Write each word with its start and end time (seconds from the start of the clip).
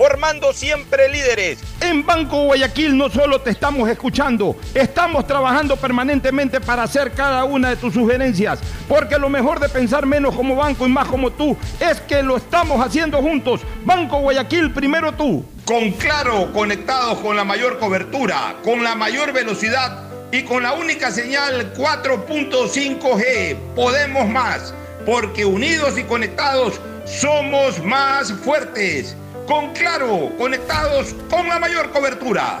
formando 0.00 0.54
siempre 0.54 1.10
líderes. 1.10 1.58
En 1.78 2.06
Banco 2.06 2.44
Guayaquil 2.44 2.96
no 2.96 3.10
solo 3.10 3.42
te 3.42 3.50
estamos 3.50 3.86
escuchando, 3.86 4.56
estamos 4.72 5.26
trabajando 5.26 5.76
permanentemente 5.76 6.58
para 6.58 6.84
hacer 6.84 7.12
cada 7.12 7.44
una 7.44 7.68
de 7.68 7.76
tus 7.76 7.92
sugerencias, 7.92 8.60
porque 8.88 9.18
lo 9.18 9.28
mejor 9.28 9.60
de 9.60 9.68
pensar 9.68 10.06
menos 10.06 10.34
como 10.34 10.56
banco 10.56 10.86
y 10.86 10.88
más 10.88 11.06
como 11.06 11.30
tú 11.30 11.54
es 11.78 12.00
que 12.00 12.22
lo 12.22 12.38
estamos 12.38 12.82
haciendo 12.82 13.18
juntos. 13.18 13.60
Banco 13.84 14.20
Guayaquil, 14.20 14.72
primero 14.72 15.12
tú. 15.12 15.44
Con 15.66 15.90
Claro, 15.90 16.50
conectados 16.54 17.18
con 17.18 17.36
la 17.36 17.44
mayor 17.44 17.78
cobertura, 17.78 18.56
con 18.64 18.82
la 18.82 18.94
mayor 18.94 19.34
velocidad 19.34 20.08
y 20.32 20.44
con 20.44 20.62
la 20.62 20.72
única 20.72 21.10
señal 21.10 21.74
4.5G, 21.74 23.54
podemos 23.76 24.26
más, 24.30 24.72
porque 25.04 25.44
unidos 25.44 25.98
y 25.98 26.04
conectados 26.04 26.80
somos 27.04 27.84
más 27.84 28.32
fuertes 28.32 29.14
con 29.50 29.72
Claro, 29.72 30.30
conectados 30.38 31.12
con 31.28 31.48
la 31.48 31.58
mayor 31.58 31.90
cobertura. 31.90 32.60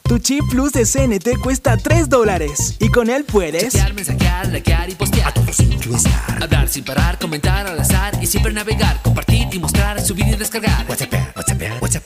Tu 0.11 0.19
chip 0.19 0.43
plus 0.49 0.73
de 0.73 0.83
CNT 0.83 1.39
cuesta 1.41 1.77
3 1.77 2.09
dólares 2.09 2.75
y 2.81 2.89
con 2.89 3.09
él 3.09 3.23
puedes 3.23 3.71
chatear, 3.71 3.93
mensajear, 3.93 4.47
likear 4.49 4.89
y 4.89 4.95
postear. 4.95 5.29
A 5.29 5.33
todos 5.33 5.57
incluestar. 5.61 6.43
Hablar 6.43 6.67
sin 6.67 6.83
parar, 6.83 7.17
comentar 7.17 7.65
al 7.65 7.79
azar 7.79 8.21
y 8.21 8.25
siempre 8.25 8.51
navegar, 8.51 9.01
compartir 9.03 9.47
y 9.53 9.59
mostrar, 9.59 10.01
subir 10.01 10.27
y 10.27 10.35
descargar. 10.35 10.85
WhatsApp, 10.89 11.13
WhatsApp, 11.37 11.81
WhatsApp. 11.81 12.05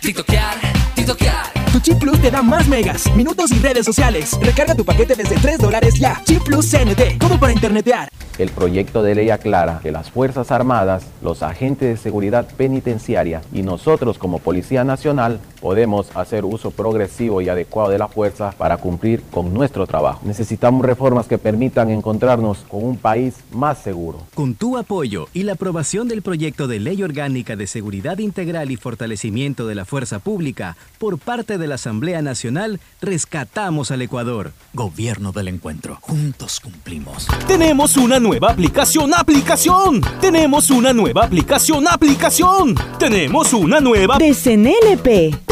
TikTokear, 0.00 0.54
TikTokear. 0.94 1.52
Tu 1.72 1.80
chip 1.80 1.98
plus 1.98 2.22
te 2.22 2.30
da 2.30 2.42
más 2.42 2.68
megas, 2.68 3.12
minutos 3.16 3.50
y 3.50 3.58
redes 3.58 3.86
sociales. 3.86 4.38
Recarga 4.40 4.76
tu 4.76 4.84
paquete 4.84 5.16
desde 5.16 5.34
3 5.34 5.58
dólares 5.58 5.94
ya. 5.98 6.22
Chip 6.24 6.44
plus 6.44 6.70
CNT, 6.70 7.18
todo 7.18 7.40
para 7.40 7.52
internetear. 7.52 8.08
El 8.38 8.50
proyecto 8.50 9.02
de 9.02 9.16
ley 9.16 9.30
aclara 9.30 9.80
que 9.82 9.90
las 9.90 10.12
Fuerzas 10.12 10.52
Armadas, 10.52 11.06
los 11.22 11.42
agentes 11.42 11.88
de 11.88 11.96
seguridad 11.96 12.46
penitenciaria 12.56 13.42
y 13.52 13.62
nosotros 13.62 14.16
como 14.16 14.38
Policía 14.38 14.84
Nacional 14.84 15.40
podemos 15.62 16.08
hacer 16.16 16.44
uso 16.44 16.72
progresivo 16.72 17.40
y 17.40 17.48
adecuado 17.48 17.90
de 17.90 17.98
la 17.98 18.08
fuerza 18.08 18.50
para 18.58 18.78
cumplir 18.78 19.22
con 19.30 19.54
nuestro 19.54 19.86
trabajo. 19.86 20.20
Necesitamos 20.24 20.84
reformas 20.84 21.28
que 21.28 21.38
permitan 21.38 21.88
encontrarnos 21.88 22.58
con 22.68 22.84
un 22.84 22.96
país 22.96 23.36
más 23.52 23.78
seguro. 23.78 24.26
Con 24.34 24.54
tu 24.54 24.76
apoyo 24.76 25.28
y 25.32 25.44
la 25.44 25.52
aprobación 25.52 26.08
del 26.08 26.20
proyecto 26.22 26.66
de 26.66 26.80
ley 26.80 27.02
orgánica 27.04 27.54
de 27.54 27.68
seguridad 27.68 28.18
integral 28.18 28.72
y 28.72 28.76
fortalecimiento 28.76 29.68
de 29.68 29.76
la 29.76 29.84
fuerza 29.84 30.18
pública 30.18 30.76
por 30.98 31.18
parte 31.18 31.58
de 31.58 31.68
la 31.68 31.76
Asamblea 31.76 32.22
Nacional, 32.22 32.80
rescatamos 33.00 33.92
al 33.92 34.02
Ecuador. 34.02 34.52
Gobierno 34.74 35.30
del 35.30 35.46
encuentro. 35.46 35.98
Juntos 36.00 36.58
cumplimos. 36.58 37.28
Tenemos 37.46 37.96
una 37.96 38.18
nueva 38.18 38.50
aplicación, 38.50 39.14
aplicación. 39.14 40.00
Tenemos 40.20 40.70
una 40.70 40.92
nueva 40.92 41.24
aplicación, 41.24 41.86
aplicación. 41.86 42.74
Tenemos 42.98 43.52
una 43.52 43.80
nueva 43.80 44.18
de 44.18 44.34
CNLP. 44.34 45.51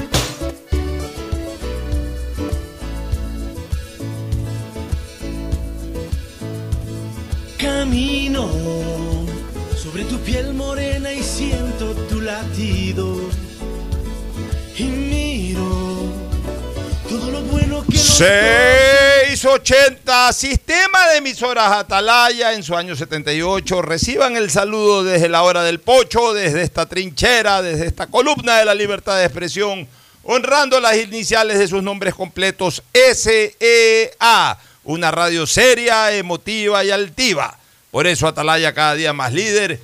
680, 18.21 20.33
sistema 20.33 21.09
de 21.09 21.17
emisoras 21.17 21.71
Atalaya 21.71 22.53
en 22.53 22.61
su 22.61 22.75
año 22.75 22.95
78. 22.95 23.81
Reciban 23.81 24.37
el 24.37 24.51
saludo 24.51 25.03
desde 25.03 25.27
la 25.27 25.41
hora 25.41 25.63
del 25.63 25.79
pocho, 25.79 26.31
desde 26.31 26.61
esta 26.61 26.85
trinchera, 26.85 27.63
desde 27.63 27.87
esta 27.87 28.05
columna 28.05 28.59
de 28.59 28.65
la 28.65 28.75
libertad 28.75 29.17
de 29.17 29.23
expresión, 29.23 29.87
honrando 30.21 30.79
las 30.79 30.97
iniciales 30.97 31.57
de 31.57 31.67
sus 31.67 31.81
nombres 31.81 32.13
completos 32.13 32.83
SEA 32.93 34.59
una 34.83 35.09
radio 35.09 35.47
seria, 35.47 36.15
emotiva 36.15 36.85
y 36.85 36.91
altiva. 36.91 37.57
Por 37.89 38.05
eso 38.05 38.27
Atalaya 38.27 38.75
cada 38.75 38.93
día 38.93 39.13
más 39.13 39.33
líder, 39.33 39.79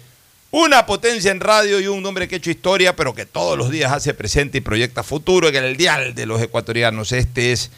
una 0.52 0.86
potencia 0.86 1.32
en 1.32 1.40
radio 1.40 1.80
y 1.80 1.88
un 1.88 2.06
hombre 2.06 2.28
que 2.28 2.36
ha 2.36 2.38
hecho 2.38 2.52
historia, 2.52 2.96
pero 2.96 3.16
que 3.16 3.26
todos 3.26 3.58
los 3.58 3.72
días 3.72 3.92
hace 3.92 4.14
presente 4.14 4.60
y 4.60 4.62
proyecta 4.62 5.02
futuro 5.02 5.48
en 5.48 5.56
el 5.56 5.76
dial 5.76 6.14
de 6.14 6.28
los 6.28 6.40
ecuatorianos. 6.40 7.14
Este 7.14 7.52
es 7.52 7.72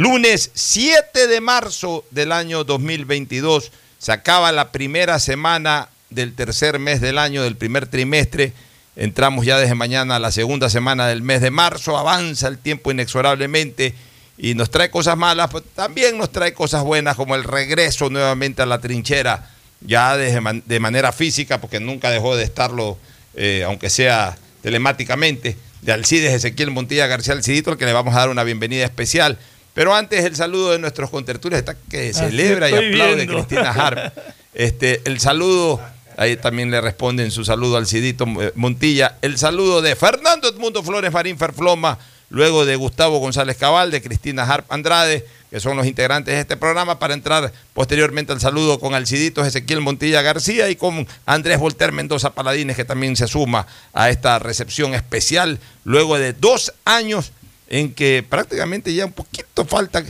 lunes 0.00 0.50
7 0.54 1.26
de 1.26 1.42
marzo 1.42 2.06
del 2.10 2.32
año 2.32 2.64
2022. 2.64 3.70
Se 3.98 4.12
acaba 4.12 4.50
la 4.50 4.72
primera 4.72 5.18
semana 5.18 5.90
del 6.08 6.34
tercer 6.34 6.78
mes 6.78 7.02
del 7.02 7.18
año, 7.18 7.42
del 7.42 7.54
primer 7.54 7.86
trimestre. 7.86 8.54
Entramos 8.96 9.44
ya 9.44 9.58
desde 9.58 9.74
mañana 9.74 10.16
a 10.16 10.18
la 10.18 10.32
segunda 10.32 10.70
semana 10.70 11.06
del 11.06 11.20
mes 11.20 11.42
de 11.42 11.50
marzo. 11.50 11.98
Avanza 11.98 12.48
el 12.48 12.56
tiempo 12.56 12.90
inexorablemente 12.90 13.92
y 14.38 14.54
nos 14.54 14.70
trae 14.70 14.90
cosas 14.90 15.18
malas, 15.18 15.50
pero 15.52 15.66
también 15.74 16.16
nos 16.16 16.32
trae 16.32 16.54
cosas 16.54 16.82
buenas 16.82 17.14
como 17.14 17.34
el 17.34 17.44
regreso 17.44 18.08
nuevamente 18.08 18.62
a 18.62 18.66
la 18.66 18.80
trinchera, 18.80 19.50
ya 19.82 20.16
de, 20.16 20.62
de 20.64 20.80
manera 20.80 21.12
física, 21.12 21.60
porque 21.60 21.78
nunca 21.78 22.08
dejó 22.08 22.36
de 22.36 22.44
estarlo, 22.44 22.96
eh, 23.34 23.64
aunque 23.66 23.90
sea 23.90 24.38
telemáticamente, 24.62 25.58
de 25.82 25.92
Alcides 25.92 26.32
Ezequiel 26.32 26.70
Montilla 26.70 27.06
García 27.06 27.34
Alcidito, 27.34 27.70
al 27.70 27.76
que 27.76 27.84
le 27.84 27.92
vamos 27.92 28.14
a 28.14 28.20
dar 28.20 28.30
una 28.30 28.44
bienvenida 28.44 28.86
especial. 28.86 29.38
Pero 29.80 29.94
antes 29.94 30.22
el 30.26 30.36
saludo 30.36 30.72
de 30.72 30.78
nuestros 30.78 31.08
contertulios, 31.08 31.58
está 31.58 31.74
que 31.74 32.12
celebra 32.12 32.68
y 32.68 32.74
aplaude 32.74 33.26
Cristina 33.26 33.70
Harp. 33.70 34.12
Este, 34.52 35.00
el 35.06 35.20
saludo 35.20 35.80
Ahí 36.18 36.36
también 36.36 36.70
le 36.70 36.82
responden 36.82 37.30
su 37.30 37.46
saludo 37.46 37.78
al 37.78 37.86
Cidito 37.86 38.26
eh, 38.42 38.52
Montilla. 38.56 39.16
El 39.22 39.38
saludo 39.38 39.80
de 39.80 39.96
Fernando 39.96 40.50
Edmundo 40.50 40.82
Flores 40.82 41.10
Marín 41.10 41.38
Ferfloma, 41.38 41.96
luego 42.28 42.66
de 42.66 42.76
Gustavo 42.76 43.20
González 43.20 43.56
Cabal, 43.56 43.90
de 43.90 44.02
Cristina 44.02 44.42
Harp 44.42 44.70
Andrade, 44.70 45.24
que 45.50 45.60
son 45.60 45.78
los 45.78 45.86
integrantes 45.86 46.34
de 46.34 46.40
este 46.42 46.58
programa, 46.58 46.98
para 46.98 47.14
entrar 47.14 47.50
posteriormente 47.72 48.34
al 48.34 48.40
saludo 48.40 48.78
con 48.80 48.92
Alciditos 48.92 49.46
Ezequiel 49.46 49.80
Montilla 49.80 50.20
García 50.20 50.68
y 50.68 50.76
con 50.76 51.08
Andrés 51.24 51.58
Volter 51.58 51.92
Mendoza 51.92 52.34
Paladines, 52.34 52.76
que 52.76 52.84
también 52.84 53.16
se 53.16 53.26
suma 53.26 53.66
a 53.94 54.10
esta 54.10 54.38
recepción 54.38 54.92
especial, 54.92 55.58
luego 55.84 56.18
de 56.18 56.34
dos 56.34 56.74
años 56.84 57.32
en 57.70 57.94
que 57.94 58.22
prácticamente 58.28 58.92
ya 58.92 59.06
un 59.06 59.12
poquito 59.12 59.64
falta. 59.64 60.04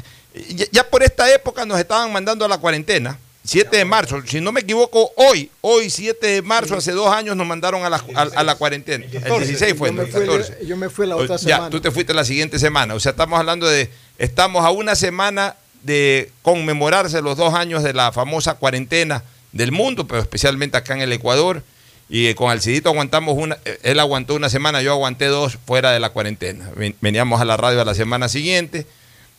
Ya, 0.48 0.66
ya 0.72 0.88
por 0.90 1.02
esta 1.04 1.32
época 1.32 1.64
nos 1.64 1.78
estaban 1.78 2.12
mandando 2.12 2.44
a 2.44 2.48
la 2.48 2.58
cuarentena. 2.58 3.18
7 3.42 3.74
de 3.74 3.84
marzo, 3.86 4.20
si 4.26 4.38
no 4.40 4.52
me 4.52 4.60
equivoco, 4.60 5.12
hoy, 5.16 5.50
hoy 5.62 5.88
7 5.88 6.26
de 6.26 6.42
marzo, 6.42 6.76
hace 6.76 6.92
dos 6.92 7.08
años 7.08 7.34
nos 7.36 7.46
mandaron 7.46 7.82
a 7.84 7.88
la, 7.88 7.96
a, 8.14 8.22
a 8.22 8.42
la 8.44 8.54
cuarentena. 8.54 9.06
El 9.06 9.38
16 9.38 9.74
fue, 9.78 9.88
yo 9.88 9.94
me 9.94 10.02
el 10.02 10.08
fui, 10.12 10.20
14. 10.26 10.66
yo 10.66 10.76
me 10.76 10.90
fui 10.90 11.06
la 11.06 11.16
otra 11.16 11.36
Ya, 11.36 11.38
semana. 11.38 11.70
tú 11.70 11.80
te 11.80 11.90
fuiste 11.90 12.12
la 12.12 12.24
siguiente 12.24 12.58
semana. 12.58 12.94
O 12.94 13.00
sea, 13.00 13.10
estamos 13.10 13.38
hablando 13.40 13.66
de, 13.66 13.90
estamos 14.18 14.64
a 14.64 14.70
una 14.70 14.94
semana 14.94 15.56
de 15.82 16.30
conmemorarse 16.42 17.22
los 17.22 17.38
dos 17.38 17.54
años 17.54 17.82
de 17.82 17.94
la 17.94 18.12
famosa 18.12 18.54
cuarentena 18.54 19.24
del 19.52 19.72
mundo, 19.72 20.06
pero 20.06 20.20
especialmente 20.20 20.76
acá 20.76 20.92
en 20.94 21.00
el 21.00 21.12
Ecuador. 21.12 21.62
Y 22.12 22.34
con 22.34 22.50
Alcidito 22.50 22.88
aguantamos 22.88 23.36
una, 23.38 23.56
él 23.84 24.00
aguantó 24.00 24.34
una 24.34 24.50
semana, 24.50 24.82
yo 24.82 24.90
aguanté 24.92 25.26
dos 25.26 25.56
fuera 25.64 25.92
de 25.92 26.00
la 26.00 26.10
cuarentena. 26.10 26.68
Ven- 26.74 26.96
Veníamos 27.00 27.40
a 27.40 27.44
la 27.44 27.56
radio 27.56 27.80
a 27.80 27.84
la 27.84 27.94
semana 27.94 28.28
siguiente, 28.28 28.84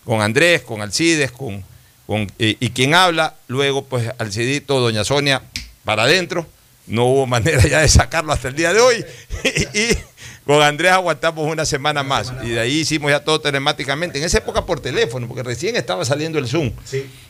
con 0.06 0.21
Andrés, 0.21 0.62
con 0.62 0.81
Alcides, 0.81 1.31
con, 1.33 1.65
con 2.07 2.31
y, 2.38 2.69
quien 2.69 2.94
habla, 2.95 3.35
luego 3.47 3.83
pues 3.83 4.09
Alcidito, 4.19 4.79
Doña 4.79 5.03
Sonia, 5.03 5.41
para 5.83 6.03
adentro. 6.03 6.47
No 6.88 7.06
hubo 7.07 7.27
manera 7.27 7.62
ya 7.68 7.79
de 7.81 7.89
sacarlo 7.89 8.31
hasta 8.31 8.47
el 8.47 8.56
día 8.56 8.71
de 8.74 8.79
hoy. 8.79 9.06
con 10.45 10.61
Andrés 10.61 10.91
aguantamos 10.91 11.45
una 11.51 11.65
semana 11.65 12.03
más. 12.03 12.33
Y 12.43 12.49
de 12.49 12.59
ahí 12.59 12.79
hicimos 12.79 13.11
ya 13.11 13.23
todo 13.23 13.39
telemáticamente. 13.41 14.17
En 14.17 14.23
esa 14.25 14.39
época 14.39 14.65
por 14.65 14.79
teléfono, 14.79 15.27
porque 15.27 15.43
recién 15.43 15.75
estaba 15.75 16.03
saliendo 16.05 16.39
el 16.39 16.47
Zoom. 16.47 16.71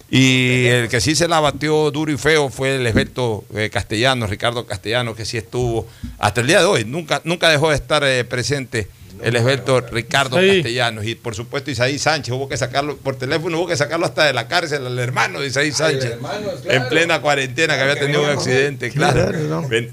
Y 0.10 0.66
el 0.68 0.90
que 0.90 1.00
sí 1.00 1.16
se 1.16 1.28
la 1.28 1.40
batió 1.40 1.90
duro 1.92 2.12
y 2.12 2.18
feo 2.18 2.50
fue 2.50 2.76
el 2.76 2.86
experto 2.86 3.46
eh, 3.56 3.70
castellano, 3.72 4.28
Ricardo 4.28 4.66
Castellano, 4.66 5.16
que 5.16 5.26
sí 5.26 5.38
estuvo 5.38 5.88
hasta 6.20 6.42
el 6.42 6.48
día 6.48 6.60
de 6.60 6.66
hoy. 6.66 6.84
Nunca, 6.86 7.22
nunca 7.24 7.50
dejó 7.50 7.70
de 7.70 7.76
estar 7.76 8.04
eh, 8.04 8.24
presente 8.26 8.90
el 9.24 9.36
experto 9.36 9.80
Ricardo 9.82 10.40
Sí. 10.42 10.48
Castellanos. 10.56 11.06
Y 11.06 11.16
por 11.16 11.34
supuesto 11.36 11.70
Isaí 11.72 11.98
Sánchez, 12.00 12.34
hubo 12.34 12.50
que 12.50 12.58
sacarlo 12.58 12.98
por 12.98 13.16
teléfono, 13.18 13.58
hubo 13.60 13.68
que 13.68 13.78
sacarlo 13.78 14.06
hasta 14.06 14.26
de 14.26 14.34
la 14.34 14.48
cárcel 14.48 14.86
al 14.86 14.98
hermano 15.00 15.40
de 15.40 15.48
Isaí 15.48 15.72
Sánchez. 15.72 16.16
En 16.66 16.90
plena 16.90 17.22
cuarentena, 17.22 17.76
que 17.78 17.82
había 17.82 17.96
tenido 18.00 18.24
un 18.24 18.30
accidente, 18.30 18.90
claro. 18.90 19.32
Ven- 19.70 19.92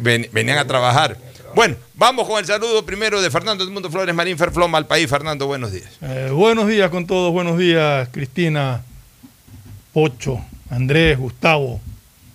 ven- 0.00 0.28
venían 0.32 0.58
a 0.58 0.66
trabajar. 0.66 1.18
Bueno, 1.54 1.76
vamos 1.94 2.26
con 2.28 2.38
el 2.38 2.44
saludo 2.46 2.84
primero 2.84 3.20
de 3.20 3.30
Fernando 3.30 3.64
Edmundo 3.64 3.90
Flores 3.90 4.14
Marín 4.14 4.36
Ferfloma 4.38 4.78
al 4.78 4.86
país. 4.86 5.08
Fernando, 5.08 5.46
buenos 5.46 5.72
días. 5.72 5.88
Eh, 6.02 6.30
buenos 6.32 6.68
días 6.68 6.90
con 6.90 7.06
todos, 7.06 7.32
buenos 7.32 7.58
días, 7.58 8.08
Cristina, 8.12 8.82
Pocho, 9.92 10.40
Andrés, 10.70 11.18
Gustavo 11.18 11.80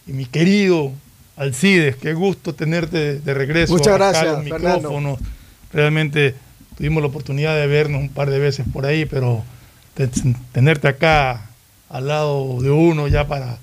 y 0.07 0.13
mi 0.13 0.25
querido 0.25 0.91
Alcides. 1.37 1.95
Qué 1.95 2.13
gusto 2.13 2.53
tenerte 2.53 3.19
de 3.19 3.33
regreso. 3.33 3.73
Muchas 3.73 3.93
gracias, 3.95 4.43
micrófonos. 4.43 5.19
Realmente 5.71 6.35
tuvimos 6.77 7.01
la 7.01 7.07
oportunidad 7.07 7.55
de 7.55 7.67
vernos 7.67 8.01
un 8.01 8.09
par 8.09 8.29
de 8.29 8.39
veces 8.39 8.65
por 8.73 8.85
ahí, 8.85 9.05
pero 9.05 9.43
te- 9.93 10.09
tenerte 10.51 10.87
acá 10.87 11.49
al 11.89 12.07
lado 12.07 12.61
de 12.61 12.71
uno 12.71 13.07
ya 13.07 13.27
para 13.27 13.57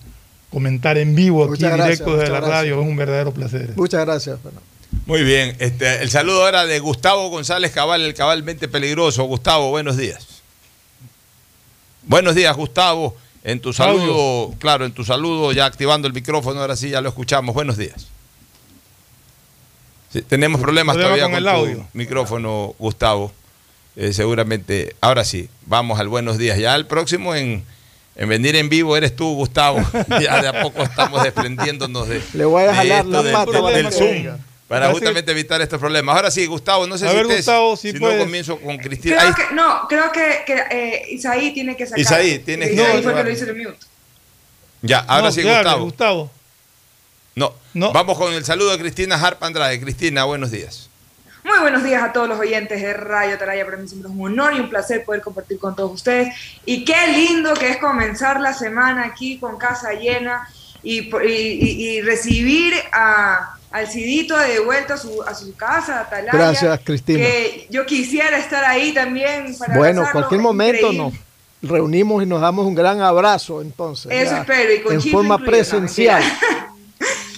comentar 0.51 0.97
en 0.99 1.15
vivo 1.15 1.43
aquí 1.45 1.51
Muchas 1.51 1.73
gracias, 1.77 1.99
directo 1.99 2.17
desde 2.17 2.33
la 2.33 2.39
gracias. 2.41 2.57
radio 2.59 2.81
es 2.81 2.87
un 2.89 2.97
verdadero 2.97 3.33
placer. 3.33 3.73
Muchas 3.77 4.05
gracias, 4.05 4.39
Fernando. 4.41 4.70
Muy 5.11 5.25
bien, 5.25 5.57
este, 5.59 6.03
el 6.05 6.09
saludo 6.09 6.45
ahora 6.45 6.67
de 6.67 6.79
Gustavo 6.79 7.31
González 7.31 7.73
Cabal, 7.73 8.03
el 8.03 8.15
cabalmente 8.15 8.69
peligroso. 8.69 9.25
Gustavo, 9.25 9.71
buenos 9.71 9.97
días. 9.97 10.25
Buenos 12.05 12.37
días, 12.37 12.57
Gustavo. 12.57 13.17
En 13.43 13.59
tu 13.59 13.73
saludo, 13.73 14.55
claro, 14.61 14.85
en 14.85 14.93
tu 14.93 15.05
saludo, 15.05 15.51
ya 15.51 15.67
activando 15.67 16.07
el 16.07 16.15
micrófono, 16.15 16.61
ahora 16.61 16.77
sí 16.77 16.91
ya 16.91 17.01
lo 17.01 17.09
escuchamos. 17.09 17.57
Buenos 17.57 17.77
días. 17.77 18.07
Sí, 20.13 20.23
tenemos 20.23 20.61
problemas 20.61 20.95
Problema 20.95 21.17
todavía 21.17 21.25
con 21.25 21.33
con, 21.33 21.39
el 21.39 21.45
tu 21.45 21.51
audio. 21.75 21.89
micrófono, 21.93 22.75
Gustavo. 22.79 23.33
Eh, 23.97 24.13
seguramente, 24.13 24.95
ahora 25.01 25.25
sí, 25.25 25.49
vamos 25.67 25.99
al 25.99 26.07
buenos 26.07 26.39
días. 26.39 26.57
Ya 26.57 26.77
el 26.77 26.87
próximo 26.87 27.35
en, 27.35 27.65
en 28.15 28.29
venir 28.29 28.55
en 28.55 28.69
vivo 28.69 28.97
eres 28.97 29.17
tú, 29.17 29.35
Gustavo. 29.35 29.81
ya 30.23 30.41
de 30.41 30.47
a 30.47 30.63
poco 30.63 30.85
estamos 30.85 31.21
desprendiéndonos 31.25 32.07
de, 32.07 32.23
Le 32.35 32.45
voy 32.45 32.63
a 32.63 32.69
de 32.69 32.75
jalar 32.75 32.99
esto 33.01 33.11
la 33.11 33.23
del- 33.25 33.33
pata, 33.33 33.51
del, 33.51 33.63
vale, 33.63 33.77
del 33.77 33.87
que 33.87 33.93
Zoom. 33.93 34.39
Para 34.71 34.83
Parece 34.87 35.01
justamente 35.01 35.33
evitar 35.33 35.61
estos 35.61 35.81
problemas. 35.81 36.15
Ahora 36.15 36.31
sí, 36.31 36.47
Gustavo, 36.47 36.87
no 36.87 36.97
sé 36.97 37.05
A 37.05 37.11
si 37.11 37.17
ver, 37.17 37.25
ustedes- 37.27 37.45
Gustavo, 37.45 37.77
si 37.77 37.91
si 37.91 37.99
no 37.99 38.17
comienzo 38.17 38.57
con 38.61 38.79
Cristina. 38.79 39.17
Creo 39.17 39.29
Ahí- 39.29 39.35
que, 39.49 39.55
no, 39.57 39.89
creo 39.89 40.13
que, 40.13 40.43
que 40.47 40.63
eh, 40.71 41.07
Isaí 41.11 41.53
tiene 41.53 41.77
que 41.77 41.87
sacar. 41.87 41.99
Isaí 41.99 42.39
tiene 42.39 42.69
que- 42.69 42.75
Isaí 42.75 42.97
No, 42.99 43.03
fue 43.03 43.13
que 43.13 43.19
no. 43.19 43.25
lo 43.25 43.31
hizo 43.33 43.45
el 43.47 43.57
mute. 43.57 43.79
Ya, 44.83 45.01
ahora 45.09 45.25
No, 45.25 45.33
sí, 45.33 45.43
Gustavo. 45.43 45.85
Gustavo. 45.85 46.31
No. 47.75 47.93
vamos 47.93 48.17
con 48.17 48.33
el 48.33 48.45
saludo 48.45 48.71
de 48.71 48.79
Cristina 48.79 49.17
Harp 49.17 49.43
Andrade. 49.43 49.81
Cristina, 49.81 50.23
buenos 50.23 50.53
días. 50.53 50.89
Muy 51.43 51.59
buenos 51.59 51.83
días 51.83 52.03
a 52.05 52.13
todos 52.13 52.29
los 52.29 52.39
oyentes 52.39 52.81
de 52.81 52.93
Radio 52.95 53.35
Atalaya. 53.35 53.65
Para 53.65 53.77
mí 53.77 53.89
siempre 53.89 54.09
es 54.09 54.17
un 54.17 54.25
honor 54.25 54.55
y 54.55 54.61
un 54.61 54.71
placer 54.71 55.05
poder 55.05 55.21
compartir 55.21 55.59
con 55.59 55.75
todos 55.75 55.91
ustedes. 55.93 56.33
Y 56.65 56.85
qué 56.85 57.09
lindo 57.09 57.55
que 57.55 57.71
es 57.71 57.79
comenzar 57.79 58.41
la 58.41 58.55
semana 58.55 59.05
aquí 59.05 59.37
con 59.39 59.59
casa 59.59 59.95
llena 59.95 60.49
y, 60.85 61.03
por- 61.03 61.25
y- 61.25 61.31
y- 61.61 61.89
y 61.89 62.01
recibir 62.03 62.75
a, 62.93 63.57
al 63.71 63.87
Cidito 63.89 64.37
de 64.37 64.61
vuelta 64.61 64.95
a 64.95 64.97
su, 64.97 65.23
a 65.23 65.35
su 65.35 65.55
casa, 65.57 66.01
Atalaya. 66.01 66.33
Gracias, 66.33 66.81
Cristina. 66.85 67.19
Que 67.21 67.67
yo 67.71 67.87
quisiera 67.87 68.37
estar 68.39 68.65
ahí 68.65 68.93
también 68.93 69.57
para 69.59 69.77
Bueno, 69.77 70.05
cualquier 70.13 70.41
momento 70.41 70.93
nos 70.93 71.13
reunimos 71.63 72.23
y 72.23 72.27
nos 72.27 72.41
damos 72.41 72.67
un 72.67 72.75
gran 72.75 73.01
abrazo, 73.01 73.61
entonces. 73.63 74.11
Eso 74.11 74.33
ya, 74.33 74.41
espero, 74.41 74.75
y 74.75 74.81
con 74.83 74.93
En 74.95 75.01
forma 75.03 75.35
incluido, 75.35 75.39
no, 75.39 75.45
presencial. 75.47 76.23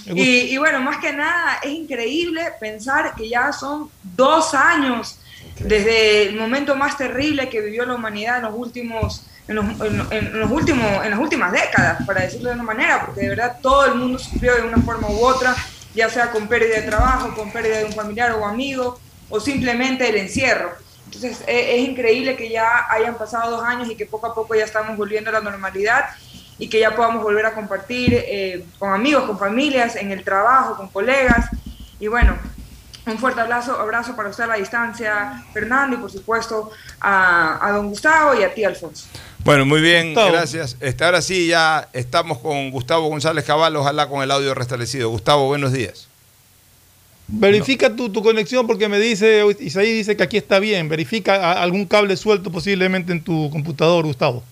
Y, 0.04 0.20
y 0.52 0.58
bueno, 0.58 0.80
más 0.80 0.98
que 0.98 1.12
nada, 1.12 1.58
es 1.62 1.70
increíble 1.70 2.42
pensar 2.60 3.14
que 3.14 3.28
ya 3.28 3.52
son 3.52 3.88
dos 4.02 4.52
años 4.52 5.16
desde 5.60 6.24
el 6.24 6.36
momento 6.36 6.74
más 6.74 6.98
terrible 6.98 7.48
que 7.48 7.60
vivió 7.60 7.86
la 7.86 7.94
humanidad 7.94 8.38
en 8.38 8.42
los 8.42 8.54
últimos, 8.56 9.22
en 9.46 9.54
los, 9.56 9.64
en- 9.80 10.06
en 10.10 10.40
los 10.40 10.50
últimos, 10.50 11.04
en 11.04 11.10
las 11.12 11.20
últimas 11.20 11.52
décadas, 11.52 12.04
para 12.04 12.22
decirlo 12.22 12.48
de 12.48 12.56
una 12.56 12.64
manera, 12.64 13.06
porque 13.06 13.20
de 13.22 13.28
verdad 13.28 13.58
todo 13.62 13.86
el 13.86 13.94
mundo 13.94 14.18
sufrió 14.18 14.56
de 14.56 14.62
una 14.62 14.78
forma 14.78 15.08
u 15.08 15.24
otra, 15.24 15.54
ya 15.94 16.08
sea 16.08 16.30
con 16.30 16.48
pérdida 16.48 16.76
de 16.76 16.82
trabajo, 16.82 17.34
con 17.34 17.52
pérdida 17.52 17.78
de 17.78 17.84
un 17.84 17.92
familiar 17.92 18.32
o 18.32 18.46
amigo, 18.46 18.98
o 19.28 19.40
simplemente 19.40 20.08
el 20.08 20.16
encierro. 20.16 20.72
Entonces 21.06 21.42
e- 21.46 21.76
es 21.76 21.88
increíble 21.88 22.36
que 22.36 22.48
ya 22.50 22.86
hayan 22.90 23.16
pasado 23.16 23.50
dos 23.50 23.64
años 23.64 23.88
y 23.90 23.96
que 23.96 24.06
poco 24.06 24.26
a 24.26 24.34
poco 24.34 24.54
ya 24.54 24.64
estamos 24.64 24.96
volviendo 24.96 25.30
a 25.30 25.34
la 25.34 25.40
normalidad 25.40 26.06
y 26.58 26.68
que 26.68 26.78
ya 26.78 26.94
podamos 26.94 27.22
volver 27.22 27.46
a 27.46 27.54
compartir 27.54 28.14
eh, 28.14 28.64
con 28.78 28.92
amigos, 28.92 29.24
con 29.24 29.38
familias, 29.38 29.96
en 29.96 30.10
el 30.10 30.22
trabajo, 30.22 30.76
con 30.76 30.88
colegas. 30.88 31.48
Y 31.98 32.06
bueno, 32.08 32.36
un 33.06 33.18
fuerte 33.18 33.40
abrazo, 33.40 34.14
para 34.14 34.28
usted 34.28 34.44
a 34.44 34.48
la 34.48 34.54
distancia, 34.54 35.44
Fernando, 35.52 35.96
y 35.96 35.98
por 35.98 36.10
supuesto 36.10 36.70
a, 37.00 37.66
a 37.66 37.72
don 37.72 37.88
Gustavo 37.88 38.34
y 38.34 38.44
a 38.44 38.54
ti, 38.54 38.64
Alfonso. 38.64 39.08
Bueno, 39.44 39.66
muy 39.66 39.80
bien, 39.80 40.08
Gustavo. 40.08 40.32
gracias. 40.32 40.76
Este, 40.80 41.04
ahora 41.04 41.20
sí, 41.20 41.48
ya 41.48 41.88
estamos 41.92 42.38
con 42.38 42.70
Gustavo 42.70 43.08
González 43.08 43.44
Cabal, 43.44 43.74
ojalá 43.74 44.08
con 44.08 44.22
el 44.22 44.30
audio 44.30 44.54
restablecido. 44.54 45.10
Gustavo, 45.10 45.46
buenos 45.46 45.72
días. 45.72 46.08
Verifica 47.26 47.94
tu, 47.96 48.10
tu 48.10 48.22
conexión 48.22 48.66
porque 48.66 48.88
me 48.88 48.98
dice, 48.98 49.42
Isaí 49.58 49.92
dice 49.92 50.16
que 50.16 50.22
aquí 50.22 50.36
está 50.36 50.58
bien. 50.58 50.88
Verifica 50.88 51.60
algún 51.60 51.86
cable 51.86 52.16
suelto 52.16 52.52
posiblemente 52.52 53.12
en 53.12 53.24
tu 53.24 53.50
computador, 53.50 54.04
Gustavo. 54.04 54.42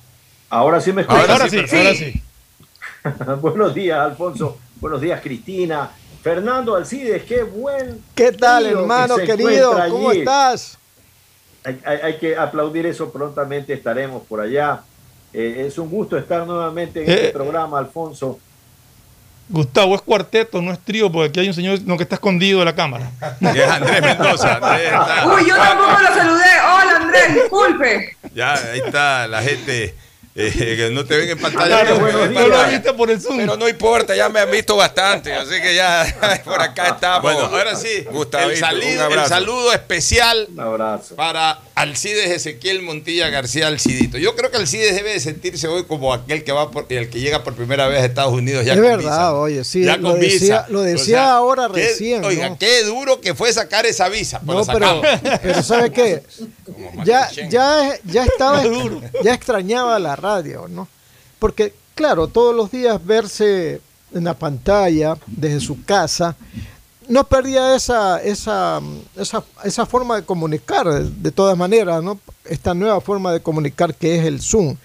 Ahora 0.49 0.81
sí 0.81 0.93
me 0.93 1.03
escuchas. 1.03 1.29
Ahora, 1.29 1.49
sí, 1.49 1.59
ahora 1.59 1.95
sí. 1.95 2.23
Buenos 3.41 3.75
días, 3.75 3.99
Alfonso. 3.99 4.59
Buenos 4.81 5.01
días, 5.01 5.21
Cristina. 5.21 5.91
Fernando 6.23 6.75
Alcides, 6.75 7.23
qué 7.25 7.43
buen. 7.43 8.03
¿Qué 8.15 8.33
tal, 8.33 8.65
que 8.65 8.71
hermano 8.71 9.17
querido? 9.17 9.79
¿Cómo 9.89 10.11
allí. 10.11 10.21
estás? 10.21 10.79
Hay, 11.65 11.81
hay- 11.85 11.99
hay 12.03 12.17
que 12.19 12.37
aplaudir 12.37 12.87
eso, 12.87 13.11
prontamente 13.13 13.73
estaremos 13.73 14.23
por 14.27 14.41
allá. 14.41 14.81
Eh, 15.33 15.65
es 15.67 15.79
un 15.79 15.89
gusto 15.91 16.17
estar 16.19 16.47
nuevamente 16.47 17.05
en 17.05 17.11
Eh. 17.11 17.15
este 17.15 17.29
programa, 17.31 17.79
Alfonso. 17.79 18.39
Gustavo, 19.49 19.97
es 19.97 20.01
cuarteto, 20.03 20.63
no 20.63 20.73
es 20.73 20.79
trío, 20.79 21.11
porque 21.11 21.29
aquí 21.29 21.41
hay 21.41 21.49
un 21.49 21.55
señor 21.55 21.81
no, 21.85 21.97
que 21.97 22.05
está 22.05 22.15
escondido 22.15 22.61
de 22.61 22.65
la 22.67 22.75
cámara. 22.75 23.11
Que 23.41 23.59
es 23.65 23.69
Andrés 23.71 24.01
Mendoza. 24.01 24.55
Andrés 24.57 24.93
está- 24.93 25.27
Uy, 25.27 25.49
yo 25.49 25.57
tampoco 25.57 25.91
lo 25.91 26.09
saludé. 26.15 26.45
Hola, 26.63 26.97
Andrés, 27.03 27.35
disculpe. 27.35 28.17
Ya, 28.35 28.55
ahí 28.55 28.81
está 28.85 29.27
la 29.27 29.43
gente 29.43 29.95
Eh, 30.49 30.77
que 30.77 30.91
no 30.91 31.05
te 31.05 31.17
ven 31.17 31.31
en 31.31 31.39
pantalla. 31.39 31.67
Claro, 31.83 31.95
no, 31.97 32.01
bueno, 32.01 32.25
en 32.25 32.35
no 32.35 32.47
lo 32.49 32.69
viste 32.69 32.93
por 32.95 33.11
el 33.11 33.21
Zoom. 33.21 33.37
Pero 33.39 33.57
no 33.57 33.69
importa, 33.69 34.15
ya 34.17 34.29
me 34.29 34.41
han 34.41 34.51
visto 34.51 34.77
bastante, 34.77 35.33
así 35.35 35.61
que 35.61 35.75
ya 35.75 36.41
por 36.45 36.61
acá 36.61 36.89
estamos. 36.89 37.23
Bueno, 37.23 37.41
ahora 37.55 37.77
sí, 37.77 38.05
Gustavito, 38.11 38.51
el, 38.53 38.59
sali- 38.59 38.97
un 38.97 39.13
el 39.19 39.27
saludo 39.27 39.73
especial 39.73 40.49
Un 40.53 40.61
abrazo. 40.61 41.15
para 41.17 41.61
Alcides 41.75 42.31
Ezequiel 42.31 42.83
Montilla 42.83 43.29
García 43.31 43.67
Alcidito. 43.67 44.19
Yo 44.19 44.35
creo 44.37 44.51
que 44.51 44.57
Alcides 44.59 44.95
debe 44.95 45.13
de 45.13 45.21
sentirse 45.21 45.67
hoy 45.69 45.85
como 45.85 46.13
aquel 46.13 46.45
que 46.45 46.53
va 46.53 46.71
por, 46.71 46.87
el 46.89 47.09
que 47.11 47.21
llega 47.21 47.43
por 47.45 47.55
primera 47.55 47.87
vez 47.89 48.01
a 48.03 48.05
Estados 48.07 48.33
Unidos 48.33 48.65
ya 48.65 48.73
es 48.75 48.79
con 48.81 48.89
verdad, 48.89 48.99
visa. 49.11 49.35
oye, 49.35 49.65
sí, 49.65 49.85
Ya 49.85 49.97
lo 49.97 50.11
con 50.13 50.21
decía, 50.21 50.39
visa. 50.39 50.67
lo 50.69 50.81
O 50.81 50.83
decía 50.83 51.05
sea, 51.17 51.33
ahora 51.33 51.69
qué- 51.75 51.89
recién. 51.89 52.25
Oiga, 52.25 52.51
¿no? 52.51 52.59
qué 52.59 52.83
duro 52.85 53.21
que 53.21 53.35
fue 53.35 53.53
sacar 53.53 53.87
esa 53.87 54.09
visa. 54.09 54.41
No, 54.45 54.65
la 54.65 54.73
pero, 54.73 55.03
pero 55.43 55.63
¿sabe 55.63 55.91
qué? 55.93 56.23
Ya, 57.05 57.29
ya, 57.49 57.95
ya 58.05 58.25
estaba, 58.25 58.63
ya 59.25 59.35
extrañaba 59.35 59.99
la 59.99 60.15
radio, 60.17 60.30
¿no? 60.69 60.89
Porque, 61.39 61.75
claro, 61.95 62.29
todos 62.29 62.55
los 62.55 62.71
días 62.71 63.05
verse 63.05 63.81
en 64.13 64.25
la 64.25 64.35
pantalla 64.35 65.17
desde 65.27 65.61
su 65.61 65.85
casa, 65.85 66.37
no 67.09 67.25
perdía 67.25 67.75
esa, 67.75 68.23
esa, 68.23 68.81
esa, 69.17 69.43
esa 69.65 69.87
forma 69.87 70.17
de 70.17 70.25
comunicar, 70.25 70.87
de 70.87 71.33
todas 71.33 71.59
maneras, 71.59 72.03
¿no? 72.03 72.21
Esta 72.45 72.73
nueva 72.73 73.01
forma 73.01 73.33
de 73.33 73.41
comunicar 73.41 73.95
que 73.95 74.19
es 74.19 74.25
el 74.25 74.41
Zoom. 74.41 74.77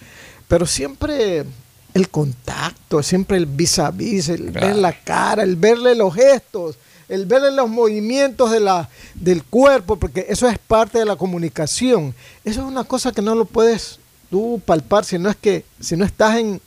Pero 0.48 0.66
siempre 0.66 1.46
el 1.94 2.10
contacto, 2.10 3.04
siempre 3.04 3.38
el 3.38 3.46
vis 3.46 3.80
a 3.80 3.92
vis, 3.92 4.30
el 4.30 4.52
ver 4.52 4.76
la 4.76 4.92
cara, 4.92 5.44
el 5.44 5.56
verle 5.56 5.96
los 5.96 6.14
gestos, 6.14 6.78
el 7.08 7.26
verle 7.26 7.52
los 7.52 7.70
movimientos 7.70 8.52
de 8.52 8.60
la, 8.60 8.90
del 9.14 9.44
cuerpo, 9.44 9.96
porque 9.96 10.26
eso 10.28 10.48
es 10.50 10.58
parte 10.58 11.00
de 11.00 11.06
la 11.06 11.16
comunicación. 11.16 12.16
Eso 12.44 12.62
es 12.62 12.68
una 12.68 12.84
cosa 12.84 13.12
que 13.12 13.22
no 13.22 13.36
lo 13.36 13.46
puedes 13.46 14.00
tú 14.30 14.62
palpar 14.66 15.06
si 15.06 15.18
no 15.18 15.30
es 15.30 15.36
que, 15.36 15.66
si 15.80 15.96
no 15.96 16.06
estás 16.06 16.38
en, 16.38 16.62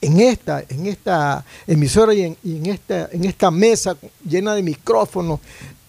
en 0.00 0.20
esta, 0.20 0.64
en 0.68 0.86
esta 0.86 1.44
emisora 1.66 2.14
y 2.14 2.22
en, 2.22 2.36
en 2.44 2.66
esta, 2.66 3.08
en 3.12 3.24
esta 3.24 3.50
mesa 3.50 3.96
llena 4.24 4.54
de 4.54 4.62
micrófonos, 4.62 5.40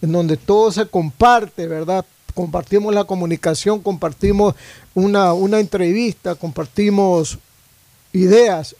en 0.01 0.11
donde 0.11 0.37
todo 0.37 0.71
se 0.71 0.87
comparte, 0.87 1.67
¿verdad? 1.67 2.05
Compartimos 2.33 2.93
la 2.93 3.03
comunicación, 3.03 3.81
compartimos 3.81 4.55
una, 4.93 5.33
una 5.33 5.59
entrevista, 5.59 6.35
compartimos 6.35 7.37
ideas. 8.13 8.75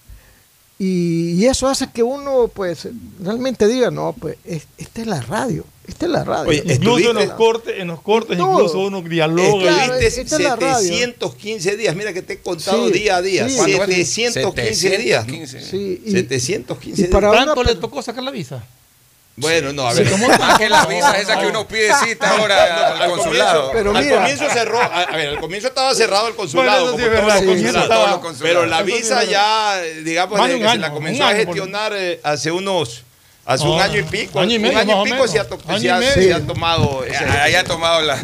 Y, 0.84 1.34
y 1.34 1.46
eso 1.46 1.68
hace 1.68 1.90
que 1.94 2.02
uno, 2.02 2.50
pues, 2.52 2.88
realmente 3.22 3.68
diga, 3.68 3.92
no, 3.92 4.16
pues, 4.20 4.38
es- 4.44 4.66
esta 4.80 5.02
es 5.02 5.06
la 5.08 5.22
radio, 5.22 5.64
esta 5.88 6.08
es 6.08 6.12
la 6.12 6.24
radio. 6.24 6.50
Oye, 6.50 6.64
Incluso 6.74 7.12
en 7.12 7.16
los 7.18 7.30
cortes, 7.34 7.76
en 7.78 7.88
los 7.90 8.02
cortes 8.02 8.36
Todo. 8.36 8.52
incluso 8.54 8.80
uno 8.80 9.02
dialoga. 9.04 9.62
Claro, 9.62 9.94
Estuviste 9.94 10.22
esta 10.22 10.36
es 10.38 10.42
la 10.42 10.56
radio. 10.56 10.88
715 10.92 11.78
días. 11.78 11.96
Mira 11.96 12.14
que 12.14 12.24
te 12.24 12.34
he 12.34 12.40
contado 12.40 12.88
Sí, 12.88 12.94
día 12.94 13.18
a 13.18 13.22
día. 13.22 13.48
sí. 13.48 13.58
¿Cuánto 13.58 13.78
fue? 13.86 14.06
715 14.06 14.98
días. 14.98 15.28
¿no? 15.28 15.34
715. 15.34 15.70
Sí, 15.70 16.02
y- 16.04 16.12
715 16.14 17.02
y 17.04 17.06
para 17.06 17.30
días. 17.30 17.44
¿Cuánto 17.46 17.62
una 17.62 17.70
le 17.70 17.76
tocó 17.76 18.02
sacar 18.02 18.24
la 18.24 18.32
visa? 18.32 18.64
Bueno, 19.38 19.72
no, 19.74 19.88
a 19.88 19.94
ver. 19.94 20.08
Más 20.40 20.58
que 20.60 20.70
la 20.70 20.86
visa 20.86 21.18
esa 21.20 21.40
que 21.40 21.48
uno 21.48 21.68
pide 21.68 21.90
cita 22.06 22.38
ahora 22.38 22.98
al 23.04 23.10
consulado. 23.12 23.70
Pero 23.74 23.96
al 23.96 24.04
mira. 24.04 24.18
comienzo 24.18 24.46
cerró, 24.52 24.80
a, 24.80 24.86
a 25.04 25.16
ver, 25.16 25.30
al 25.30 25.40
comienzo 25.40 25.68
estaba 25.70 25.96
cerrado 25.96 26.28
el 26.28 26.36
consulado. 26.36 26.92
Bueno, 26.94 26.98
sí 26.98 27.04
como 27.04 27.16
es 27.16 27.22
todos 27.22 27.26
verdad, 27.26 27.34
los 27.34 27.34
al 27.34 27.46
comienzo 27.48 27.64
consulados. 27.64 27.84
estaba- 27.84 28.06
Todos 28.06 28.12
los 28.12 28.20
consulados. 28.20 28.58
Pero 28.62 28.66
la 28.70 28.82
visa 28.84 29.24
ya, 29.24 29.84
eh, 29.84 30.02
digamos, 30.04 30.40
desde 30.48 30.60
que 30.60 30.70
se 30.70 30.78
la 30.78 30.92
comenzó 30.92 31.24
a 31.26 31.32
gestionar 31.34 31.94
eh, 31.96 32.20
hace 32.24 32.52
unos, 32.52 33.04
hace 33.46 33.64
un 33.68 33.82
año 33.82 34.00
y 34.00 34.04
pico. 34.04 34.40
año 34.40 34.56
y 34.56 34.60
medio, 34.60 34.74
un 34.74 34.90
año 34.90 35.06
y 35.08 35.12
pico 35.12 35.28
se 35.28 35.40
ha, 35.40 35.48
to- 35.48 35.58
Año 35.68 35.78
y 35.78 35.82
se 35.82 35.92
ha- 35.92 35.98
medio. 35.98 36.14
se 36.14 36.34
ha 36.34 36.40
tomado 36.46 37.04
ese- 37.06 37.26
Ya, 37.26 37.50
ya 37.50 37.60
ha 37.62 37.64
tomado 37.64 38.02
la. 38.02 38.18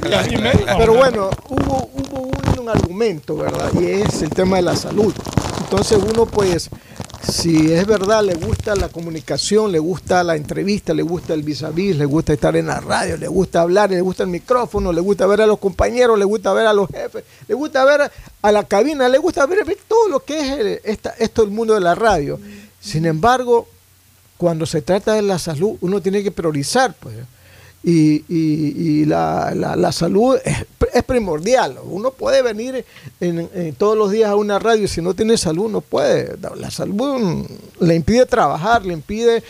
Pero 0.77 0.93
bueno, 0.93 1.29
hubo, 1.47 1.89
hubo 1.93 2.19
un, 2.21 2.59
un 2.59 2.69
argumento, 2.69 3.37
¿verdad? 3.37 3.71
Y 3.79 4.01
es 4.01 4.21
el 4.21 4.29
tema 4.29 4.57
de 4.57 4.63
la 4.63 4.75
salud. 4.75 5.13
Entonces 5.61 5.97
uno 5.97 6.25
pues, 6.25 6.69
si 7.23 7.71
es 7.71 7.85
verdad, 7.85 8.23
le 8.23 8.35
gusta 8.35 8.75
la 8.75 8.89
comunicación, 8.89 9.71
le 9.71 9.79
gusta 9.79 10.23
la 10.23 10.35
entrevista, 10.35 10.93
le 10.93 11.03
gusta 11.03 11.33
el 11.33 11.43
vis 11.43 11.63
a 11.63 11.69
vis, 11.69 11.95
le 11.95 12.05
gusta 12.05 12.33
estar 12.33 12.55
en 12.55 12.67
la 12.67 12.79
radio, 12.79 13.17
le 13.17 13.27
gusta 13.27 13.61
hablar, 13.61 13.89
le 13.89 14.01
gusta 14.01 14.23
el 14.23 14.29
micrófono, 14.29 14.91
le 14.91 15.01
gusta 15.01 15.25
ver 15.27 15.41
a 15.41 15.45
los 15.45 15.59
compañeros, 15.59 16.17
le 16.17 16.25
gusta 16.25 16.53
ver 16.53 16.67
a 16.67 16.73
los 16.73 16.89
jefes, 16.89 17.23
le 17.47 17.55
gusta 17.55 17.85
ver 17.85 18.11
a 18.41 18.51
la 18.51 18.63
cabina, 18.63 19.09
le 19.09 19.17
gusta 19.17 19.45
ver, 19.45 19.65
todo 19.87 20.09
lo 20.09 20.19
que 20.19 20.39
es 20.39 20.81
esta, 20.83 21.11
esto 21.19 21.43
el 21.43 21.49
mundo 21.49 21.73
de 21.73 21.81
la 21.81 21.95
radio. 21.95 22.39
Sin 22.79 23.05
embargo, 23.05 23.67
cuando 24.37 24.65
se 24.65 24.81
trata 24.81 25.13
de 25.13 25.21
la 25.21 25.39
salud, 25.39 25.77
uno 25.81 26.01
tiene 26.01 26.23
que 26.23 26.31
priorizar, 26.31 26.95
pues. 26.99 27.15
Y, 27.89 28.25
y- 28.27 29.05
la, 29.05 29.53
la- 29.55 29.77
la 29.77 29.91
salud 29.93 30.37
es, 30.43 31.03
primordial. 31.05 31.77
Uno 31.85 32.11
puede 32.11 32.41
venir 32.41 32.83
en- 33.21 33.49
en 33.53 33.75
todos 33.75 33.97
los 33.97 34.11
días 34.11 34.29
a 34.29 34.35
una 34.35 34.59
radio 34.59 34.83
y 34.83 34.87
si 34.89 35.01
no 35.01 35.13
tiene 35.13 35.37
salud 35.37 35.71
no 35.71 35.79
puede. 35.79 36.35
La 36.57 36.69
salud 36.69 37.17
mm, 37.17 37.45
le 37.85 37.95
impide 37.95 38.25
trabajar, 38.25 38.85
le 38.85 38.91
impide 38.93 39.41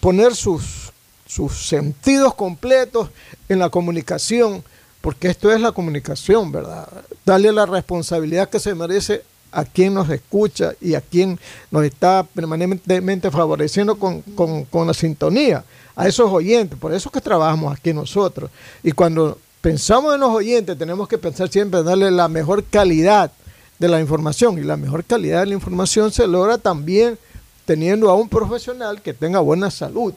poner 0.00 0.34
sus, 0.34 0.92
sus 1.26 1.66
sentidos 1.66 2.34
completos 2.34 3.08
en 3.48 3.60
la 3.60 3.70
comunicación, 3.70 4.62
porque 5.00 5.28
esto 5.28 5.50
es 5.50 5.58
la 5.60 5.72
comunicación, 5.72 6.52
¿verdad? 6.52 6.86
Darle 7.24 7.50
la 7.52 7.64
responsabilidad 7.64 8.50
que 8.50 8.60
se 8.60 8.74
merece 8.74 9.22
a 9.52 9.64
quien 9.64 9.94
nos 9.94 10.10
escucha 10.10 10.72
y 10.82 10.94
a 10.94 11.00
quien 11.00 11.38
nos 11.70 11.84
está 11.84 12.26
permanentemente 12.34 13.30
favoreciendo 13.30 13.96
con, 13.98 14.20
con- 14.20 14.64
con 14.66 14.86
la 14.86 14.92
sintonía, 14.94 15.64
a 15.96 16.08
esos 16.08 16.30
oyentes. 16.30 16.78
Por 16.78 16.92
eso 16.92 17.08
es 17.08 17.12
que 17.12 17.20
trabajamos 17.20 17.72
aquí 17.72 17.92
nosotros. 17.92 18.50
Y 18.82 18.92
cuando 18.92 19.38
pensamos 19.60 20.14
en 20.14 20.20
los 20.20 20.30
oyentes, 20.30 20.76
tenemos 20.76 21.08
que 21.08 21.18
pensar 21.18 21.48
siempre 21.48 21.80
en 21.80 21.86
darle 21.86 22.10
la 22.10 22.28
mejor 22.28 22.64
calidad 22.64 23.32
de 23.78 23.88
la 23.88 24.00
información. 24.00 24.58
Y 24.58 24.62
la 24.62 24.76
mejor 24.76 25.04
calidad 25.04 25.40
de 25.40 25.46
la 25.46 25.54
información 25.54 26.12
se 26.12 26.26
logra 26.26 26.58
también 26.58 27.18
teniendo 27.64 28.10
a 28.10 28.14
un 28.14 28.28
profesional 28.28 29.00
que 29.00 29.14
tenga 29.14 29.40
buena 29.40 29.70
salud. 29.70 30.12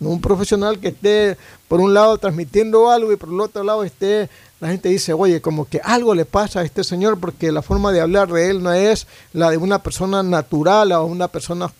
No 0.00 0.08
un 0.08 0.20
profesional 0.20 0.78
que 0.78 0.88
esté, 0.88 1.36
por 1.68 1.80
un 1.80 1.92
lado, 1.92 2.16
transmitiendo 2.16 2.90
algo 2.90 3.12
y 3.12 3.16
por 3.16 3.28
el 3.28 3.38
otro 3.38 3.62
lado 3.62 3.84
esté, 3.84 4.30
la 4.58 4.68
gente 4.68 4.88
dice, 4.88 5.12
oye, 5.12 5.42
como 5.42 5.68
que 5.68 5.80
algo 5.84 6.14
le 6.14 6.24
pasa 6.24 6.60
a 6.60 6.64
este 6.64 6.84
señor 6.84 7.20
porque 7.20 7.52
la 7.52 7.62
forma 7.62 7.92
de 7.92 8.00
hablar 8.00 8.32
de 8.32 8.50
él 8.50 8.62
no 8.62 8.72
es 8.72 9.06
la 9.34 9.50
de 9.50 9.58
una 9.58 9.82
persona 9.82 10.22
natural 10.22 10.92
o 10.92 11.04
una 11.04 11.28
persona 11.28 11.70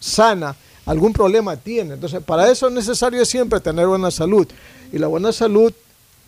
sana, 0.00 0.56
algún 0.86 1.12
problema 1.12 1.56
tiene. 1.56 1.94
Entonces, 1.94 2.22
para 2.22 2.50
eso 2.50 2.68
es 2.68 2.72
necesario 2.72 3.24
siempre 3.24 3.60
tener 3.60 3.86
buena 3.86 4.10
salud. 4.10 4.46
Y 4.92 4.98
la 4.98 5.06
buena 5.06 5.32
salud 5.32 5.72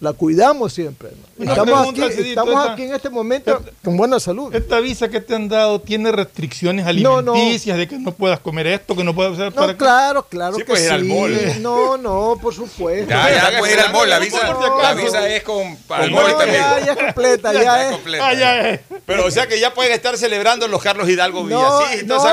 la 0.00 0.12
cuidamos 0.12 0.72
siempre. 0.72 1.10
¿no? 1.10 1.42
Una 1.44 1.52
Estamos, 1.52 1.80
aquí, 1.80 1.92
pregunta, 1.92 2.16
Cidito, 2.16 2.40
estamos 2.40 2.60
esta- 2.60 2.72
aquí 2.74 2.82
en 2.82 2.94
este 2.94 3.10
momento 3.10 3.62
con 3.82 3.96
buena 3.96 4.20
salud. 4.20 4.54
Esta 4.54 4.78
visa 4.80 5.08
que 5.08 5.20
te 5.20 5.34
han 5.34 5.48
dado 5.48 5.80
tiene 5.80 6.12
restricciones 6.12 6.84
No, 6.96 7.22
no. 7.22 7.32
alimenticias 7.32 7.78
de 7.78 7.88
que 7.88 7.98
no 7.98 8.12
puedas 8.12 8.38
comer 8.40 8.66
esto, 8.66 8.94
que 8.94 9.02
no 9.02 9.14
puedas 9.14 9.32
hacer 9.34 9.52
para 9.52 9.72
No, 9.72 9.78
claro, 9.78 10.26
claro 10.28 10.54
Sí, 10.56 10.60
que 10.60 10.64
puedes 10.66 10.84
ir 10.86 10.92
al 10.92 11.00
sí. 11.02 11.06
mall. 11.08 11.62
No, 11.62 11.96
no, 11.96 12.38
por 12.40 12.54
supuesto. 12.54 13.08
Ya, 13.10 13.50
ya 13.52 13.58
puede 13.58 13.72
ir 13.72 13.80
al 13.80 13.92
mall. 13.92 14.08
La 14.10 14.18
visa, 14.18 14.52
No, 14.52 14.82
la 14.82 14.94
visa 14.94 15.28
es 15.28 15.42
con 15.42 15.76
para 15.88 16.04
el 16.04 16.10
No, 16.12 16.18
mall 16.20 16.36
también. 16.38 16.60
ya, 16.60 16.84
ya 16.84 16.92
es 16.92 16.98
completa, 16.98 17.52
ya, 17.52 17.62
Ya 17.62 17.86
es. 17.86 17.92
completa. 17.92 18.28
Ah, 18.28 18.34
ya 18.34 18.68
es. 18.70 18.80
Pero 19.06 19.26
o 19.26 19.30
sea 19.30 19.46
que 19.46 19.58
ya 19.58 19.72
pueden 19.74 19.92
estar 19.92 20.16
celebrando 20.18 20.68
los 20.68 20.82
Carlos 20.82 21.08
Hidalgo 21.08 21.40
y 21.48 21.54
no, 21.54 21.80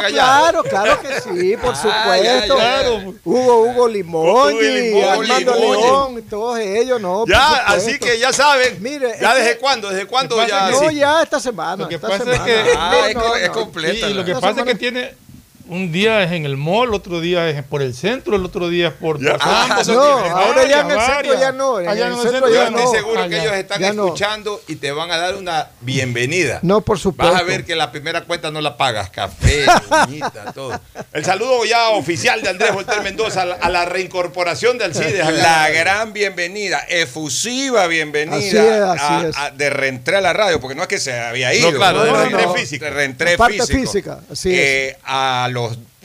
claro, 0.10 0.64
claro 0.64 1.00
que 1.02 1.22
sí, 1.22 1.56
por 1.58 1.74
Ah, 1.74 1.76
supuesto. 1.76 2.58
ya, 2.58 2.82
ya. 2.84 2.90
Hugo, 3.24 3.64
Hugo 3.64 3.88
Limón, 3.88 4.30
Hugo 4.54 4.62
Limón, 4.62 5.04
Armando 5.10 5.56
Limón. 5.56 5.78
León, 5.80 6.24
todos 6.30 6.60
ellos, 6.60 7.00
no. 7.02 7.26
Ya, 7.28 7.51
supuesto. 7.60 7.90
así 7.90 8.00
que 8.00 8.20
ya 8.20 8.34
saben. 8.34 8.82
Mire, 8.82 9.16
¿Ya 9.22 9.32
es 9.38 9.44
desde 9.46 9.58
cuándo? 9.58 9.90
¿Desde 9.90 10.06
cuándo 10.06 10.46
ya? 10.48 10.70
No, 10.72 10.90
ya 10.92 11.22
esta 11.24 11.40
semana. 11.40 11.84
Lo 11.84 11.90
que 11.90 11.96
esta 11.96 12.08
pasa 12.08 12.34
es 12.34 12.40
que- 12.42 12.64
Ah, 12.78 12.92
No, 12.94 13.06
es, 13.06 13.16
no, 13.16 13.22
co- 13.22 13.36
es 13.36 13.48
no. 13.48 13.54
completa. 13.54 14.10
Y 14.10 14.14
lo 14.14 14.26
que 14.26 14.34
pasa 14.36 14.60
es 14.62 14.66
que 14.66 14.76
tiene 14.76 15.16
un 15.72 15.90
día 15.92 16.22
es 16.24 16.32
en 16.34 16.46
el 16.46 16.58
mall, 16.58 16.94
otro 16.94 17.22
día 17.22 17.50
es 17.50 17.64
por 17.64 17.82
el 17.82 17.94
centro, 17.96 18.36
el 18.36 18.44
otro 18.44 18.68
día 18.68 18.90
es 18.90 18.94
por 18.94 19.20
Ya, 19.24 19.32
por 19.34 19.42
ah, 19.44 19.82
No, 19.88 19.96
varias, 20.20 20.34
ahora 20.34 20.68
ya 20.68 20.82
en 20.82 20.92
el 20.92 21.00
centro 21.02 21.40
ya 21.40 21.52
no. 21.54 21.80
En 21.80 21.86
ya 21.86 21.92
el 22.08 22.14
en 22.14 22.20
centro 22.20 22.48
Yo 22.50 22.54
ya 22.56 22.68
estoy 22.68 22.84
no. 22.84 22.92
seguro 22.92 23.22
Ah, 23.22 23.30
que 23.30 23.36
ya. 23.38 23.42
ellos 23.44 23.54
están 23.56 23.82
Ya 23.82 23.94
no. 23.94 24.06
escuchando 24.08 24.62
y 24.68 24.76
te 24.76 24.92
van 24.92 25.10
a 25.12 25.18
dar 25.18 25.36
una 25.36 25.70
bienvenida. 25.80 26.60
No, 26.62 26.82
por 26.82 27.00
supuesto. 27.00 27.32
Vas 27.34 27.42
a 27.42 27.46
ver 27.46 27.64
que 27.64 27.76
la 27.76 27.92
primera 27.92 28.22
cuenta 28.26 28.52
no 28.52 28.60
la 28.60 28.76
pagas. 28.76 29.10
Café, 29.12 29.66
uñita, 30.08 30.52
todo. 30.54 30.80
El 31.14 31.24
saludo 31.24 31.64
ya 31.66 31.90
oficial 31.90 32.42
de 32.42 32.50
Andrés 32.50 32.74
Volter 32.74 33.02
Mendoza 33.02 33.44
a 33.44 33.46
la, 33.46 33.56
a 33.56 33.70
la 33.70 33.86
reincorporación 33.86 34.78
de 34.78 34.86
Alcides. 34.86 35.22
acá. 35.22 35.32
La 35.32 35.70
gran 35.70 36.12
bienvenida, 36.14 36.82
efusiva 36.90 37.88
bienvenida 37.88 38.36
Así 38.38 38.58
es, 38.58 38.82
así 38.82 39.14
a- 39.26 39.28
es. 39.30 39.38
a- 39.38 39.52
de 39.52 39.70
reentré 39.70 40.18
a 40.18 40.22
la 40.22 40.34
radio, 40.34 40.60
porque 40.60 40.76
no 40.76 40.82
es 40.82 40.88
que 40.88 41.00
se 41.00 41.18
había 41.18 41.54
ido. 41.54 41.72
No, 41.72 41.78
claro, 41.78 42.04
de 42.04 42.12
No, 42.12 42.18
no, 42.18 42.24
reentré 42.24 42.46
no. 42.46 42.54
físico. 42.54 42.86
De 42.86 42.92
reentré 42.92 43.38
físico. 43.38 43.66
física, 43.68 44.20
así 44.32 44.52
es. 44.54 44.60
Eh, 44.60 44.98
a 45.04 45.48
los 45.52 45.61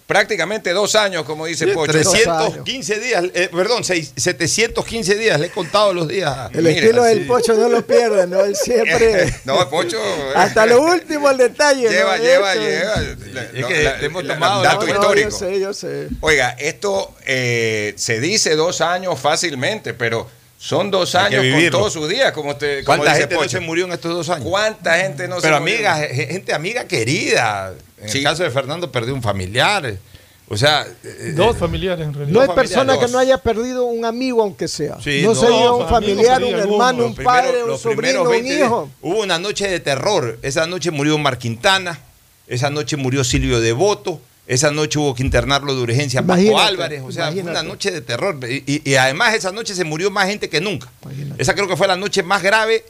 prácticamente 0.06 0.70
dos 0.72 0.94
años, 0.94 1.24
como 1.24 1.46
dice 1.46 1.66
Pocho. 1.68 1.90
315 1.90 3.00
días, 3.00 3.24
eh, 3.34 3.48
perdón, 3.52 3.82
seis- 3.82 4.12
715 4.16 5.16
días, 5.16 5.40
le 5.40 5.48
he 5.48 5.50
contado 5.50 5.92
los 5.92 6.06
días. 6.06 6.48
El 6.54 6.62
Mira, 6.62 6.70
estilo 6.76 7.02
del 7.02 7.26
pocho 7.26 7.54
no 7.54 7.68
lo 7.68 7.84
pierde, 7.84 8.24
¿no? 8.28 8.40
Él 8.44 8.54
siempre. 8.54 9.34
No, 9.44 9.68
Pocho. 9.68 9.98
Hasta 10.36 10.64
lo 10.66 10.80
último, 10.82 11.28
el 11.28 11.38
detalle. 11.38 11.88
Lleva, 11.88 12.16
¿no? 12.18 12.22
lleva, 12.22 12.52
Esto- 12.54 12.64
lleva. 12.64 12.94
Es 13.52 13.60
No, 13.62 13.68
que 13.68 13.82
la- 13.82 14.00
hemos 14.00 14.24
la- 14.24 14.34
tomado- 14.34 14.62
dato 14.62 14.86
No, 14.86 14.86
no, 14.86 15.00
histórico. 15.00 15.30
Yo 15.30 15.36
sé, 15.36 15.60
yo 15.60 15.74
sé. 15.74 16.08
Oiga, 16.20 16.50
esto 16.58 17.12
eh, 17.26 17.92
se 17.96 18.20
dice 18.20 18.54
dos 18.54 18.80
años 18.80 19.18
fácilmente, 19.18 19.92
pero 19.92 20.28
Son 20.66 20.90
dos 20.90 21.14
años 21.14 21.44
con 21.52 21.70
todos 21.70 21.92
sus 21.92 22.08
días, 22.08 22.32
como 22.32 22.50
usted 22.50 22.84
como 22.84 22.98
¿Cuánta 22.98 23.12
dice 23.14 23.20
gente 23.28 23.34
no 23.36 23.48
se 23.48 23.60
murió 23.60 23.84
en 23.86 23.92
estos 23.92 24.12
dos 24.12 24.28
años? 24.30 24.46
¿Cuánta 24.48 24.94
gente 24.98 25.28
no 25.28 25.36
se 25.36 25.42
Pero 25.42 25.60
murió? 25.60 25.74
amiga, 25.76 25.96
ge- 26.08 26.26
gente 26.26 26.52
amiga 26.54 26.86
querida. 26.88 27.72
En 28.00 28.08
Sí. 28.08 28.18
el 28.18 28.24
caso 28.24 28.42
de 28.42 28.50
Fernando 28.50 28.90
perdió 28.90 29.14
un 29.14 29.22
familiar. 29.22 29.96
O 30.48 30.56
sea, 30.56 30.86
eh, 31.04 31.32
Dos 31.34 31.56
familiares 31.56 32.06
en 32.06 32.14
realidad. 32.14 32.32
No 32.34 32.40
hay 32.40 32.54
persona 32.56 32.98
que 32.98 33.08
no 33.08 33.18
haya 33.18 33.38
perdido 33.38 33.84
un 33.84 34.04
amigo, 34.04 34.42
aunque 34.42 34.68
sea. 34.68 34.96
Sí, 35.02 35.22
no 35.22 35.34
no, 35.34 35.40
se 35.40 35.46
un 35.50 35.88
familiar, 35.88 36.42
un 36.42 36.54
hermano, 36.54 37.06
un 37.06 37.14
primeros- 37.14 37.42
padre, 37.42 37.64
un 37.64 37.78
sobrino, 37.78 38.22
un 38.22 38.30
20 38.30 38.58
hijo. 38.60 38.88
Hubo 39.02 39.20
una 39.22 39.38
noche 39.38 39.66
de 39.68 39.80
terror. 39.80 40.38
Esa 40.42 40.66
noche 40.66 40.90
murió 40.90 41.16
Mar 41.18 41.38
Quintana. 41.38 41.98
Esa 42.46 42.70
noche 42.70 42.96
murió 42.96 43.24
Silvio 43.24 43.60
Devoto. 43.60 44.20
Esa 44.46 44.70
noche 44.70 44.98
hubo 45.00 45.14
que 45.14 45.22
internarlo 45.24 45.74
de 45.74 45.82
urgencia 45.82 46.20
a 46.20 46.22
Paco 46.22 46.40
Imagínate, 46.40 46.68
Álvarez. 46.68 47.02
O 47.04 47.10
sea, 47.10 47.24
fue 47.32 47.32
una 47.40 47.40
imagínate. 47.50 47.68
noche 47.68 47.90
de 47.90 48.00
terror. 48.00 48.38
Y, 48.48 48.94
además 48.94 49.34
esa 49.34 49.50
noche 49.50 49.74
se 49.74 49.82
murió 49.84 50.10
más 50.10 50.28
gente 50.28 50.48
que 50.48 50.60
nunca. 50.60 50.88
Esa 51.38 51.54
creo 51.54 51.66
que 51.66 51.76
fue 51.76 51.88
la 51.88 51.96
noche 51.96 52.22
más 52.22 52.42
grave 52.44 52.84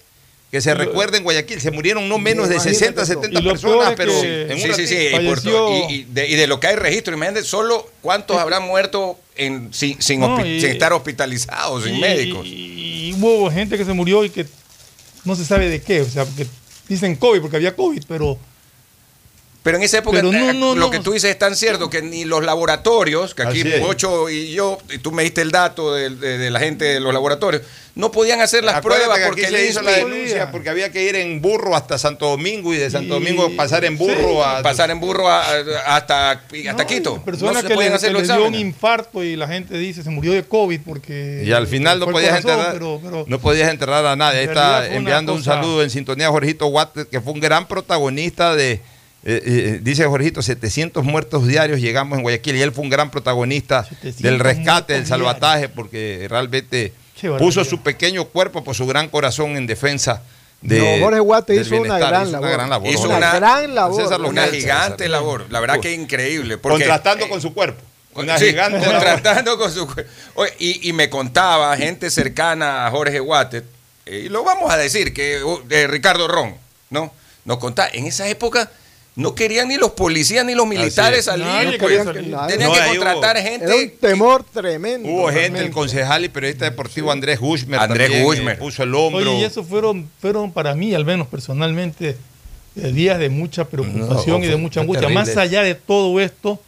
que 0.50 0.60
se 0.60 0.74
recuerda 0.74 1.16
en 1.16 1.24
Guayaquil. 1.24 1.60
Se 1.60 1.70
murieron 1.70 2.08
no 2.10 2.18
menos 2.18 2.48
de 2.48 2.56
Imagínate 2.56 2.78
60, 2.78 3.00
tú. 3.02 3.06
70 3.08 3.40
Y 3.40 3.42
lo 3.42 3.50
personas, 3.52 3.94
pero 3.96 4.12
que- 4.20 4.42
en 4.52 4.58
Sí, 4.60 4.68
sí, 4.74 4.86
sí. 4.86 4.94
Y, 4.94 5.10
Falleció- 5.14 5.70
y- 5.88 5.94
y 5.94 6.04
de, 6.04 6.28
y 6.28 6.34
de 6.36 6.46
lo 6.46 6.60
que 6.60 6.66
hay 6.68 6.76
registro, 6.76 7.14
imagínate 7.14 7.44
solo 7.44 7.90
cuántos 8.02 8.36
habrán 8.36 8.62
muerto 8.64 9.18
en, 9.34 9.72
sin, 9.72 10.00
sin, 10.00 10.20
No, 10.20 10.38
hospi- 10.38 10.58
y- 10.58 10.60
sin 10.60 10.70
estar 10.70 10.92
hospitalizados, 10.92 11.84
sin 11.84 11.96
Y- 11.96 12.00
médicos. 12.00 12.46
Y, 12.46 13.08
y 13.08 13.12
hubo 13.14 13.50
gente 13.50 13.78
que 13.78 13.84
se 13.86 13.92
murió 13.94 14.24
y 14.24 14.30
que 14.30 14.46
no 15.24 15.34
se 15.34 15.44
sabe 15.46 15.68
de 15.70 15.80
qué. 15.80 16.02
O 16.02 16.08
sea, 16.08 16.24
porque 16.26 16.46
dicen 16.86 17.16
COVID 17.16 17.40
porque 17.40 17.56
había 17.56 17.74
COVID, 17.74 18.02
pero 18.06 18.38
Pero 19.66 19.78
en 19.78 19.82
esa 19.82 19.98
época 19.98 20.22
no, 20.22 20.30
eh, 20.32 20.54
no, 20.54 20.76
lo 20.76 20.80
no. 20.86 20.90
que 20.92 21.00
tú 21.00 21.10
dices 21.12 21.28
es 21.28 21.38
tan 21.40 21.56
cierto 21.56 21.90
que 21.90 22.00
ni 22.00 22.24
los 22.24 22.44
laboratorios, 22.44 23.34
que 23.34 23.42
aquí. 23.42 23.64
Pocho 23.80 24.30
y 24.30 24.52
yo, 24.52 24.78
y 24.90 24.98
tú 24.98 25.10
me 25.10 25.24
diste 25.24 25.40
el 25.42 25.50
dato 25.50 25.92
de, 25.92 26.10
de- 26.10 26.38
de 26.38 26.50
la 26.52 26.60
gente 26.60 26.84
de 26.84 27.00
los 27.00 27.12
laboratorios, 27.12 27.62
no 27.96 28.12
podían 28.12 28.40
hacer 28.40 28.62
las 28.62 28.76
Acuérdate 28.76 29.06
pruebas 29.06 29.18
que 29.18 29.26
porque 29.26 29.48
se 29.48 29.66
hizo 29.68 29.82
la 29.82 29.90
INSPI- 29.98 30.04
denuncia 30.08 30.50
porque 30.52 30.68
había 30.68 30.92
que 30.92 31.02
ir 31.02 31.16
en 31.16 31.40
burro 31.42 31.74
hasta 31.74 31.98
Santo 31.98 32.28
Domingo 32.28 32.72
y 32.74 32.76
de 32.76 32.90
Santo 32.90 33.16
Y- 33.16 33.18
Domingo 33.24 33.50
pasar 33.56 33.84
en 33.84 33.98
burro 33.98 34.34
sí, 34.34 34.40
a 34.44 34.62
pasar 34.62 34.90
en 34.92 35.00
burro 35.00 35.28
a- 35.28 35.42
a- 35.42 35.96
hasta, 35.96 36.30
hasta 36.30 36.72
no, 36.72 36.86
Quito. 36.86 37.22
Personas 37.24 37.54
no 37.54 37.60
se 37.62 37.66
que, 37.68 37.74
podían 37.74 37.90
le, 37.92 37.96
hacer 37.96 38.12
que 38.12 38.18
les 38.20 38.28
dio 38.28 38.44
un 38.44 38.54
infarto 38.54 39.24
y 39.24 39.34
la 39.34 39.48
gente 39.48 39.76
dice 39.78 40.04
se 40.04 40.10
murió 40.10 40.32
de 40.32 40.44
COVID 40.44 40.80
porque. 40.86 41.42
Y 41.44 41.50
al 41.50 41.66
final 41.66 41.98
no 41.98 42.06
podías 42.08 42.40
corazón, 42.40 42.50
enterrar, 42.52 42.72
pero- 42.74 43.00
pero- 43.02 43.24
no 43.26 43.38
podías 43.40 43.68
enterrar 43.68 44.06
a 44.06 44.14
nadie. 44.14 44.38
Ahí 44.40 44.44
está 44.46 44.86
enviando 44.94 45.34
un 45.34 45.42
saludo 45.42 45.82
en 45.82 45.90
sintonía 45.90 46.28
a 46.28 46.30
Jorgito 46.30 46.66
Watt, 46.68 46.96
que 47.10 47.20
fue 47.20 47.32
un 47.32 47.40
gran 47.40 47.66
protagonista 47.66 48.54
de, 48.54 48.80
eh, 49.28 49.42
eh, 49.44 49.80
dice 49.82 50.04
Jorgito, 50.06 50.40
700 50.40 51.04
muertos 51.04 51.46
diarios 51.48 51.80
llegamos 51.80 52.16
en 52.16 52.22
Guayaquil 52.22 52.56
y 52.56 52.62
él 52.62 52.70
fue 52.72 52.84
un 52.84 52.90
gran 52.90 53.10
protagonista 53.10 53.82
700 53.84 54.22
del 54.22 54.38
rescate, 54.38 54.92
del 54.94 55.06
salvataje, 55.06 55.68
porque 55.68 56.26
realmente 56.30 56.92
puso 57.38 57.64
su 57.64 57.80
pequeño 57.82 58.26
cuerpo 58.26 58.62
por 58.62 58.74
su 58.76 58.86
gran 58.86 59.08
corazón 59.08 59.56
en 59.56 59.66
defensa 59.66 60.22
de. 60.62 60.78
No, 60.98 61.04
Jorge 61.04 61.20
Guate 61.20 61.54
hizo 61.56 61.74
una 61.76 61.96
bienestar. 61.96 62.08
gran 62.08 62.22
Hizo 62.22 62.32
labor. 62.32 62.46
una 62.48 62.56
gran 62.56 62.70
labor. 62.70 62.88
Hizo 62.88 63.00
Jorge. 63.02 63.16
una- 63.16 63.34
gran 63.34 63.74
labor. 63.74 64.02
César 64.02 64.20
Una 64.20 64.44
gigante 64.46 64.96
César. 65.04 65.10
labor. 65.10 65.46
La 65.50 65.60
verdad 65.60 65.80
que 65.80 65.92
increíble. 65.92 66.56
Porque, 66.58 66.78
Contrastando 66.84 67.26
eh, 67.26 67.28
con 67.28 67.40
su 67.40 67.52
cuerpo. 67.52 67.82
Una 68.14 68.38
Sí, 68.38 68.46
gigante 68.46 68.78
labor. 68.78 68.92
contrastando 68.94 69.58
con 69.58 69.70
su 69.72 69.86
cue- 69.88 70.06
Oye, 70.34 70.52
y, 70.58 70.88
y 70.88 70.92
me 70.92 71.10
contaba 71.10 71.76
gente 71.76 72.10
cercana 72.10 72.86
a 72.86 72.90
Jorge 72.90 73.20
eh, 74.06 74.22
y 74.24 74.28
lo 74.28 74.44
vamos 74.44 74.70
a 74.72 74.76
decir, 74.76 75.12
que 75.12 75.42
uh, 75.42 75.60
de 75.66 75.86
Ricardo 75.88 76.28
Ron, 76.28 76.54
¿no? 76.90 77.12
Nos 77.44 77.58
contaba, 77.58 77.88
en 77.92 78.06
esa 78.06 78.26
época 78.28 78.70
no 79.16 79.34
querían 79.34 79.68
ni 79.68 79.76
los 79.78 79.92
policías 79.92 80.44
ni 80.44 80.54
los 80.54 80.66
militares 80.66 81.24
salir. 81.24 81.46
Pues. 81.80 82.04
salir. 82.04 82.36
Tenían 82.48 82.68
No, 82.68 82.74
que 82.74 82.98
contratar 82.98 83.36
hubo- 83.36 83.42
gente. 83.42 83.64
Era 83.66 83.74
un 83.76 83.90
temor 83.98 84.44
tremendo. 84.44 85.08
Hubo 85.08 85.28
gente, 85.32 85.60
el 85.60 85.70
concejal 85.70 86.24
y 86.24 86.28
periodista 86.28 86.66
deportivo 86.66 87.10
Andrés 87.10 87.40
Gushmer. 87.40 87.80
Andrés 87.80 88.08
también, 88.08 88.24
Gushmer. 88.24 88.54
eh, 88.54 88.58
puso 88.58 88.82
el 88.82 88.94
hombro. 88.94 89.20
Oye, 89.32 89.40
y 89.40 89.44
eso 89.44 89.64
fueron, 89.64 90.08
fueron 90.20 90.52
para 90.52 90.74
mí, 90.74 90.94
al 90.94 91.04
menos 91.06 91.26
personalmente, 91.28 92.16
eh, 92.76 92.92
días 92.92 93.18
de 93.18 93.30
mucha 93.30 93.64
preocupación 93.64 94.40
No, 94.40 94.46
y 94.46 94.48
de 94.48 94.56
mucha 94.56 94.80
angustia. 94.82 95.08
terrible. 95.08 95.24
Más 95.24 95.36
allá 95.38 95.62
de 95.62 95.74
todo 95.74 96.20
esto, 96.20 96.60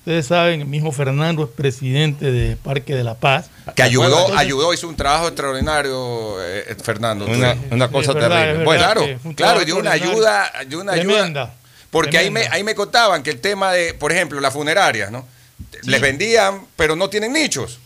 ustedes 0.00 0.26
saben, 0.26 0.62
el 0.62 0.66
mismo 0.66 0.92
Fernando 0.92 1.44
es 1.44 1.50
presidente 1.50 2.32
de 2.32 2.56
Parque 2.56 2.94
de 2.94 3.04
la 3.04 3.14
Paz. 3.14 3.50
Que 3.76 3.82
ayudó, 3.82 4.06
Entonces- 4.06 4.38
ayudó, 4.38 4.74
hizo 4.74 4.88
un 4.88 4.96
trabajo 4.96 5.28
extraordinario, 5.28 6.36
eh, 6.42 6.74
Fernando. 6.82 7.26
Una, 7.26 7.88
cosa 7.88 8.12
verdad, 8.12 8.40
terrible. 8.40 8.64
Bueno. 8.64 8.82
Claro, 8.82 9.34
claro, 9.36 9.64
dio 9.64 9.76
una 9.78 9.92
ayuda, 9.92 10.50
dio 10.66 10.80
una 10.80 10.92
ayuda. 10.92 11.14
Tremenda. 11.14 11.54
Porque 11.90 12.18
ahí 12.18 12.30
me, 12.30 12.46
ahí 12.48 12.62
me 12.64 12.74
contaban 12.74 13.22
que 13.22 13.30
el 13.30 13.40
tema 13.40 13.72
de, 13.72 13.94
por 13.94 14.12
ejemplo, 14.12 14.40
las 14.40 14.52
funerarias, 14.52 15.10
¿no? 15.10 15.26
Les 15.82 16.00
vendían, 16.00 16.62
pero 16.76 16.96
no 16.96 17.10
tienen 17.10 17.32
nichos. 17.32 17.78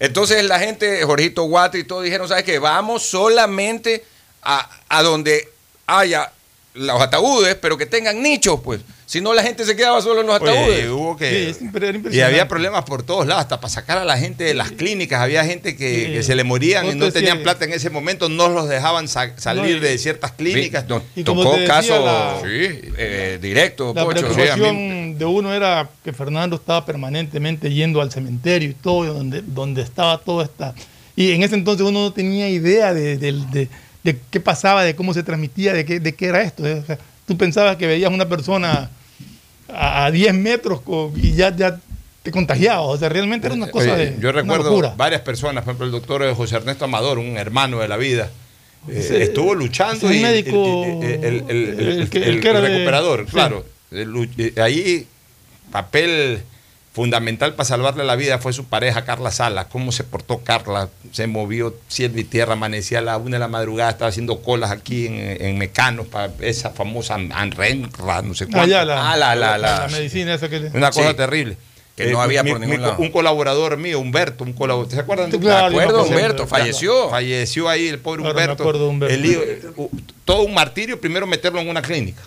Entonces 0.00 0.44
la 0.44 0.58
gente, 0.60 1.02
Jorgito 1.04 1.42
Guate 1.44 1.78
y 1.78 1.84
todo, 1.84 2.02
dijeron, 2.02 2.28
¿sabes 2.28 2.44
qué? 2.44 2.58
Vamos 2.58 3.02
solamente 3.02 4.04
a, 4.42 4.68
a 4.88 5.02
donde 5.02 5.48
haya 5.86 6.30
los 6.74 7.00
ataúdes, 7.02 7.56
pero 7.56 7.76
que 7.76 7.86
tengan 7.86 8.22
nichos, 8.22 8.60
pues. 8.62 8.80
Si 9.08 9.22
no, 9.22 9.32
la 9.32 9.42
gente 9.42 9.64
se 9.64 9.74
quedaba 9.74 10.02
solo 10.02 10.20
en 10.20 10.26
los 10.26 10.38
Oye, 10.42 10.50
ataúdes. 10.50 10.88
hubo 10.90 11.16
que, 11.16 11.54
Sí, 11.58 11.66
y 12.12 12.20
había 12.20 12.46
problemas 12.46 12.84
por 12.84 13.02
todos 13.02 13.26
lados, 13.26 13.40
hasta 13.40 13.58
para 13.58 13.70
sacar 13.72 13.96
a 13.96 14.04
la 14.04 14.18
gente 14.18 14.44
de 14.44 14.52
las 14.52 14.70
clínicas. 14.70 15.22
Había 15.22 15.46
gente 15.46 15.76
que, 15.76 16.04
Sí. 16.08 16.12
que 16.12 16.22
se 16.22 16.34
le 16.34 16.44
morían 16.44 16.84
y 16.84 16.94
no 16.94 17.10
tenían 17.10 17.42
plata 17.42 17.64
en 17.64 17.72
ese 17.72 17.88
momento, 17.88 18.28
no 18.28 18.50
los 18.50 18.68
dejaban 18.68 19.08
sa- 19.08 19.32
salir 19.38 19.62
No, 19.62 19.68
y- 19.70 19.80
de 19.80 19.96
ciertas 19.96 20.32
clínicas. 20.32 20.86
Nos 20.86 21.02
tocó 21.24 21.52
te 21.52 21.60
decía, 21.60 21.66
caso 21.74 22.04
la- 22.04 22.36
sí, 22.42 22.80
eh, 22.98 23.38
directo, 23.40 23.94
La 23.96 24.04
Pocho. 24.04 24.18
preocupación 24.20 24.58
Sí, 24.60 24.64
a 24.66 24.72
mí- 24.74 25.14
de 25.14 25.24
uno 25.24 25.54
era 25.54 25.88
que 26.04 26.12
Fernando 26.12 26.56
estaba 26.56 26.84
permanentemente 26.84 27.72
yendo 27.72 28.02
al 28.02 28.12
cementerio 28.12 28.68
y 28.68 28.74
todo, 28.74 29.06
donde, 29.14 29.40
donde 29.40 29.80
estaba 29.80 30.18
toda 30.18 30.44
esta... 30.44 30.74
Y 31.16 31.32
en 31.32 31.42
ese 31.42 31.54
entonces 31.54 31.86
uno 31.86 32.00
no 32.02 32.12
tenía 32.12 32.50
idea 32.50 32.92
de, 32.92 33.16
de- 33.16 33.32
de- 33.52 33.68
de 34.04 34.18
qué 34.30 34.38
pasaba, 34.38 34.84
de 34.84 34.94
cómo 34.94 35.14
se 35.14 35.22
transmitía, 35.22 35.72
de 35.72 35.86
qué, 35.86 35.98
de 35.98 36.14
qué 36.14 36.26
era 36.26 36.42
esto. 36.42 36.62
O 36.62 36.84
sea, 36.84 36.98
tú 37.28 37.36
pensabas 37.36 37.76
que 37.76 37.86
veías 37.86 38.10
una 38.10 38.28
persona 38.28 38.90
a, 39.72 40.06
a 40.06 40.10
10 40.10 40.34
metros 40.34 40.80
y 41.14 41.32
ya, 41.34 41.54
ya 41.54 41.78
te 42.24 42.30
contagiaba. 42.32 42.80
O 42.80 42.96
sea, 42.96 43.08
realmente 43.08 43.46
era 43.46 43.54
una 43.54 43.70
cosa 43.70 43.94
Oye, 43.94 44.12
de... 44.12 44.16
yo 44.20 44.32
recuerdo 44.32 44.94
varias 44.96 45.20
personas, 45.20 45.62
por 45.62 45.72
ejemplo, 45.72 45.86
el 45.86 45.92
doctor 45.92 46.34
José 46.34 46.56
Ernesto 46.56 46.86
Amador, 46.86 47.18
un 47.18 47.36
hermano 47.36 47.78
de 47.78 47.86
la 47.88 47.96
vida, 47.96 48.30
eh, 48.88 49.18
estuvo 49.20 49.54
luchando 49.54 50.12
y 50.12 50.20
médico- 50.20 51.00
el, 51.02 51.44
el- 51.48 51.80
el- 52.00 52.10
que- 52.10 52.40
que 52.40 52.48
era 52.48 52.60
recuperador, 52.60 53.26
claro. 53.26 53.64
Eh, 53.92 54.52
ahí 54.62 55.06
papel 55.70 56.40
fundamental 56.92 57.54
para 57.54 57.64
salvarle 57.68 58.04
la 58.04 58.16
vida 58.16 58.38
fue 58.38 58.52
su 58.52 58.64
pareja 58.64 59.04
Carla 59.04 59.30
Salas, 59.30 59.66
cómo 59.70 59.92
se 59.92 60.04
portó 60.04 60.38
Carla, 60.38 60.88
se 61.12 61.26
movió 61.26 61.74
cielo 61.88 62.18
y 62.18 62.24
tierra, 62.24 62.54
amanecía 62.54 62.98
a 62.98 63.02
la 63.02 63.16
una 63.18 63.36
de 63.36 63.40
la 63.40 63.48
madrugada, 63.48 63.90
estaba 63.90 64.08
haciendo 64.08 64.40
colas 64.42 64.70
aquí 64.70 65.06
en, 65.06 65.14
en 65.40 65.58
Mecanos 65.58 66.06
para 66.08 66.32
esa 66.40 66.70
famosa 66.70 67.14
Anrenra, 67.14 68.22
no 68.22 68.34
sé 68.34 68.44
Ah, 68.44 68.48
cuánto. 68.50 68.68
ya, 68.68 68.84
la, 68.84 69.12
Ah, 69.12 69.16
la- 69.16 69.34
la- 69.36 69.58
la 69.58 69.80
la- 69.80 69.88
medicina 69.88 70.34
esa 70.34 70.48
que... 70.48 70.60
le- 70.60 70.70
Una 70.70 70.90
cosa 70.90 71.10
Sí. 71.10 71.16
terrible. 71.16 71.52
Eh, 71.96 72.04
Que 72.04 72.10
no 72.12 72.22
había 72.22 72.44
por 72.44 72.60
ningún 72.60 72.76
mi- 72.76 72.82
lado. 72.82 72.94
Un 72.98 73.10
colaborador 73.10 73.76
mío, 73.76 73.98
Humberto, 73.98 74.44
un 74.44 74.52
colaborador. 74.52 74.92
¿Se 74.94 75.00
acuerdan? 75.00 75.30
de 75.32 75.38
Claro, 75.40 75.68
De 75.70 75.74
acuerdo, 75.82 75.88
yo 75.90 75.96
me 75.96 76.00
acuerdo. 76.02 76.16
Humberto, 76.16 76.46
falleció. 76.46 77.10
Falleció 77.10 77.68
ahí 77.68 77.88
el 77.88 77.98
pobre 77.98 78.22
me 78.22 78.30
Humberto. 78.30 78.62
acuerdo 78.62 78.84
de 78.84 78.88
Humberto. 78.90 79.14
El 79.16 79.26
hijo- 79.26 79.42
u- 79.76 79.90
todo 80.24 80.42
un 80.42 80.54
martirio, 80.54 81.00
primero 81.00 81.26
meterlo 81.26 81.60
en 81.60 81.68
una 81.68 81.82
clínica. 81.82 82.22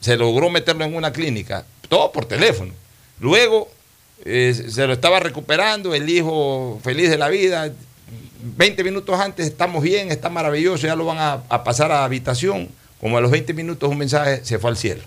Se 0.00 0.16
logró 0.16 0.50
meterlo 0.50 0.84
en 0.84 0.96
una 0.96 1.12
clínica, 1.12 1.64
todo 1.88 2.10
por 2.10 2.24
teléfono. 2.24 2.72
Luego 3.20 3.70
eh, 4.24 4.54
se 4.68 4.86
lo 4.86 4.92
estaba 4.92 5.20
recuperando, 5.20 5.94
el 5.94 6.08
hijo 6.08 6.80
feliz 6.82 7.10
de 7.10 7.18
la 7.18 7.28
vida. 7.28 7.70
20 8.56 8.84
minutos 8.84 9.18
antes 9.18 9.46
estamos 9.46 9.82
bien, 9.82 10.10
está 10.10 10.28
maravilloso, 10.28 10.86
ya 10.86 10.96
lo 10.96 11.04
van 11.06 11.18
a, 11.18 11.42
a 11.48 11.64
pasar 11.64 11.90
a 11.92 12.04
habitación. 12.04 12.68
Como 13.00 13.18
a 13.18 13.20
los 13.20 13.30
20 13.30 13.52
minutos 13.54 13.90
un 13.90 13.98
mensaje 13.98 14.44
se 14.44 14.58
fue 14.58 14.70
al 14.70 14.76
cielo. 14.76 15.02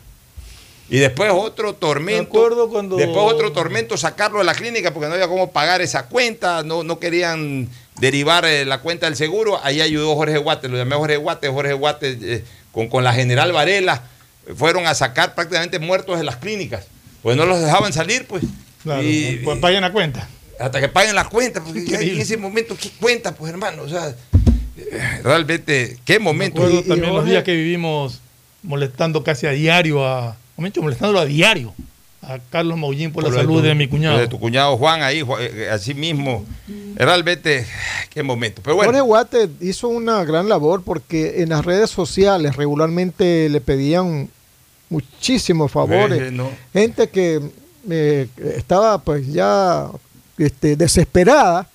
Y 0.90 1.00
después 1.00 1.32
otro 1.34 1.74
tormento. 1.74 2.22
Me 2.22 2.28
acuerdo 2.40 2.70
cuando- 2.70 2.96
Después 2.96 3.34
otro 3.34 3.52
tormento 3.52 3.98
sacarlo 3.98 4.40
de 4.40 4.46
la 4.46 4.54
clínica 4.56 4.94
porque 4.94 5.08
no 5.10 5.14
había 5.16 5.28
cómo 5.28 5.52
pagar 5.52 5.82
esa 5.82 6.06
cuenta, 6.08 6.64
no, 6.64 6.84
no 6.84 6.98
querían 7.00 7.68
derivar 8.00 8.46
eh, 8.46 8.66
la 8.66 8.80
cuenta 8.80 9.06
del 9.08 9.16
seguro. 9.16 9.60
Ahí 9.64 9.82
ayudó 9.82 10.16
Jorge 10.16 10.38
Guate, 10.38 10.70
lo 10.70 10.78
llamé 10.78 10.96
Jorge 10.96 11.18
Guate, 11.18 11.50
Jorge 11.50 11.74
Guate 11.74 12.18
eh, 12.22 12.44
con, 12.72 12.88
con 12.88 13.04
la 13.04 13.14
general 13.14 13.52
Varela 13.52 14.04
fueron 14.56 14.88
a 14.88 14.96
sacar 14.96 15.36
prácticamente 15.36 15.78
muertos 15.80 16.18
de 16.18 16.24
las 16.24 16.38
clínicas. 16.38 16.86
Pues 17.22 17.36
no 17.36 17.46
los 17.46 17.60
dejaban 17.60 17.92
salir, 17.92 18.26
pues. 18.26 18.44
Claro, 18.84 19.04
Y- 19.04 19.42
pues 19.44 19.60
paguen 19.60 19.82
la 19.82 19.92
cuenta. 19.92 20.28
hasta 20.60 20.80
que 20.80 20.88
paguen 20.90 21.16
las 21.16 21.28
cuentas, 21.28 21.64
porque 21.66 21.86
ya 21.86 22.00
en 22.02 22.20
ese 22.20 22.38
momento, 22.38 22.76
¿qué 22.80 22.90
cuenta, 23.00 23.34
pues 23.36 23.52
hermano? 23.52 23.84
O 23.84 23.90
sea, 23.90 24.16
eh, 24.78 25.20
realmente, 25.24 25.98
qué 26.06 26.14
Me 26.20 26.26
momento. 26.26 26.60
acuerdo 26.62 26.78
Y- 26.82 26.86
y 26.86 26.88
también 26.88 27.14
los 27.14 27.26
días 27.26 27.44
que 27.44 27.54
vivimos 27.54 28.22
molestando 28.64 29.24
casi 29.24 29.46
a 29.48 29.52
diario 29.52 30.06
a... 30.06 30.36
momento 30.56 30.82
molestándolo 30.82 31.20
a 31.20 31.26
diario 31.26 31.74
a 32.22 32.40
Carlos 32.50 32.78
Maullín 32.78 33.12
por, 33.12 33.24
Por 33.24 33.32
la 33.34 33.40
salud 33.40 33.62
tu- 33.62 33.68
de 33.68 33.76
mi 33.76 33.88
cuñado. 33.88 34.18
De 34.18 34.28
tu 34.28 34.40
cuñado 34.40 34.76
Juan 34.78 35.02
ahí, 35.04 35.22
Ju- 35.22 35.38
eh, 35.40 35.70
así 35.72 35.94
mismo. 35.94 36.44
Realmente, 36.96 37.66
qué 38.10 38.22
momento. 38.24 38.62
Pero 38.64 38.76
bueno. 38.76 38.90
Jorge 38.92 39.02
Guate 39.02 39.50
hizo 39.62 39.88
una 39.88 40.26
gran 40.26 40.50
labor 40.50 40.84
porque 40.84 41.42
en 41.44 41.50
las 41.50 41.64
redes 41.64 41.90
sociales 41.92 42.56
regularmente 42.58 43.48
le 43.50 43.62
pedían 43.62 44.30
muchísimos 44.90 45.72
favores. 45.72 46.22
Eh, 46.22 46.32
no. 46.32 46.50
Gente 46.74 47.08
que 47.10 47.40
eh, 47.90 48.28
estaba 48.56 48.98
pues 49.00 49.28
ya 49.28 49.90
este, 50.38 50.76
desesperada 50.76 51.68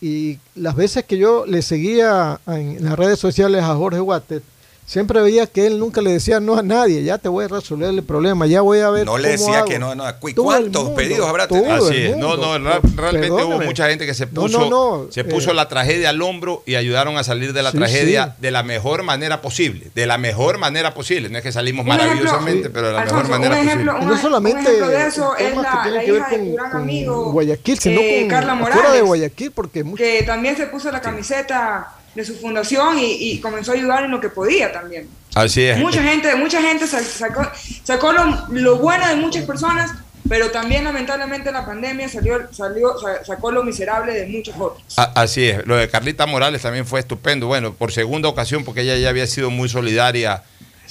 y 0.00 0.38
las 0.54 0.76
veces 0.76 1.04
que 1.04 1.16
yo 1.16 1.46
le 1.46 1.62
seguía 1.62 2.40
en 2.46 2.84
las 2.84 2.98
redes 2.98 3.18
sociales 3.18 3.62
a 3.62 3.74
Jorge 3.74 4.00
Water, 4.00 4.42
siempre 4.86 5.20
veía 5.22 5.46
que 5.46 5.66
él 5.66 5.78
nunca 5.78 6.00
le 6.02 6.12
decía 6.12 6.40
no 6.40 6.56
a 6.56 6.62
nadie, 6.62 7.02
ya 7.04 7.18
te 7.18 7.28
voy 7.28 7.46
a 7.46 7.48
resolver 7.48 7.88
el 7.90 8.02
problema, 8.02 8.46
ya 8.46 8.60
voy 8.60 8.80
a 8.80 8.90
ver 8.90 9.06
No 9.06 9.16
le 9.18 9.30
decía 9.30 9.58
hago. 9.58 9.66
que 9.68 9.78
no, 9.78 9.94
no. 9.94 10.04
¿Y 10.08 10.34
Todo 10.34 10.54
el 10.54 10.60
¿Cuántos 10.62 10.82
mundo, 10.84 10.96
pedidos 10.96 11.26
habrá 11.28 11.48
tenido? 11.48 11.74
Así 11.74 11.96
es. 11.96 12.16
No, 12.16 12.36
no, 12.36 12.58
realmente 12.96 13.30
hubo 13.42 13.60
mucha 13.60 13.88
gente 13.88 14.06
que 14.06 14.14
se 14.14 14.26
puso, 14.26 14.68
no, 14.68 14.70
no, 15.04 15.06
se 15.12 15.24
puso 15.24 15.50
eh, 15.50 15.54
la 15.54 15.68
tragedia 15.68 16.10
al 16.10 16.20
hombro 16.22 16.62
y 16.66 16.74
ayudaron 16.74 17.16
a 17.16 17.24
salir 17.24 17.52
de 17.52 17.62
la 17.62 17.70
Sí, 17.70 17.78
tragedia 17.78 18.26
sí. 18.26 18.32
de 18.42 18.50
la 18.50 18.62
mejor 18.62 19.02
manera 19.02 19.40
posible. 19.42 19.90
De 19.94 20.06
la 20.06 20.18
mejor 20.18 20.58
manera 20.58 20.92
posible. 20.94 21.28
No 21.30 21.38
es 21.38 21.44
que 21.44 21.52
salimos 21.52 21.86
ejemplo- 21.86 22.04
maravillosamente, 22.04 22.70
pero 22.70 22.88
de 22.88 22.92
la 22.92 23.00
Alfonso, 23.02 23.24
mejor 23.24 23.38
manera 23.40 23.60
ejemplo, 23.62 23.92
posible. 23.94 24.14
No 24.14 24.20
solamente 24.20 24.60
un 24.60 24.66
ejemplo 24.66 24.88
de 24.88 25.06
eso 25.06 25.36
es 25.36 25.56
la, 25.56 25.62
que 25.62 25.88
tienen 25.90 26.04
que 26.04 26.12
ver 26.12 26.22
con, 26.22 26.38
tu 26.46 26.54
gran 26.54 26.70
con 26.70 26.80
amigo 26.82 27.32
Guayaquil, 27.32 27.78
sino 27.78 28.00
eh, 28.00 28.18
con 28.20 28.28
Carla 28.28 28.56
fuera 28.58 28.74
de 28.76 28.82
Morales, 28.82 29.02
Guayaquil, 29.04 29.50
porque 29.52 29.82
mucho- 29.84 30.02
que 30.02 30.22
también 30.24 30.56
se 30.56 30.66
puso 30.66 30.90
la 30.92 31.00
camiseta 31.00 31.93
de 32.14 32.24
su 32.24 32.34
fundación 32.36 32.98
y, 32.98 33.32
y 33.32 33.40
comenzó 33.40 33.72
a 33.72 33.74
ayudar 33.74 34.04
en 34.04 34.10
lo 34.10 34.20
que 34.20 34.28
podía 34.28 34.72
también. 34.72 35.08
Así 35.34 35.62
es. 35.62 35.78
Mucha 35.78 36.02
gente, 36.02 36.34
mucha 36.36 36.62
gente 36.62 36.86
sa- 36.86 37.02
sacó, 37.02 37.42
sacó 37.82 38.12
lo, 38.12 38.46
lo 38.50 38.78
bueno 38.78 39.06
de 39.08 39.16
muchas 39.16 39.44
personas, 39.44 39.90
pero 40.28 40.50
también 40.52 40.84
lamentablemente 40.84 41.50
la 41.50 41.66
pandemia 41.66 42.08
salió, 42.08 42.52
salió, 42.52 42.96
sa- 42.98 43.24
sacó 43.24 43.50
lo 43.50 43.64
miserable 43.64 44.14
de 44.14 44.26
muchos 44.28 44.54
otros. 44.58 44.82
Así 44.96 45.44
es, 45.48 45.66
lo 45.66 45.76
de 45.76 45.88
Carlita 45.90 46.26
Morales 46.26 46.62
también 46.62 46.86
fue 46.86 47.00
estupendo. 47.00 47.46
Bueno, 47.48 47.74
por 47.74 47.90
segunda 47.92 48.28
ocasión, 48.28 48.64
porque 48.64 48.82
ella 48.82 48.96
ya 48.96 49.08
había 49.08 49.26
sido 49.26 49.50
muy 49.50 49.68
solidaria 49.68 50.42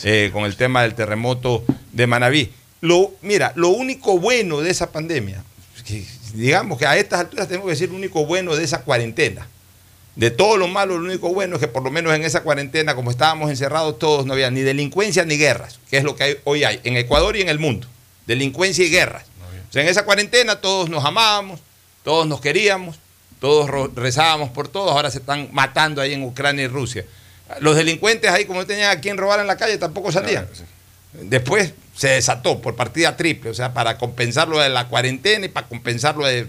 eh, 0.03 0.29
con 0.33 0.43
el 0.43 0.55
tema 0.57 0.81
del 0.81 0.93
terremoto 0.93 1.63
de 1.93 2.05
Manabí. 2.07 2.51
Lo, 2.81 3.13
mira, 3.21 3.53
lo 3.55 3.69
único 3.69 4.19
bueno 4.19 4.59
de 4.59 4.69
esa 4.71 4.91
pandemia, 4.91 5.41
que 5.85 6.05
digamos 6.33 6.77
que 6.77 6.85
a 6.85 6.97
estas 6.97 7.21
alturas 7.21 7.47
tenemos 7.47 7.67
que 7.67 7.71
decir 7.71 7.89
lo 7.89 7.95
único 7.95 8.25
bueno 8.25 8.55
de 8.57 8.63
esa 8.65 8.81
cuarentena. 8.81 9.47
De 10.15 10.29
todo 10.29 10.57
lo 10.57 10.67
malo, 10.67 10.97
lo 10.99 11.05
único 11.05 11.33
bueno 11.33 11.55
es 11.55 11.59
que 11.59 11.67
por 11.67 11.83
lo 11.83 11.89
menos 11.89 12.13
en 12.13 12.23
esa 12.23 12.43
cuarentena, 12.43 12.93
como 12.93 13.09
estábamos 13.09 13.49
encerrados 13.49 13.97
todos, 13.97 14.25
no 14.27 14.33
había 14.33 14.51
ni 14.51 14.61
delincuencia 14.61 15.25
ni 15.25 15.37
guerras, 15.37 15.79
que 15.89 15.97
es 15.97 16.03
lo 16.03 16.15
que 16.15 16.23
hay- 16.23 16.37
hoy 16.43 16.63
hay 16.63 16.79
en 16.83 16.97
Ecuador 16.97 17.35
y 17.35 17.41
en 17.41 17.49
el 17.49 17.57
mundo. 17.57 17.87
Delincuencia 18.27 18.85
y 18.85 18.89
guerras. 18.89 19.23
O 19.69 19.73
sea, 19.73 19.81
en 19.81 19.87
esa 19.87 20.05
cuarentena 20.05 20.61
todos 20.61 20.87
nos 20.89 21.03
amábamos, 21.03 21.59
todos 22.03 22.27
nos 22.27 22.41
queríamos, 22.41 22.97
todos 23.39 23.69
rezábamos 23.95 24.51
por 24.51 24.67
todos, 24.67 24.91
ahora 24.91 25.09
se 25.09 25.17
están 25.17 25.49
matando 25.51 25.99
ahí 26.01 26.13
en 26.13 26.23
Ucrania 26.23 26.65
y 26.65 26.67
Rusia. 26.67 27.05
Los 27.59 27.75
delincuentes 27.75 28.29
ahí, 28.29 28.45
como 28.45 28.59
no 28.61 28.67
tenían 28.67 28.95
a 28.95 29.01
quien 29.01 29.17
robar 29.17 29.39
en 29.39 29.47
la 29.47 29.57
calle, 29.57 29.77
tampoco 29.79 30.11
salían. 30.11 30.47
Después 31.13 31.73
se 31.95 32.09
desató 32.09 32.61
por 32.61 32.75
partida 32.75 33.17
triple, 33.17 33.49
o 33.49 33.53
sea, 33.53 33.73
para 33.73 33.97
compensar 33.97 34.47
lo 34.47 34.59
de 34.59 34.69
la 34.69 34.87
cuarentena 34.87 35.45
y 35.47 35.49
para 35.49 35.67
compensar 35.67 36.15
lo 36.17 36.25
de 36.25 36.47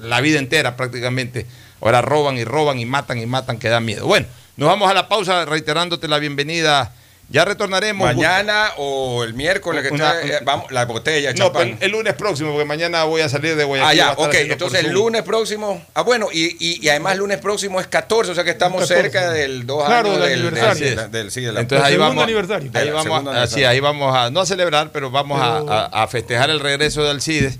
la 0.00 0.20
vida 0.20 0.38
entera 0.38 0.76
prácticamente. 0.76 1.46
Ahora 1.80 2.00
roban 2.02 2.36
y 2.38 2.44
roban 2.44 2.78
y 2.78 2.86
matan 2.86 3.18
y 3.18 3.26
matan, 3.26 3.58
que 3.58 3.68
da 3.68 3.80
miedo. 3.80 4.06
Bueno, 4.06 4.26
nos 4.56 4.68
vamos 4.68 4.90
a 4.90 4.94
la 4.94 5.08
pausa 5.08 5.44
reiterándote 5.44 6.08
la 6.08 6.18
bienvenida. 6.18 6.92
Ya 7.30 7.46
retornaremos. 7.46 8.06
Mañana 8.14 8.68
o 8.76 9.24
el 9.24 9.32
miércoles 9.32 9.82
que 9.82 9.94
Una- 9.94 10.10
trae, 10.12 10.28
eh, 10.30 10.38
vamos, 10.44 10.70
la 10.70 10.84
botella, 10.84 11.30
No, 11.32 11.36
champán. 11.44 11.76
pero 11.78 11.86
el 11.86 11.92
lunes 11.92 12.12
próximo, 12.14 12.50
porque 12.52 12.66
mañana 12.66 13.04
voy 13.04 13.22
a 13.22 13.30
salir 13.30 13.56
de 13.56 13.64
Guayaquil. 13.64 13.90
Ah, 13.90 13.94
ya, 13.94 14.12
ok. 14.12 14.34
Entonces 14.34 14.84
el 14.84 14.92
lunes 14.92 15.22
próximo. 15.22 15.82
Ah, 15.94 16.02
bueno, 16.02 16.28
y, 16.30 16.54
y, 16.60 16.84
y 16.84 16.88
además 16.90 17.16
lunes 17.16 17.38
próximo 17.38 17.80
es 17.80 17.86
14, 17.86 18.32
o 18.32 18.34
sea 18.34 18.44
que 18.44 18.50
estamos 18.50 18.82
14. 18.82 19.02
cerca 19.10 19.30
del 19.30 19.64
2 19.66 19.86
Claro, 19.86 20.10
años 20.10 20.20
del 20.20 20.30
del, 20.30 20.48
aniversario. 20.48 20.96
del- 20.96 21.10
del- 21.10 21.30
sí, 21.30 21.40
de 21.40 21.52
la- 21.52 21.60
Entonces 21.60 21.86
ahí 21.86 21.96
vamos, 21.96 22.22
aniversario. 22.22 22.70
ahí 22.74 22.88
vamos, 22.90 23.02
segundo 23.04 23.30
así, 23.30 23.38
aniversario. 23.38 23.68
ahí 23.70 23.80
vamos 23.80 24.14
a, 24.16 24.30
no 24.30 24.40
a 24.40 24.46
celebrar, 24.46 24.90
pero 24.92 25.10
vamos 25.10 25.40
Pero- 25.40 25.72
a, 25.72 25.86
a 26.02 26.06
festejar 26.08 26.50
el 26.50 26.60
regreso 26.60 27.02
de 27.02 27.10
Alcides. 27.10 27.58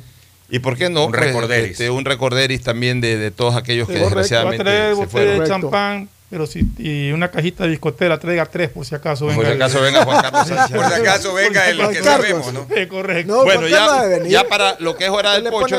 Y 0.50 0.58
por 0.58 0.76
qué 0.76 0.90
no, 0.90 1.06
Un 1.06 1.10
Pues, 1.12 1.24
recorderis. 1.24 1.70
este, 1.72 1.90
un 1.90 2.04
recorderis 2.04 2.62
también 2.62 3.00
de, 3.00 3.16
de 3.16 3.30
todos 3.30 3.56
aquellos 3.56 3.88
que 3.88 3.94
correcto. 4.00 4.14
Va 4.14 4.20
a 4.20 4.22
desgraciadamente 4.22 4.64
traer 4.64 4.96
se 4.96 5.06
fueron. 5.06 5.38
de 5.40 5.46
champán, 5.48 6.08
pero 6.30 6.46
si, 6.46 6.66
y 6.78 7.12
una 7.12 7.30
cajita 7.30 7.64
de 7.64 7.70
discotera, 7.70 8.18
traiga 8.18 8.44
tres 8.46 8.68
por 8.70 8.84
si 8.84 8.94
acaso 8.94 9.26
venga. 9.26 9.36
Por 9.36 9.46
si 9.46 9.52
el- 9.52 9.62
acaso 9.62 9.80
venga 9.80 10.04
Juan 10.04 10.20
Carlos 10.22 10.48
Sánchez. 10.48 10.76
Por 10.76 10.86
si 10.86 10.92
acaso 11.00 11.34
venga 11.34 11.70
el 11.70 11.88
que 11.88 12.02
sabemos, 12.02 12.52
¿no? 12.52 12.66
Sí, 12.74 12.86
correcto. 12.86 13.32
No, 13.36 13.44
Bueno, 13.44 13.66
ya, 13.68 14.18
ya 14.26 14.44
para 14.44 14.76
lo 14.80 14.96
que 14.96 15.04
es 15.04 15.10
hora 15.10 15.32
del 15.34 15.44
pocho, 15.44 15.76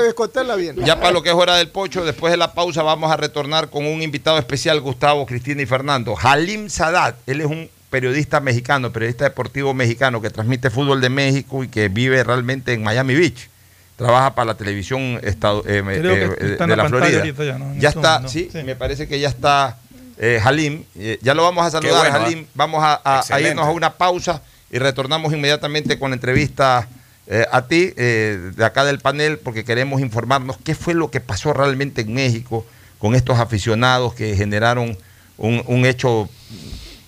ya 0.83 0.99
para 0.99 1.11
lo 1.11 1.21
que 1.23 1.29
es 1.29 1.35
hora 1.35 1.57
del 1.57 1.69
pocho, 1.69 2.03
después 2.05 2.31
de 2.31 2.37
la 2.37 2.53
pausa 2.53 2.83
vamos 2.83 3.11
a 3.11 3.17
retornar 3.17 3.69
con 3.69 3.85
un 3.85 4.01
invitado 4.01 4.37
especial, 4.39 4.79
Gustavo, 4.81 5.25
Cristina 5.25 5.61
y 5.61 5.65
Fernando. 5.65 6.15
Halim 6.21 6.69
Sadat, 6.69 7.15
él 7.27 7.41
es 7.41 7.47
un 7.47 7.69
periodista 7.89 8.39
mexicano, 8.39 8.91
periodista 8.91 9.25
deportivo 9.25 9.73
mexicano 9.73 10.21
que 10.21 10.29
transmite 10.29 10.69
fútbol 10.69 11.01
de 11.01 11.09
México 11.09 11.63
y 11.63 11.67
que 11.67 11.87
vive 11.87 12.23
realmente 12.23 12.73
en 12.73 12.83
Miami 12.83 13.15
Beach. 13.15 13.49
Trabaja 13.95 14.35
para 14.35 14.47
la 14.47 14.53
televisión 14.55 15.19
estado- 15.23 15.63
eh, 15.65 15.81
eh, 15.87 16.35
está 16.51 16.65
en 16.65 16.69
de 16.71 16.75
la 16.75 16.89
Florida. 16.89 17.23
ya, 17.25 17.57
¿no? 17.57 17.75
Ya 17.77 17.89
está, 17.89 18.27
sí, 18.27 18.49
Sí. 18.51 18.63
me 18.63 18.75
parece 18.75 19.07
que 19.07 19.19
ya 19.19 19.29
está 19.29 19.77
eh, 20.17 20.39
Halim. 20.43 20.83
Eh, 20.97 21.17
ya 21.21 21.33
lo 21.33 21.43
vamos 21.43 21.65
a 21.65 21.71
saludar, 21.71 22.09
bueno, 22.11 22.25
Halim. 22.25 22.39
¿eh? 22.39 22.47
Vamos 22.53 22.83
a, 22.83 23.01
a- 23.03 23.17
a 23.17 23.19
Excelente. 23.19 23.49
irnos 23.49 23.67
a 23.67 23.71
una 23.71 23.93
pausa 23.93 24.41
y 24.71 24.79
retornamos 24.79 25.33
inmediatamente 25.33 25.97
con 25.99 26.11
la 26.11 26.15
entrevista 26.15 26.87
eh, 27.27 27.45
a 27.51 27.63
ti, 27.67 27.91
eh, 27.97 28.51
de 28.55 28.63
acá 28.65 28.85
del 28.85 28.99
panel, 28.99 29.39
porque 29.39 29.63
queremos 29.65 29.99
informarnos 29.99 30.57
qué 30.63 30.75
fue 30.75 30.93
lo 30.93 31.09
que 31.09 31.19
pasó 31.21 31.53
realmente 31.53 32.01
en 32.01 32.13
México 32.13 32.65
con 32.99 33.15
estos 33.15 33.39
aficionados 33.39 34.13
que 34.13 34.35
generaron 34.35 34.97
un, 35.37 35.63
un 35.67 35.85
hecho 35.85 36.29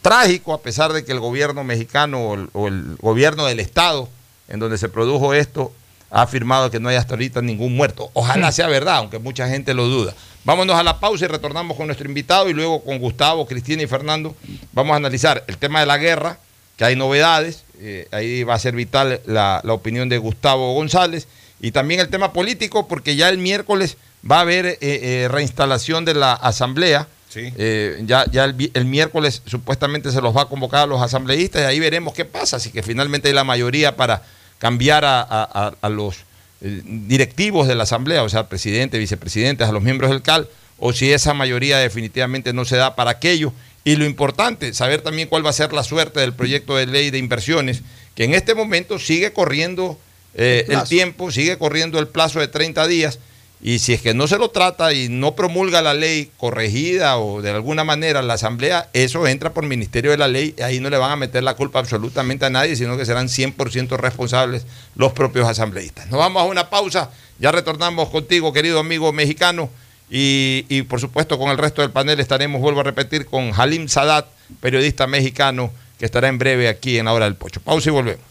trágico, 0.02 0.54
a 0.54 0.62
pesar 0.62 0.92
de 0.94 1.04
que 1.06 1.12
el 1.12 1.20
gobierno 1.20 1.64
mexicano 1.64 2.20
o 2.30 2.34
el, 2.36 2.50
o 2.54 2.68
el 2.68 2.96
gobierno 3.02 3.46
del 3.46 3.60
Estado 3.60 4.10
en 4.48 4.60
donde 4.60 4.78
se 4.78 4.90
produjo 4.90 5.34
esto 5.34 5.72
ha 6.10 6.22
afirmado 6.22 6.72
que 6.72 6.80
no 6.80 6.90
hay 6.90 6.96
hasta 6.96 7.14
ahorita 7.14 7.42
ningún 7.42 7.76
muerto. 7.76 8.10
Ojalá 8.14 8.52
sea 8.52 8.68
verdad, 8.68 8.98
aunque 8.98 9.20
mucha 9.20 9.48
gente 9.48 9.74
lo 9.74 9.88
duda. 9.88 10.14
Vámonos 10.46 10.78
a 10.78 10.84
la 10.84 11.00
pausa 11.00 11.26
y 11.26 11.28
retornamos 11.28 11.76
con 11.76 11.88
nuestro 11.88 12.08
invitado 12.08 12.50
y 12.50 12.54
luego 12.54 12.82
con 12.84 13.00
Gustavo, 13.00 13.46
Cristina 13.46 13.84
y 13.84 13.88
Fernando 13.88 14.36
vamos 14.72 14.94
a 14.94 14.98
analizar 14.98 15.44
el 15.48 15.58
tema 15.58 15.82
de 15.82 15.86
la 15.86 15.98
guerra, 15.98 16.40
que 16.78 16.86
hay 16.86 16.96
novedades, 16.96 17.64
eh, 17.80 18.08
ahí 18.12 18.44
va 18.44 18.54
a 18.54 18.60
ser 18.60 18.74
vital 18.74 19.20
la, 19.26 19.62
la 19.64 19.74
opinión 19.74 20.08
de 20.08 20.18
Gustavo 20.18 20.74
González, 20.74 21.28
y 21.60 21.72
también 21.72 22.00
el 22.00 22.10
tema 22.10 22.34
político, 22.34 22.88
porque 22.88 23.16
ya 23.16 23.30
el 23.30 23.40
miércoles 23.40 23.98
va 24.30 24.38
a 24.38 24.42
haber 24.42 24.66
eh, 24.66 24.78
eh, 24.82 25.28
reinstalación 25.30 26.06
de 26.06 26.14
la 26.14 26.34
asamblea. 26.34 27.08
Sí. 27.30 27.52
Eh, 27.58 28.02
ya 28.06 28.26
ya 28.32 28.46
el, 28.46 28.72
el 28.74 28.86
miércoles 28.86 29.42
supuestamente 29.46 30.12
se 30.12 30.22
los 30.22 30.36
va 30.36 30.44
a 30.44 30.46
convocar 30.46 30.84
a 30.84 30.86
los 30.86 31.02
asambleístas 31.02 31.62
y 31.62 31.66
ahí 31.66 31.80
veremos 31.80 32.14
qué 32.14 32.24
pasa, 32.24 32.56
así 32.56 32.72
que 32.72 32.82
finalmente 32.82 33.28
hay 33.28 33.34
la 33.34 33.44
mayoría 33.44 33.98
para 33.98 34.24
cambiar 34.60 35.06
a, 35.06 35.22
a- 35.22 35.74
a- 35.82 35.90
los 35.90 36.16
eh, 36.62 36.82
directivos 36.86 37.68
de 37.68 37.76
la 37.76 37.84
asamblea, 37.84 38.24
o 38.24 38.30
sea, 38.30 38.48
presidente, 38.50 38.98
vicepresidentes, 38.98 39.68
a 39.68 39.72
los 39.72 39.84
miembros 39.84 40.10
del 40.10 40.22
CAL, 40.22 40.48
o 40.80 40.94
si 40.94 41.12
esa 41.12 41.34
mayoría 41.34 41.78
definitivamente 41.80 42.54
no 42.54 42.66
se 42.66 42.78
da 42.78 42.96
para 42.96 43.12
aquello. 43.12 43.54
Y 43.84 43.96
lo 43.96 44.06
importante, 44.06 44.74
saber 44.74 45.02
también 45.02 45.28
cuál 45.30 45.46
va 45.46 45.50
a 45.52 45.54
ser 45.54 45.72
la 45.74 45.84
suerte 45.84 46.20
del 46.20 46.34
proyecto 46.34 46.76
de 46.76 46.88
ley 46.88 47.10
de 47.10 47.18
inversiones, 47.20 47.82
que 48.16 48.24
en 48.26 48.34
este 48.34 48.54
momento 48.56 49.00
sigue 49.00 49.32
corriendo 49.34 49.98
eh, 50.34 50.66
El 50.68 50.84
tiempo, 50.84 51.32
sigue 51.32 51.58
corriendo 51.58 51.98
el 52.00 52.08
plazo 52.08 52.40
de 52.40 52.48
30 52.48 52.86
días, 52.88 53.20
y 53.60 53.80
si 53.80 53.94
es 53.94 54.02
que 54.02 54.14
no 54.14 54.28
se 54.28 54.38
lo 54.38 54.50
trata 54.50 54.94
y 54.94 55.10
no 55.10 55.34
promulga 55.34 55.82
la 55.82 55.96
ley 55.96 56.30
corregida 56.38 57.18
o 57.18 57.42
de 57.42 57.50
alguna 57.50 57.84
manera 57.84 58.22
la 58.22 58.36
Asamblea, 58.36 58.90
eso 58.94 59.26
entra 59.26 59.54
por 59.54 59.66
Ministerio 59.66 60.12
de 60.12 60.18
la 60.18 60.28
Ley 60.28 60.54
y 60.58 60.62
ahí 60.62 60.80
no 60.80 60.92
le 60.92 60.98
van 60.98 61.12
a 61.12 61.16
meter 61.16 61.44
la 61.44 61.56
culpa 61.56 61.80
absolutamente 61.80 62.46
a 62.46 62.52
nadie, 62.52 62.76
sino 62.76 62.98
que 62.98 63.06
serán 63.06 63.28
100% 63.28 63.98
responsables 63.98 64.68
los 64.96 65.12
propios 65.14 65.48
asambleístas. 65.48 66.08
Nos 66.10 66.20
vamos 66.20 66.44
a 66.44 66.46
una 66.46 66.70
pausa, 66.70 67.10
ya 67.40 67.52
retornamos 67.52 68.10
contigo, 68.10 68.54
querido 68.54 68.80
amigo 68.80 69.12
mexicano, 69.12 69.72
y, 70.10 70.66
y 70.70 70.84
por 70.84 71.02
supuesto 71.02 71.40
con 71.40 71.50
el 71.50 71.58
resto 71.58 71.82
del 71.82 71.92
panel 71.92 72.20
estaremos, 72.20 72.62
vuelvo 72.62 72.82
a 72.82 72.84
repetir, 72.84 73.26
con 73.26 73.52
Halim 73.56 73.88
Sadat, 73.90 74.28
periodista 74.62 75.08
mexicano, 75.08 75.72
que 75.98 76.06
estará 76.06 76.28
en 76.28 76.38
breve 76.38 76.70
aquí 76.70 77.00
en 77.00 77.08
hora 77.08 77.26
del 77.26 77.36
pocho. 77.36 77.60
Pausa 77.60 77.90
y 77.90 77.92
volvemos. 77.92 78.26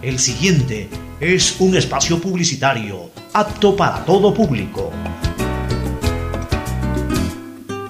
El 0.00 0.18
siguiente 0.18 0.88
es 1.20 1.60
un 1.60 1.76
espacio 1.76 2.18
publicitario 2.18 3.10
apto 3.34 3.76
para 3.76 4.04
todo 4.06 4.32
público. 4.32 4.90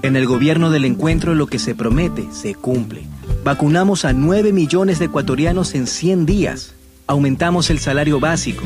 En 0.02 0.16
el 0.16 0.26
gobierno 0.26 0.70
del 0.70 0.84
encuentro 0.84 1.34
lo 1.36 1.46
que 1.46 1.60
se 1.60 1.76
promete 1.76 2.26
se 2.32 2.56
cumple. 2.56 3.04
Vacunamos 3.44 4.04
a 4.04 4.12
9 4.12 4.52
millones 4.52 4.98
de 4.98 5.04
ecuatorianos 5.04 5.76
en 5.76 5.86
100 5.86 6.26
días. 6.26 6.74
Aumentamos 7.06 7.70
el 7.70 7.78
salario 7.78 8.18
básico. 8.18 8.64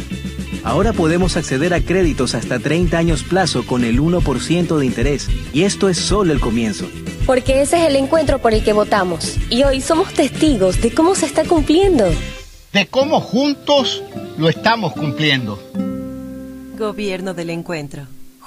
Ahora 0.63 0.95
podemos 0.95 1.37
acceder 1.37 1.75
a 1.75 1.81
créditos 1.81 2.35
hasta 2.35 2.59
30 2.59 2.97
años 2.97 3.23
plazo 3.23 3.67
con 3.67 3.85
el 3.85 4.01
1% 4.01 4.79
de 4.79 4.87
interés. 4.87 5.29
Y 5.53 5.65
esto 5.65 5.91
es 5.91 5.99
solo 5.99 6.33
el 6.33 6.41
comienzo. 6.41 6.89
Porque 7.27 7.61
ese 7.61 7.83
es 7.83 7.89
el 7.89 7.97
encuentro 7.97 8.39
por 8.39 8.55
el 8.55 8.65
que 8.65 8.73
votamos. 8.73 9.37
Y 9.51 9.65
hoy 9.65 9.83
somos 9.83 10.15
testigos 10.15 10.81
de 10.81 10.91
cómo 10.93 11.15
se 11.15 11.27
está 11.27 11.45
cumpliendo. 11.45 12.07
de 12.73 12.87
cómo 12.87 13.21
juntos 13.21 14.03
lo 14.37 14.49
estamos 14.49 14.93
cumpliendo. 14.93 15.59
Gobierno 16.77 17.35
del 17.35 17.51
Encuentro. 17.51 18.07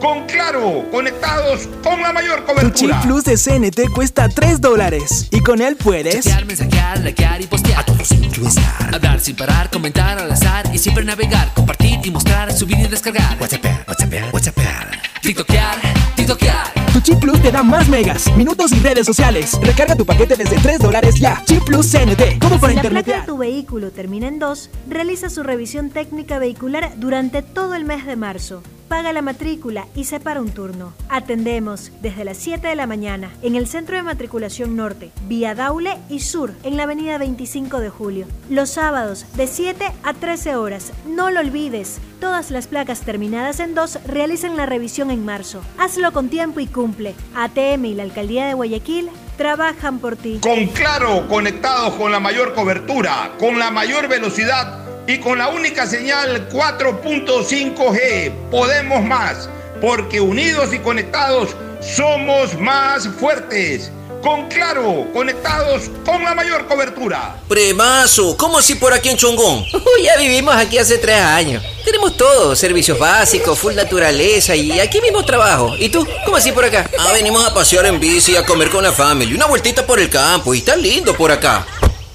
Con 0.00 0.26
Claro, 0.26 0.84
conectados 0.90 1.68
con 1.82 2.00
la 2.02 2.12
mayor 2.12 2.44
Tu 2.44 2.46
chip 2.46 2.56
cobertura. 2.90 3.00
plus 3.02 3.24
de 3.24 3.36
CNT 3.36 3.92
cuesta 3.94 4.28
3 4.28 4.60
dólares. 4.60 5.28
Y 5.30 5.40
con 5.40 5.60
él 5.60 5.76
puedes. 5.76 6.24
Chatear, 6.24 6.44
mensajear, 6.44 6.98
likear 7.00 7.40
y 7.40 7.46
postear. 7.46 7.80
A 7.80 7.84
todos 7.84 8.10
estar. 8.10 8.94
Hablar 8.94 9.20
sin 9.20 9.34
parar, 9.36 9.70
comentar 9.70 10.18
al 10.18 10.30
azar 10.30 10.66
y 10.72 10.78
siempre 10.78 11.04
navegar, 11.04 11.52
compartir 11.54 11.98
y 12.04 12.10
mostrar, 12.10 12.52
subir 12.52 12.78
y 12.78 12.86
descargar. 12.86 13.36
WhatsApp, 13.40 13.64
WhatsApp, 13.88 14.34
WhatsApp. 14.34 14.56
TikTokear, 15.22 15.76
TikTokear. 16.14 16.72
Tu 16.92 17.00
chip 17.00 17.18
plus 17.18 17.42
te 17.42 17.50
da 17.50 17.62
más 17.62 17.88
megas, 17.88 18.30
minutos 18.36 18.72
y 18.72 18.80
redes 18.80 19.06
sociales. 19.06 19.58
Recarga 19.62 19.96
tu 19.96 20.04
paquete 20.06 20.36
desde 20.36 20.56
3 20.56 20.78
dólares 20.78 21.16
ya. 21.18 21.42
Chip 21.46 21.64
plus 21.64 21.90
CNT. 21.90 22.38
Como 22.40 22.60
para 22.60 22.72
si 22.72 22.76
la 22.76 22.82
placa 22.82 22.98
internet. 22.98 23.20
de 23.22 23.26
tu 23.26 23.38
vehículo 23.38 23.90
termina 23.90 24.28
en 24.28 24.38
2, 24.38 24.70
realiza 24.88 25.28
su 25.30 25.42
revisión 25.42 25.90
técnica 25.90 26.38
vehicular 26.38 26.92
durante 26.96 27.42
todo 27.42 27.74
el 27.74 27.84
mes 27.84 28.06
de 28.06 28.16
marzo. 28.16 28.62
Paga 28.88 29.12
la 29.12 29.20
matrícula 29.20 29.86
y 29.96 30.04
separa 30.04 30.40
un 30.40 30.50
turno. 30.50 30.92
Atendemos 31.08 31.90
desde 32.02 32.24
las 32.24 32.36
7 32.36 32.68
de 32.68 32.76
la 32.76 32.86
mañana 32.86 33.32
en 33.42 33.56
el 33.56 33.66
Centro 33.66 33.96
de 33.96 34.04
Matriculación 34.04 34.76
Norte, 34.76 35.10
vía 35.26 35.56
Daule 35.56 35.98
y 36.08 36.20
Sur, 36.20 36.52
en 36.62 36.76
la 36.76 36.84
avenida 36.84 37.18
25 37.18 37.80
de 37.80 37.90
Julio. 37.90 38.26
Los 38.48 38.70
sábados 38.70 39.26
de 39.34 39.48
7 39.48 39.84
a 40.04 40.14
13 40.14 40.54
horas. 40.54 40.92
No 41.04 41.30
lo 41.30 41.40
olvides. 41.40 41.98
Todas 42.20 42.52
las 42.52 42.68
placas 42.68 43.00
terminadas 43.00 43.58
en 43.58 43.74
2 43.74 44.04
realizan 44.06 44.56
la 44.56 44.66
revisión 44.66 45.10
en 45.10 45.24
marzo. 45.24 45.62
Hazlo 45.78 46.12
con 46.12 46.28
tiempo 46.28 46.60
y 46.60 46.66
cumple. 46.68 47.14
ATM 47.34 47.86
y 47.86 47.94
la 47.94 48.04
Alcaldía 48.04 48.46
de 48.46 48.54
Guayaquil 48.54 49.10
trabajan 49.36 49.98
por 49.98 50.14
ti. 50.16 50.38
Con 50.40 50.66
Claro, 50.66 51.26
conectados 51.28 51.94
con 51.94 52.12
la 52.12 52.20
mayor 52.20 52.54
cobertura, 52.54 53.32
con 53.38 53.58
la 53.58 53.70
mayor 53.70 54.08
velocidad 54.08 54.85
y 55.06 55.18
con 55.18 55.38
la 55.38 55.48
única 55.48 55.86
señal 55.86 56.48
4.5G. 56.48 58.32
Podemos 58.50 59.04
más, 59.04 59.48
porque 59.80 60.20
unidos 60.20 60.72
y 60.72 60.78
conectados 60.78 61.50
somos 61.80 62.58
más 62.58 63.08
fuertes. 63.08 63.92
Con 64.22 64.48
Claro, 64.48 65.06
conectados 65.12 65.84
con 66.04 66.24
la 66.24 66.34
mayor 66.34 66.66
cobertura. 66.66 67.36
Premazo, 67.48 68.36
¿cómo 68.36 68.58
así 68.58 68.74
por 68.74 68.92
aquí 68.92 69.10
en 69.10 69.16
Chongón? 69.16 69.64
Ya 70.02 70.16
vivimos 70.16 70.54
aquí 70.54 70.78
hace 70.78 70.98
tres 70.98 71.20
años. 71.20 71.62
Tenemos 71.84 72.16
todo, 72.16 72.56
servicios 72.56 72.98
básicos, 72.98 73.58
full 73.58 73.74
naturaleza 73.74 74.56
y 74.56 74.80
aquí 74.80 75.00
mismo 75.00 75.24
trabajo. 75.24 75.76
¿Y 75.78 75.88
tú? 75.88 76.06
¿Cómo 76.24 76.36
así 76.36 76.50
por 76.50 76.64
acá? 76.64 76.90
Ah, 76.98 77.12
venimos 77.12 77.44
a 77.46 77.54
pasear 77.54 77.86
en 77.86 78.00
bici, 78.00 78.36
a 78.36 78.44
comer 78.44 78.70
con 78.70 78.82
la 78.82 78.92
familia, 78.92 79.36
una 79.36 79.46
vueltita 79.46 79.86
por 79.86 80.00
el 80.00 80.10
campo 80.10 80.54
y 80.54 80.58
está 80.58 80.74
lindo 80.74 81.16
por 81.16 81.30
acá. 81.30 81.64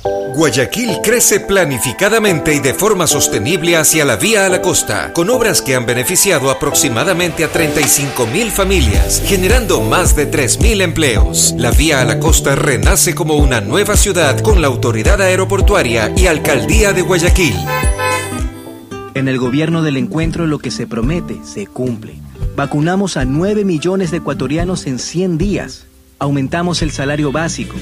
Guayaquil 0.03 1.01
crece 1.03 1.39
planificadamente 1.39 2.55
y 2.55 2.59
de 2.59 2.73
forma 2.73 3.05
sostenible 3.05 3.77
hacia 3.77 4.05
la 4.05 4.15
vía 4.15 4.45
a 4.45 4.49
la 4.49 4.61
costa, 4.61 5.13
con 5.13 5.29
obras 5.29 5.61
que 5.61 5.75
han 5.75 5.85
beneficiado 5.85 6.49
aproximadamente 6.49 7.43
a 7.43 7.49
35 7.49 8.25
mil 8.27 8.49
familias, 8.49 9.21
generando 9.25 9.81
más 9.81 10.15
de 10.15 10.25
3 10.25 10.59
mil 10.61 10.81
empleos. 10.81 11.53
La 11.57 11.71
vía 11.71 12.01
a 12.01 12.05
la 12.05 12.19
costa 12.19 12.55
renace 12.55 13.13
como 13.13 13.35
una 13.35 13.61
nueva 13.61 13.95
ciudad 13.95 14.39
con 14.39 14.61
la 14.61 14.67
autoridad 14.67 15.21
aeroportuaria 15.21 16.11
y 16.15 16.25
alcaldía 16.27 16.93
de 16.93 17.01
Guayaquil. 17.01 17.55
En 19.13 19.27
el 19.27 19.37
gobierno 19.37 19.83
del 19.83 19.97
encuentro 19.97 20.47
lo 20.47 20.59
que 20.59 20.71
se 20.71 20.87
promete 20.87 21.41
se 21.43 21.67
cumple. 21.67 22.15
Vacunamos 22.55 23.17
a 23.17 23.25
9 23.25 23.65
millones 23.65 24.09
de 24.09 24.17
ecuatorianos 24.17 24.87
en 24.87 24.97
100 24.97 25.37
días. 25.37 25.85
Aumentamos 26.17 26.81
el 26.81 26.91
salario 26.91 27.31
básico. 27.31 27.75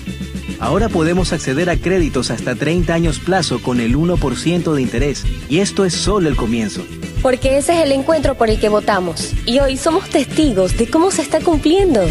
Ahora 0.59 0.89
podemos 0.89 1.31
acceder 1.31 1.69
a 1.69 1.77
créditos 1.77 2.31
hasta 2.31 2.53
30 2.55 2.93
años 2.93 3.19
plazo 3.19 3.61
con 3.61 3.79
el 3.79 3.95
1% 3.95 4.73
de 4.73 4.81
interés. 4.81 5.23
Y 5.49 5.59
esto 5.59 5.85
es 5.85 5.93
solo 5.93 6.27
el 6.27 6.35
comienzo. 6.35 6.83
Porque 7.21 7.57
ese 7.57 7.73
es 7.77 7.85
el 7.85 7.91
encuentro 7.93 8.35
por 8.35 8.49
el 8.49 8.59
que 8.59 8.67
votamos. 8.69 9.33
Y 9.45 9.59
hoy 9.59 9.77
somos 9.77 10.09
testigos 10.09 10.77
de 10.77 10.89
cómo 10.89 11.11
se 11.11 11.21
está 11.21 11.39
cumpliendo. 11.39 12.01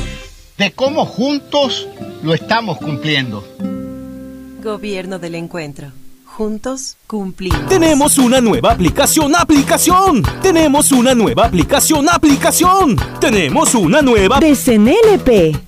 de 0.56 0.72
cómo 0.72 1.04
juntos 1.06 1.86
lo 2.22 2.34
estamos 2.34 2.78
cumpliendo. 2.78 3.44
Gobierno 4.62 5.18
del 5.18 5.36
encuentro. 5.36 5.92
Juntos 6.24 6.96
cumplimos. 7.06 7.66
Tenemos 7.68 8.18
una 8.18 8.40
nueva 8.40 8.72
aplicación, 8.72 9.34
aplicación. 9.36 10.22
Tenemos 10.42 10.90
una 10.90 11.14
nueva 11.14 11.46
aplicación, 11.46 12.08
aplicación. 12.08 12.96
Tenemos 13.20 13.74
una 13.74 14.02
nueva 14.02 14.40
de 14.40 14.54
CNLP. 14.56 15.67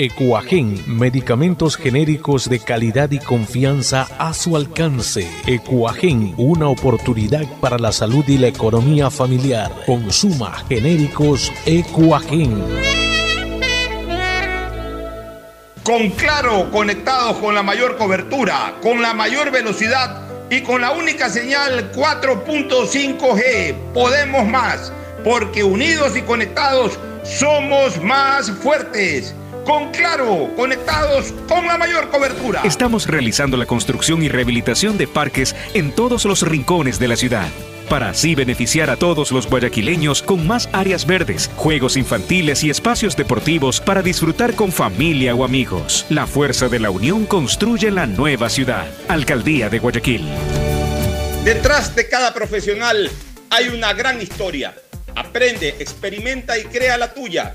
Ecuagen, 0.00 0.80
medicamentos 0.86 1.76
genéricos 1.76 2.48
de 2.48 2.60
calidad 2.60 3.10
y 3.10 3.18
confianza 3.18 4.06
a 4.16 4.32
su 4.32 4.54
alcance. 4.54 5.28
Ecuagen, 5.44 6.34
una 6.36 6.68
oportunidad 6.68 7.42
para 7.60 7.78
la 7.80 7.90
salud 7.90 8.24
y 8.28 8.38
la 8.38 8.46
economía 8.46 9.10
familiar. 9.10 9.72
Consuma 9.86 10.64
genéricos 10.68 11.52
Ecuagen. 11.66 12.62
Con 15.82 16.10
Claro, 16.10 16.70
conectados 16.70 17.38
con 17.38 17.56
la 17.56 17.64
mayor 17.64 17.96
cobertura, 17.96 18.76
con 18.80 19.02
la 19.02 19.14
mayor 19.14 19.50
velocidad 19.50 20.22
y 20.48 20.60
con 20.60 20.80
la 20.80 20.92
única 20.92 21.28
señal 21.28 21.90
4.5G. 21.90 23.74
Podemos 23.92 24.46
más, 24.46 24.92
porque 25.24 25.64
unidos 25.64 26.16
y 26.16 26.22
conectados 26.22 26.96
somos 27.24 28.00
más 28.00 28.48
fuertes. 28.48 29.34
Con 29.68 29.92
Claro, 29.92 30.50
conectados 30.56 31.34
con 31.46 31.66
la 31.66 31.76
mayor 31.76 32.08
cobertura. 32.08 32.62
Estamos 32.64 33.06
realizando 33.06 33.58
la 33.58 33.66
construcción 33.66 34.22
y 34.22 34.30
rehabilitación 34.30 34.96
de 34.96 35.06
parques 35.06 35.54
en 35.74 35.94
todos 35.94 36.24
los 36.24 36.40
rincones 36.40 36.98
de 36.98 37.06
la 37.06 37.16
ciudad. 37.16 37.46
Para 37.90 38.08
así 38.08 38.34
beneficiar 38.34 38.88
a 38.88 38.96
todos 38.96 39.30
los 39.30 39.46
guayaquileños 39.46 40.22
con 40.22 40.46
más 40.46 40.70
áreas 40.72 41.04
verdes, 41.04 41.50
juegos 41.56 41.98
infantiles 41.98 42.64
y 42.64 42.70
espacios 42.70 43.14
deportivos 43.14 43.82
para 43.82 44.00
disfrutar 44.00 44.54
con 44.54 44.72
familia 44.72 45.34
o 45.34 45.44
amigos. 45.44 46.06
La 46.08 46.26
fuerza 46.26 46.70
de 46.70 46.80
la 46.80 46.88
unión 46.88 47.26
construye 47.26 47.90
la 47.90 48.06
nueva 48.06 48.48
ciudad. 48.48 48.86
Alcaldía 49.06 49.68
de 49.68 49.80
Guayaquil. 49.80 50.26
Detrás 51.44 51.94
de 51.94 52.08
cada 52.08 52.32
profesional 52.32 53.10
hay 53.50 53.68
una 53.68 53.92
gran 53.92 54.22
historia. 54.22 54.74
Aprende, 55.14 55.76
experimenta 55.78 56.56
y 56.58 56.64
crea 56.64 56.96
la 56.96 57.12
tuya. 57.12 57.54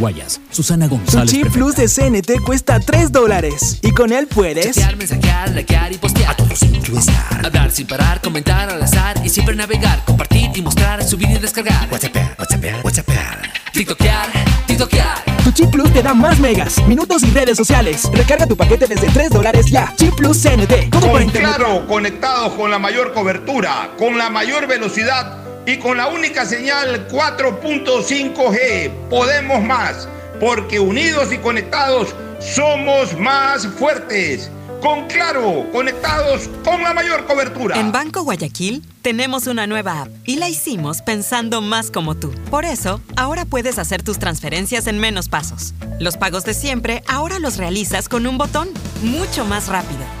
Guayas. 0.01 0.41
Susana 0.49 0.89
Tu 0.89 0.95
González. 0.95 1.31
chip 1.31 1.47
plus 1.53 1.75
de 1.75 1.87
CNT 1.87 2.43
cuesta 2.43 2.79
3 2.79 3.11
dólares 3.11 3.77
y 3.83 3.91
con 3.91 4.11
él 4.11 4.25
puedes 4.25 4.75
Chatear, 4.75 4.95
mensajear, 4.97 5.51
likear 5.51 5.91
y 5.93 5.97
postear. 5.99 6.31
A 6.31 6.35
todos 6.35 6.57
sin 6.57 6.73
estar. 6.75 7.45
Hablar 7.45 7.69
sin 7.71 7.85
parar, 7.85 8.19
comentar 8.19 8.67
al 8.69 8.81
azar 8.81 9.21
y 9.23 9.29
siempre 9.29 9.55
navegar, 9.55 10.03
compartir 10.05 10.49
y 10.55 10.61
mostrar, 10.63 11.03
subir 11.07 11.29
y 11.29 11.37
descargar. 11.37 11.87
WhatsApp, 11.91 12.15
WhatsApp, 12.39 12.83
WhatsApp. 12.83 13.07
TikTokear, 13.73 14.27
TikTokear. 14.65 15.23
Tu 15.43 15.51
chip 15.51 15.69
plus 15.69 15.93
te 15.93 16.01
da 16.01 16.15
más 16.15 16.39
megas, 16.39 16.79
minutos 16.87 17.21
y 17.23 17.29
redes 17.29 17.55
sociales. 17.57 18.09
Recarga 18.11 18.47
tu 18.47 18.57
paquete 18.57 18.87
desde 18.87 19.07
3 19.07 19.29
dólares 19.29 19.67
ya. 19.67 19.93
Chip 19.97 20.15
plus 20.15 20.41
CNT. 20.41 20.89
Todo 20.89 21.01
por 21.01 21.11
Con 21.11 21.23
internet. 21.23 21.55
Claro, 21.57 21.87
conectados 21.87 22.53
con 22.53 22.71
la 22.71 22.79
mayor 22.79 23.13
cobertura, 23.13 23.91
con 23.99 24.17
la 24.17 24.31
mayor 24.31 24.65
velocidad 24.67 25.37
y 25.65 25.77
con 25.77 25.97
la 25.97 26.07
única 26.07 26.45
señal 26.45 27.07
4.5G. 27.09 28.91
Podemos 29.09 29.63
más, 29.63 30.07
porque 30.39 30.79
unidos 30.79 31.31
y 31.31 31.37
conectados 31.37 32.15
somos 32.39 33.17
más 33.17 33.67
fuertes. 33.67 34.49
Con 34.81 35.07
Claro, 35.07 35.67
conectados 35.71 36.49
con 36.63 36.81
la 36.81 36.91
mayor 36.95 37.27
cobertura. 37.27 37.79
En 37.79 37.91
Banco 37.91 38.23
Guayaquil 38.23 38.83
tenemos 39.03 39.45
una 39.45 39.67
nueva 39.67 40.01
app 40.01 40.07
y 40.25 40.37
la 40.37 40.49
hicimos 40.49 41.03
pensando 41.03 41.61
más 41.61 41.91
como 41.91 42.15
tú. 42.15 42.33
Por 42.49 42.65
eso, 42.65 42.99
ahora 43.15 43.45
puedes 43.45 43.77
hacer 43.77 44.01
tus 44.01 44.17
transferencias 44.17 44.87
en 44.87 44.97
menos 44.97 45.29
pasos. 45.29 45.75
Los 45.99 46.17
pagos 46.17 46.45
de 46.45 46.55
siempre 46.55 47.03
ahora 47.07 47.37
los 47.37 47.57
realizas 47.57 48.09
con 48.09 48.25
un 48.25 48.39
botón, 48.39 48.69
mucho 49.03 49.45
más 49.45 49.67
rápido. 49.67 50.20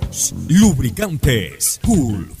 Lubricantes 0.49 1.79
Gulf 1.83 2.40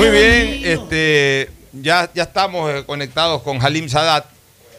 Muy 0.00 0.08
bien, 0.08 0.62
este, 0.64 1.50
ya, 1.74 2.10
ya 2.14 2.22
estamos 2.22 2.70
eh, 2.70 2.84
conectados 2.86 3.42
con 3.42 3.60
Halim 3.60 3.86
Sadat. 3.86 4.24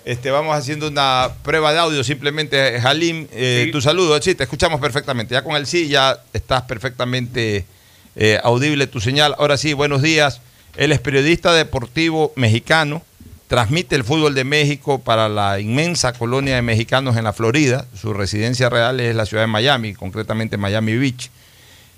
Este, 0.03 0.31
vamos 0.31 0.57
haciendo 0.57 0.87
una 0.87 1.29
prueba 1.43 1.71
de 1.71 1.77
audio 1.77 2.03
simplemente. 2.03 2.79
Halim, 2.79 3.27
eh, 3.31 3.69
tu 3.71 3.81
saludo, 3.81 4.19
sí, 4.19 4.33
te 4.33 4.45
escuchamos 4.45 4.81
perfectamente. 4.81 5.35
Ya 5.35 5.43
con 5.43 5.55
el 5.55 5.67
sí, 5.67 5.87
ya 5.87 6.19
estás 6.33 6.63
perfectamente 6.63 7.67
eh, 8.15 8.39
audible 8.43 8.87
tu 8.87 8.99
señal. 8.99 9.35
Ahora 9.37 9.57
sí, 9.57 9.73
buenos 9.73 10.01
días. 10.01 10.41
Él 10.75 10.91
es 10.91 10.99
periodista 10.99 11.53
deportivo 11.53 12.33
mexicano, 12.35 13.03
transmite 13.47 13.95
el 13.95 14.03
fútbol 14.03 14.33
de 14.33 14.43
México 14.43 15.03
para 15.03 15.29
la 15.29 15.59
inmensa 15.59 16.13
colonia 16.13 16.55
de 16.55 16.63
mexicanos 16.63 17.15
en 17.15 17.25
la 17.25 17.33
Florida. 17.33 17.85
Su 17.93 18.15
residencia 18.15 18.71
real 18.71 18.99
es 18.99 19.15
la 19.15 19.27
ciudad 19.27 19.43
de 19.43 19.47
Miami, 19.47 19.93
concretamente 19.93 20.57
Miami 20.57 20.97
Beach. 20.97 21.29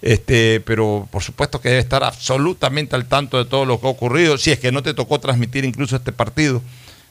Este, 0.04 0.60
pero 0.60 1.08
por 1.10 1.24
supuesto 1.24 1.62
que 1.62 1.70
debe 1.70 1.80
estar 1.80 2.04
absolutamente 2.04 2.94
al 2.94 3.06
tanto 3.06 3.38
de 3.38 3.50
todo 3.50 3.63
lo 3.63 3.80
que 3.80 3.88
ha 3.88 3.89
ocurrido, 3.89 4.38
si 4.38 4.52
es 4.52 4.60
que 4.60 4.70
no 4.70 4.84
te 4.84 4.94
tocó 4.94 5.22
transmitir 5.22 5.63
incluso 5.63 5.96
este 5.96 6.12
partido. 6.12 6.62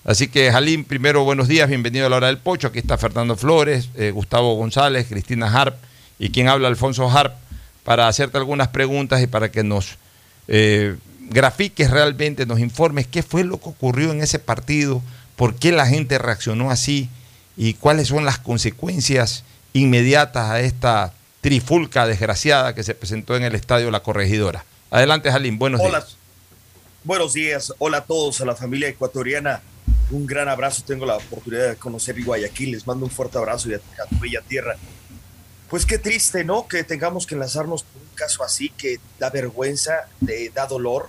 Así 0.05 0.29
que, 0.29 0.53
Jalín, 0.53 0.85
primero 0.85 1.25
buenos 1.25 1.49
días, 1.49 1.71
bienvenido 1.71 2.05
a 2.05 2.11
la 2.11 2.17
hora 2.17 2.27
del 2.27 2.37
pocho. 2.37 2.67
Aquí 2.69 2.81
está 2.81 2.99
Fernando 2.99 3.35
Flores, 3.35 3.89
eh, 3.97 4.11
Gustavo 4.11 4.57
González, 4.57 5.07
Cristina 5.09 5.47
Harp 5.47 5.75
y 6.19 6.29
quien 6.29 6.49
habla 6.49 6.69
Alfonso 6.69 7.11
Harp 7.11 7.33
para 7.83 8.09
hacerte 8.09 8.37
algunas 8.37 8.69
preguntas 8.69 9.23
y 9.23 9.27
para 9.27 9.51
que 9.51 9.65
nos 9.65 9.97
eh, 10.49 10.97
grafiques 11.31 11.91
realmente, 11.91 12.45
nos 12.45 12.61
informes 12.61 13.07
qué 13.07 13.23
fue 13.23 13.43
lo 13.43 13.59
que 13.59 13.71
ocurrió 13.71 14.13
en 14.13 14.21
ese 14.21 14.39
partido, 14.39 15.01
por 15.37 15.55
qué 15.55 15.73
la 15.73 15.87
gente 15.87 16.19
reaccionó 16.19 16.71
así 16.71 17.09
y 17.57 17.73
cuáles 17.73 18.09
son 18.09 18.27
las 18.27 18.37
consecuencias 18.37 19.45
inmediatas 19.73 20.51
a 20.51 20.61
esta 20.61 21.15
trifulca 21.43 22.07
desgraciada 22.07 22.73
que 22.75 22.85
se 22.85 22.95
presentó 22.95 23.37
en 23.37 23.43
el 23.43 23.55
estadio 23.55 23.91
La 23.91 24.01
Corregidora. 24.01 24.65
Adelante, 24.91 25.31
Jalín, 25.31 25.59
buenos 25.59 25.81
Hola. 25.81 25.99
días. 26.01 26.17
Buenos 27.05 27.33
días, 27.35 27.73
hola 27.79 27.99
a 27.99 28.05
todos, 28.05 28.41
a 28.41 28.45
la 28.45 28.55
familia 28.55 28.89
ecuatoriana. 28.89 29.61
Un 30.13 30.25
gran 30.25 30.49
abrazo, 30.49 30.85
tengo 30.87 31.05
la 31.05 31.17
oportunidad 31.17 31.71
de 31.71 31.77
conocer 31.77 32.23
Guayaquil, 32.23 32.71
les 32.71 32.87
mando 32.87 33.05
un 33.07 33.11
fuerte 33.11 33.39
abrazo 33.39 33.69
y 33.71 33.75
a, 33.75 33.79
tu 33.81 34.19
bella 34.21 34.41
tierra. 34.47 34.77
Pues 35.69 35.85
qué 35.85 35.99
triste, 35.99 36.45
¿no? 36.45 36.69
Que 36.69 36.85
tengamos 36.85 37.27
que 37.27 37.35
enlazarnos 37.35 37.83
con 37.83 38.03
un 38.03 38.15
caso 38.15 38.45
así 38.45 38.69
que 38.71 39.01
da 39.19 39.31
vergüenza, 39.31 40.07
de- 40.21 40.51
da 40.51 40.67
dolor, 40.67 41.09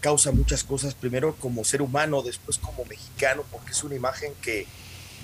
causa 0.00 0.32
muchas 0.32 0.64
cosas, 0.64 0.94
primero 0.94 1.34
como 1.36 1.64
ser 1.64 1.82
humano, 1.82 2.22
después 2.22 2.56
como 2.56 2.86
mexicano, 2.86 3.44
porque 3.52 3.72
es 3.72 3.84
una 3.84 3.94
imagen 3.96 4.32
que 4.40 4.66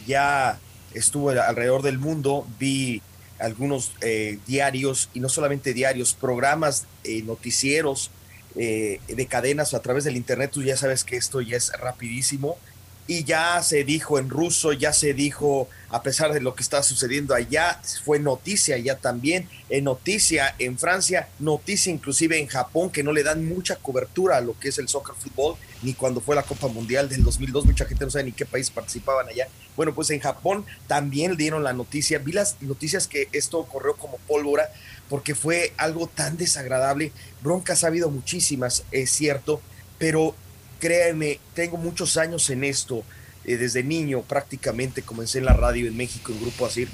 ya 0.07 0.59
estuvo 0.93 1.31
alrededor 1.31 1.81
del 1.81 1.99
mundo, 1.99 2.47
vi 2.59 3.01
algunos 3.39 3.93
eh, 4.01 4.39
diarios, 4.47 5.09
y 5.15 5.21
no 5.21 5.29
solamente 5.29 5.75
diarios, 5.75 6.15
programas, 6.15 6.87
eh, 7.05 7.23
noticieros 7.23 8.11
eh, 8.57 9.01
de 9.09 9.27
cadenas 9.27 9.75
a 9.75 9.81
través 9.81 10.05
del 10.05 10.17
Internet, 10.17 10.51
tú 10.53 10.63
ya 10.63 10.77
sabes 10.77 11.05
que 11.05 11.17
esto 11.17 11.41
ya 11.41 11.57
es 11.57 11.73
rapidísimo, 11.73 12.59
y 13.07 13.25
ya 13.25 13.61
se 13.63 13.85
dijo 13.85 14.19
en 14.19 14.29
ruso, 14.29 14.73
ya 14.73 14.93
se 14.93 15.13
dijo, 15.13 15.69
a 15.91 16.03
pesar 16.03 16.33
de 16.33 16.41
lo 16.41 16.55
que 16.55 16.63
está 16.63 16.83
sucediendo 16.83 17.35
allá, 17.35 17.81
fue 18.05 18.19
noticia 18.19 18.79
ya 18.79 18.97
también, 18.97 19.49
en 19.69 19.85
noticia 19.85 20.55
en 20.59 20.79
Francia, 20.79 21.29
noticia 21.41 21.93
inclusive 21.93 22.39
en 22.39 22.47
Japón, 22.47 22.91
que 22.91 23.03
no 23.03 23.13
le 23.13 23.25
dan 23.25 23.47
mucha 23.47 23.77
cobertura 23.77 24.37
a 24.37 24.41
lo 24.41 24.59
que 24.59 24.69
es 24.69 24.79
el 24.79 24.89
soccer 24.89 25.15
fútbol, 25.17 25.57
ni 25.83 25.95
cuando 25.95 26.21
fue 26.21 26.37
la 26.37 26.45
Copa 26.45 26.69
Mundial 26.69 27.09
del 27.09 27.25
2002, 27.25 27.67
mucha 27.67 27.87
gente 27.87 28.05
no 28.05 28.11
sabe 28.11 28.25
ni 28.25 28.33
qué 28.33 28.47
país 28.47 28.71
participaban 28.71 29.29
allá. 29.29 29.49
Bueno, 29.77 29.95
pues 29.95 30.11
en 30.11 30.21
Japón 30.21 30.65
también 30.87 31.37
dieron 31.37 31.65
la 31.65 31.73
noticia, 31.73 32.19
vi 32.19 32.33
las 32.33 32.63
noticias 32.63 33.09
que 33.09 33.29
esto 33.33 33.65
corrió 33.65 33.97
como 33.97 34.19
pólvora, 34.29 34.71
porque 35.09 35.35
fue 35.35 35.73
algo 35.77 36.07
tan 36.07 36.37
desagradable, 36.37 37.13
broncas 37.43 37.83
ha 37.83 37.89
habido 37.89 38.11
muchísimas, 38.11 38.85
es 38.93 39.11
cierto, 39.11 39.61
pero 39.99 40.35
créanme, 40.83 41.39
tengo 41.55 41.77
muchos 41.77 42.17
años 42.17 42.51
en 42.51 42.65
esto. 42.65 43.05
eh, 43.45 43.57
desde 43.57 43.85
niño 43.85 44.23
prácticamente 44.23 45.03
comencé 45.03 45.39
en 45.39 45.45
la 45.45 45.53
radio 45.53 45.87
en 45.87 45.97
México, 45.97 46.33
en 46.33 46.41
Grupo 46.41 46.67
Asir, 46.67 46.89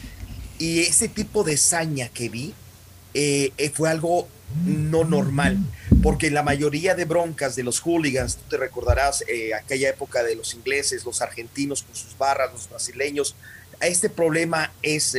y 0.59 0.81
ese 0.81 1.09
tipo 1.09 1.43
de 1.43 1.57
saña 1.57 2.09
que 2.11 2.29
vi 2.29 2.55
eh, 3.15 3.53
eh, 3.57 3.71
fue 3.71 3.89
algo 3.89 4.29
no 4.65 5.05
normal, 5.05 5.59
porque 6.03 6.31
la 6.31 6.43
mayoría 6.43 6.95
de 6.95 7.05
broncas 7.07 7.55
de 7.57 7.63
los 7.63 7.81
hooligans, 7.81 8.37
tú 8.37 8.43
te 8.51 8.57
recordarás 8.57 9.23
aquella 9.59 9.91
época 9.91 10.23
de 10.23 10.37
los 10.37 10.55
ingleses, 10.55 11.05
los 11.05 11.21
argentinos 11.21 11.83
con 11.83 11.95
sus 11.95 12.17
barras, 12.17 12.51
los 12.53 12.69
brasileños, 12.69 13.35
este 13.81 14.09
problema 14.09 14.73
es 14.83 15.15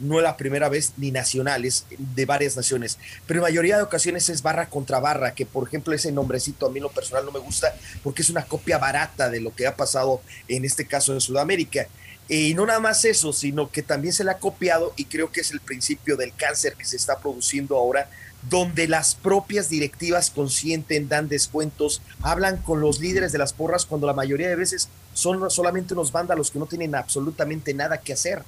no 0.00 0.20
la 0.20 0.36
primera 0.36 0.68
vez 0.68 0.94
ni 0.96 1.10
nacionales 1.10 1.86
de 1.98 2.24
varias 2.24 2.56
naciones, 2.56 2.98
pero 3.26 3.38
en 3.38 3.42
mayoría 3.42 3.76
de 3.76 3.82
ocasiones 3.82 4.28
es 4.28 4.42
barra 4.42 4.68
contra 4.68 4.98
barra, 4.98 5.34
que 5.34 5.46
por 5.46 5.68
ejemplo 5.68 5.94
ese 5.94 6.10
nombrecito 6.10 6.66
a 6.66 6.70
mí 6.70 6.80
lo 6.80 6.90
personal 6.90 7.24
no 7.24 7.32
me 7.32 7.38
gusta 7.38 7.74
porque 8.02 8.22
es 8.22 8.30
una 8.30 8.44
copia 8.44 8.78
barata 8.78 9.30
de 9.30 9.40
lo 9.40 9.54
que 9.54 9.66
ha 9.66 9.76
pasado 9.76 10.22
en 10.48 10.64
este 10.64 10.86
caso 10.86 11.12
en 11.12 11.20
Sudamérica. 11.20 11.86
Y 12.28 12.54
no 12.54 12.64
nada 12.64 12.78
más 12.78 13.04
eso, 13.04 13.32
sino 13.32 13.72
que 13.72 13.82
también 13.82 14.14
se 14.14 14.22
le 14.22 14.30
ha 14.30 14.38
copiado 14.38 14.92
y 14.96 15.06
creo 15.06 15.32
que 15.32 15.40
es 15.40 15.50
el 15.50 15.60
principio 15.60 16.16
del 16.16 16.32
cáncer 16.34 16.74
que 16.76 16.84
se 16.84 16.96
está 16.96 17.18
produciendo 17.18 17.76
ahora, 17.76 18.08
donde 18.48 18.86
las 18.86 19.16
propias 19.16 19.68
directivas 19.68 20.30
consienten, 20.30 21.08
dan 21.08 21.28
descuentos, 21.28 22.00
hablan 22.22 22.58
con 22.58 22.80
los 22.80 23.00
líderes 23.00 23.32
de 23.32 23.38
las 23.38 23.52
porras 23.52 23.84
cuando 23.84 24.06
la 24.06 24.14
mayoría 24.14 24.48
de 24.48 24.54
veces 24.54 24.88
son 25.12 25.50
solamente 25.50 25.92
unos 25.94 26.12
vándalos 26.12 26.52
que 26.52 26.60
no 26.60 26.66
tienen 26.66 26.94
absolutamente 26.94 27.74
nada 27.74 27.98
que 27.98 28.12
hacer 28.12 28.44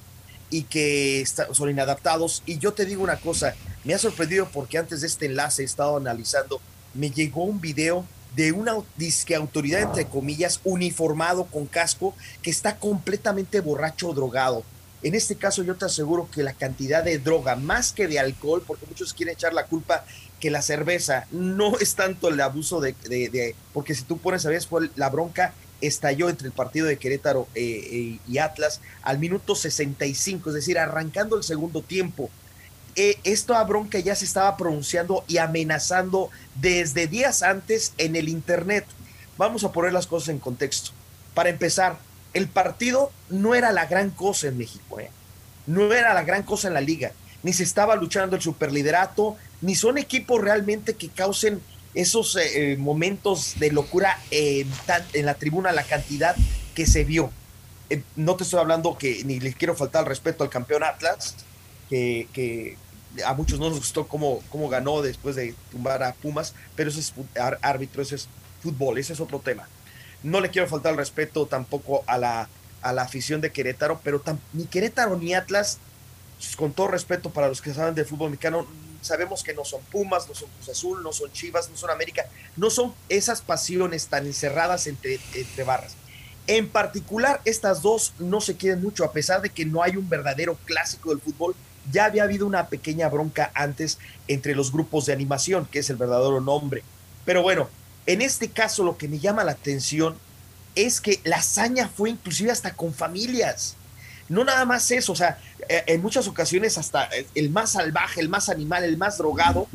y 0.53 0.63
que 0.65 1.25
son 1.51 1.71
inadaptados. 1.71 2.43
Y 2.45 2.59
yo 2.59 2.73
te 2.73 2.85
digo 2.85 3.01
una 3.01 3.17
cosa, 3.17 3.55
me 3.83 3.95
ha 3.95 3.97
sorprendido 3.97 4.47
porque 4.53 4.77
antes 4.77 5.01
de 5.01 5.07
este 5.07 5.25
enlace 5.25 5.63
he 5.63 5.65
estado 5.65 5.97
analizando, 5.97 6.61
me 6.93 7.09
llegó 7.09 7.43
un 7.43 7.59
video 7.59 8.05
de 8.35 8.51
una 8.51 8.75
disque 8.95 9.33
autoridad, 9.33 9.81
entre 9.81 10.05
comillas, 10.05 10.59
uniformado 10.63 11.45
con 11.45 11.65
casco, 11.65 12.15
que 12.43 12.51
está 12.51 12.77
completamente 12.77 13.61
borracho 13.61 14.09
o 14.09 14.13
drogado. 14.13 14.63
En 15.01 15.15
este 15.15 15.35
caso 15.35 15.63
yo 15.63 15.75
te 15.75 15.85
aseguro 15.85 16.29
que 16.31 16.43
la 16.43 16.53
cantidad 16.53 17.03
de 17.03 17.17
droga, 17.17 17.55
más 17.55 17.91
que 17.91 18.07
de 18.07 18.19
alcohol, 18.19 18.63
porque 18.65 18.85
muchos 18.85 19.11
quieren 19.11 19.33
echar 19.33 19.53
la 19.53 19.65
culpa 19.65 20.05
que 20.39 20.51
la 20.51 20.61
cerveza, 20.61 21.25
no 21.31 21.79
es 21.79 21.95
tanto 21.95 22.29
el 22.29 22.39
abuso 22.39 22.79
de, 22.79 23.55
porque 23.73 23.95
si 23.95 24.03
tú 24.03 24.19
pones 24.19 24.45
a 24.45 24.49
ver, 24.49 24.61
la 24.95 25.09
bronca 25.09 25.55
estalló 25.87 26.29
entre 26.29 26.47
el 26.47 26.53
partido 26.53 26.87
de 26.87 26.97
Querétaro 26.97 27.47
eh, 27.55 27.61
eh, 27.61 28.19
y 28.27 28.37
Atlas 28.37 28.81
al 29.01 29.19
minuto 29.19 29.55
65, 29.55 30.49
es 30.49 30.55
decir, 30.55 30.79
arrancando 30.79 31.37
el 31.37 31.43
segundo 31.43 31.81
tiempo. 31.81 32.29
Eh, 32.95 33.17
esta 33.23 33.63
bronca 33.63 33.99
ya 33.99 34.15
se 34.15 34.25
estaba 34.25 34.55
pronunciando 34.55 35.23
y 35.27 35.37
amenazando 35.39 36.29
desde 36.55 37.07
días 37.07 37.43
antes 37.43 37.93
en 37.97 38.15
el 38.15 38.29
Internet. 38.29 38.85
Vamos 39.37 39.63
a 39.63 39.71
poner 39.71 39.93
las 39.93 40.07
cosas 40.07 40.29
en 40.29 40.39
contexto. 40.39 40.91
Para 41.33 41.49
empezar, 41.49 41.97
el 42.33 42.47
partido 42.47 43.11
no 43.29 43.55
era 43.55 43.71
la 43.71 43.85
gran 43.87 44.09
cosa 44.11 44.47
en 44.47 44.57
México, 44.57 44.99
no 45.65 45.93
era 45.93 46.13
la 46.13 46.23
gran 46.23 46.43
cosa 46.43 46.67
en 46.67 46.75
la 46.75 46.81
liga, 46.81 47.11
ni 47.41 47.53
se 47.53 47.63
estaba 47.63 47.95
luchando 47.95 48.35
el 48.35 48.41
superliderato, 48.41 49.37
ni 49.61 49.75
son 49.75 49.97
equipos 49.97 50.41
realmente 50.41 50.93
que 50.95 51.09
causen 51.09 51.61
esos 51.93 52.35
eh, 52.35 52.73
eh, 52.73 52.77
momentos 52.77 53.55
de 53.59 53.71
locura 53.71 54.19
en 54.31 55.25
la 55.25 55.35
tribuna, 55.35 55.71
la 55.71 55.83
cantidad 55.83 56.35
que 56.75 56.85
se 56.85 57.03
vio. 57.03 57.31
Eh, 57.89 58.01
no 58.15 58.35
te 58.35 58.43
estoy 58.43 58.59
hablando 58.59 58.97
que 58.97 59.23
ni 59.23 59.39
le 59.39 59.53
quiero 59.53 59.75
faltar 59.75 60.07
respeto 60.07 60.43
al 60.43 60.49
campeón 60.49 60.83
Atlas, 60.83 61.35
que, 61.89 62.77
a 63.23 63.33
muchos 63.35 63.59
no 63.59 63.69
nos 63.69 63.77
gustó 63.77 64.07
cómo, 64.07 64.41
cómo 64.49 64.69
ganó 64.69 65.03
después 65.03 65.35
de 65.35 65.53
tumbar 65.71 66.01
a 66.01 66.13
Pumas, 66.13 66.55
pero 66.75 66.89
ese 66.89 67.01
es 67.01 67.13
árbitro, 67.61 68.01
ese 68.01 68.15
es 68.15 68.27
fútbol, 68.61 68.97
ese 68.97 69.13
es 69.13 69.19
otro 69.19 69.39
tema. 69.39 69.67
No 70.23 70.39
le 70.39 70.49
quiero 70.49 70.67
faltar 70.67 70.93
el 70.93 70.97
respeto 70.97 71.45
tampoco 71.45 72.03
a 72.07 72.17
la, 72.17 72.49
a 72.81 72.93
la 72.93 73.03
afición 73.03 73.41
de 73.41 73.51
Querétaro, 73.51 74.01
pero 74.03 74.23
ni 74.53 74.65
Querétaro 74.65 75.17
ni 75.17 75.35
Atlas, 75.35 75.77
con 76.57 76.73
todo 76.73 76.87
respeto 76.87 77.29
para 77.29 77.49
los 77.49 77.61
que 77.61 77.73
saben 77.73 77.93
de 77.93 78.05
fútbol 78.05 78.31
mexicano, 78.31 78.65
sabemos 79.03 79.43
que 79.43 79.53
no 79.53 79.65
son 79.65 79.81
Pumas, 79.91 80.27
no 80.27 80.35
son 80.35 80.49
Cruz 80.49 80.69
Azul, 80.69 81.03
no 81.03 81.13
son 81.13 81.31
Chivas, 81.31 81.69
no 81.69 81.77
son 81.77 81.89
América, 81.89 82.25
no 82.55 82.69
son 82.69 82.93
esas 83.09 83.41
pasiones 83.41 84.07
tan 84.07 84.25
encerradas 84.25 84.87
entre, 84.87 85.19
entre 85.33 85.63
barras. 85.63 85.95
En 86.47 86.67
particular, 86.69 87.41
estas 87.45 87.81
dos 87.81 88.13
no 88.19 88.41
se 88.41 88.57
quieren 88.57 88.81
mucho, 88.81 89.05
a 89.05 89.13
pesar 89.13 89.41
de 89.41 89.49
que 89.49 89.65
no 89.65 89.81
hay 89.81 89.95
un 89.95 90.09
verdadero 90.09 90.57
clásico 90.65 91.09
del 91.09 91.21
fútbol. 91.21 91.55
Ya 91.91 92.05
había 92.05 92.23
habido 92.23 92.47
una 92.47 92.67
pequeña 92.67 93.09
bronca 93.09 93.51
antes 93.53 93.97
entre 94.27 94.55
los 94.55 94.71
grupos 94.71 95.05
de 95.05 95.13
animación, 95.13 95.65
que 95.65 95.79
es 95.79 95.89
el 95.89 95.97
verdadero 95.97 96.41
nombre. 96.41 96.83
Pero 97.25 97.41
bueno, 97.43 97.69
en 98.05 98.21
este 98.21 98.49
caso 98.49 98.83
lo 98.83 98.97
que 98.97 99.07
me 99.07 99.19
llama 99.19 99.43
la 99.43 99.53
atención 99.53 100.17
es 100.75 100.99
que 100.99 101.19
la 101.23 101.37
hazaña 101.37 101.87
fue 101.87 102.09
inclusive 102.09 102.51
hasta 102.51 102.73
con 102.73 102.93
familias. 102.93 103.75
No 104.29 104.43
nada 104.43 104.65
más 104.65 104.89
eso, 104.91 105.11
o 105.11 105.15
sea, 105.15 105.37
eh, 105.69 105.83
en 105.87 106.01
muchas 106.01 106.27
ocasiones 106.27 106.77
hasta 106.77 107.09
el 107.35 107.49
más 107.49 107.71
salvaje, 107.71 108.21
el 108.21 108.29
más 108.29 108.49
animal, 108.49 108.83
el 108.83 108.97
más 108.97 109.17
drogado, 109.17 109.67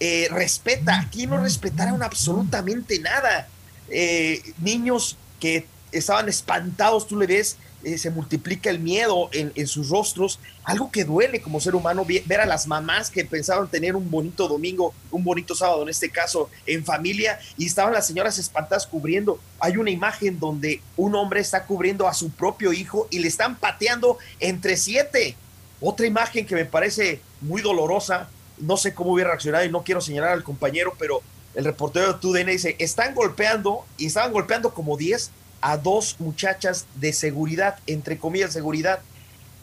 eh, 0.00 0.28
respeta. 0.30 0.98
Aquí 0.98 1.26
no 1.26 1.38
respetaron 1.38 2.02
absolutamente 2.02 2.98
nada. 2.98 3.48
Eh, 3.88 4.42
niños 4.58 5.16
que 5.38 5.66
estaban 5.92 6.28
espantados, 6.28 7.06
tú 7.06 7.16
le 7.16 7.26
ves 7.26 7.56
eh, 7.84 7.98
se 7.98 8.10
multiplica 8.10 8.70
el 8.70 8.78
miedo 8.78 9.28
en, 9.32 9.66
sus 9.66 9.88
rostros, 9.88 10.38
algo 10.64 10.90
que 10.90 11.04
duele 11.04 11.40
como 11.40 11.60
ser 11.60 11.74
humano, 11.74 12.04
ver 12.04 12.40
a 12.40 12.46
las 12.46 12.66
mamás 12.66 13.10
que 13.10 13.24
pensaban 13.24 13.68
tener 13.68 13.96
un 13.96 14.10
bonito 14.10 14.46
domingo, 14.46 14.94
un 15.10 15.24
bonito 15.24 15.54
sábado 15.54 15.82
en 15.82 15.88
este 15.88 16.10
caso, 16.10 16.48
en 16.66 16.84
familia, 16.84 17.40
y 17.58 17.66
estaban 17.66 17.92
las 17.92 18.06
señoras 18.06 18.38
espantadas 18.38 18.86
cubriendo. 18.86 19.40
Hay 19.58 19.76
una 19.76 19.90
imagen 19.90 20.38
donde 20.38 20.80
un 20.96 21.14
hombre 21.14 21.40
está 21.40 21.64
cubriendo 21.64 22.06
a 22.06 22.14
su 22.14 22.30
propio 22.30 22.72
hijo 22.72 23.08
y 23.10 23.18
le 23.18 23.28
están 23.28 23.56
pateando 23.56 24.18
entre 24.38 24.76
siete. 24.76 25.36
Otra 25.80 26.06
imagen 26.06 26.46
que 26.46 26.54
me 26.54 26.64
parece 26.64 27.20
muy 27.40 27.62
dolorosa, 27.62 28.28
no 28.58 28.76
sé 28.76 28.94
cómo 28.94 29.12
hubiera 29.12 29.30
reaccionado 29.30 29.64
y 29.64 29.70
no 29.70 29.82
quiero 29.82 30.00
señalar 30.00 30.30
al 30.30 30.44
compañero, 30.44 30.94
pero 30.98 31.22
el 31.54 31.64
reportero 31.64 32.12
de 32.12 32.18
TUDN 32.18 32.46
dice, 32.46 32.76
están 32.78 33.14
golpeando 33.14 33.84
y 33.98 34.06
estaban 34.06 34.32
golpeando 34.32 34.72
como 34.72 34.96
10 34.96 35.30
a 35.62 35.78
dos 35.78 36.16
muchachas 36.18 36.86
de 36.96 37.12
seguridad, 37.12 37.78
entre 37.86 38.18
comillas 38.18 38.52
seguridad, 38.52 39.00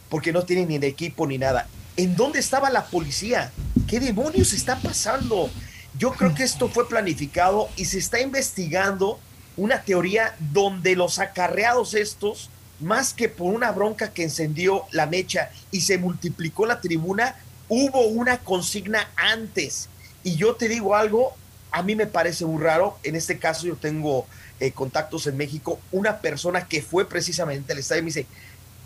porque 0.10 0.34
no 0.34 0.44
tienen 0.44 0.70
ni 0.70 0.80
de 0.80 0.88
equipo 0.88 1.28
ni 1.28 1.38
nada. 1.38 1.68
¿En 1.98 2.16
dónde 2.16 2.40
estaba 2.40 2.70
la 2.70 2.86
policía? 2.86 3.52
¿Qué 3.88 4.00
demonios 4.00 4.54
está 4.54 4.78
pasando? 4.78 5.52
Yo 5.98 6.14
creo 6.14 6.34
que 6.34 6.44
esto 6.44 6.70
fue 6.70 6.88
planificado 6.88 7.70
y 7.76 7.86
se 7.86 8.00
está 8.00 8.22
investigando 8.22 9.20
una 9.58 9.82
teoría 9.84 10.36
donde 10.40 10.96
los 10.96 11.20
acarreados 11.20 11.94
estos, 11.94 12.50
más 12.80 13.14
que 13.14 13.28
por 13.28 13.54
una 13.54 13.72
bronca 13.72 14.14
que 14.14 14.24
encendió 14.24 14.86
la 14.92 15.06
mecha 15.06 15.52
y 15.72 15.82
se 15.82 15.98
multiplicó 15.98 16.66
la 16.66 16.80
tribuna, 16.80 17.36
hubo 17.68 18.08
una 18.08 18.38
consigna 18.40 19.10
antes. 19.18 19.90
Y 20.24 20.38
yo 20.38 20.56
te 20.56 20.70
digo 20.70 20.96
algo, 20.96 21.34
a 21.72 21.84
mí 21.84 21.96
me 21.96 22.08
parece 22.08 22.46
muy 22.46 22.64
raro. 22.64 22.98
En 23.04 23.18
este 23.18 23.38
caso 23.38 23.68
yo 23.68 23.76
tengo 23.76 24.26
eh, 24.60 24.72
contactos 24.72 25.28
en 25.28 25.38
México, 25.38 25.80
una 25.92 26.20
persona 26.20 26.68
que 26.68 26.82
fue 26.82 27.08
precisamente 27.08 27.72
al 27.72 27.80
estadio 27.80 28.04
me 28.04 28.08
dice, 28.08 28.26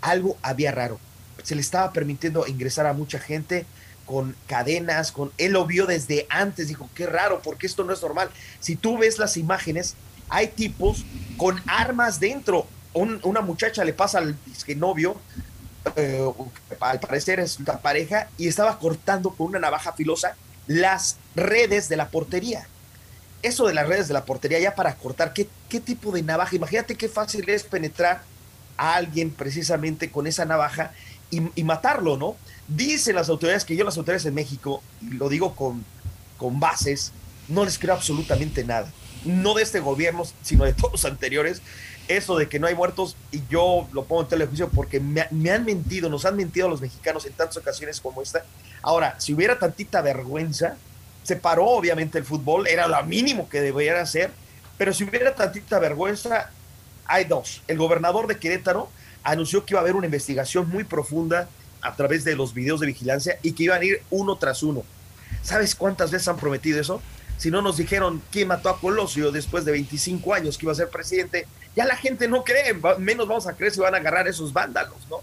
algo 0.00 0.36
había 0.42 0.70
raro. 0.70 1.00
Se 1.42 1.54
le 1.54 1.60
estaba 1.60 1.92
permitiendo 1.92 2.46
ingresar 2.46 2.86
a 2.86 2.92
mucha 2.92 3.18
gente 3.18 3.66
con 4.06 4.36
cadenas, 4.46 5.10
con 5.12 5.32
él 5.38 5.52
lo 5.52 5.66
vio 5.66 5.86
desde 5.86 6.26
antes, 6.28 6.68
dijo, 6.68 6.88
qué 6.94 7.06
raro, 7.06 7.40
porque 7.42 7.66
esto 7.66 7.84
no 7.84 7.92
es 7.92 8.02
normal. 8.02 8.30
Si 8.60 8.76
tú 8.76 8.98
ves 8.98 9.18
las 9.18 9.36
imágenes, 9.36 9.94
hay 10.28 10.48
tipos 10.48 11.04
con 11.36 11.60
armas 11.66 12.20
dentro. 12.20 12.66
una 12.92 13.40
muchacha 13.40 13.84
le 13.84 13.92
pasa 13.92 14.18
al 14.18 14.36
novio, 14.76 15.16
eh, 15.96 16.30
al 16.80 17.00
parecer 17.00 17.40
es 17.40 17.58
una 17.58 17.78
pareja, 17.78 18.28
y 18.38 18.46
estaba 18.46 18.78
cortando 18.78 19.30
con 19.30 19.48
una 19.48 19.58
navaja 19.58 19.92
filosa 19.92 20.36
las 20.66 21.16
redes 21.34 21.88
de 21.88 21.96
la 21.96 22.08
portería 22.08 22.68
eso 23.44 23.66
de 23.66 23.74
las 23.74 23.86
redes 23.86 24.08
de 24.08 24.14
la 24.14 24.24
portería 24.24 24.58
ya 24.58 24.74
para 24.74 24.94
cortar, 24.96 25.32
¿qué, 25.32 25.48
qué 25.68 25.80
tipo 25.80 26.10
de 26.12 26.22
navaja? 26.22 26.56
Imagínate 26.56 26.96
qué 26.96 27.08
fácil 27.08 27.48
es 27.48 27.62
penetrar 27.62 28.22
a 28.76 28.94
alguien 28.94 29.30
precisamente 29.30 30.10
con 30.10 30.26
esa 30.26 30.44
navaja 30.44 30.92
y, 31.30 31.64
matarlo, 31.64 32.16
¿no? 32.16 32.36
Dicen 32.68 33.16
las 33.16 33.28
autoridades 33.28 33.64
que 33.64 33.76
yo 33.76 33.84
las 33.84 33.96
autoridades 33.96 34.26
en 34.26 34.34
México, 34.34 34.82
y 35.02 35.14
lo 35.14 35.28
digo 35.28 35.54
con, 35.56 35.84
con 36.38 36.60
bases, 36.60 37.12
no 37.48 37.64
les 37.64 37.78
creo 37.78 37.94
absolutamente 37.94 38.64
nada. 38.64 38.90
No 39.24 39.54
de 39.54 39.62
este 39.62 39.80
gobierno, 39.80 40.24
sino 40.42 40.64
de 40.64 40.72
todos 40.74 40.92
los 40.92 41.04
anteriores. 41.04 41.60
Eso 42.06 42.36
de 42.36 42.48
que 42.48 42.58
no 42.58 42.66
hay 42.66 42.74
muertos, 42.74 43.16
y 43.32 43.42
yo 43.48 43.88
lo 43.92 44.04
pongo 44.04 44.22
en 44.22 44.28
telejuicio 44.28 44.68
porque 44.68 45.00
me, 45.00 45.50
han 45.50 45.64
mentido, 45.64 46.10
nos 46.10 46.26
han 46.26 46.36
mentido 46.36 46.68
los 46.68 46.82
mexicanos 46.82 47.24
en 47.24 47.32
tantas 47.32 47.56
ocasiones 47.56 48.00
como 48.00 48.20
esta. 48.20 48.44
Ahora, 48.82 49.18
si 49.18 49.32
hubiera 49.32 49.58
tantita 49.58 50.02
vergüenza, 50.02 50.76
se 51.24 51.34
paró 51.34 51.66
obviamente 51.66 52.18
el 52.18 52.24
fútbol, 52.24 52.68
era 52.68 52.86
lo 52.86 53.02
mínimo 53.04 53.48
que 53.48 53.60
debería 53.60 54.00
hacer, 54.00 54.30
pero 54.78 54.94
si 54.94 55.02
hubiera 55.02 55.34
tantita 55.34 55.80
vergüenza, 55.80 56.50
hay 57.06 57.24
dos. 57.24 57.62
El 57.66 57.78
gobernador 57.78 58.28
de 58.28 58.38
Querétaro 58.38 58.88
anunció 59.24 59.64
que 59.64 59.74
iba 59.74 59.80
a 59.80 59.82
haber 59.82 59.96
una 59.96 60.06
investigación 60.06 60.68
muy 60.68 60.84
profunda 60.84 61.48
a 61.80 61.96
través 61.96 62.24
de 62.24 62.36
los 62.36 62.54
videos 62.54 62.78
de 62.78 62.86
vigilancia 62.86 63.38
y 63.42 63.52
que 63.52 63.64
iban 63.64 63.82
a 63.82 63.84
ir 63.84 64.02
uno 64.10 64.36
tras 64.36 64.62
uno. 64.62 64.84
¿Sabes 65.42 65.74
cuántas 65.74 66.12
veces 66.12 66.28
han 66.28 66.36
prometido 66.36 66.80
eso? 66.80 67.02
si 67.36 67.50
no 67.50 67.62
nos 67.62 67.76
dijeron 67.76 68.22
quién 68.30 68.48
mató 68.48 68.68
a 68.68 68.80
Colosio 68.80 69.32
después 69.32 69.64
de 69.64 69.72
25 69.72 70.34
años 70.34 70.56
que 70.56 70.66
iba 70.66 70.72
a 70.72 70.76
ser 70.76 70.88
presidente, 70.88 71.46
ya 71.76 71.84
la 71.84 71.96
gente 71.96 72.28
no 72.28 72.44
cree, 72.44 72.74
menos 72.98 73.26
vamos 73.28 73.46
a 73.46 73.54
creer 73.54 73.72
si 73.72 73.80
van 73.80 73.94
a 73.94 73.98
agarrar 73.98 74.28
esos 74.28 74.52
vándalos, 74.52 74.96
¿no? 75.10 75.20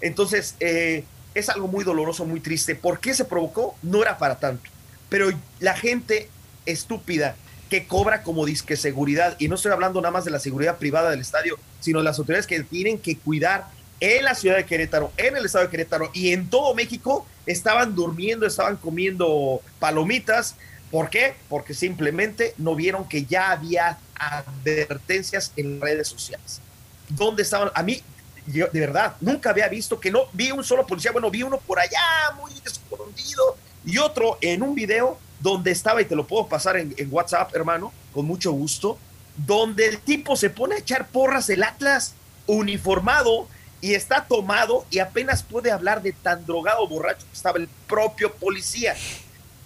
Entonces, 0.00 0.54
eh, 0.60 1.04
es 1.34 1.48
algo 1.48 1.66
muy 1.66 1.82
doloroso, 1.82 2.26
muy 2.26 2.40
triste. 2.40 2.74
¿Por 2.74 3.00
qué 3.00 3.14
se 3.14 3.24
provocó? 3.24 3.76
No 3.82 4.02
era 4.02 4.18
para 4.18 4.38
tanto. 4.38 4.70
Pero 5.08 5.30
la 5.60 5.74
gente 5.74 6.28
estúpida 6.66 7.36
que 7.70 7.86
cobra 7.86 8.22
como 8.22 8.46
disque 8.46 8.76
seguridad, 8.76 9.36
y 9.38 9.48
no 9.48 9.56
estoy 9.56 9.72
hablando 9.72 10.00
nada 10.00 10.12
más 10.12 10.24
de 10.24 10.30
la 10.30 10.38
seguridad 10.38 10.78
privada 10.78 11.10
del 11.10 11.20
estadio, 11.20 11.58
sino 11.80 11.98
de 11.98 12.04
las 12.04 12.18
autoridades 12.18 12.46
que 12.46 12.62
tienen 12.62 12.98
que 12.98 13.16
cuidar 13.18 13.68
en 14.00 14.24
la 14.24 14.34
ciudad 14.34 14.56
de 14.56 14.66
Querétaro, 14.66 15.12
en 15.16 15.36
el 15.36 15.46
estado 15.46 15.64
de 15.64 15.70
Querétaro 15.70 16.10
y 16.12 16.32
en 16.32 16.50
todo 16.50 16.74
México, 16.74 17.26
estaban 17.46 17.94
durmiendo, 17.94 18.46
estaban 18.46 18.76
comiendo 18.76 19.60
palomitas. 19.78 20.56
¿Por 20.90 21.10
qué? 21.10 21.34
Porque 21.48 21.74
simplemente 21.74 22.54
no 22.58 22.74
vieron 22.74 23.08
que 23.08 23.24
ya 23.24 23.50
había 23.50 23.98
advertencias 24.14 25.52
en 25.56 25.80
redes 25.80 26.08
sociales. 26.08 26.60
¿Dónde 27.08 27.42
estaban? 27.42 27.70
A 27.74 27.82
mí, 27.82 28.02
yo, 28.46 28.68
de 28.68 28.80
verdad, 28.80 29.16
nunca 29.20 29.50
había 29.50 29.68
visto 29.68 29.98
que 29.98 30.10
no 30.10 30.26
vi 30.32 30.50
un 30.50 30.62
solo 30.62 30.86
policía, 30.86 31.12
bueno, 31.12 31.30
vi 31.30 31.42
uno 31.42 31.58
por 31.58 31.78
allá, 31.78 32.32
muy 32.40 32.52
escondido, 32.64 33.56
y 33.86 33.98
otro 33.98 34.38
en 34.40 34.62
un 34.62 34.74
video 34.74 35.18
donde 35.40 35.70
estaba, 35.70 36.00
y 36.00 36.06
te 36.06 36.16
lo 36.16 36.26
puedo 36.26 36.46
pasar 36.46 36.76
en, 36.76 36.94
WhatsApp, 37.10 37.54
hermano, 37.54 37.92
con 38.12 38.24
mucho 38.24 38.52
gusto, 38.52 38.98
donde 39.36 39.86
el 39.86 39.98
tipo 39.98 40.36
se 40.36 40.48
pone 40.48 40.76
a 40.76 40.78
echar 40.78 41.08
porras 41.08 41.46
del 41.46 41.62
Atlas 41.62 42.14
uniformado 42.46 43.48
y 43.80 43.94
está 43.94 44.24
tomado 44.24 44.86
y 44.90 45.00
apenas 45.00 45.42
puede 45.42 45.70
hablar 45.70 46.02
de 46.02 46.12
tan 46.12 46.46
drogado 46.46 46.86
borracho 46.88 47.26
que 47.26 47.36
estaba 47.36 47.58
el 47.58 47.68
propio 47.86 48.32
policía. 48.32 48.94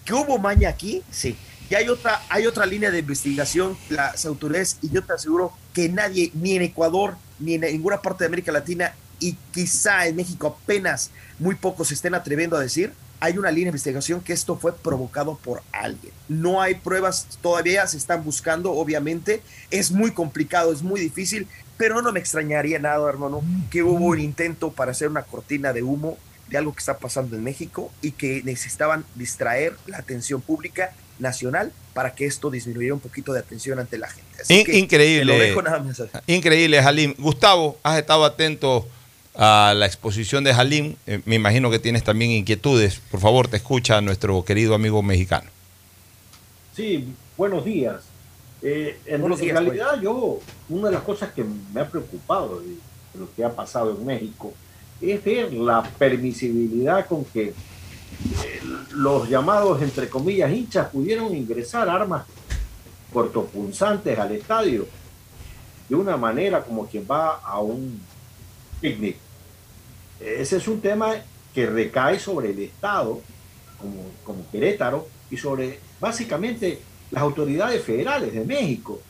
¿Que 0.04 0.14
hubo 0.14 0.38
maña 0.38 0.70
aquí? 0.70 1.02
Sí. 1.10 1.36
Y 1.70 1.74
hay 1.74 1.88
otra, 1.88 2.22
hay 2.28 2.46
otra 2.46 2.64
línea 2.64 2.90
de 2.90 3.00
investigación, 3.00 3.76
las 3.90 4.24
autoridades, 4.24 4.78
y 4.80 4.90
yo 4.90 5.04
te 5.04 5.12
aseguro 5.12 5.52
que 5.74 5.88
nadie, 5.88 6.32
ni 6.34 6.56
en 6.56 6.62
Ecuador, 6.62 7.16
ni 7.38 7.54
en 7.54 7.60
ninguna 7.60 8.00
parte 8.00 8.24
de 8.24 8.28
América 8.28 8.50
Latina, 8.50 8.94
y 9.20 9.34
quizá 9.52 10.06
en 10.06 10.16
México 10.16 10.58
apenas 10.60 11.10
muy 11.38 11.54
pocos 11.56 11.88
se 11.88 11.94
estén 11.94 12.14
atreviendo 12.14 12.56
a 12.56 12.60
decir, 12.60 12.94
hay 13.20 13.38
una 13.38 13.50
línea 13.50 13.66
de 13.66 13.70
investigación 13.70 14.20
que 14.20 14.32
esto 14.32 14.56
fue 14.56 14.72
provocado 14.72 15.36
por 15.36 15.62
alguien. 15.72 16.12
No 16.28 16.60
hay 16.60 16.74
pruebas 16.76 17.26
todavía, 17.42 17.86
se 17.86 17.96
están 17.96 18.24
buscando, 18.24 18.72
obviamente. 18.72 19.42
Es 19.70 19.90
muy 19.90 20.12
complicado, 20.12 20.72
es 20.72 20.82
muy 20.82 21.00
difícil, 21.00 21.48
pero 21.76 22.00
no 22.02 22.12
me 22.12 22.20
extrañaría 22.20 22.78
nada, 22.78 23.08
hermano, 23.08 23.42
que 23.70 23.82
hubo 23.82 24.06
un 24.06 24.20
intento 24.20 24.70
para 24.70 24.92
hacer 24.92 25.08
una 25.08 25.22
cortina 25.22 25.72
de 25.72 25.82
humo 25.82 26.18
de 26.48 26.58
algo 26.58 26.72
que 26.72 26.80
está 26.80 26.98
pasando 26.98 27.36
en 27.36 27.44
México 27.44 27.92
y 28.00 28.12
que 28.12 28.42
necesitaban 28.44 29.04
distraer 29.14 29.76
la 29.86 29.98
atención 29.98 30.40
pública 30.40 30.92
nacional 31.18 31.72
para 31.92 32.14
que 32.14 32.26
esto 32.26 32.50
disminuyera 32.50 32.94
un 32.94 33.00
poquito 33.00 33.32
de 33.32 33.40
atención 33.40 33.78
ante 33.78 33.98
la 33.98 34.08
gente. 34.08 34.42
Así 34.42 34.64
que 34.64 34.78
increíble. 34.78 35.24
lo 35.24 35.38
dejo 35.38 35.62
nada 35.62 35.80
más. 35.80 36.00
Increíble, 36.26 36.82
Jalim. 36.82 37.14
Gustavo, 37.18 37.78
has 37.82 37.98
estado 37.98 38.24
atento 38.24 38.88
a 39.38 39.72
la 39.74 39.86
exposición 39.86 40.42
de 40.42 40.52
Jalim. 40.52 40.96
Eh, 41.06 41.22
me 41.24 41.36
imagino 41.36 41.70
que 41.70 41.78
tienes 41.78 42.02
también 42.02 42.32
inquietudes. 42.32 43.00
Por 43.10 43.20
favor, 43.20 43.46
te 43.46 43.56
escucha 43.56 44.00
nuestro 44.00 44.44
querido 44.44 44.74
amigo 44.74 45.00
mexicano. 45.00 45.48
Sí, 46.74 47.14
buenos 47.36 47.64
días. 47.64 48.02
Eh, 48.60 48.98
en, 49.06 49.20
Buenos 49.20 49.38
en 49.38 49.44
días, 49.46 49.62
realidad, 49.62 50.00
yo, 50.02 50.40
una 50.68 50.88
de 50.88 50.94
las 50.94 51.04
cosas 51.04 51.32
que 51.32 51.44
me 51.44 51.80
ha 51.80 51.88
preocupado 51.88 52.60
de 52.60 52.74
lo 53.16 53.32
que 53.34 53.44
ha 53.44 53.54
pasado 53.54 53.96
en 53.96 54.04
México 54.04 54.52
es 55.00 55.22
ver 55.22 55.52
la 55.52 55.84
permisibilidad 55.84 57.06
con 57.06 57.24
que 57.24 57.50
eh, 57.50 57.54
los 58.90 59.28
llamados, 59.28 59.80
entre 59.80 60.08
comillas, 60.08 60.50
hinchas 60.50 60.88
pudieron 60.88 61.32
ingresar 61.36 61.88
armas 61.88 62.26
cortopunzantes 63.12 64.18
al 64.18 64.32
estadio 64.32 64.88
de 65.88 65.94
una 65.94 66.16
manera 66.16 66.64
como 66.64 66.86
quien 66.88 67.06
va 67.08 67.36
a 67.36 67.60
un 67.60 68.00
picnic. 68.80 69.27
Ese 70.20 70.56
es 70.56 70.68
un 70.68 70.80
tema 70.80 71.14
que 71.54 71.66
recae 71.66 72.18
sobre 72.18 72.50
el 72.50 72.58
Estado, 72.60 73.20
como, 73.80 74.02
como 74.24 74.50
Querétaro, 74.50 75.06
y 75.30 75.36
sobre 75.36 75.78
básicamente 76.00 76.80
las 77.10 77.22
autoridades 77.22 77.82
federales 77.82 78.32
de 78.32 78.44
México, 78.44 79.00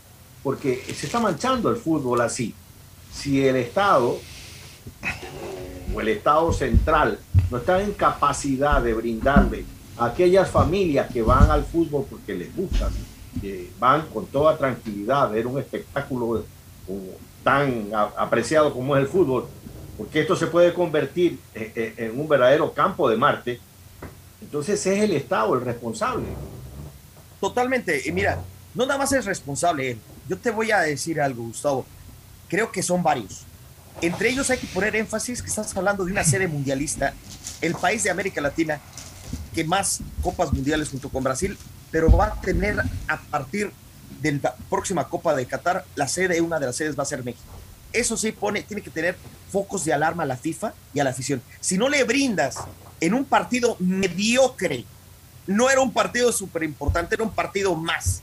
porque 0.42 0.82
se 0.94 1.06
está 1.06 1.20
manchando 1.20 1.70
el 1.70 1.76
fútbol 1.76 2.20
así. 2.20 2.54
Si 3.12 3.44
el 3.46 3.56
Estado 3.56 4.18
o 5.94 6.00
el 6.00 6.08
Estado 6.08 6.52
central 6.52 7.18
no 7.50 7.58
está 7.58 7.82
en 7.82 7.92
capacidad 7.92 8.82
de 8.82 8.94
brindarle 8.94 9.64
a 9.96 10.06
aquellas 10.06 10.50
familias 10.50 11.10
que 11.12 11.22
van 11.22 11.50
al 11.50 11.64
fútbol 11.64 12.06
porque 12.08 12.34
les 12.34 12.54
gusta, 12.54 12.90
que 13.40 13.70
van 13.78 14.06
con 14.06 14.26
toda 14.26 14.56
tranquilidad 14.56 15.24
a 15.24 15.28
ver 15.28 15.46
un 15.46 15.58
espectáculo 15.58 16.44
como 16.86 17.00
tan 17.42 17.88
apreciado 18.16 18.72
como 18.72 18.96
es 18.96 19.02
el 19.02 19.08
fútbol, 19.08 19.46
porque 19.98 20.20
esto 20.20 20.36
se 20.36 20.46
puede 20.46 20.72
convertir 20.72 21.38
en, 21.54 21.72
en- 21.74 21.94
en 21.98 22.20
un 22.20 22.26
verdadero 22.28 22.72
campo 22.72 23.10
de 23.10 23.16
Marte, 23.16 23.60
entonces 24.40 24.86
es 24.86 25.02
el 25.02 25.12
Estado 25.12 25.54
el 25.54 25.60
responsable. 25.62 26.24
Totalmente. 27.40 28.02
Y 28.08 28.12
mira, 28.12 28.38
no 28.74 28.86
nada 28.86 28.98
más 28.98 29.12
es 29.12 29.24
responsable 29.24 29.90
él. 29.92 29.98
Yo 30.28 30.36
te 30.38 30.50
voy 30.50 30.70
a 30.70 30.80
decir 30.80 31.20
algo, 31.20 31.42
Gustavo. 31.44 31.84
Creo 32.48 32.70
que 32.72 32.82
son 32.82 33.02
varios. 33.02 33.42
Entre 34.00 34.30
ellos 34.30 34.48
hay 34.50 34.58
que 34.58 34.66
poner 34.68 34.94
énfasis 34.96 35.42
que 35.42 35.48
estás 35.48 35.76
hablando 35.76 36.04
de 36.04 36.12
una 36.12 36.22
sede 36.24 36.46
mundialista, 36.48 37.14
el 37.60 37.74
país 37.74 38.04
de 38.04 38.10
América 38.10 38.40
Latina 38.40 38.80
que 39.54 39.64
más 39.64 40.00
copas 40.22 40.52
mundiales 40.52 40.88
junto 40.88 41.08
con 41.08 41.24
Brasil, 41.24 41.58
pero 41.90 42.10
va 42.10 42.26
a 42.26 42.40
tener 42.40 42.80
a 43.08 43.18
partir 43.30 43.72
de 44.22 44.32
la 44.40 44.54
próxima 44.70 45.08
Copa 45.08 45.34
de 45.34 45.46
Qatar, 45.46 45.84
la 45.96 46.06
sede, 46.06 46.40
una 46.40 46.58
de 46.60 46.66
las 46.66 46.76
sedes 46.76 46.96
va 46.98 47.02
a 47.02 47.06
ser 47.06 47.24
México. 47.24 47.44
Eso 47.92 48.16
sí 48.16 48.32
pone, 48.32 48.62
tiene 48.62 48.82
que 48.82 48.90
tener 48.90 49.16
focos 49.50 49.84
de 49.84 49.92
alarma 49.92 50.22
a 50.24 50.26
la 50.26 50.36
FIFA 50.36 50.74
y 50.94 51.00
a 51.00 51.04
la 51.04 51.10
afición. 51.10 51.42
Si 51.60 51.78
no 51.78 51.88
le 51.88 52.04
brindas 52.04 52.56
en 53.00 53.14
un 53.14 53.24
partido 53.24 53.76
mediocre, 53.78 54.84
no 55.46 55.70
era 55.70 55.80
un 55.80 55.92
partido 55.92 56.30
súper 56.32 56.62
importante, 56.64 57.14
era 57.14 57.24
un 57.24 57.30
partido 57.30 57.74
más. 57.74 58.22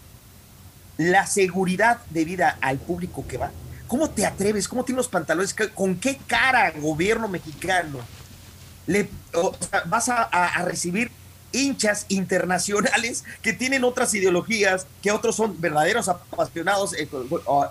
La 0.97 1.25
seguridad 1.27 1.99
debida 2.11 2.57
al 2.61 2.77
público 2.77 3.25
que 3.27 3.37
va. 3.37 3.51
¿Cómo 3.87 4.09
te 4.09 4.25
atreves? 4.25 4.67
¿Cómo 4.67 4.83
tienes 4.85 4.97
los 4.97 5.07
pantalones? 5.07 5.53
¿Qué- 5.53 5.69
¿Con 5.69 5.95
qué 5.95 6.17
cara, 6.27 6.71
gobierno 6.71 7.27
mexicano? 7.27 7.99
Le, 8.87 9.09
vas 9.87 10.09
a, 10.09 10.63
recibir 10.63 11.11
hinchas 11.51 12.05
internacionales 12.09 13.23
que 13.41 13.53
tienen 13.53 13.83
otras 13.83 14.13
ideologías, 14.13 14.85
que 15.01 15.11
otros 15.11 15.35
son 15.35 15.59
verdaderos 15.59 16.07
apasionados 16.07 16.93
eh, 16.93 17.07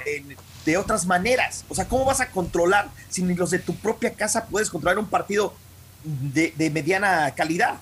en- 0.06 0.36
de 0.64 0.76
otras 0.76 1.06
maneras. 1.06 1.64
O 1.68 1.74
sea, 1.74 1.86
¿cómo 1.86 2.04
vas 2.04 2.20
a 2.20 2.30
controlar 2.30 2.88
si 3.08 3.22
ni 3.22 3.34
los 3.34 3.50
de 3.50 3.58
tu 3.58 3.74
propia 3.76 4.14
casa 4.14 4.46
puedes 4.46 4.70
controlar 4.70 4.98
un 4.98 5.06
partido 5.06 5.54
de, 6.04 6.70
mediana 6.70 7.32
calidad? 7.34 7.80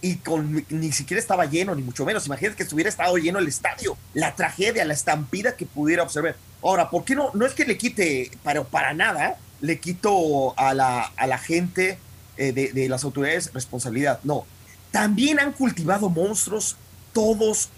Y 0.00 0.16
con, 0.16 0.64
ni 0.68 0.92
siquiera 0.92 1.20
estaba 1.20 1.46
lleno, 1.46 1.74
ni 1.74 1.82
mucho 1.82 2.04
menos. 2.04 2.26
Imagínate 2.26 2.56
que 2.56 2.62
estuviera 2.64 2.90
estado 2.90 3.16
lleno 3.16 3.38
el 3.38 3.48
estadio. 3.48 3.96
La 4.12 4.34
tragedia, 4.34 4.84
la 4.84 4.92
estampida 4.92 5.56
que 5.56 5.64
pudiera 5.64 6.02
observar. 6.02 6.36
Ahora, 6.62 6.90
¿por 6.90 7.04
qué 7.04 7.14
no? 7.14 7.30
No 7.32 7.46
es 7.46 7.54
que 7.54 7.64
le 7.64 7.78
quite, 7.78 8.30
pero 8.42 8.64
para 8.64 8.92
nada, 8.92 9.38
le 9.60 9.78
quito 9.78 10.58
a 10.58 10.74
la, 10.74 11.12
a 11.16 11.26
la 11.26 11.38
gente 11.38 11.98
eh, 12.36 12.52
de, 12.52 12.72
de 12.72 12.88
las 12.88 13.04
autoridades 13.04 13.52
responsabilidad. 13.54 14.20
No. 14.24 14.44
También 14.90 15.40
han 15.40 15.52
cultivado 15.52 16.10
monstruos 16.10 16.76
todos 17.14 17.70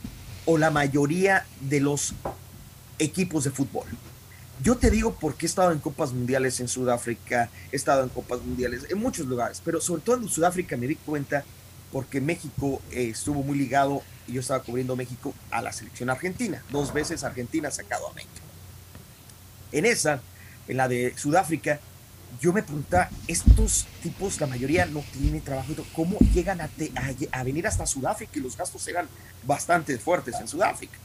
o 0.47 0.59
la 0.59 0.71
mayoría 0.71 1.47
de 1.61 1.81
los 1.81 2.15
equipos 2.99 3.45
de 3.45 3.51
fútbol. 3.51 3.87
Yo 4.63 4.77
te 4.77 4.91
digo 4.91 5.15
porque 5.21 5.45
he 5.45 5.49
estado 5.49 5.71
en 5.73 5.79
Copas 5.81 6.13
Mundiales 6.13 6.61
en 6.61 6.69
Sudáfrica, 6.69 7.51
he 7.71 7.77
estado 7.77 8.03
en 8.03 8.09
Copas 8.09 8.41
Mundiales 8.41 8.87
en 8.89 8.99
muchos 8.99 9.27
lugares, 9.27 9.61
pero 9.63 9.81
sobre 9.81 10.03
todo 10.03 10.17
en 10.17 10.29
Sudáfrica 10.29 10.77
me 10.77 10.87
di 10.87 10.97
cuenta 10.97 11.45
porque 11.93 12.21
México 12.21 12.81
eh, 12.91 13.11
estuvo 13.11 13.43
muy 13.43 13.59
ligado 13.59 14.03
y 14.27 14.33
yo 14.33 14.41
estaba 14.41 14.63
cubriendo 14.63 14.97
México 14.97 15.35
a 15.51 15.61
la 15.61 15.73
selección 15.73 16.09
argentina. 16.09 16.63
Dos 16.71 16.93
veces 16.93 17.23
Argentina 17.23 17.69
ha 17.69 17.71
sacado 17.71 18.09
a 18.09 18.15
México. 18.15 18.33
En 19.73 19.85
esa, 19.85 20.21
en 20.69 20.77
la 20.79 20.89
de 20.89 21.15
Sudáfrica, 21.17 21.79
yo 22.41 22.53
me 22.53 22.63
preguntaba, 22.63 23.11
estos 23.29 23.87
tipos, 24.03 24.41
la 24.41 24.47
mayoría 24.47 24.87
no 24.87 25.05
tiene 25.13 25.41
trabajo, 25.41 25.75
¿cómo 25.95 26.19
llegan 26.35 26.61
a, 26.61 26.71
a 27.33 27.43
venir 27.45 27.67
hasta 27.67 27.87
Sudáfrica? 27.87 28.33
Y 28.39 28.41
los 28.41 28.57
gastos 28.57 28.87
eran 28.89 29.07
bastante 29.47 29.97
fuertes 29.99 30.35
en 30.41 30.49
Sudáfrica. 30.49 30.99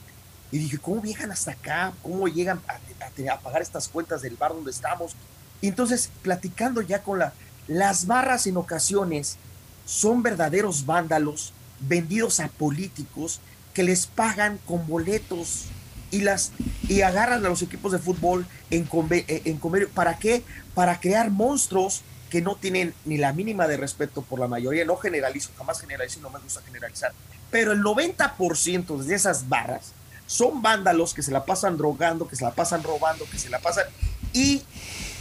Y 0.52 0.58
dije, 0.58 0.78
¿cómo 0.78 1.02
viajan 1.02 1.32
hasta 1.32 1.52
acá? 1.52 1.94
¿Cómo 2.04 2.28
llegan 2.28 2.62
a, 2.68 2.74
a- 2.74 3.34
a 3.34 3.40
pagar 3.40 3.62
estas 3.62 3.88
cuentas 3.88 4.22
del 4.22 4.36
bar 4.36 4.52
donde 4.54 4.72
estamos? 4.72 5.14
Y 5.62 5.68
entonces, 5.68 6.10
platicando 6.22 6.82
ya 6.82 7.04
con 7.04 7.20
la, 7.20 7.34
las 7.68 8.06
barras 8.08 8.48
en 8.48 8.58
ocasiones 8.58 9.38
son 9.86 10.24
verdaderos 10.24 10.86
vándalos 10.86 11.54
vendidos 11.80 12.40
a 12.40 12.48
políticos 12.48 13.40
que 13.74 13.84
les 13.84 14.08
pagan 14.08 14.60
con 14.66 14.86
boletos 14.88 15.66
y 16.12 16.22
las 16.22 16.52
y 16.90 17.02
agarran 17.02 17.46
a 17.46 17.50
los 17.50 17.62
equipos 17.62 17.92
de 17.94 18.00
fútbol 18.00 18.46
en, 18.70 18.88
conve- 18.88 19.24
eh, 19.28 19.44
en 19.46 19.58
convenio. 19.58 19.88
¿Para 19.90 20.18
qué? 20.18 20.44
Para 20.76 21.00
crear 21.00 21.30
monstruos 21.32 22.02
que 22.30 22.42
no 22.42 22.56
tienen 22.56 22.94
ni 23.06 23.18
la 23.18 23.32
mínima 23.34 23.68
de 23.68 23.78
respeto 23.78 24.22
por 24.22 24.40
la 24.40 24.48
mayoría. 24.48 24.84
No 24.86 24.98
generalizo, 24.98 25.52
jamás 25.58 25.80
generalizo, 25.80 26.20
no 26.20 26.30
me 26.30 26.40
gusta 26.40 26.62
generalizar. 26.62 27.14
pero 27.50 27.72
el 27.72 27.82
90% 27.82 28.98
de 28.98 29.16
esas 29.16 29.48
barras 29.50 29.94
son 30.32 30.62
vándalos 30.62 31.14
que 31.14 31.22
se 31.22 31.30
la 31.30 31.44
pasan 31.44 31.76
drogando, 31.76 32.26
que 32.26 32.38
se 32.38 32.46
la 32.46 32.52
pasan 32.52 32.84
robando, 32.84 33.26
que 33.30 33.38
se 33.38 33.50
la 33.50 33.60
pasan... 33.60 33.84
Y 34.32 34.64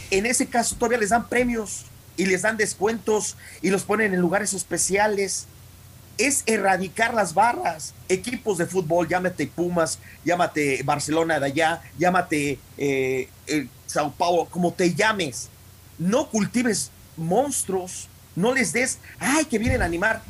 en 0.09 0.25
ese 0.25 0.47
caso 0.47 0.75
todavía 0.75 0.99
les 0.99 1.09
dan 1.09 1.27
premios 1.27 1.83
y 2.15 2.27
les 2.27 2.43
dan 2.43 2.55
descuentos 2.55 3.35
y 3.61 3.71
los 3.71 3.83
ponen 3.83 4.13
en 4.13 4.21
lugares 4.21 4.53
especiales. 4.53 5.47
Es 6.17 6.43
erradicar 6.45 7.13
las 7.13 7.33
barras. 7.33 7.93
Equipos 8.07 8.57
de 8.57 8.67
fútbol, 8.67 9.09
llámate 9.09 9.47
Pumas, 9.47 9.99
llámate 10.23 10.81
Barcelona 10.83 11.41
de 11.41 11.45
allá, 11.45 11.81
llámate 11.99 12.57
eh, 12.77 13.27
Sao 13.87 14.13
Paulo, 14.13 14.45
como 14.49 14.71
te 14.71 14.93
llames. 14.93 15.49
No 15.99 16.29
cultives 16.29 16.89
monstruos, 17.17 18.07
no 18.37 18.53
les 18.53 18.71
des, 18.71 18.99
ay, 19.19 19.43
que 19.43 19.59
vienen 19.59 19.81
a 19.81 19.85
animar. 19.85 20.21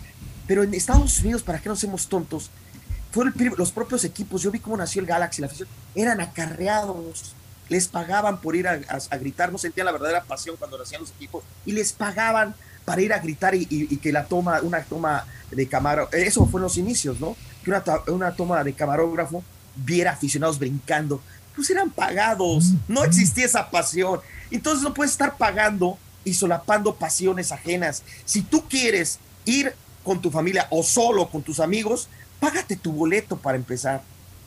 Pero 0.48 0.64
en 0.64 0.74
Estados 0.74 1.20
Unidos, 1.20 1.44
¿para 1.44 1.60
qué 1.60 1.70
no 1.70 1.76
seamos 1.76 2.08
tontos? 2.08 2.50
Fueron 3.12 3.34
los 3.58 3.72
propios 3.72 4.04
equipos, 4.06 4.42
yo 4.42 4.52
vi 4.52 4.60
cómo 4.60 4.78
nació 4.78 5.02
el 5.02 5.08
Galaxy, 5.08 5.42
la 5.42 5.48
afición, 5.48 5.68
eran 5.96 6.22
acarreados, 6.22 7.36
les 7.68 7.88
pagaban 7.88 8.40
por 8.40 8.56
ir 8.56 8.68
a, 8.68 8.78
gritar, 9.18 9.52
no 9.52 9.58
sentían 9.58 9.86
la 9.86 9.92
verdadera 9.92 10.24
pasión 10.24 10.56
cuando 10.58 10.78
nacían 10.78 11.02
los 11.02 11.12
equipos, 11.12 11.44
y 11.66 11.74
les 11.74 11.94
pagaban 11.94 12.56
para 12.86 13.02
ir 13.02 13.14
a 13.14 13.20
gritar 13.20 13.54
y, 13.54 13.98
que 13.98 14.12
la 14.12 14.26
toma, 14.26 14.62
una 14.62 14.82
toma 14.84 15.26
de 15.52 15.68
camarógrafo, 15.68 16.16
eso 16.16 16.46
fue 16.48 16.60
en 16.60 16.64
los 16.64 16.78
inicios, 16.78 17.20
¿no? 17.20 17.36
Que 17.64 17.70
una, 17.70 17.84
una 18.08 18.36
toma 18.36 18.64
de 18.64 18.74
camarógrafo 18.74 19.44
viera 19.76 20.12
aficionados 20.12 20.58
brincando, 20.58 21.22
pues 21.56 21.70
eran 21.70 21.90
pagados, 21.90 22.72
no 22.88 23.04
existía 23.04 23.46
esa 23.46 23.70
pasión. 23.70 24.20
Entonces 24.50 24.84
no 24.84 24.94
puedes 24.94 25.12
estar 25.12 25.38
pagando 25.38 25.98
y 26.24 26.34
solapando 26.34 26.96
pasiones 26.96 27.52
ajenas. 27.52 28.04
Si 28.26 28.42
tú 28.42 28.68
quieres 28.68 29.20
ir 29.46 29.74
con 30.04 30.22
tu 30.22 30.32
familia 30.32 30.68
o 30.70 30.84
solo 30.84 31.30
con 31.30 31.44
tus 31.44 31.60
amigos, 31.60 32.10
págate 32.42 32.76
tu 32.76 32.92
boleto 32.92 33.38
para 33.38 33.56
empezar, 33.56 34.02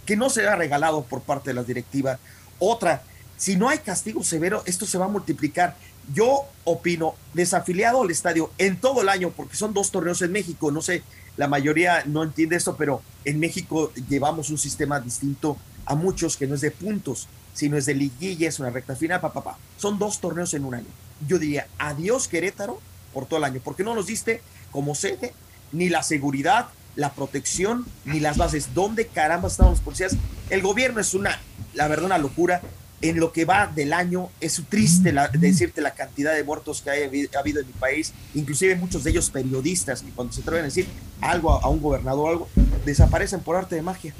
que 0.04 0.16
no 0.16 0.28
será 0.28 0.56
regalado 0.56 1.04
por 1.04 1.22
parte 1.22 1.50
de 1.50 1.54
la 1.54 1.62
directiva. 1.62 2.18
Otra, 2.58 3.02
si 3.38 3.56
no 3.56 3.68
hay 3.68 3.78
castigo 3.78 4.24
severo, 4.24 4.62
esto 4.66 4.84
se 4.84 4.98
va 4.98 5.06
a 5.06 5.08
multiplicar. 5.08 5.76
Yo 6.12 6.44
opino, 6.64 7.14
desafiliado 7.32 8.02
al 8.02 8.10
estadio 8.10 8.50
en 8.58 8.76
todo 8.78 9.00
el 9.00 9.08
año, 9.08 9.30
porque 9.30 9.56
son 9.56 9.72
dos 9.72 9.92
torneos 9.92 10.20
en 10.22 10.32
México, 10.32 10.72
no 10.72 10.82
sé, 10.82 11.02
la 11.36 11.46
mayoría 11.46 12.02
no 12.04 12.24
entiende 12.24 12.56
esto, 12.56 12.76
pero 12.76 13.00
en 13.24 13.38
México 13.38 13.92
llevamos 14.08 14.50
un 14.50 14.58
sistema 14.58 14.98
distinto 14.98 15.56
a 15.86 15.94
muchos 15.94 16.36
que 16.36 16.48
no 16.48 16.56
es 16.56 16.60
de 16.60 16.72
puntos, 16.72 17.28
sino 17.54 17.76
es 17.76 17.86
de 17.86 17.94
liguilla, 17.94 18.48
es 18.48 18.58
una 18.58 18.70
recta 18.70 18.96
final, 18.96 19.20
papá. 19.20 19.42
Pa, 19.42 19.52
pa. 19.52 19.58
Son 19.78 19.98
dos 20.00 20.20
torneos 20.20 20.52
en 20.54 20.64
un 20.64 20.74
año. 20.74 20.88
Yo 21.28 21.38
diría, 21.38 21.68
adiós 21.78 22.26
Querétaro 22.26 22.80
por 23.12 23.26
todo 23.26 23.38
el 23.38 23.44
año, 23.44 23.60
porque 23.64 23.84
no 23.84 23.94
nos 23.94 24.06
diste 24.06 24.42
como 24.72 24.96
sede 24.96 25.32
ni 25.70 25.88
la 25.88 26.02
seguridad, 26.02 26.68
la 26.96 27.12
protección, 27.12 27.84
ni 28.04 28.20
las 28.20 28.36
bases. 28.36 28.74
¿Dónde 28.74 29.06
caramba 29.06 29.48
están 29.48 29.70
los 29.70 29.80
policías? 29.80 30.16
El 30.50 30.62
gobierno 30.62 31.00
es 31.00 31.14
una, 31.14 31.40
la 31.74 31.88
verdad, 31.88 32.06
una 32.06 32.18
locura. 32.18 32.60
En 33.02 33.20
lo 33.20 33.32
que 33.32 33.44
va 33.44 33.66
del 33.66 33.92
año, 33.92 34.30
es 34.40 34.62
triste 34.70 35.12
decirte 35.34 35.82
la 35.82 35.90
cantidad 35.90 36.34
de 36.34 36.42
muertos 36.42 36.80
que 36.80 36.88
ha 36.88 37.38
habido 37.38 37.60
en 37.60 37.66
mi 37.66 37.72
país, 37.74 38.14
inclusive 38.34 38.76
muchos 38.76 39.04
de 39.04 39.10
ellos 39.10 39.28
periodistas, 39.28 40.00
que 40.00 40.10
cuando 40.10 40.32
se 40.32 40.40
atreven 40.40 40.62
a 40.62 40.66
decir 40.66 40.86
algo 41.20 41.52
a, 41.52 41.68
un 41.68 41.82
gobernador 41.82 42.26
o 42.26 42.30
algo, 42.30 42.48
desaparecen 42.86 43.40
por 43.40 43.56
arte 43.56 43.74
de 43.74 43.82
magia. 43.82 44.14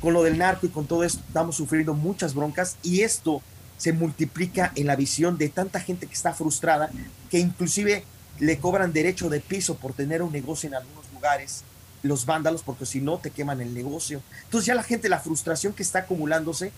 Con 0.00 0.14
lo 0.14 0.22
del 0.22 0.38
narco 0.38 0.64
y 0.64 0.70
con 0.70 0.86
todo 0.86 1.04
esto, 1.04 1.20
estamos 1.26 1.56
sufriendo 1.56 1.92
muchas 1.92 2.32
broncas 2.32 2.76
y 2.82 3.02
esto 3.02 3.42
se 3.76 3.92
multiplica 3.92 4.72
en 4.74 4.86
la 4.86 4.96
visión 4.96 5.36
de 5.36 5.50
tanta 5.50 5.78
gente 5.78 6.06
que 6.06 6.14
está 6.14 6.32
frustrada, 6.32 6.90
que 7.30 7.40
inclusive 7.40 8.04
le 8.38 8.58
cobran 8.58 8.94
derecho 8.94 9.28
de 9.28 9.40
piso 9.40 9.76
por 9.76 9.92
tener 9.92 10.22
un 10.22 10.32
negocio 10.32 10.66
en 10.66 10.76
algunos 10.76 11.04
lugares, 11.12 11.62
los 12.02 12.26
vándalos, 12.26 12.62
porque 12.62 12.86
si 12.86 13.00
no 13.00 13.18
te 13.18 13.30
queman 13.30 13.60
el 13.60 13.74
negocio. 13.74 14.22
Entonces 14.44 14.66
ya 14.66 14.74
la 14.74 14.82
gente, 14.82 15.08
la 15.08 15.20
frustración 15.20 15.72
que 15.72 15.82
está 15.82 16.00
acumulándose, 16.00 16.72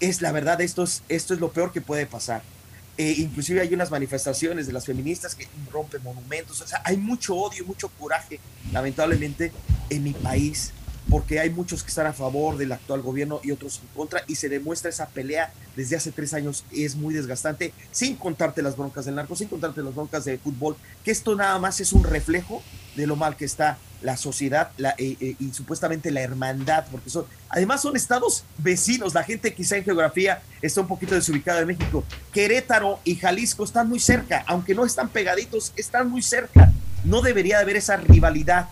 es 0.00 0.22
la 0.22 0.32
verdad, 0.32 0.60
esto 0.60 0.82
es, 0.82 1.02
esto 1.08 1.34
es 1.34 1.40
lo 1.40 1.52
peor 1.52 1.72
que 1.72 1.80
puede 1.80 2.06
pasar. 2.06 2.42
Eh, 2.96 3.14
inclusive 3.18 3.60
hay 3.60 3.72
unas 3.72 3.90
manifestaciones 3.90 4.66
de 4.66 4.72
las 4.72 4.86
feministas 4.86 5.34
que 5.34 5.48
rompen 5.70 6.02
monumentos, 6.02 6.60
o 6.60 6.66
sea, 6.66 6.82
hay 6.84 6.96
mucho 6.96 7.34
odio, 7.34 7.64
mucho 7.64 7.88
coraje, 7.88 8.40
lamentablemente, 8.72 9.52
en 9.88 10.02
mi 10.02 10.12
país 10.12 10.72
porque 11.10 11.40
hay 11.40 11.50
muchos 11.50 11.82
que 11.82 11.88
están 11.88 12.06
a 12.06 12.12
favor 12.12 12.56
del 12.56 12.70
actual 12.72 13.02
gobierno 13.02 13.40
y 13.42 13.50
otros 13.50 13.80
en 13.82 13.88
contra, 13.96 14.22
y 14.28 14.36
se 14.36 14.48
demuestra 14.48 14.90
esa 14.90 15.08
pelea 15.08 15.52
desde 15.76 15.96
hace 15.96 16.12
tres 16.12 16.32
años, 16.34 16.64
es 16.70 16.94
muy 16.94 17.12
desgastante, 17.12 17.72
sin 17.90 18.16
contarte 18.16 18.62
las 18.62 18.76
broncas 18.76 19.06
del 19.06 19.16
narco, 19.16 19.34
sin 19.34 19.48
contarte 19.48 19.82
las 19.82 19.94
broncas 19.94 20.24
del 20.24 20.38
fútbol, 20.38 20.76
que 21.04 21.10
esto 21.10 21.34
nada 21.34 21.58
más 21.58 21.80
es 21.80 21.92
un 21.92 22.04
reflejo 22.04 22.62
de 22.96 23.06
lo 23.06 23.16
mal 23.16 23.36
que 23.36 23.44
está 23.44 23.78
la 24.02 24.16
sociedad 24.16 24.70
eh, 24.78 25.16
eh, 25.20 25.36
y 25.38 25.52
supuestamente 25.52 26.10
la 26.10 26.20
hermandad, 26.20 26.86
porque 26.90 27.10
son, 27.10 27.26
además 27.48 27.82
son 27.82 27.96
estados 27.96 28.44
vecinos, 28.58 29.14
la 29.14 29.22
gente 29.22 29.54
quizá 29.54 29.76
en 29.76 29.84
geografía 29.84 30.42
está 30.62 30.80
un 30.80 30.88
poquito 30.88 31.14
desubicada 31.14 31.60
de 31.60 31.66
México, 31.66 32.04
Querétaro 32.32 33.00
y 33.04 33.16
Jalisco 33.16 33.64
están 33.64 33.88
muy 33.88 34.00
cerca, 34.00 34.44
aunque 34.46 34.74
no 34.74 34.84
están 34.84 35.08
pegaditos, 35.08 35.72
están 35.76 36.10
muy 36.10 36.22
cerca, 36.22 36.72
no 37.04 37.20
debería 37.20 37.60
haber 37.60 37.76
esa 37.76 37.96
rivalidad 37.96 38.68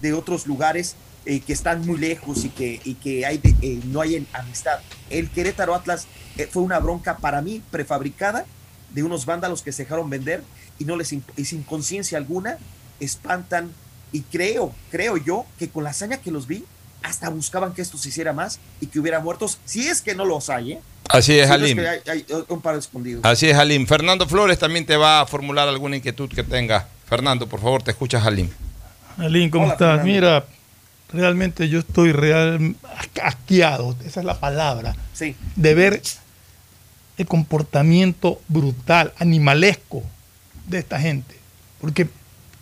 de 0.00 0.12
otros 0.12 0.46
lugares 0.46 0.96
eh, 1.24 1.40
que 1.40 1.52
están 1.52 1.86
muy 1.86 1.98
lejos 1.98 2.44
y 2.44 2.48
que, 2.48 2.80
y 2.84 2.94
que 2.94 3.80
no 3.86 4.00
hay 4.00 4.26
amistad. 4.32 4.80
El 5.10 5.30
Querétaro 5.30 5.74
Atlas 5.74 6.06
fue 6.50 6.62
una 6.62 6.78
bronca 6.80 7.18
para 7.18 7.42
mí 7.42 7.62
prefabricada 7.70 8.44
de 8.90 9.02
unos 9.02 9.26
vándalos 9.26 9.62
que 9.62 9.72
se 9.72 9.84
dejaron 9.84 10.10
vender 10.10 10.42
y 10.78 10.84
no 10.84 10.96
les 10.96 11.12
y 11.12 11.44
sin 11.44 11.62
conciencia 11.62 12.18
alguna 12.18 12.58
espantan 13.00 13.72
y 14.12 14.20
creo, 14.20 14.74
creo 14.90 15.16
yo 15.16 15.46
que 15.58 15.68
con 15.68 15.84
la 15.84 15.90
hazaña 15.90 16.18
que 16.18 16.30
los 16.30 16.46
vi 16.46 16.64
hasta 17.02 17.28
buscaban 17.28 17.72
que 17.72 17.82
esto 17.82 17.98
se 17.98 18.10
hiciera 18.10 18.32
más 18.32 18.60
y 18.80 18.86
que 18.86 19.00
hubiera 19.00 19.18
muertos, 19.20 19.58
si 19.64 19.88
es 19.88 20.00
que 20.00 20.14
no 20.14 20.24
los 20.24 20.50
hay, 20.50 20.78
Así 21.08 21.38
es, 21.38 21.50
Halim. 21.50 21.78
hay, 21.78 22.24
un 22.48 22.60
par 22.60 22.76
escondidos. 22.76 23.24
Así 23.24 23.48
es, 23.48 23.56
Halim. 23.56 23.86
Fernando 23.86 24.26
Flores 24.26 24.58
también 24.58 24.86
te 24.86 24.96
va 24.96 25.20
a 25.20 25.26
formular 25.26 25.68
alguna 25.68 25.96
inquietud 25.96 26.30
que 26.30 26.42
tenga. 26.42 26.86
Fernando, 27.06 27.46
por 27.48 27.60
favor, 27.60 27.82
te 27.82 27.90
escuchas, 27.90 28.24
Halim. 28.24 28.48
Halim, 29.18 29.50
¿cómo 29.50 29.70
estás? 29.70 30.02
Mira, 30.04 30.46
realmente 31.12 31.68
yo 31.68 31.80
estoy 31.80 32.12
real 32.12 32.76
asqueado, 33.22 33.96
esa 34.06 34.20
es 34.20 34.26
la 34.26 34.38
palabra, 34.40 34.96
de 35.56 35.74
ver 35.74 36.02
el 37.18 37.26
comportamiento 37.26 38.40
brutal, 38.48 39.12
animalesco 39.18 40.02
de 40.66 40.78
esta 40.78 40.98
gente. 40.98 41.36
Porque 41.80 42.08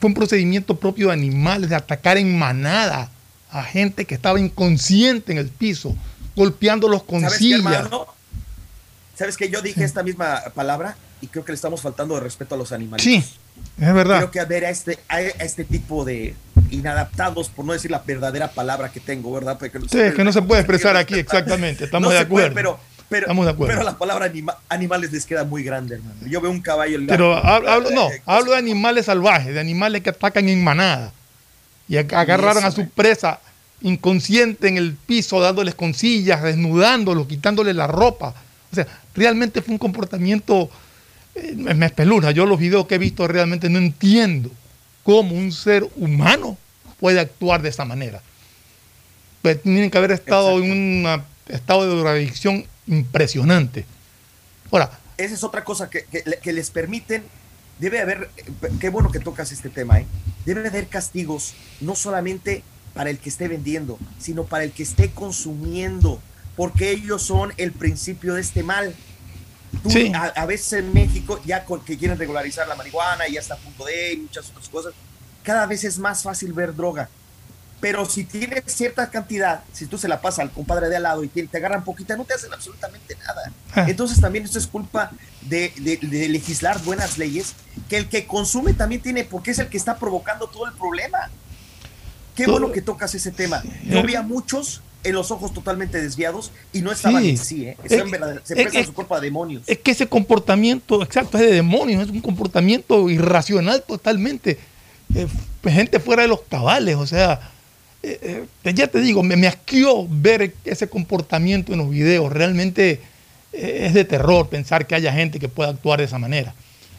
fue 0.01 0.09
un 0.09 0.15
procedimiento 0.15 0.77
propio 0.77 1.09
de 1.09 1.13
animales, 1.13 1.69
de 1.69 1.77
atacar 1.77 2.17
en 2.17 2.39
manada 2.39 3.11
a 3.51 3.63
gente 3.63 4.07
que 4.07 4.15
estaba 4.15 4.41
inconsciente 4.41 5.33
en 5.33 5.39
el 5.39 5.49
piso, 5.49 5.95
golpeándolos 6.35 7.03
con 7.03 7.21
¿Sabes 7.21 7.39
sillas. 7.39 7.89
¿Sabes 9.15 9.37
que 9.37 9.51
yo 9.51 9.61
dije 9.61 9.85
esta 9.85 10.03
misma 10.03 10.43
palabra 10.55 10.97
y 11.21 11.27
creo 11.27 11.45
que 11.45 11.53
le 11.53 11.57
estamos 11.57 11.83
faltando 11.83 12.15
de 12.15 12.21
respeto 12.21 12.55
a 12.55 12.59
los 12.59 12.73
animales? 12.73 13.05
Sí, 13.05 13.17
es 13.79 13.95
verdad. 13.95 14.19
Creo 14.19 14.31
que 14.31 14.41
a 14.41 14.47
ver 14.47 14.65
a 14.65 14.71
este, 14.71 14.99
a 15.09 15.21
este 15.21 15.65
tipo 15.65 16.07
de, 16.07 16.35
inadaptados, 16.71 17.49
por 17.49 17.65
no 17.65 17.73
decir 17.73 17.91
la 17.91 18.01
verdadera 18.01 18.53
palabra 18.53 18.91
que 18.91 19.01
tengo, 19.01 19.33
¿verdad? 19.33 19.59
Porque 19.59 19.79
sí, 19.91 19.99
es 19.99 20.15
que 20.15 20.25
no 20.25 20.33
se 20.33 20.43
puede 20.43 20.61
expresar 20.61 20.97
aquí, 20.97 21.15
exactamente, 21.15 21.85
estamos 21.85 22.13
de 22.13 22.19
acuerdo. 22.19 22.55
pero, 22.55 22.81
pero, 23.11 23.27
Estamos 23.27 23.45
de 23.45 23.51
acuerdo. 23.51 23.75
pero 23.75 23.85
la 23.85 23.99
palabra 23.99 24.33
animales 24.69 25.11
les 25.11 25.27
queda 25.27 25.43
muy 25.43 25.65
grande, 25.65 25.97
hermano. 25.97 26.15
Yo 26.27 26.41
veo 26.41 26.51
un 26.51 26.63
caballo. 26.63 26.97
Pero 27.09 27.37
hablo, 27.37 27.91
no, 27.91 28.09
hablo 28.25 28.53
de 28.53 28.59
animales 28.59 29.07
salvajes, 29.07 29.53
de 29.53 29.59
animales 29.59 30.03
que 30.03 30.11
atacan 30.11 30.49
en 30.49 30.63
manada. 30.63 31.13
Y 31.89 31.97
agarraron 31.97 32.65
a 32.65 32.71
su 32.71 32.89
presa 32.89 33.41
inconsciente 33.81 34.69
en 34.69 34.77
el 34.77 34.95
piso, 34.95 35.41
dándoles 35.41 35.75
con 35.75 35.93
sillas, 35.93 36.41
desnudándolos, 36.45 37.27
quitándole 37.27 37.75
la 37.75 37.89
ropa. 37.89 38.33
O 38.71 38.75
sea, 38.77 38.87
realmente 39.13 39.61
fue 39.61 39.73
un 39.73 39.79
comportamiento, 39.79 40.71
eh, 41.35 41.55
me 41.57 41.87
espeluna. 41.87 42.31
Yo 42.31 42.47
los 42.47 42.61
videos 42.61 42.87
que 42.87 42.95
he 42.95 42.99
visto 42.99 43.27
realmente 43.27 43.69
no 43.69 43.79
entiendo 43.79 44.53
cómo 45.03 45.35
un 45.35 45.51
ser 45.51 45.85
humano 45.97 46.57
puede 47.01 47.19
actuar 47.19 47.61
de 47.61 47.71
esa 47.71 47.85
manera. 47.85 48.23
Pues 49.43 49.61
tienen 49.61 49.91
que 49.91 49.99
haber 49.99 50.13
estado 50.13 50.63
en 50.63 50.71
un 50.71 51.23
estado 51.49 51.83
de 51.83 51.97
drogadicción 51.97 52.65
impresionante. 52.91 53.87
Ahora, 54.71 54.99
esa 55.17 55.35
es 55.35 55.45
otra 55.45 55.65
cosa 55.65 55.89
que, 55.89 56.07
les 56.45 56.71
permiten, 56.71 57.25
debe 57.79 58.01
haber, 58.01 58.31
qué 58.81 58.91
bueno 58.91 59.11
que 59.11 59.21
tocas 59.21 59.53
este 59.53 59.69
tema, 59.69 60.01
¿eh? 60.01 60.07
debe 60.45 60.69
haber 60.69 60.89
castigos, 60.89 61.55
no 61.81 61.95
solamente 61.95 62.63
para 62.95 63.11
el 63.11 63.19
que 63.19 63.29
esté 63.29 63.49
vendiendo, 63.49 63.99
sino 64.19 64.45
para 64.45 64.65
el 64.65 64.73
que 64.73 64.83
esté 64.83 65.11
consumiendo, 65.11 66.21
porque 66.57 66.91
ellos 66.91 67.23
son 67.23 67.53
el 67.57 67.73
principio 67.73 68.35
de 68.35 68.41
este 68.41 68.63
mal. 68.63 68.95
a, 70.15 70.47
veces 70.47 70.73
en 70.81 70.93
México, 70.93 71.41
ya 71.45 71.65
que 71.87 71.97
quieren 71.97 72.19
regularizar 72.19 72.67
la 72.67 72.75
marihuana 72.75 73.29
y 73.29 73.35
ya 73.35 73.41
está 73.41 73.55
a 73.55 73.59
punto 73.59 73.85
de 73.85 74.15
y 74.15 74.17
muchas 74.19 74.51
otras 74.51 74.69
cosas, 74.69 74.95
cada 75.43 75.67
vez 75.67 75.85
es 75.85 75.99
más 75.99 76.23
fácil 76.23 76.53
ver 76.53 76.75
droga. 76.75 77.09
Pero 77.81 78.05
si 78.05 78.25
tienes 78.25 78.63
cierta 78.67 79.09
cantidad, 79.11 79.63
si 79.73 79.87
tú 79.87 79.97
se 79.97 80.07
la 80.07 80.21
pasas 80.21 80.41
al 80.41 80.51
compadre 80.51 80.89
de 80.91 80.97
al 80.97 81.03
lado 81.05 81.25
y 81.25 81.29
te, 81.29 81.49
agarran 81.57 81.83
poquita, 81.83 82.15
no 82.17 82.25
te 82.27 82.35
hacen 82.35 82.53
absolutamente 82.53 83.17
nada. 83.17 83.53
Ah. 83.75 83.87
Entonces 83.89 84.21
también 84.21 84.45
esto 84.45 84.59
es 84.59 84.67
culpa 84.67 85.11
de, 85.41 85.73
legislar 86.29 86.83
buenas 86.85 87.17
leyes, 87.17 87.55
que 87.89 87.97
el 87.97 88.09
que 88.09 88.27
consume 88.27 88.75
también 88.75 89.01
tiene, 89.01 89.25
porque 89.25 89.53
es 89.53 89.59
el 89.59 89.69
que 89.69 89.79
está 89.79 89.97
provocando 89.97 90.47
todo 90.49 90.67
el 90.67 90.73
problema. 90.75 91.19
qué 92.37 92.45
Todo- 92.45 92.59
bueno 92.61 92.73
que 92.73 92.81
tocas 92.81 93.15
ese 93.15 93.33
tema. 93.33 93.63
Yo 93.85 94.03
vi 94.03 94.15
a 94.15 94.23
muchos 94.23 94.81
en 95.03 95.15
los 95.15 95.31
ojos 95.31 95.53
totalmente 95.53 96.01
desviados 96.01 96.53
y 96.73 96.81
no 96.83 96.91
estaban 96.93 97.23
Sí. 97.23 97.31
en 97.31 97.39
sí, 97.39 97.65
¿eh? 97.67 97.77
Es- 97.83 97.91
se 97.91 97.97
es- 97.99 98.03
prestan 98.11 98.81
es- 98.81 98.87
su 98.87 98.95
cuerpo 98.95 99.15
a 99.15 99.21
demonios. 99.21 99.63
Es 99.67 99.79
que 99.79 99.91
ese 99.91 100.07
comportamiento, 100.07 101.03
exacto, 101.03 101.37
es 101.39 101.45
de 101.45 101.53
demonios, 101.55 102.05
es 102.05 102.11
un 102.11 102.21
comportamiento 102.21 103.11
irracional 103.11 103.83
totalmente. 103.87 104.59
Eh, 105.15 105.27
gente 105.65 105.99
fuera 106.01 106.23
de 106.23 106.29
los 106.29 106.41
cabales, 106.43 106.97
o 106.97 107.07
sea, 107.07 107.41
eh, 108.03 108.45
eh, 108.65 108.73
ya 108.75 108.87
te 108.87 109.01
digo, 109.01 109.23
me, 109.23 109.37
me 109.37 109.47
asqueó 109.47 110.07
ver 110.09 110.55
ese 110.65 110.89
comportamiento 110.89 111.73
en 111.73 111.79
los 111.79 111.91
videos. 111.91 112.33
Realmente 112.33 113.01
eh, 113.53 113.83
es 113.87 113.95
de 113.95 114.05
terror 114.05 114.49
pensar 114.49 114.87
que 114.87 114.95
haya 114.95 115.13
gente 115.13 115.39
que 115.39 115.49
pueda 115.49 115.71
actuar 115.71 115.99
de 116.01 116.07
esa 116.07 116.19
manera. 116.19 116.55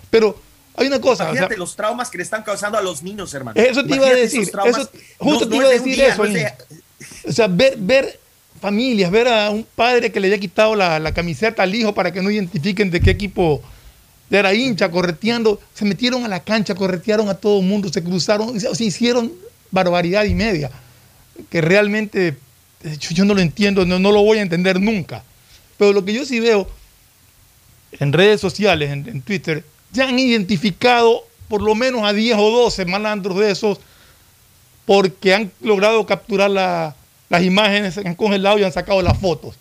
Pero 0.10 0.40
hay 0.76 0.88
una 0.88 1.00
cosa, 1.02 1.24
o 1.24 1.28
sea, 1.28 1.32
Imagínate 1.32 1.58
los 1.58 1.76
traumas 1.76 2.10
que 2.10 2.18
le 2.18 2.24
están 2.24 2.44
causando 2.44 2.78
a 2.78 2.82
los 2.82 3.02
niños, 3.04 3.34
hermano. 3.34 3.60
eso 3.62 3.84
te 3.86 3.96
iba 3.96 4.08
a 4.08 4.14
decir, 4.14 4.42
eso, 4.44 4.90
justo 5.18 5.46
No- 5.46 5.50
te 5.52 5.56
no 5.56 5.56
iba 5.62 5.68
a 5.68 5.72
decir 5.72 5.96
día, 5.96 6.08
eso. 6.10 6.26
no. 6.26 6.40
O 7.28 7.32
sea, 7.32 7.48
ver, 7.48 7.76
ver 7.78 8.20
familias, 8.60 9.10
ver 9.12 9.28
a 9.28 9.50
un 9.50 9.66
padre 9.76 10.12
que 10.12 10.20
le 10.20 10.28
haya 10.28 10.38
quitado 10.38 10.76
la, 10.76 11.00
la 11.00 11.14
camiseta 11.14 11.64
al 11.64 11.74
hijo 11.74 11.94
para 11.96 12.12
que 12.14 12.22
no 12.22 12.30
identifiquen 12.30 12.92
de 12.92 13.02
qué 13.02 13.10
equipo 13.12 13.62
era 14.30 14.54
hincha, 14.54 14.90
correteando, 14.90 15.60
se 15.74 15.84
metieron 15.84 16.24
a 16.24 16.28
la 16.28 16.40
cancha, 16.42 16.74
corretearon 16.76 17.28
a 17.28 17.34
todo 17.34 17.60
el 17.60 17.66
mundo, 17.66 17.92
se 17.92 18.02
cruzaron, 18.04 18.58
se, 18.60 18.74
se 18.76 18.84
hicieron 18.86 19.32
barbaridad 19.72 20.24
y 20.26 20.34
media, 20.36 20.70
que 21.50 21.62
realmente 21.62 22.38
yo, 23.00 23.26
no 23.26 23.34
lo 23.34 23.42
entiendo, 23.42 23.86
no, 23.86 24.00
no 24.00 24.12
lo 24.12 24.24
voy 24.24 24.40
a 24.40 24.42
entender 24.42 24.80
nunca. 24.80 25.24
Pero 25.78 25.94
lo 25.94 26.04
que 26.04 26.14
yo 26.14 26.26
sí 26.26 26.40
veo 26.40 26.70
en 28.00 28.14
redes 28.14 28.42
sociales, 28.42 28.90
en, 28.92 29.22
Twitter, 29.22 29.64
ya 29.92 30.08
han 30.08 30.18
identificado 30.18 31.24
por 31.48 31.62
lo 31.62 31.76
menos 31.76 32.04
a 32.04 32.14
10 32.14 32.38
o 32.38 32.50
12 32.50 32.86
malandros 32.86 33.38
de 33.38 33.52
esos 33.52 33.80
porque 34.86 35.34
han 35.34 35.52
logrado 35.62 36.06
capturar 36.06 36.50
la- 36.50 36.96
las 37.30 37.44
imágenes, 37.44 37.98
han 37.98 38.16
congelado 38.16 38.58
y 38.60 38.64
han 38.64 38.72
sacado 38.72 39.02
las 39.02 39.18
fotos. 39.18 39.56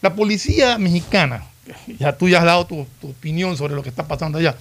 La 0.00 0.14
policía 0.14 0.78
mexicana, 0.78 1.44
ya 1.98 2.16
tú 2.16 2.28
ya 2.28 2.38
has 2.38 2.44
dado 2.44 2.66
tu, 2.66 2.86
tu 3.00 3.10
opinión 3.10 3.56
sobre 3.56 3.74
lo 3.74 3.82
que 3.82 3.88
está 3.88 4.06
pasando 4.06 4.38
allá, 4.38 4.56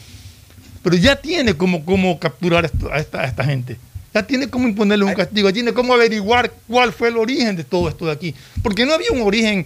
pero 0.84 0.96
ya 0.96 1.16
tiene 1.16 1.56
cómo, 1.56 1.84
cómo 1.86 2.20
capturar 2.20 2.64
a, 2.92 2.98
esta, 3.00 3.22
a 3.22 3.26
esta 3.26 3.44
gente. 3.44 3.78
Ya 4.14 4.28
tiene 4.28 4.50
cómo 4.50 4.68
imponerle 4.68 5.06
un 5.06 5.14
castigo, 5.14 5.50
ya 5.50 5.54
tiene 5.54 5.74
cómo 5.74 5.94
averiguar 5.94 6.52
cuál 6.68 6.92
fue 6.92 7.08
el 7.08 7.18
origen 7.18 7.56
de 7.56 7.64
todo 7.64 7.88
esto 7.88 8.06
de 8.06 8.12
aquí. 8.12 8.36
Porque 8.62 8.86
no 8.86 8.94
había 8.94 9.12
un 9.12 9.22
origen 9.22 9.66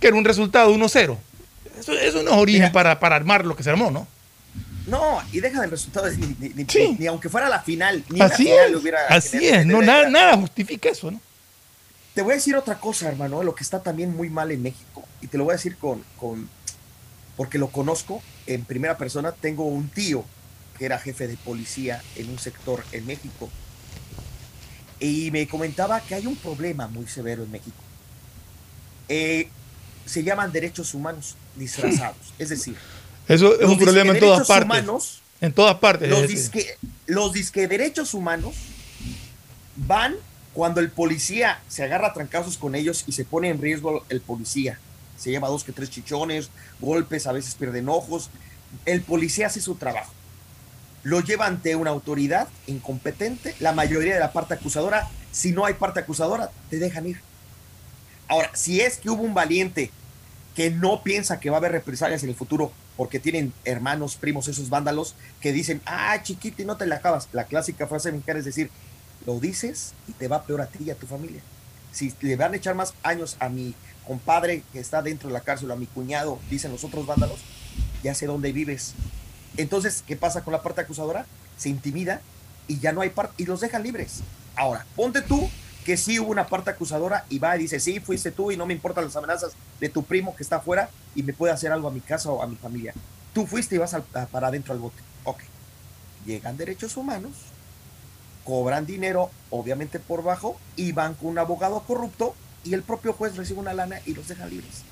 que 0.00 0.08
era 0.08 0.16
un 0.16 0.24
resultado 0.24 0.72
1-0. 0.74 1.16
Eso, 1.78 1.92
eso 1.92 2.22
no 2.22 2.30
es 2.32 2.36
origen 2.36 2.72
para, 2.72 2.98
para 2.98 3.16
armar 3.16 3.44
lo 3.46 3.54
que 3.56 3.62
se 3.62 3.70
armó, 3.70 3.90
¿no? 3.90 4.06
No, 4.86 5.22
y 5.32 5.40
deja 5.40 5.60
del 5.62 5.70
resultado, 5.70 6.10
ni, 6.10 6.26
ni- 6.40 6.48
ni- 6.54 6.96
ni 6.98 7.06
aunque 7.06 7.28
fuera 7.28 7.48
la 7.48 7.60
final, 7.60 8.04
ni 8.10 8.20
Así 8.20 8.42
una 8.44 8.52
final 8.52 8.64
es, 8.66 8.70
le 8.72 8.76
hubiera 8.76 9.06
así 9.08 9.38
generado- 9.38 9.60
es, 9.60 9.66
no, 9.66 9.82
nada, 9.82 10.08
nada 10.10 10.36
justifica 10.36 10.88
eso, 10.90 11.10
¿no? 11.10 11.20
Te 12.14 12.22
voy 12.22 12.32
a 12.32 12.34
decir 12.36 12.54
otra 12.56 12.78
cosa, 12.78 13.08
hermano, 13.08 13.42
lo 13.42 13.54
que 13.54 13.64
está 13.64 13.82
también 13.82 14.14
muy 14.14 14.28
mal 14.28 14.50
en 14.50 14.62
México. 14.62 15.04
Y 15.22 15.26
te 15.28 15.38
lo 15.38 15.44
voy 15.44 15.52
a 15.52 15.56
decir 15.56 15.76
con, 15.78 16.02
con 16.16 16.48
porque 17.36 17.58
lo 17.58 17.68
conozco 17.68 18.22
en 18.46 18.64
primera 18.64 18.96
persona. 18.98 19.32
Tengo 19.32 19.64
un 19.66 19.88
tío 19.88 20.24
que 20.78 20.84
era 20.84 20.98
jefe 20.98 21.26
de 21.26 21.36
policía 21.38 22.02
en 22.16 22.28
un 22.30 22.38
sector 22.38 22.84
en 22.92 23.06
México. 23.06 23.50
Y 25.04 25.30
me 25.30 25.46
comentaba 25.46 26.00
que 26.00 26.14
hay 26.14 26.26
un 26.26 26.34
problema 26.36 26.88
muy 26.88 27.06
severo 27.06 27.42
en 27.42 27.50
México. 27.50 27.76
Eh, 29.08 29.48
se 30.06 30.22
llaman 30.22 30.50
derechos 30.50 30.94
humanos 30.94 31.36
disfrazados. 31.56 32.16
Es 32.38 32.48
decir, 32.48 32.74
Eso 33.28 33.60
es 33.60 33.68
un 33.68 33.78
problema 33.78 34.14
en 34.14 34.20
todas 34.20 34.46
partes. 34.48 34.64
humanos 34.64 35.20
en 35.42 35.52
todas 35.52 35.76
partes. 35.76 36.08
los 36.08 36.26
disque, 36.26 36.78
los 37.06 37.34
disque 37.34 37.68
derechos 37.68 38.14
humanos 38.14 38.54
van 39.76 40.14
cuando 40.54 40.80
el 40.80 40.90
policía 40.90 41.60
se 41.68 41.82
agarra 41.82 42.08
a 42.08 42.12
trancazos 42.14 42.56
con 42.56 42.74
ellos 42.74 43.04
y 43.06 43.12
se 43.12 43.26
pone 43.26 43.50
en 43.50 43.60
riesgo 43.60 44.06
el 44.08 44.22
policía. 44.22 44.78
Se 45.18 45.30
lleva 45.30 45.48
dos 45.48 45.64
que 45.64 45.72
tres 45.72 45.90
chichones, 45.90 46.48
golpes, 46.80 47.26
a 47.26 47.32
veces 47.32 47.56
pierden 47.56 47.90
ojos. 47.90 48.30
El 48.86 49.02
policía 49.02 49.48
hace 49.48 49.60
su 49.60 49.74
trabajo. 49.74 50.14
Lo 51.04 51.20
lleva 51.20 51.46
ante 51.46 51.76
una 51.76 51.90
autoridad 51.90 52.48
incompetente. 52.66 53.54
La 53.60 53.72
mayoría 53.72 54.14
de 54.14 54.20
la 54.20 54.32
parte 54.32 54.54
acusadora, 54.54 55.08
si 55.30 55.52
no 55.52 55.64
hay 55.64 55.74
parte 55.74 56.00
acusadora, 56.00 56.50
te 56.70 56.78
dejan 56.78 57.06
ir. 57.06 57.20
Ahora, 58.26 58.50
si 58.54 58.80
es 58.80 58.96
que 58.96 59.10
hubo 59.10 59.22
un 59.22 59.34
valiente 59.34 59.90
que 60.56 60.70
no 60.70 61.02
piensa 61.02 61.40
que 61.40 61.50
va 61.50 61.56
a 61.56 61.58
haber 61.58 61.72
represalias 61.72 62.22
en 62.22 62.30
el 62.30 62.34
futuro 62.34 62.72
porque 62.96 63.18
tienen 63.18 63.52
hermanos, 63.64 64.16
primos, 64.16 64.48
esos 64.48 64.70
vándalos 64.70 65.14
que 65.40 65.52
dicen, 65.52 65.82
ah, 65.84 66.22
chiquito, 66.22 66.62
y 66.62 66.64
no 66.64 66.76
te 66.76 66.86
la 66.86 66.96
acabas. 66.96 67.28
La 67.32 67.44
clásica 67.44 67.86
frase 67.86 68.12
mexicana 68.12 68.38
es 68.38 68.44
decir, 68.44 68.70
lo 69.26 69.40
dices 69.40 69.94
y 70.08 70.12
te 70.12 70.28
va 70.28 70.44
peor 70.44 70.60
a 70.60 70.66
ti 70.66 70.84
y 70.84 70.90
a 70.90 70.94
tu 70.94 71.06
familia. 71.06 71.42
Si 71.92 72.12
le 72.20 72.36
van 72.36 72.54
a 72.54 72.56
echar 72.56 72.74
más 72.74 72.94
años 73.02 73.36
a 73.40 73.48
mi 73.48 73.74
compadre 74.06 74.62
que 74.72 74.80
está 74.80 75.02
dentro 75.02 75.28
de 75.28 75.32
la 75.32 75.40
cárcel, 75.40 75.70
a 75.70 75.76
mi 75.76 75.86
cuñado, 75.86 76.38
dicen 76.50 76.72
los 76.72 76.84
otros 76.84 77.06
vándalos, 77.06 77.40
ya 78.02 78.14
sé 78.14 78.26
dónde 78.26 78.52
vives. 78.52 78.94
Entonces, 79.56 80.02
¿qué 80.06 80.16
pasa 80.16 80.42
con 80.42 80.52
la 80.52 80.62
parte 80.62 80.80
acusadora? 80.80 81.26
Se 81.56 81.68
intimida 81.68 82.20
y 82.66 82.78
ya 82.80 82.92
no 82.92 83.00
hay 83.02 83.10
parte, 83.10 83.42
y 83.42 83.46
los 83.46 83.60
dejan 83.60 83.82
libres. 83.82 84.20
Ahora, 84.56 84.86
ponte 84.96 85.20
tú 85.22 85.48
que 85.84 85.96
sí 85.96 86.18
hubo 86.18 86.30
una 86.30 86.46
parte 86.46 86.70
acusadora 86.70 87.24
y 87.28 87.38
va 87.38 87.56
y 87.56 87.60
dice, 87.60 87.78
sí, 87.78 88.00
fuiste 88.00 88.30
tú 88.30 88.50
y 88.50 88.56
no 88.56 88.64
me 88.66 88.72
importan 88.74 89.04
las 89.04 89.16
amenazas 89.16 89.52
de 89.80 89.88
tu 89.88 90.02
primo 90.02 90.34
que 90.34 90.42
está 90.42 90.56
afuera 90.56 90.88
y 91.14 91.22
me 91.22 91.32
puede 91.34 91.52
hacer 91.52 91.72
algo 91.72 91.88
a 91.88 91.90
mi 91.90 92.00
casa 92.00 92.30
o 92.30 92.42
a 92.42 92.46
mi 92.46 92.56
familia. 92.56 92.94
Tú 93.34 93.46
fuiste 93.46 93.74
y 93.74 93.78
vas 93.78 93.92
al- 93.94 94.02
para 94.02 94.48
adentro 94.48 94.72
al 94.72 94.80
bote. 94.80 94.96
Ok. 95.24 95.40
Llegan 96.24 96.56
derechos 96.56 96.96
humanos, 96.96 97.32
cobran 98.44 98.86
dinero, 98.86 99.30
obviamente 99.50 99.98
por 99.98 100.22
bajo, 100.22 100.58
y 100.76 100.92
van 100.92 101.14
con 101.14 101.28
un 101.28 101.38
abogado 101.38 101.80
corrupto 101.82 102.34
y 102.64 102.72
el 102.74 102.82
propio 102.82 103.12
juez 103.12 103.36
recibe 103.36 103.60
una 103.60 103.74
lana 103.74 104.00
y 104.06 104.14
los 104.14 104.28
deja 104.28 104.46
libres. 104.46 104.82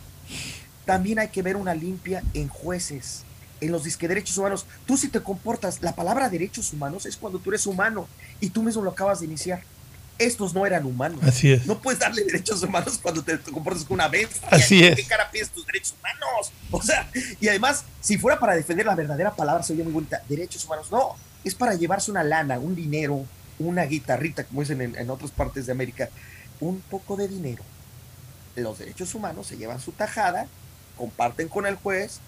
También 0.84 1.18
hay 1.18 1.28
que 1.28 1.42
ver 1.42 1.56
una 1.56 1.74
limpia 1.74 2.22
en 2.34 2.48
jueces, 2.48 3.22
en 3.62 3.72
los 3.72 3.84
disque 3.84 4.08
derechos 4.08 4.36
humanos. 4.36 4.66
Tú 4.86 4.96
si 4.96 5.08
te 5.08 5.22
comportas, 5.22 5.80
la 5.80 5.94
palabra 5.94 6.28
derechos 6.28 6.72
humanos 6.72 7.06
es 7.06 7.16
cuando 7.16 7.38
tú 7.38 7.50
eres 7.50 7.66
humano 7.66 8.08
y 8.40 8.50
tú 8.50 8.62
mismo 8.62 8.82
lo 8.82 8.90
acabas 8.90 9.20
de 9.20 9.26
iniciar. 9.26 9.62
Estos 10.18 10.52
no 10.52 10.66
eran 10.66 10.84
humanos. 10.84 11.20
Así 11.22 11.52
es. 11.52 11.66
No 11.66 11.80
puedes 11.80 11.98
darle 11.98 12.24
derechos 12.24 12.62
humanos 12.62 12.98
cuando 13.00 13.22
te, 13.22 13.38
te 13.38 13.50
comportas 13.50 13.84
con 13.84 13.94
una 13.94 14.08
bestia. 14.08 14.46
Así 14.50 14.80
¿Con 14.80 14.88
es. 14.88 14.96
¿Qué 14.96 15.04
cara 15.04 15.30
pides 15.30 15.50
tus 15.50 15.66
derechos 15.66 15.94
humanos? 15.98 16.52
O 16.70 16.82
sea, 16.82 17.08
y 17.40 17.48
además, 17.48 17.84
si 18.00 18.18
fuera 18.18 18.38
para 18.38 18.54
defender 18.54 18.86
la 18.86 18.94
verdadera 18.94 19.34
palabra, 19.34 19.62
se 19.62 19.72
oye 19.72 19.84
muy 19.84 19.92
bonita. 19.92 20.22
Derechos 20.28 20.64
humanos, 20.64 20.90
no. 20.90 21.16
Es 21.44 21.54
para 21.54 21.74
llevarse 21.74 22.10
una 22.10 22.22
lana, 22.22 22.58
un 22.58 22.74
dinero, 22.74 23.24
una 23.58 23.84
guitarrita, 23.84 24.44
como 24.44 24.60
dicen 24.60 24.80
en, 24.80 24.96
en 24.96 25.10
otras 25.10 25.30
partes 25.30 25.66
de 25.66 25.72
América. 25.72 26.08
Un 26.60 26.80
poco 26.82 27.16
de 27.16 27.26
dinero. 27.26 27.64
Los 28.54 28.78
derechos 28.78 29.14
humanos 29.14 29.46
se 29.46 29.56
llevan 29.56 29.80
su 29.80 29.92
tajada, 29.92 30.46
comparten 30.96 31.48
con 31.48 31.66
el 31.66 31.76
juez 31.76 32.20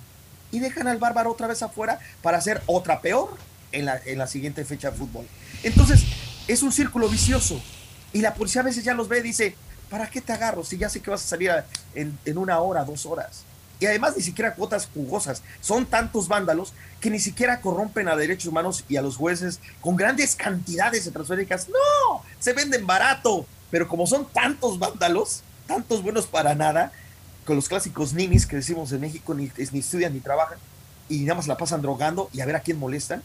y 0.55 0.61
dejan 0.61 0.87
al 0.87 0.99
bárbaro 0.99 1.33
otra 1.33 1.49
vez 1.49 1.63
afuera 1.63 1.99
para 2.23 2.39
hacer 2.39 2.63
otra 2.67 3.01
peor 3.01 3.37
en 3.73 3.87
la, 3.87 4.01
en 4.07 4.19
la 4.19 4.29
siguiente 4.29 4.65
fecha 4.65 4.93
de 4.93 4.97
fútbol. 4.97 5.27
Entonces, 5.65 6.05
es 6.47 6.63
un 6.63 6.71
círculo 6.71 7.09
vicioso. 7.09 7.61
Y 8.13 8.21
la 8.21 8.35
policía 8.35 8.61
a 8.61 8.65
veces 8.65 8.85
ya 8.85 8.95
los 8.95 9.09
ve 9.09 9.19
y 9.19 9.23
dice, 9.23 9.57
¿para 9.91 10.09
qué 10.09 10.21
te 10.21 10.33
agarro 10.33 10.63
si 10.63 10.79
ya 10.79 10.89
sé 10.89 11.01
que 11.01 11.11
vas 11.11 11.25
a 11.25 11.27
salir 11.27 11.51
en, 11.97 12.17
en 12.25 12.39
una 12.39 12.61
hora, 12.61 12.85
dos 12.85 13.05
horas? 13.05 13.43
Y 13.81 13.87
además 13.87 14.17
ni 14.17 14.23
siquiera 14.23 14.55
cuotas 14.55 14.89
jugosas. 14.95 15.43
Son 15.61 15.87
tantos 15.87 16.29
vándalos 16.29 16.73
que 17.01 17.11
ni 17.11 17.19
siquiera 17.19 17.61
corrompen 17.61 18.07
a 18.07 18.15
derechos 18.15 18.47
humanos 18.47 18.85
y 18.89 18.97
a 18.97 19.03
los 19.03 19.17
jueces 19.17 19.59
con 19.81 19.97
grandes 19.97 20.37
cantidades 20.37 21.05
de 21.05 21.11
transferencias. 21.11 21.69
No, 21.69 22.23
se 22.39 22.53
venden 22.53 22.87
barato. 22.87 23.45
Pero 23.73 23.89
como 23.89 24.07
son 24.07 24.25
tantos 24.27 24.79
vándalos, 24.79 25.43
tantos 25.67 26.01
buenos 26.05 26.27
para 26.29 26.55
nada, 26.55 26.93
con 27.45 27.57
los 27.57 27.69
clásicos 27.69 28.15
ninis 28.15 28.47
que 28.47 28.57
decimos 28.57 28.93
en 28.93 29.01
México, 29.01 29.35
ni, 29.35 29.51
ni 29.73 29.79
estudian 29.79 30.13
ni 30.13 30.21
trabajan 30.21 30.59
y 31.09 31.21
nada 31.21 31.37
más 31.37 31.47
la 31.47 31.57
pasan 31.57 31.83
drogando 31.83 32.31
y 32.33 32.41
a 32.41 32.47
ver 32.47 32.57
a 32.57 32.61
quién 32.61 32.79
molestan. 32.79 33.23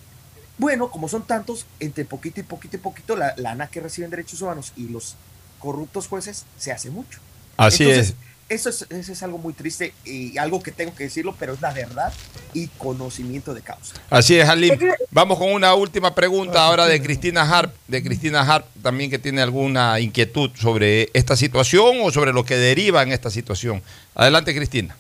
Bueno, 0.58 0.92
como 0.92 1.08
son 1.08 1.24
tantos, 1.24 1.66
entre 1.80 2.04
poquito 2.04 2.42
y 2.42 2.44
poquito 2.44 2.76
y 2.76 2.80
poquito, 2.80 3.16
la 3.16 3.34
la 3.38 3.44
lana 3.52 3.68
que 3.68 3.80
reciben 3.80 4.10
derechos 4.10 4.42
humanos 4.42 4.74
y 4.76 4.90
los 4.90 5.16
corruptos 5.60 6.08
jueces 6.08 6.46
se 6.58 6.72
hace 6.72 6.90
mucho. 6.90 7.20
Así 7.58 7.84
Entonces, 7.84 8.10
es. 8.10 8.16
Eso 8.50 8.70
es, 8.70 8.86
eso 8.90 9.12
es 9.12 9.24
algo 9.24 9.38
muy 9.38 9.54
triste 9.54 9.94
y 10.04 10.38
algo 10.40 10.62
que 10.62 10.72
tengo 10.72 10.96
que 10.96 11.04
decirlo, 11.04 11.36
pero 11.38 11.54
es 11.54 11.62
la 11.62 11.72
verdad 11.72 12.12
y 12.54 12.68
conocimiento 12.68 13.54
de 13.54 13.62
causa. 13.62 13.94
Así 14.10 14.40
es, 14.40 14.50
Alim. 14.50 14.78
Vamos 15.12 15.38
con 15.38 15.52
una 15.52 15.76
última 15.76 16.16
pregunta 16.16 16.66
ahora 16.66 16.88
de 16.88 17.00
Cristina 17.00 17.44
Harp, 17.44 17.74
de 17.88 18.04
Cristina 18.04 18.42
Harp 18.42 18.66
también 18.82 19.12
que 19.12 19.20
tiene 19.20 19.44
alguna 19.44 20.00
inquietud 20.00 20.50
sobre 20.56 21.10
esta 21.14 21.36
situación 21.36 21.98
o 22.02 22.12
sobre 22.12 22.34
lo 22.34 22.44
que 22.44 22.58
deriva 22.58 23.04
en 23.04 23.12
esta 23.12 23.30
situación. 23.30 23.84
Adelante, 24.16 24.56
Cristina. 24.56 24.98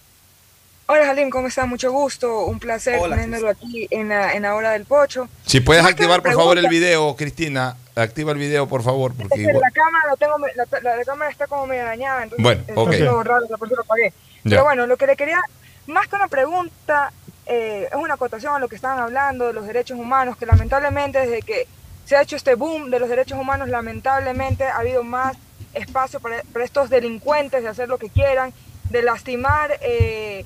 Hola 0.91 1.05
Jalim, 1.05 1.29
¿cómo 1.29 1.47
está? 1.47 1.67
Mucho 1.67 1.91
gusto, 1.91 2.45
un 2.45 2.59
placer 2.59 2.97
Hola, 2.99 3.15
tenerlo 3.15 3.49
aquí 3.49 3.87
en 3.91 4.09
la, 4.09 4.33
en 4.33 4.41
la 4.41 4.55
hora 4.55 4.71
del 4.71 4.85
pocho. 4.85 5.29
Si 5.45 5.59
puedes 5.59 5.85
activar, 5.85 6.23
por 6.23 6.33
favor, 6.33 6.57
el 6.57 6.67
video, 6.67 7.15
Cristina. 7.15 7.77
Activa 8.01 8.31
el 8.31 8.37
video, 8.37 8.67
por 8.67 8.81
favor, 8.83 9.13
porque 9.15 9.39
igual- 9.41 9.59
la 9.61 9.71
cámara 9.71 10.05
lo 10.09 10.17
tengo, 10.17 10.37
la, 10.55 10.79
la- 10.81 10.95
la 10.97 11.05
cámara 11.05 11.31
está 11.31 11.47
como 11.47 11.67
medio 11.67 11.83
dañada, 11.85 12.23
entonces 12.23 12.43
Bueno, 12.75 13.23
raro, 13.23 13.47
por 13.47 13.67
eso 13.67 13.75
lo 13.75 13.81
apagué. 13.83 14.13
Ya. 14.43 14.51
Pero 14.51 14.63
bueno, 14.63 14.87
lo 14.87 14.97
que 14.97 15.07
le 15.07 15.15
quería, 15.15 15.39
más 15.87 16.07
que 16.07 16.15
una 16.15 16.27
pregunta, 16.27 17.11
eh, 17.45 17.87
es 17.91 17.95
una 17.97 18.13
acotación 18.13 18.55
a 18.55 18.59
lo 18.59 18.67
que 18.67 18.75
estaban 18.75 18.99
hablando 18.99 19.47
de 19.47 19.53
los 19.53 19.65
derechos 19.67 19.97
humanos, 19.99 20.37
que 20.37 20.45
lamentablemente 20.45 21.19
desde 21.19 21.41
que 21.41 21.67
se 22.05 22.15
ha 22.15 22.21
hecho 22.21 22.35
este 22.35 22.55
boom 22.55 22.89
de 22.89 22.99
los 22.99 23.09
derechos 23.09 23.37
humanos, 23.39 23.69
lamentablemente 23.69 24.63
ha 24.65 24.77
habido 24.77 25.03
más 25.03 25.35
espacio 25.73 26.19
para, 26.19 26.41
estos 26.63 26.89
delincuentes 26.89 27.61
de 27.63 27.69
hacer 27.69 27.89
lo 27.89 27.97
que 27.97 28.09
quieran, 28.09 28.53
de 28.89 29.01
lastimar, 29.03 29.77
eh, 29.81 30.45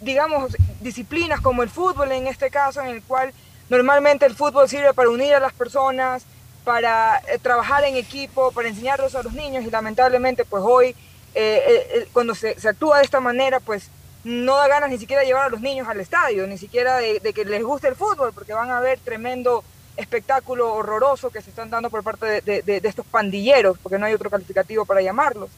digamos, 0.00 0.56
disciplinas 0.80 1.40
como 1.40 1.62
el 1.62 1.68
fútbol 1.68 2.10
en 2.12 2.26
este 2.26 2.50
caso, 2.50 2.80
en 2.80 2.88
el 2.88 3.02
cual 3.02 3.32
normalmente 3.68 4.26
el 4.26 4.34
fútbol 4.34 4.68
sirve 4.68 4.92
para 4.94 5.08
unir 5.10 5.34
a 5.34 5.40
las 5.40 5.52
personas, 5.52 6.24
para 6.64 7.18
eh, 7.28 7.38
trabajar 7.40 7.84
en 7.84 7.96
equipo, 7.96 8.52
para 8.52 8.68
enseñarlos 8.68 9.14
a 9.14 9.22
los 9.22 9.32
niños 9.32 9.64
y 9.64 9.70
lamentablemente 9.70 10.44
pues 10.44 10.62
hoy 10.66 10.94
eh, 11.34 12.08
cuando 12.12 12.34
se, 12.34 12.56
actúa 12.68 12.98
de 12.98 13.04
esta 13.04 13.20
manera 13.20 13.60
pues 13.60 13.90
no 14.24 14.56
da 14.56 14.68
ganas 14.68 14.90
ni 14.90 14.98
siquiera 14.98 15.22
de 15.22 15.28
llevar 15.28 15.46
a 15.46 15.48
los 15.48 15.60
niños 15.60 15.88
al 15.88 16.00
estadio, 16.00 16.46
ni 16.46 16.58
siquiera 16.58 16.98
de, 16.98 17.20
de 17.20 17.32
que 17.32 17.44
les 17.44 17.62
guste 17.62 17.88
el 17.88 17.96
fútbol 17.96 18.32
porque 18.34 18.52
van 18.52 18.70
a 18.70 18.80
ver 18.80 18.98
tremendo 18.98 19.64
espectáculo 20.00 20.74
horroroso 20.74 21.30
que 21.30 21.42
se 21.42 21.50
están 21.50 21.70
dando 21.70 21.90
por 21.90 22.02
parte 22.02 22.40
de, 22.40 22.80
estos 22.84 23.06
pandilleros, 23.06 23.78
porque 23.78 23.98
no 23.98 24.06
hay 24.06 24.14
otro 24.14 24.30
calificativo 24.30 24.84
para 24.84 25.02
llamarlos. 25.02 25.50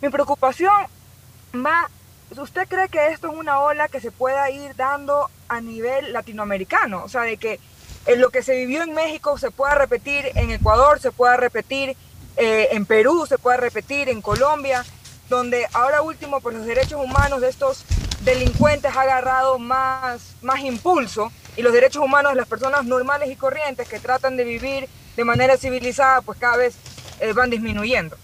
Mi 0.00 0.08
preocupación 0.08 0.72
va, 1.54 1.88
¿usted 2.36 2.68
cree 2.68 2.88
que 2.88 3.08
esto 3.08 3.30
es 3.30 3.38
una 3.38 3.60
ola 3.60 3.88
que 3.88 4.00
se 4.00 4.10
pueda 4.10 4.50
ir 4.50 4.76
dando 4.76 5.30
a 5.48 5.60
nivel 5.60 6.12
latinoamericano? 6.12 7.04
O 7.04 7.08
sea, 7.08 7.22
de 7.22 7.36
que 7.36 7.58
en 8.06 8.20
lo 8.20 8.30
que 8.30 8.42
se 8.42 8.56
vivió 8.56 8.82
en 8.82 8.94
México 8.94 9.38
se 9.38 9.50
pueda 9.50 9.74
repetir 9.74 10.30
en 10.34 10.50
Ecuador, 10.50 11.00
se 11.00 11.12
pueda 11.12 11.36
repetir 11.36 11.96
eh, 12.36 12.68
en 12.72 12.86
Perú, 12.86 13.26
se 13.28 13.38
pueda 13.38 13.56
repetir 13.56 14.08
en 14.08 14.22
Colombia, 14.22 14.84
donde 15.28 15.66
ahora 15.72 16.02
último, 16.02 16.40
por 16.40 16.54
los 16.54 16.66
derechos 16.66 17.02
humanos 17.04 17.40
de 17.40 17.48
estos 17.48 17.84
delincuentes 18.24 18.94
ha 18.96 19.02
agarrado 19.02 19.58
más, 19.58 20.34
más 20.42 20.60
impulso 20.60 21.30
y 21.56 21.62
los 21.62 21.72
derechos 21.72 22.02
humanos 22.02 22.32
de 22.32 22.36
las 22.36 22.48
personas 22.48 22.84
normales 22.84 23.30
y 23.30 23.36
corrientes 23.36 23.88
que 23.88 23.98
tratan 23.98 24.36
de 24.36 24.44
vivir 24.44 24.88
de 25.16 25.24
manera 25.24 25.56
civilizada, 25.56 26.22
pues 26.22 26.38
cada 26.38 26.56
vez 26.56 26.74
eh, 27.20 27.32
van 27.32 27.50
disminuyendo. 27.50 28.16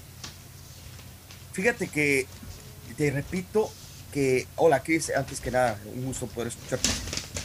Fíjate 1.52 1.88
que, 1.88 2.26
te 2.96 3.10
repito 3.10 3.70
que, 4.12 4.46
hola 4.56 4.82
Chris, 4.82 5.10
antes 5.14 5.40
que 5.40 5.50
nada, 5.50 5.78
un 5.94 6.06
gusto 6.06 6.26
poder 6.26 6.48
escucharte. 6.48 6.88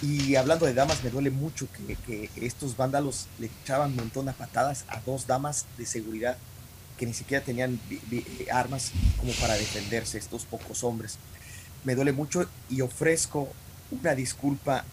Y 0.02 0.36
hablando 0.36 0.66
de 0.66 0.74
damas, 0.74 1.04
me 1.04 1.12
duele 1.12 1.30
mucho 1.30 1.68
que, 1.72 1.96
que 1.96 2.46
estos 2.46 2.76
vándalos 2.76 3.28
le 3.40 3.52
echaban 3.64 3.92
un 3.92 3.98
montón 3.98 4.26
de 4.26 4.34
patadas 4.34 4.86
a 4.88 5.00
dos 5.02 5.28
damas 5.28 5.66
de 5.78 5.86
seguridad 5.86 6.38
que 7.02 7.08
ni 7.08 7.14
siquiera 7.16 7.44
tenían 7.44 7.80
armas 8.52 8.92
como 9.18 9.32
para 9.34 9.56
defenderse, 9.56 10.20
estos 10.20 10.46
pocos 10.46 10.84
hombres. 10.84 11.18
Me 11.84 11.96
duele 11.96 12.12
mucho 12.12 12.48
y 12.70 12.82
ofrezco 12.82 13.48
una 13.90 14.14
disculpa 14.14 14.86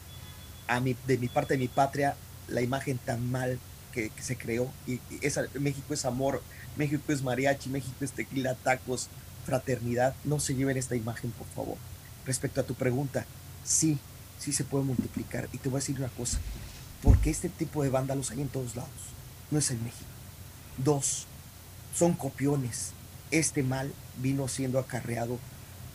de 1.06 1.18
mi 1.18 1.28
parte 1.28 1.54
de 1.54 1.58
mi 1.58 1.68
patria 1.68 2.16
la 2.48 2.62
imagen 2.62 2.96
tan 2.96 3.30
mal 3.30 3.58
que, 3.92 4.10
se 4.20 4.36
creó. 4.36 4.72
Y, 4.86 5.00
México 5.60 5.92
es 5.92 6.06
amor, 6.06 6.42
México 6.76 7.12
es 7.12 7.22
mariachi, 7.22 7.68
México 7.68 7.96
es 8.00 8.12
tequila, 8.12 8.54
tacos, 8.54 9.08
fraternidad. 9.44 10.14
No 10.24 10.40
se 10.40 10.54
lleven 10.54 10.78
esta 10.78 10.96
imagen, 10.96 11.30
por 11.32 11.46
favor. 11.48 11.76
Respecto 12.24 12.62
a 12.62 12.64
tu 12.64 12.74
pregunta, 12.74 13.26
sí, 13.64 13.98
sí 14.38 14.52
se 14.52 14.64
puede 14.64 14.84
multiplicar. 14.84 15.48
Y 15.52 15.58
te 15.58 15.68
voy 15.68 15.78
a 15.78 15.80
decir 15.80 15.98
una 15.98 16.08
cosa, 16.08 16.38
porque 17.02 17.30
este 17.30 17.48
tipo 17.48 17.82
de 17.82 17.90
vándalos 17.90 18.30
hay 18.30 18.40
en 18.40 18.48
todos 18.48 18.76
lados, 18.76 18.90
no 19.50 19.58
es 19.58 19.70
en 19.70 19.82
México. 19.82 20.04
Dos, 20.78 21.26
son 21.94 22.12
copiones. 22.14 22.92
Este 23.30 23.62
mal 23.62 23.92
vino 24.22 24.48
siendo 24.48 24.78
acarreado 24.78 25.38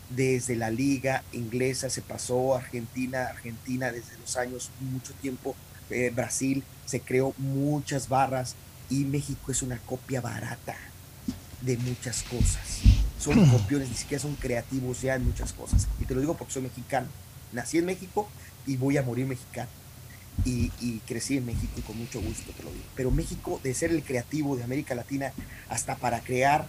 desde 0.09 0.55
la 0.55 0.69
liga 0.69 1.23
inglesa, 1.31 1.89
se 1.89 2.01
pasó 2.01 2.55
a 2.55 2.59
Argentina, 2.59 3.23
Argentina 3.23 3.91
desde 3.91 4.17
los 4.19 4.37
años 4.37 4.69
mucho 4.79 5.13
tiempo, 5.13 5.55
eh, 5.89 6.11
Brasil, 6.13 6.63
se 6.85 6.99
creó 6.99 7.33
muchas 7.37 8.09
barras 8.09 8.55
y 8.89 9.05
México 9.05 9.51
es 9.51 9.61
una 9.61 9.77
copia 9.79 10.21
barata 10.21 10.75
de 11.61 11.77
muchas 11.77 12.23
cosas. 12.23 12.81
Son 13.19 13.49
copiones, 13.51 13.89
ni 13.89 13.95
siquiera 13.95 14.21
son 14.21 14.35
creativos 14.35 15.01
ya 15.01 15.15
en 15.15 15.25
muchas 15.25 15.53
cosas. 15.53 15.87
Y 15.99 16.05
te 16.05 16.13
lo 16.13 16.21
digo 16.21 16.35
porque 16.35 16.53
soy 16.53 16.63
mexicano. 16.63 17.07
Nací 17.53 17.77
en 17.77 17.85
México 17.85 18.27
y 18.65 18.77
voy 18.77 18.97
a 18.97 19.03
morir 19.03 19.25
mexicano. 19.25 19.69
Y, 20.45 20.99
crecí 21.05 21.37
en 21.37 21.45
México 21.45 21.73
y 21.77 21.81
con 21.81 21.97
mucho 21.97 22.19
gusto 22.19 22.51
te 22.53 22.63
lo 22.63 22.71
digo. 22.71 22.83
Pero 22.95 23.11
México, 23.11 23.59
de 23.63 23.73
ser 23.73 23.91
el 23.91 24.03
creativo 24.03 24.55
de 24.57 24.63
América 24.63 24.95
Latina, 24.95 25.31
hasta 25.69 25.95
para 25.95 26.21
crear 26.21 26.67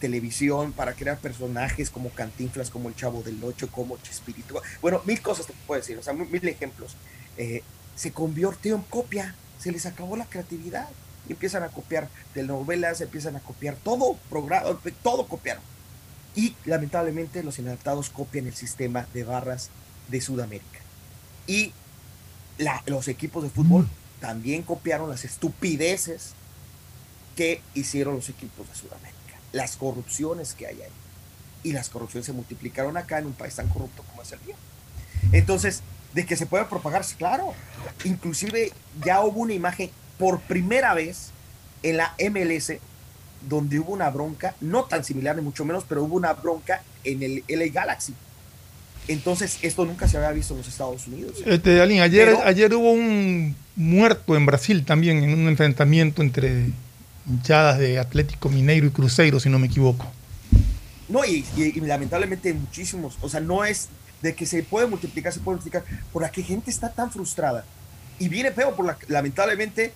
televisión 0.00 0.72
para 0.72 0.92
crear 0.92 1.18
personajes 1.18 1.90
como 1.90 2.10
Cantinflas, 2.10 2.70
como 2.70 2.88
el 2.88 2.96
Chavo 2.96 3.22
del 3.22 3.42
Ocho, 3.42 3.68
como 3.70 3.96
Chespirito. 3.98 4.62
Bueno, 4.82 5.00
mil 5.06 5.20
cosas 5.20 5.46
te 5.46 5.54
puedo 5.66 5.80
decir, 5.80 5.96
o 5.98 6.02
sea, 6.02 6.12
mil 6.12 6.46
ejemplos. 6.48 6.96
Eh, 7.36 7.62
se 7.94 8.12
convirtió 8.12 8.74
en 8.76 8.82
copia, 8.82 9.34
se 9.58 9.72
les 9.72 9.86
acabó 9.86 10.16
la 10.16 10.26
creatividad. 10.26 10.88
Y 11.28 11.32
empiezan 11.32 11.64
a 11.64 11.68
copiar 11.68 12.08
telenovelas, 12.34 13.00
empiezan 13.00 13.34
a 13.34 13.40
copiar 13.40 13.74
todo, 13.76 14.16
programa, 14.30 14.78
todo 15.02 15.26
copiaron. 15.26 15.62
Y 16.36 16.54
lamentablemente 16.66 17.42
los 17.42 17.58
inadaptados 17.58 18.10
copian 18.10 18.46
el 18.46 18.54
sistema 18.54 19.08
de 19.12 19.24
barras 19.24 19.70
de 20.08 20.20
Sudamérica. 20.20 20.80
Y 21.46 21.72
los 22.86 23.08
equipos 23.08 23.42
de 23.42 23.50
fútbol 23.50 23.88
también 24.20 24.62
copiaron 24.62 25.10
las 25.10 25.24
estupideces 25.24 26.32
que 27.36 27.60
hicieron 27.74 28.14
los 28.14 28.28
equipos 28.28 28.68
de 28.68 28.74
Sudamérica 28.74 29.16
las 29.56 29.76
corrupciones 29.76 30.54
que 30.54 30.66
hay 30.66 30.82
ahí. 30.82 30.90
Y 31.62 31.72
las 31.72 31.88
corrupciones 31.88 32.26
se 32.26 32.32
multiplicaron 32.32 32.96
acá 32.96 33.18
en 33.18 33.26
un 33.26 33.32
país 33.32 33.56
tan 33.56 33.68
corrupto 33.68 34.04
como 34.04 34.22
es 34.22 34.30
el 34.30 34.40
mío. 34.42 34.54
Entonces, 35.32 35.82
de 36.14 36.24
que 36.26 36.36
se 36.36 36.46
puede 36.46 36.64
propagarse, 36.66 37.16
claro. 37.16 37.54
Inclusive 38.04 38.72
ya 39.04 39.22
hubo 39.22 39.40
una 39.40 39.54
imagen 39.54 39.90
por 40.18 40.40
primera 40.40 40.94
vez 40.94 41.30
en 41.82 41.96
la 41.96 42.14
MLS 42.30 42.74
donde 43.48 43.78
hubo 43.80 43.92
una 43.92 44.10
bronca, 44.10 44.54
no 44.60 44.84
tan 44.84 45.04
similar 45.04 45.36
ni 45.36 45.42
mucho 45.42 45.64
menos, 45.64 45.84
pero 45.88 46.04
hubo 46.04 46.16
una 46.16 46.32
bronca 46.34 46.82
en 47.04 47.22
el 47.22 47.44
LA 47.48 47.66
Galaxy. 47.72 48.14
Entonces, 49.08 49.58
esto 49.62 49.84
nunca 49.84 50.08
se 50.08 50.16
había 50.16 50.32
visto 50.32 50.54
en 50.54 50.58
los 50.58 50.68
Estados 50.68 51.06
Unidos. 51.06 51.34
Este, 51.44 51.80
ayer, 51.80 52.36
ayer 52.44 52.74
hubo 52.74 52.92
un 52.92 53.54
muerto 53.76 54.36
en 54.36 54.46
Brasil 54.46 54.84
también 54.84 55.22
en 55.22 55.38
un 55.38 55.48
enfrentamiento 55.48 56.22
entre 56.22 56.70
hinchadas 57.28 57.78
de 57.78 57.98
Atlético 57.98 58.48
Mineiro 58.48 58.86
y 58.86 58.90
Cruzeiro, 58.90 59.38
si 59.40 59.48
no 59.48 59.58
me 59.58 59.66
equivoco. 59.66 60.06
No, 61.08 61.24
y, 61.24 61.44
lamentablemente 61.80 62.52
muchísimos, 62.52 63.16
o 63.20 63.28
sea, 63.28 63.40
no 63.40 63.64
es 63.64 63.88
de 64.22 64.34
que 64.34 64.46
se 64.46 64.62
puede 64.62 64.86
multiplicar, 64.86 65.32
se 65.32 65.40
puede 65.40 65.56
multiplicar, 65.56 65.84
por 66.12 66.22
la 66.22 66.30
que 66.30 66.42
gente 66.42 66.70
está 66.70 66.90
tan 66.90 67.12
frustrada. 67.12 67.64
Y 68.18 68.28
viene 68.28 68.50
feo, 68.50 68.74
por 68.74 68.86
la, 68.86 68.98
lamentablemente 69.08 69.92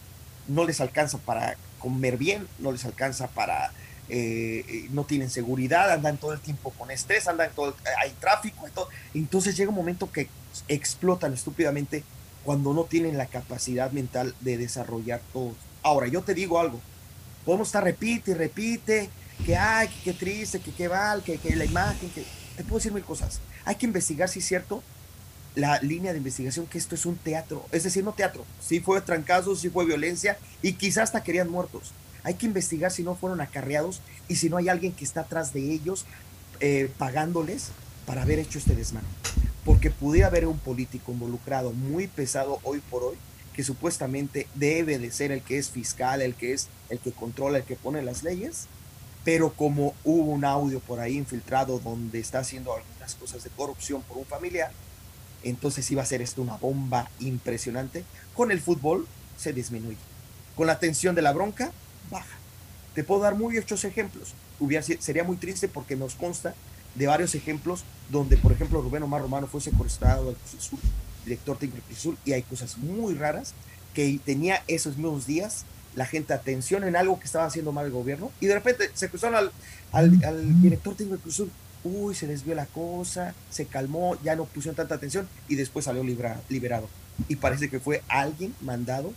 no 0.46 0.64
les 0.64 0.80
alcanza 0.80 1.18
para 1.18 1.56
comer 1.78 2.16
bien, 2.16 2.46
no 2.58 2.70
les 2.70 2.84
alcanza 2.84 3.28
para, 3.28 3.72
eh, 4.10 4.64
eh, 4.68 4.88
no 4.90 5.04
tienen 5.04 5.30
seguridad, 5.30 5.90
andan 5.92 6.18
todo 6.18 6.32
el 6.32 6.40
tiempo 6.40 6.70
con 6.72 6.90
estrés, 6.90 7.28
andan 7.28 7.50
todo, 7.54 7.76
hay 8.02 8.10
tráfico. 8.20 8.68
Entonces 9.14 9.56
llega 9.56 9.70
un 9.70 9.76
momento 9.76 10.10
que 10.10 10.28
explotan 10.68 11.32
estúpidamente 11.32 12.02
cuando 12.44 12.74
no 12.74 12.84
tienen 12.84 13.16
la 13.16 13.26
capacidad 13.26 13.92
mental 13.92 14.34
de 14.40 14.58
desarrollar 14.58 15.20
todo. 15.32 15.54
Ahora, 15.82 16.08
yo 16.08 16.22
te 16.22 16.34
digo 16.34 16.58
algo, 16.58 16.80
podemos 17.44 17.68
estar 17.68 17.84
repite 17.84 18.32
y 18.32 18.34
repite, 18.34 19.10
que 19.46 19.56
ay, 19.56 19.88
que 20.04 20.12
triste, 20.12 20.60
que 20.60 20.72
qué 20.72 20.88
mal, 20.88 21.22
que, 21.22 21.38
que 21.38 21.54
la 21.54 21.64
imagen, 21.64 22.10
que 22.10 22.24
te 22.56 22.64
puedo 22.64 22.76
decir 22.76 22.92
mil 22.92 23.04
cosas. 23.04 23.40
Hay 23.64 23.76
que 23.76 23.86
investigar 23.86 24.28
si 24.28 24.40
es 24.40 24.46
cierto 24.46 24.82
la 25.54 25.80
línea 25.80 26.12
de 26.12 26.18
investigación 26.18 26.66
que 26.66 26.78
esto 26.78 26.94
es 26.94 27.06
un 27.06 27.16
teatro, 27.16 27.66
es 27.72 27.82
decir, 27.82 28.04
no 28.04 28.12
teatro, 28.12 28.44
si 28.60 28.80
fue 28.80 29.00
trancazo, 29.00 29.56
si 29.56 29.68
fue 29.68 29.84
violencia 29.84 30.38
y 30.62 30.74
quizás 30.74 31.04
hasta 31.04 31.22
querían 31.22 31.50
muertos. 31.50 31.92
Hay 32.22 32.34
que 32.34 32.46
investigar 32.46 32.90
si 32.90 33.02
no 33.02 33.14
fueron 33.14 33.40
acarreados 33.40 34.00
y 34.28 34.36
si 34.36 34.48
no 34.48 34.56
hay 34.56 34.68
alguien 34.68 34.92
que 34.92 35.04
está 35.04 35.22
atrás 35.22 35.52
de 35.52 35.72
ellos 35.72 36.06
eh, 36.60 36.90
pagándoles 36.98 37.70
para 38.06 38.22
haber 38.22 38.38
hecho 38.38 38.58
este 38.58 38.74
desmano. 38.74 39.08
Porque 39.64 39.90
pudiera 39.90 40.28
haber 40.28 40.46
un 40.46 40.58
político 40.58 41.12
involucrado 41.12 41.72
muy 41.72 42.06
pesado 42.06 42.58
hoy 42.62 42.80
por 42.90 43.02
hoy 43.02 43.16
que 43.54 43.64
supuestamente 43.64 44.46
debe 44.54 44.98
de 44.98 45.10
ser 45.10 45.32
el 45.32 45.42
que 45.42 45.58
es 45.58 45.70
fiscal, 45.70 46.22
el 46.22 46.34
que 46.34 46.52
es 46.52 46.68
el 46.88 46.98
que 46.98 47.12
controla, 47.12 47.58
el 47.58 47.64
que 47.64 47.76
pone 47.76 48.02
las 48.02 48.22
leyes, 48.22 48.66
pero 49.24 49.52
como 49.52 49.94
hubo 50.04 50.32
un 50.32 50.44
audio 50.44 50.80
por 50.80 51.00
ahí 51.00 51.16
infiltrado 51.16 51.78
donde 51.78 52.20
está 52.20 52.38
haciendo 52.38 52.74
algunas 52.74 53.14
cosas 53.16 53.44
de 53.44 53.50
corrupción 53.50 54.02
por 54.02 54.18
un 54.18 54.24
familiar, 54.24 54.72
entonces 55.42 55.90
iba 55.90 56.02
a 56.02 56.06
ser 56.06 56.22
esto 56.22 56.42
una 56.42 56.56
bomba 56.56 57.10
impresionante. 57.20 58.04
Con 58.34 58.50
el 58.50 58.60
fútbol 58.60 59.06
se 59.36 59.52
disminuye. 59.52 59.96
Con 60.56 60.66
la 60.66 60.78
tensión 60.78 61.14
de 61.14 61.22
la 61.22 61.32
bronca, 61.32 61.72
baja. 62.10 62.36
Te 62.94 63.04
puedo 63.04 63.22
dar 63.22 63.34
muchos 63.34 63.84
ejemplos. 63.84 64.34
Hubiera, 64.58 64.82
sería 64.82 65.24
muy 65.24 65.36
triste 65.36 65.68
porque 65.68 65.96
nos 65.96 66.14
consta 66.14 66.54
de 66.94 67.06
varios 67.06 67.34
ejemplos 67.34 67.84
donde, 68.10 68.36
por 68.36 68.52
ejemplo, 68.52 68.82
Rubén 68.82 69.02
Omar 69.02 69.22
Romano 69.22 69.46
fue 69.46 69.60
secuestrado 69.60 70.30
al 70.30 70.36
Cruz 70.36 70.70
director 71.24 71.56
técnico 71.58 71.86
Azul, 71.92 72.18
y 72.24 72.32
hay 72.32 72.42
cosas 72.42 72.78
muy 72.78 73.14
raras 73.14 73.54
que 73.94 74.18
tenía 74.24 74.62
esos 74.66 74.96
mismos 74.96 75.26
días 75.26 75.64
la 75.94 76.06
gente 76.06 76.32
atención 76.32 76.84
en 76.84 76.96
algo 76.96 77.18
que 77.18 77.26
estaba 77.26 77.44
haciendo 77.46 77.72
mal 77.72 77.86
el 77.86 77.92
gobierno 77.92 78.30
y 78.40 78.46
de 78.46 78.54
repente 78.54 78.90
se 78.94 79.08
cruzaron 79.08 79.36
al, 79.36 79.52
al, 80.22 80.62
director 80.62 80.94
técnico 80.94 81.16
de 81.16 81.22
Cruz 81.22 81.42
uy, 81.82 82.14
se 82.14 82.26
desvió 82.26 82.54
la 82.54 82.66
cosa, 82.66 83.34
se 83.50 83.66
calmó, 83.66 84.16
ya 84.22 84.36
no 84.36 84.44
pusieron 84.44 84.76
tanta 84.76 84.94
atención 84.94 85.28
y 85.48 85.56
después 85.56 85.86
salió 85.86 86.04
liberado. 86.04 86.88
Y 87.28 87.36
parece 87.36 87.68
que 87.68 87.80
fue 87.80 88.02
alguien 88.08 88.54
mandado 88.60 89.12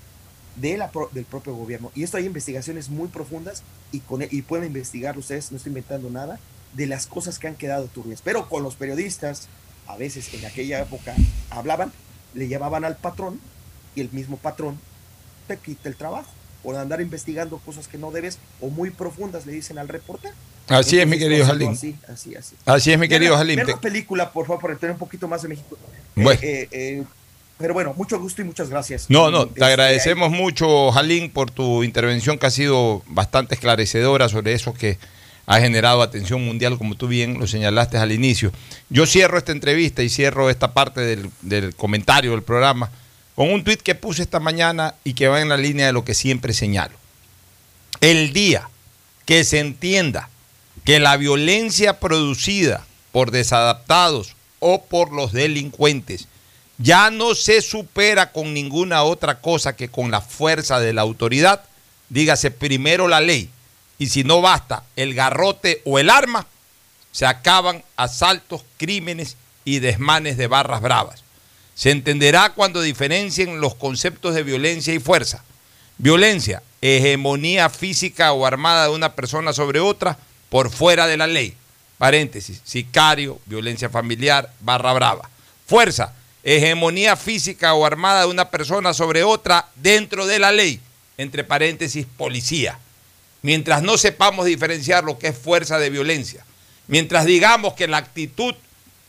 de 0.55 0.77
la 0.77 0.91
del 1.11 1.25
propio 1.25 1.55
gobierno. 1.55 1.91
Y 1.95 2.03
esto 2.03 2.17
hay 2.17 2.25
investigaciones 2.25 2.89
muy 2.89 3.07
profundas 3.07 3.63
y, 3.91 3.99
con, 3.99 4.21
e, 4.21 4.27
y 4.31 4.41
pueden 4.41 4.67
investigar 4.67 5.17
ustedes, 5.17 5.51
no 5.51 5.57
estoy 5.57 5.71
inventando 5.71 6.09
nada, 6.09 6.39
de 6.73 6.87
las 6.87 7.07
cosas 7.07 7.39
que 7.39 7.47
han 7.47 7.55
quedado 7.55 7.87
turbias. 7.87 8.21
Pero 8.21 8.49
con 8.49 8.63
los 8.63 8.75
periodistas, 8.75 9.47
a 9.87 9.97
veces 9.97 10.33
en 10.33 10.45
aquella 10.45 10.81
época 10.81 11.15
hablaban, 11.49 11.91
le 12.33 12.47
llamaban 12.47 12.85
al 12.85 12.97
patrón 12.97 13.39
y 13.95 14.01
el 14.01 14.11
mismo 14.11 14.37
patrón 14.37 14.79
te 15.47 15.57
quita 15.57 15.89
el 15.89 15.95
trabajo 15.95 16.29
por 16.63 16.75
andar 16.77 17.01
investigando 17.01 17.57
cosas 17.59 17.87
que 17.87 17.97
no 17.97 18.11
debes 18.11 18.39
o 18.61 18.69
muy 18.69 18.89
profundas, 18.89 19.45
le 19.45 19.51
dicen 19.51 19.77
al 19.77 19.89
reportero. 19.89 20.33
Así 20.69 20.97
es, 20.97 21.05
mi 21.05 21.19
querido 21.19 21.45
Jalín. 21.45 21.71
Así, 21.71 21.97
así, 22.07 22.35
así. 22.35 22.55
Así 22.65 22.91
es, 22.93 22.97
mi 22.97 23.09
querido 23.09 23.35
Jalín. 23.35 23.57
Vean 23.57 23.67
la 23.67 23.81
película, 23.81 24.31
por 24.31 24.47
favor, 24.47 24.61
para 24.61 24.75
tener 24.77 24.93
un 24.93 24.99
poquito 24.99 25.27
más 25.27 25.41
de 25.41 25.49
México. 25.49 25.77
Bueno. 26.15 26.39
Eh, 26.41 26.69
eh, 26.71 27.03
pero 27.57 27.73
bueno, 27.73 27.93
mucho 27.95 28.19
gusto 28.19 28.41
y 28.41 28.45
muchas 28.45 28.69
gracias. 28.69 29.09
No, 29.09 29.31
no, 29.31 29.47
te 29.47 29.63
agradecemos 29.63 30.31
mucho, 30.31 30.91
Jalín, 30.91 31.29
por 31.29 31.51
tu 31.51 31.83
intervención 31.83 32.37
que 32.37 32.47
ha 32.47 32.51
sido 32.51 33.03
bastante 33.07 33.55
esclarecedora 33.55 34.29
sobre 34.29 34.53
eso 34.53 34.73
que 34.73 34.97
ha 35.45 35.59
generado 35.59 36.01
atención 36.01 36.43
mundial, 36.43 36.77
como 36.77 36.95
tú 36.95 37.07
bien 37.07 37.39
lo 37.39 37.47
señalaste 37.47 37.97
al 37.97 38.11
inicio. 38.11 38.51
Yo 38.89 39.05
cierro 39.05 39.37
esta 39.37 39.51
entrevista 39.51 40.01
y 40.01 40.09
cierro 40.09 40.49
esta 40.49 40.73
parte 40.73 41.01
del, 41.01 41.29
del 41.41 41.75
comentario 41.75 42.31
del 42.31 42.43
programa 42.43 42.89
con 43.35 43.51
un 43.51 43.63
tuit 43.63 43.81
que 43.81 43.95
puse 43.95 44.21
esta 44.21 44.39
mañana 44.39 44.95
y 45.03 45.13
que 45.13 45.27
va 45.27 45.41
en 45.41 45.49
la 45.49 45.57
línea 45.57 45.87
de 45.87 45.93
lo 45.93 46.05
que 46.05 46.13
siempre 46.13 46.53
señalo. 46.53 46.95
El 47.99 48.33
día 48.33 48.69
que 49.25 49.43
se 49.43 49.59
entienda 49.59 50.29
que 50.83 50.99
la 50.99 51.17
violencia 51.17 51.99
producida 51.99 52.85
por 53.11 53.31
desadaptados 53.31 54.35
o 54.59 54.83
por 54.85 55.11
los 55.11 55.31
delincuentes 55.31 56.27
ya 56.83 57.09
no 57.11 57.33
se 57.33 57.61
supera 57.61 58.33
con 58.33 58.53
ninguna 58.53 59.03
otra 59.03 59.39
cosa 59.39 59.73
que 59.73 59.87
con 59.87 60.11
la 60.11 60.19
fuerza 60.19 60.81
de 60.81 60.91
la 60.91 61.01
autoridad, 61.01 61.63
dígase 62.09 62.51
primero 62.51 63.07
la 63.07 63.21
ley, 63.21 63.49
y 63.97 64.07
si 64.07 64.25
no 64.25 64.41
basta 64.41 64.83
el 64.97 65.13
garrote 65.13 65.81
o 65.85 65.97
el 65.97 66.09
arma, 66.09 66.45
se 67.13 67.25
acaban 67.25 67.85
asaltos, 67.95 68.65
crímenes 68.75 69.37
y 69.63 69.79
desmanes 69.79 70.35
de 70.35 70.47
barras 70.47 70.81
bravas. 70.81 71.23
Se 71.73 71.89
entenderá 71.89 72.49
cuando 72.49 72.81
diferencien 72.81 73.61
los 73.61 73.75
conceptos 73.75 74.35
de 74.35 74.43
violencia 74.43 74.93
y 74.93 74.99
fuerza. 74.99 75.41
Violencia, 75.97 76.63
hegemonía 76.81 77.69
física 77.69 78.33
o 78.33 78.45
armada 78.45 78.87
de 78.87 78.93
una 78.93 79.15
persona 79.15 79.53
sobre 79.53 79.79
otra 79.79 80.17
por 80.49 80.69
fuera 80.69 81.07
de 81.07 81.15
la 81.15 81.27
ley. 81.27 81.55
Paréntesis, 81.97 82.59
sicario, 82.65 83.39
violencia 83.45 83.89
familiar, 83.89 84.51
barra 84.59 84.91
brava. 84.91 85.29
Fuerza, 85.65 86.13
hegemonía 86.43 87.15
física 87.15 87.73
o 87.73 87.85
armada 87.85 88.21
de 88.21 88.27
una 88.27 88.49
persona 88.49 88.93
sobre 88.93 89.23
otra 89.23 89.69
dentro 89.75 90.25
de 90.25 90.39
la 90.39 90.51
ley, 90.51 90.79
entre 91.17 91.43
paréntesis, 91.43 92.05
policía. 92.17 92.77
Mientras 93.41 93.81
no 93.81 93.97
sepamos 93.97 94.45
diferenciar 94.45 95.03
lo 95.03 95.17
que 95.17 95.27
es 95.27 95.37
fuerza 95.37 95.79
de 95.79 95.89
violencia, 95.89 96.45
mientras 96.87 97.25
digamos 97.25 97.73
que 97.73 97.87
la 97.87 97.97
actitud 97.97 98.55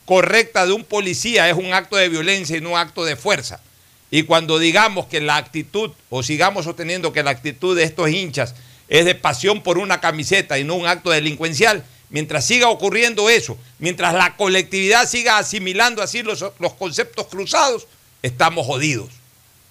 correcta 0.05 0.66
de 0.66 0.72
un 0.72 0.85
policía 0.85 1.49
es 1.49 1.57
un 1.57 1.72
acto 1.72 1.97
de 1.97 2.09
violencia 2.09 2.57
y 2.57 2.61
no 2.61 2.70
un 2.70 2.78
acto 2.78 3.05
de 3.05 3.16
fuerza, 3.16 3.61
y 4.11 4.22
cuando 4.24 4.59
digamos 4.59 5.07
que 5.07 5.20
la 5.20 5.37
actitud, 5.37 5.91
o 6.11 6.22
sigamos 6.22 6.64
sosteniendo 6.64 7.12
que 7.12 7.22
la 7.22 7.30
actitud 7.30 7.76
de 7.76 7.85
estos 7.85 8.11
hinchas 8.11 8.55
es 8.89 9.05
de 9.05 9.14
pasión 9.14 9.62
por 9.62 9.78
una 9.78 10.01
camiseta 10.01 10.59
y 10.59 10.64
no 10.64 10.74
un 10.74 10.87
acto 10.87 11.11
delincuencial, 11.11 11.85
mientras 12.14 12.46
siga 12.46 12.68
ocurriendo 12.68 13.28
eso, 13.28 13.58
mientras 13.80 14.14
la 14.14 14.36
colectividad 14.36 15.08
siga 15.08 15.36
asimilando 15.36 16.00
así 16.00 16.22
los, 16.22 16.44
los 16.60 16.74
conceptos 16.74 17.26
cruzados, 17.26 17.88
estamos 18.22 18.64
jodidos. 18.64 19.10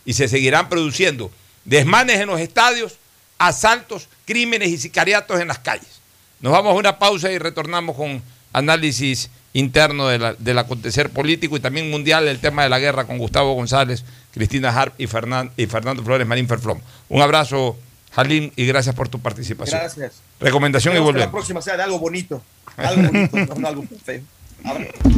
Y 0.04 0.12
se 0.12 0.28
seguirán 0.28 0.68
produciendo 0.68 1.32
desmanes 1.64 2.20
en 2.20 2.28
los 2.28 2.42
estadios, 2.42 2.98
asaltos, 3.38 4.10
crímenes 4.26 4.68
y 4.72 4.78
sicariatos 4.78 5.40
en 5.40 5.48
las 5.48 5.60
calles. 5.60 6.02
Nos 6.42 6.52
vamos 6.52 6.74
a 6.74 6.76
una 6.76 7.00
pausa 7.00 7.32
y 7.32 7.38
retornamos 7.38 7.96
con 7.96 8.22
análisis 8.52 9.30
interno 9.54 10.10
del 10.10 10.58
acontecer 10.58 11.12
político 11.12 11.56
y 11.56 11.62
también 11.62 11.90
mundial 11.90 12.28
el 12.28 12.40
tema 12.40 12.64
de 12.64 12.70
la 12.70 12.80
guerra 12.80 13.06
con 13.06 13.20
Gustavo 13.20 13.54
González, 13.54 14.04
Cristina 14.34 14.78
Harp 14.78 15.00
y, 15.00 15.06
y 15.06 15.68
Fernando 15.68 16.04
Flores 16.04 16.28
Marín 16.28 16.50
Ferflom. 16.50 16.82
Un 17.08 17.22
abrazo 17.22 17.78
Jalín, 18.16 18.54
y 18.56 18.66
gracias 18.68 18.94
por 18.94 19.10
tu 19.10 19.20
participación. 19.20 19.80
Gracias. 19.80 20.22
Recomendación 20.40 20.96
y 20.96 21.00
volvemos. 21.00 21.22
Que 21.22 21.26
la 21.26 21.32
próxima 21.32 21.62
sea 21.62 21.78
de 21.78 21.84
algo 21.84 22.00
bonito. 22.00 22.44
Algo 22.78 23.02
bonito, 23.02 23.56
no 23.56 23.68
algo 23.68 23.84
feo. 24.04 24.22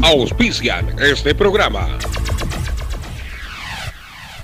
Auspician 0.01 0.95
este 0.99 1.35
programa. 1.35 1.97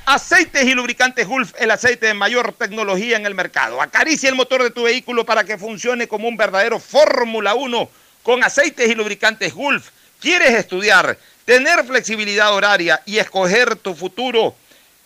Aceites 0.06 0.66
y 0.66 0.74
lubricantes 0.74 1.26
Gulf, 1.26 1.54
el 1.58 1.72
aceite 1.72 2.08
de 2.08 2.14
mayor 2.14 2.52
tecnología 2.54 3.16
en 3.16 3.26
el 3.26 3.34
mercado. 3.34 3.82
Acaricia 3.82 4.30
el 4.30 4.36
motor 4.36 4.62
de 4.62 4.72
tu 4.72 4.84
vehículo 4.84 5.26
para 5.26 5.46
que 5.46 5.58
funcione 5.58 6.08
como 6.08 6.28
un 6.28 6.36
verdadero 6.36 6.80
Fórmula 6.80 7.54
1 7.56 7.90
con 8.22 8.44
aceites 8.44 8.90
y 8.90 8.96
lubricantes 8.96 9.54
Gulf. 9.54 9.90
¿Quieres 10.20 10.52
estudiar, 10.52 11.18
tener 11.46 11.86
flexibilidad 11.86 12.54
horaria 12.54 13.02
y 13.06 13.20
escoger 13.20 13.78
tu 13.78 13.96
futuro? 13.96 14.56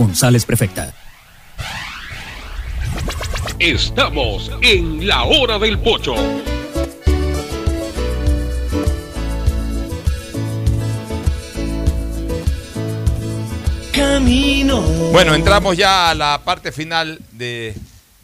González 0.00 0.46
Prefecta. 0.46 0.94
Estamos 3.58 4.50
en 4.62 5.06
la 5.06 5.24
hora 5.24 5.58
del 5.58 5.78
pocho. 5.78 6.14
camino. 13.92 14.80
Bueno, 15.12 15.34
entramos 15.34 15.76
ya 15.76 16.08
a 16.08 16.14
la 16.14 16.40
parte 16.42 16.72
final 16.72 17.20
de 17.32 17.74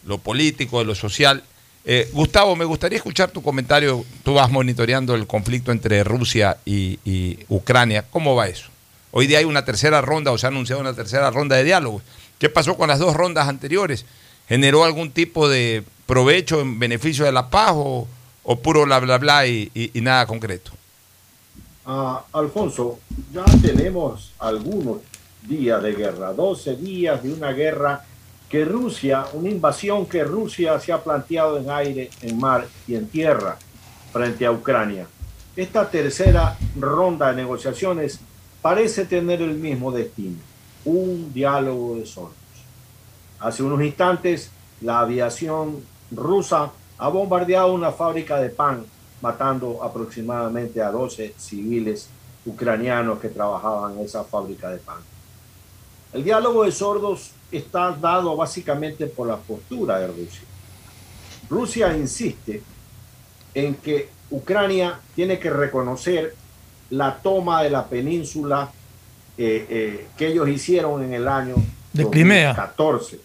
lo 0.07 0.17
político, 0.17 0.79
de 0.79 0.87
lo 0.87 0.95
social. 0.95 1.43
Eh, 1.85 2.09
Gustavo, 2.15 2.57
me 2.57 2.65
gustaría 2.65 2.97
escuchar 2.97 3.31
tu 3.31 3.43
comentario. 3.43 4.03
Tú 4.25 4.33
vas 4.33 4.51
monitoreando 4.51 5.15
el 5.15 5.27
conflicto 5.27 5.73
entre 5.73 6.03
Rusia 6.05 6.57
y, 6.65 6.99
y 7.05 7.41
Ucrania. 7.49 8.07
¿Cómo 8.11 8.35
va 8.35 8.49
eso? 8.49 8.71
Hoy 9.19 9.27
día 9.27 9.39
hay 9.39 9.47
una 9.47 9.65
tercera 9.65 10.03
ronda 10.03 10.31
o 10.31 10.37
se 10.37 10.45
ha 10.45 10.51
anunciado 10.51 10.83
una 10.83 10.93
tercera 10.93 11.31
ronda 11.31 11.57
de 11.57 11.65
diálogo. 11.65 12.03
¿Qué 12.39 12.51
pasó 12.51 12.77
con 12.77 12.89
las 12.89 12.99
dos 12.99 13.17
rondas 13.17 13.49
anteriores? 13.49 14.05
¿Generó 14.47 14.85
algún 14.85 15.11
tipo 15.11 15.49
de 15.49 15.85
provecho 16.05 16.61
en 16.61 16.79
beneficio 16.79 17.25
de 17.25 17.33
la 17.33 17.49
paz 17.49 17.73
o, 17.75 18.07
puro 18.63 18.85
bla 18.85 19.01
bla 19.01 19.17
bla 19.17 19.47
y 19.47 19.91
nada 19.95 20.27
concreto? 20.27 20.73
Ah, 21.87 22.27
Alfonso, 22.31 22.99
ya 23.33 23.47
tenemos 23.63 24.35
algunos 24.39 24.99
días 25.49 25.83
de 25.83 25.95
guerra, 25.95 26.35
12 26.35 26.77
días 26.77 27.23
de 27.23 27.33
una 27.33 27.53
guerra 27.53 28.05
que 28.51 28.67
Rusia, 28.67 29.25
una 29.33 29.49
invasión 29.49 30.05
que 30.05 30.25
Rusia 30.25 30.79
se 30.79 30.93
ha 30.93 31.03
planteado 31.03 31.57
en 31.57 31.71
aire, 31.71 32.11
en 32.21 32.39
mar 32.39 32.69
y 32.87 32.97
en 32.97 33.09
tierra 33.09 33.57
frente 34.13 34.45
a 34.45 34.53
Ucrania. 34.53 35.07
Esta 35.57 35.89
tercera 35.89 36.59
ronda 36.79 37.31
de 37.31 37.37
negociaciones 37.37 38.21
parece 38.63 39.05
tener 39.05 39.43
el 39.43 39.55
mismo 39.55 39.93
destino, 39.93 40.39
un 40.85 41.33
diálogo 41.33 41.97
de 41.97 42.07
sordos. 42.07 42.35
Hace 43.39 43.63
unos 43.63 43.83
instantes, 43.83 44.51
la 44.81 45.01
aviación 45.01 45.83
rusa 46.11 46.73
ha 46.99 47.09
bombardeado 47.09 47.73
una 47.73 47.93
fábrica 47.93 48.39
de 48.41 48.51
pan, 48.51 48.85
matando 49.21 49.83
aproximadamente 49.83 50.83
a 50.83 50.91
12 50.91 51.35
civiles 51.37 52.09
ucranianos 52.45 53.19
que 53.19 53.29
trabajaban 53.29 53.99
en 53.99 54.05
esa 54.05 54.25
fábrica 54.25 54.71
de 54.71 54.79
pan. 54.79 54.99
El 56.13 56.25
diálogo 56.25 56.65
de 56.65 56.73
sordos 56.73 57.33
está 57.51 57.93
dado 57.93 58.37
básicamente 58.37 59.07
por 59.07 59.27
la 59.27 59.37
postura 59.37 59.99
de 59.99 60.07
Rusia. 60.07 60.43
Rusia 61.49 61.97
insiste 61.97 62.63
en 63.55 63.75
que 63.77 64.09
Ucrania 64.31 65.01
tiene 65.15 65.39
que 65.39 65.51
reconocer 65.51 66.35
la 66.91 67.17
toma 67.17 67.63
de 67.63 67.71
la 67.71 67.85
península 67.87 68.71
eh, 69.39 69.67
eh, 69.69 70.07
que 70.17 70.29
ellos 70.29 70.49
hicieron 70.49 71.03
en 71.03 71.13
el 71.15 71.29
año 71.29 71.57
De 71.93 72.09
Crimea. 72.09 72.49
2014. 72.55 73.21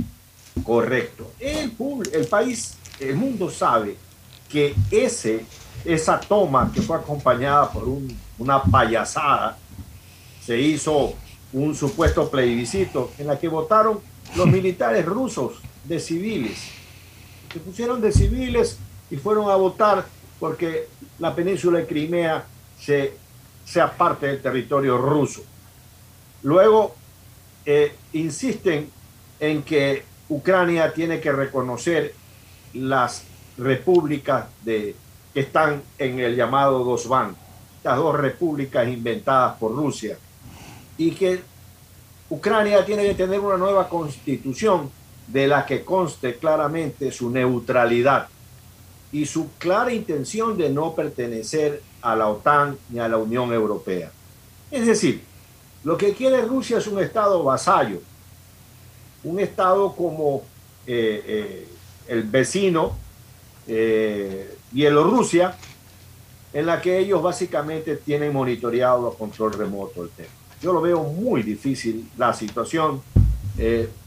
Correcto. 0.64 1.32
El, 1.40 1.74
el 2.14 2.28
país, 2.28 2.76
el 3.00 3.16
mundo 3.16 3.50
sabe 3.50 3.96
que 4.50 4.76
ese, 4.92 5.46
esa 5.86 6.20
toma 6.20 6.72
que 6.74 6.82
fue 6.82 6.98
acompañada 6.98 7.72
por 7.72 7.88
un- 7.88 8.16
una 8.38 8.62
payasada, 8.62 9.58
se 10.44 10.60
hizo 10.60 11.14
un 11.54 11.76
supuesto 11.76 12.30
plebiscito 12.30 13.12
en 13.18 13.28
la 13.28 13.38
que 13.40 13.48
votaron 13.48 14.00
los 14.36 14.48
militares 14.58 15.06
rusos 15.06 15.54
de 15.86 16.00
civiles. 16.00 16.58
Se 17.54 17.60
pusieron 17.60 18.02
de 18.02 18.12
civiles 18.12 18.78
y 19.10 19.18
fueron 19.18 19.50
a 19.50 19.56
votar 19.56 20.06
porque 20.40 20.88
la 21.20 21.36
península 21.36 21.80
de 21.80 21.86
Crimea 21.88 22.46
se, 22.80 23.14
sea 23.72 23.90
parte 23.90 24.28
del 24.28 24.42
territorio 24.42 24.98
ruso. 24.98 25.42
Luego 26.44 26.94
eh, 27.66 27.96
insisten 28.12 28.90
en 29.40 29.64
que 29.64 30.04
Ucrania 30.28 30.92
tiene 30.94 31.22
que 31.22 31.32
reconocer 31.32 32.14
las 32.74 33.24
repúblicas 33.58 34.48
que 34.66 34.94
están 35.34 35.82
en 35.98 36.20
el 36.20 36.36
llamado 36.36 36.84
Dosban, 36.84 37.34
las 37.82 37.96
dos 37.96 38.20
repúblicas 38.20 38.86
inventadas 38.90 39.58
por 39.58 39.74
Rusia, 39.74 40.18
y 40.98 41.12
que 41.12 41.42
Ucrania 42.30 42.86
tiene 42.86 43.04
que 43.04 43.16
tener 43.16 43.40
una 43.40 43.56
nueva 43.56 43.88
constitución 43.88 44.90
de 45.28 45.48
la 45.48 45.66
que 45.66 45.86
conste 45.86 46.36
claramente 46.36 47.10
su 47.10 47.30
neutralidad 47.30 48.28
y 49.14 49.26
su 49.26 49.52
clara 49.58 49.94
intención 49.94 50.58
de 50.58 50.70
no 50.70 50.94
pertenecer 50.94 51.82
a 52.02 52.16
la 52.16 52.28
OTAN 52.28 52.78
ni 52.90 53.00
a 53.00 53.08
la 53.08 53.18
Unión 53.18 53.54
Europea. 53.54 54.12
Es 54.70 54.86
decir, 54.86 55.24
lo 55.84 55.98
que 55.98 56.14
quiere 56.14 56.42
Rusia 56.44 56.78
es 56.78 56.88
un 56.88 57.00
Estado 57.02 57.44
vasallo, 57.44 58.02
un 59.24 59.40
Estado 59.40 59.94
como 59.96 60.44
eh, 60.86 61.24
eh, 61.26 61.68
el 62.08 62.24
vecino 62.24 62.96
eh, 63.68 64.58
Bielorrusia, 64.72 65.56
en 66.54 66.66
la 66.66 66.82
que 66.82 67.00
ellos 67.00 67.22
básicamente 67.22 67.96
tienen 67.96 68.34
monitoreado 68.34 69.08
a 69.08 69.18
control 69.18 69.54
remoto 69.54 70.04
el 70.04 70.10
tema. 70.10 70.30
Yo 70.62 70.74
lo 70.74 70.82
veo 70.82 71.04
muy 71.04 71.44
difícil 71.44 72.10
la 72.18 72.34
situación. 72.34 73.02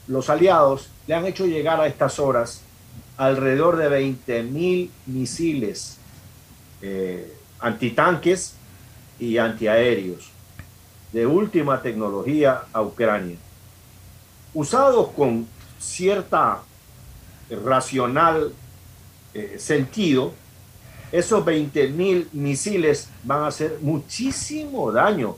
Los 0.08 0.28
aliados 0.28 0.90
le 1.06 1.14
han 1.14 1.24
hecho 1.26 1.46
llegar 1.46 1.80
a 1.80 1.86
estas 1.86 2.18
horas 2.18 2.60
alrededor 3.16 3.76
de 3.76 3.88
20 3.88 4.42
mil 4.42 4.90
misiles 5.06 5.96
antitanques 7.64 8.54
y 9.18 9.38
antiaéreos 9.38 10.30
de 11.12 11.26
última 11.26 11.80
tecnología 11.80 12.64
a 12.72 12.82
Ucrania, 12.82 13.38
usados 14.52 15.08
con 15.16 15.46
cierta 15.78 16.60
racional 17.48 18.52
eh, 19.32 19.56
sentido, 19.58 20.32
esos 21.10 21.42
20 21.44 21.88
mil 21.88 22.28
misiles 22.32 23.08
van 23.22 23.44
a 23.44 23.46
hacer 23.46 23.78
muchísimo 23.80 24.92
daño 24.92 25.36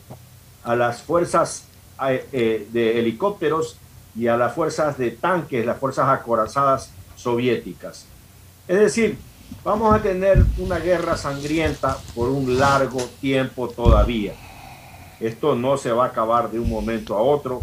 a 0.65 0.75
las 0.75 1.03
fuerzas 1.03 1.65
eh, 2.09 2.27
eh, 2.33 2.69
de 2.73 2.99
helicópteros 2.99 3.77
y 4.17 4.27
a 4.27 4.37
las 4.37 4.53
fuerzas 4.53 4.99
de 4.99 5.13
tanques, 5.13 5.65
las 5.65 5.79
fuerzas 5.79 6.09
acorazadas 6.09 6.91
soviéticas. 7.15 8.07
Es 8.67 8.81
decir, 8.81 9.17
vamos 9.65 9.95
a 9.95 10.03
tener 10.03 10.45
una 10.59 10.79
guerra 10.79 11.17
sangrienta 11.17 11.99
por 12.15 12.29
un 12.29 12.59
largo 12.59 13.01
tiempo 13.21 13.69
todavía. 13.69 14.35
Esto 15.19 15.55
no 15.55 15.77
se 15.77 15.91
va 15.93 16.05
a 16.05 16.09
acabar 16.09 16.51
de 16.51 16.61
un 16.61 16.69
momento 16.69 17.17
a 17.17 17.23
otro 17.23 17.63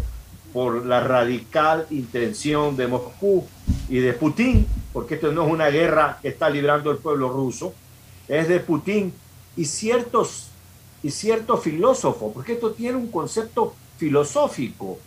por 0.52 0.86
la 0.86 1.00
radical 1.00 1.86
intención 1.90 2.76
de 2.76 2.86
Moscú 2.86 3.44
y 3.88 3.98
de 3.98 4.12
Putin, 4.12 4.66
porque 4.92 5.14
esto 5.14 5.32
no 5.32 5.46
es 5.46 5.52
una 5.52 5.68
guerra 5.68 6.18
que 6.22 6.28
está 6.28 6.48
librando 6.48 6.90
el 6.90 6.98
pueblo 6.98 7.28
ruso, 7.28 7.74
es 8.28 8.48
de 8.48 8.60
Putin 8.60 9.12
y 9.56 9.64
ciertos, 9.64 10.48
y 11.02 11.10
ciertos 11.10 11.62
filósofos, 11.62 12.32
porque 12.32 12.52
esto 12.52 12.72
tiene 12.72 12.96
un 12.96 13.10
concepto 13.10 13.74
filosófico, 13.96 14.98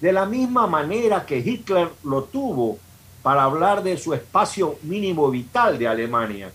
de 0.00 0.12
la 0.12 0.26
misma 0.26 0.66
manera 0.66 1.24
que 1.24 1.38
Hitler 1.38 1.88
lo 2.04 2.24
tuvo 2.24 2.78
para 3.22 3.44
hablar 3.44 3.82
de 3.82 3.96
su 3.96 4.14
espacio 4.14 4.78
mínimo 4.82 5.30
vital 5.30 5.78
de 5.78 5.88
Alemania. 5.88 6.50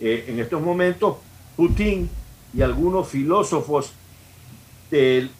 Eh, 0.00 0.26
en 0.28 0.38
estos 0.38 0.60
momentos, 0.60 1.16
Putin 1.56 2.08
y 2.54 2.62
algunos 2.62 3.08
filósofos 3.08 3.92
de 4.90 5.30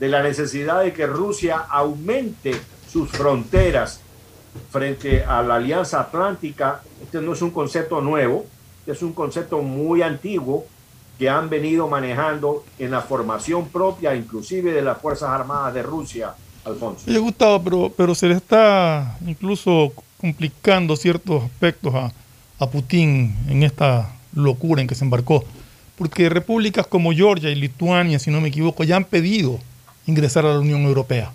la 0.00 0.22
necesidad 0.22 0.82
de 0.82 0.92
que 0.92 1.06
Rusia 1.06 1.66
aumente 1.68 2.52
sus 2.88 3.10
fronteras 3.10 4.00
frente 4.70 5.24
a 5.24 5.42
la 5.42 5.56
Alianza 5.56 6.00
Atlántica, 6.00 6.82
este 7.02 7.20
no 7.20 7.32
es 7.32 7.42
un 7.42 7.50
concepto 7.50 8.00
nuevo, 8.00 8.46
es 8.86 9.02
un 9.02 9.12
concepto 9.12 9.62
muy 9.62 10.02
antiguo 10.02 10.64
que 11.18 11.28
han 11.28 11.48
venido 11.48 11.88
manejando 11.88 12.64
en 12.78 12.90
la 12.90 13.00
formación 13.00 13.68
propia, 13.68 14.14
inclusive 14.14 14.72
de 14.72 14.82
las 14.82 14.98
Fuerzas 14.98 15.30
Armadas 15.30 15.74
de 15.74 15.82
Rusia, 15.82 16.34
Alfonso. 16.66 17.04
Oye, 17.08 17.18
Gustavo, 17.18 17.62
pero, 17.62 17.92
pero 17.96 18.14
se 18.14 18.28
le 18.28 18.34
está 18.34 19.16
incluso 19.26 19.92
complicando 20.20 20.96
ciertos 20.96 21.44
aspectos 21.44 21.94
a, 21.94 22.12
a 22.58 22.70
Putin 22.70 23.36
en 23.48 23.62
esta 23.62 24.12
locura 24.34 24.82
en 24.82 24.88
que 24.88 24.94
se 24.94 25.04
embarcó. 25.04 25.44
Porque 25.96 26.28
repúblicas 26.28 26.86
como 26.86 27.12
Georgia 27.12 27.50
y 27.50 27.54
Lituania, 27.54 28.18
si 28.18 28.30
no 28.30 28.40
me 28.40 28.48
equivoco, 28.48 28.84
ya 28.84 28.96
han 28.96 29.04
pedido 29.04 29.58
ingresar 30.06 30.44
a 30.44 30.52
la 30.52 30.60
Unión 30.60 30.82
Europea, 30.82 31.32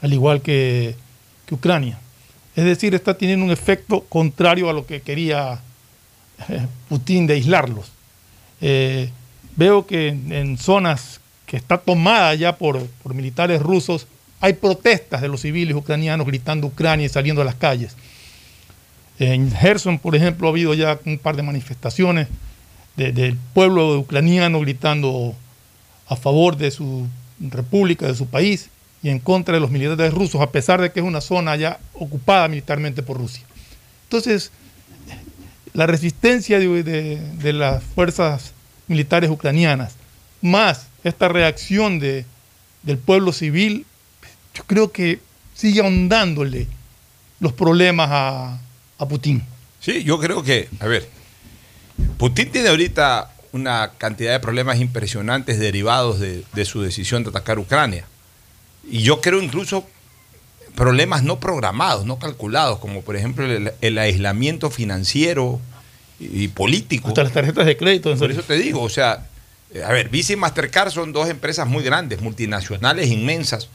al 0.00 0.12
igual 0.12 0.40
que, 0.40 0.96
que 1.44 1.54
Ucrania. 1.54 1.98
Es 2.56 2.64
decir, 2.64 2.94
está 2.94 3.14
teniendo 3.14 3.44
un 3.44 3.50
efecto 3.50 4.00
contrario 4.08 4.70
a 4.70 4.72
lo 4.72 4.86
que 4.86 5.02
quería 5.02 5.60
eh, 6.48 6.66
Putin 6.88 7.26
de 7.26 7.34
aislarlos. 7.34 7.92
Eh, 8.60 9.10
veo 9.56 9.86
que 9.86 10.08
en, 10.08 10.32
en 10.32 10.58
zonas 10.58 11.20
que 11.46 11.56
está 11.56 11.78
tomada 11.78 12.34
ya 12.34 12.56
por, 12.56 12.84
por 13.02 13.14
militares 13.14 13.62
rusos, 13.62 14.06
hay 14.40 14.52
protestas 14.54 15.20
de 15.20 15.28
los 15.28 15.40
civiles 15.40 15.74
ucranianos 15.76 16.26
gritando 16.26 16.66
Ucrania 16.68 17.06
y 17.06 17.08
saliendo 17.08 17.42
a 17.42 17.44
las 17.44 17.54
calles. 17.56 17.96
En 19.18 19.50
Gerson, 19.50 19.98
por 19.98 20.14
ejemplo, 20.14 20.46
ha 20.46 20.50
habido 20.50 20.74
ya 20.74 20.98
un 21.04 21.18
par 21.18 21.34
de 21.36 21.42
manifestaciones 21.42 22.28
de- 22.96 23.12
del 23.12 23.36
pueblo 23.54 23.98
ucraniano 23.98 24.60
gritando 24.60 25.34
a 26.08 26.16
favor 26.16 26.56
de 26.56 26.70
su 26.70 27.06
república, 27.40 28.06
de 28.06 28.14
su 28.14 28.26
país, 28.26 28.70
y 29.02 29.10
en 29.10 29.18
contra 29.20 29.54
de 29.54 29.60
los 29.60 29.70
militares 29.70 30.12
rusos, 30.14 30.40
a 30.40 30.50
pesar 30.50 30.80
de 30.80 30.90
que 30.90 31.00
es 31.00 31.06
una 31.06 31.20
zona 31.20 31.54
ya 31.56 31.78
ocupada 31.94 32.48
militarmente 32.48 33.02
por 33.02 33.16
Rusia. 33.18 33.42
Entonces, 34.04 34.50
la 35.74 35.86
resistencia 35.86 36.58
de, 36.58 36.82
de- 36.82 37.16
de 37.16 37.52
las 37.52 37.82
fuerzas 37.82 38.52
militares 38.88 39.30
ucranianas, 39.30 39.94
más 40.42 40.86
esta 41.04 41.28
reacción 41.28 41.98
de, 42.00 42.24
del 42.82 42.98
pueblo 42.98 43.32
civil, 43.32 43.84
yo 44.58 44.64
creo 44.66 44.92
que 44.92 45.20
sigue 45.54 45.80
ahondándole 45.80 46.66
los 47.40 47.52
problemas 47.52 48.08
a, 48.10 48.60
a 48.98 49.08
Putin. 49.08 49.42
Sí, 49.80 50.02
yo 50.02 50.18
creo 50.18 50.42
que, 50.42 50.68
a 50.80 50.86
ver, 50.86 51.08
Putin 52.18 52.50
tiene 52.50 52.68
ahorita 52.68 53.32
una 53.52 53.92
cantidad 53.96 54.32
de 54.32 54.40
problemas 54.40 54.80
impresionantes 54.80 55.58
derivados 55.58 56.18
de, 56.18 56.44
de 56.52 56.64
su 56.64 56.82
decisión 56.82 57.22
de 57.22 57.30
atacar 57.30 57.58
Ucrania. 57.58 58.04
Y 58.90 59.02
yo 59.02 59.20
creo 59.20 59.40
incluso 59.40 59.86
problemas 60.74 61.22
no 61.22 61.38
programados, 61.38 62.04
no 62.04 62.18
calculados, 62.18 62.78
como 62.78 63.02
por 63.02 63.16
ejemplo 63.16 63.44
el, 63.44 63.72
el 63.80 63.98
aislamiento 63.98 64.70
financiero 64.70 65.60
y, 66.18 66.44
y 66.44 66.48
político. 66.48 67.08
Hasta 67.08 67.22
las 67.22 67.32
tarjetas 67.32 67.66
de 67.66 67.76
crédito. 67.76 68.14
Por 68.16 68.30
eso 68.30 68.42
te 68.42 68.54
digo, 68.54 68.82
o 68.82 68.88
sea, 68.88 69.26
eh, 69.72 69.82
a 69.84 69.92
ver, 69.92 70.08
Visa 70.08 70.32
y 70.32 70.36
Mastercard 70.36 70.90
son 70.90 71.12
dos 71.12 71.28
empresas 71.28 71.66
muy 71.66 71.82
grandes, 71.84 72.20
multinacionales, 72.20 73.08
inmensas 73.08 73.68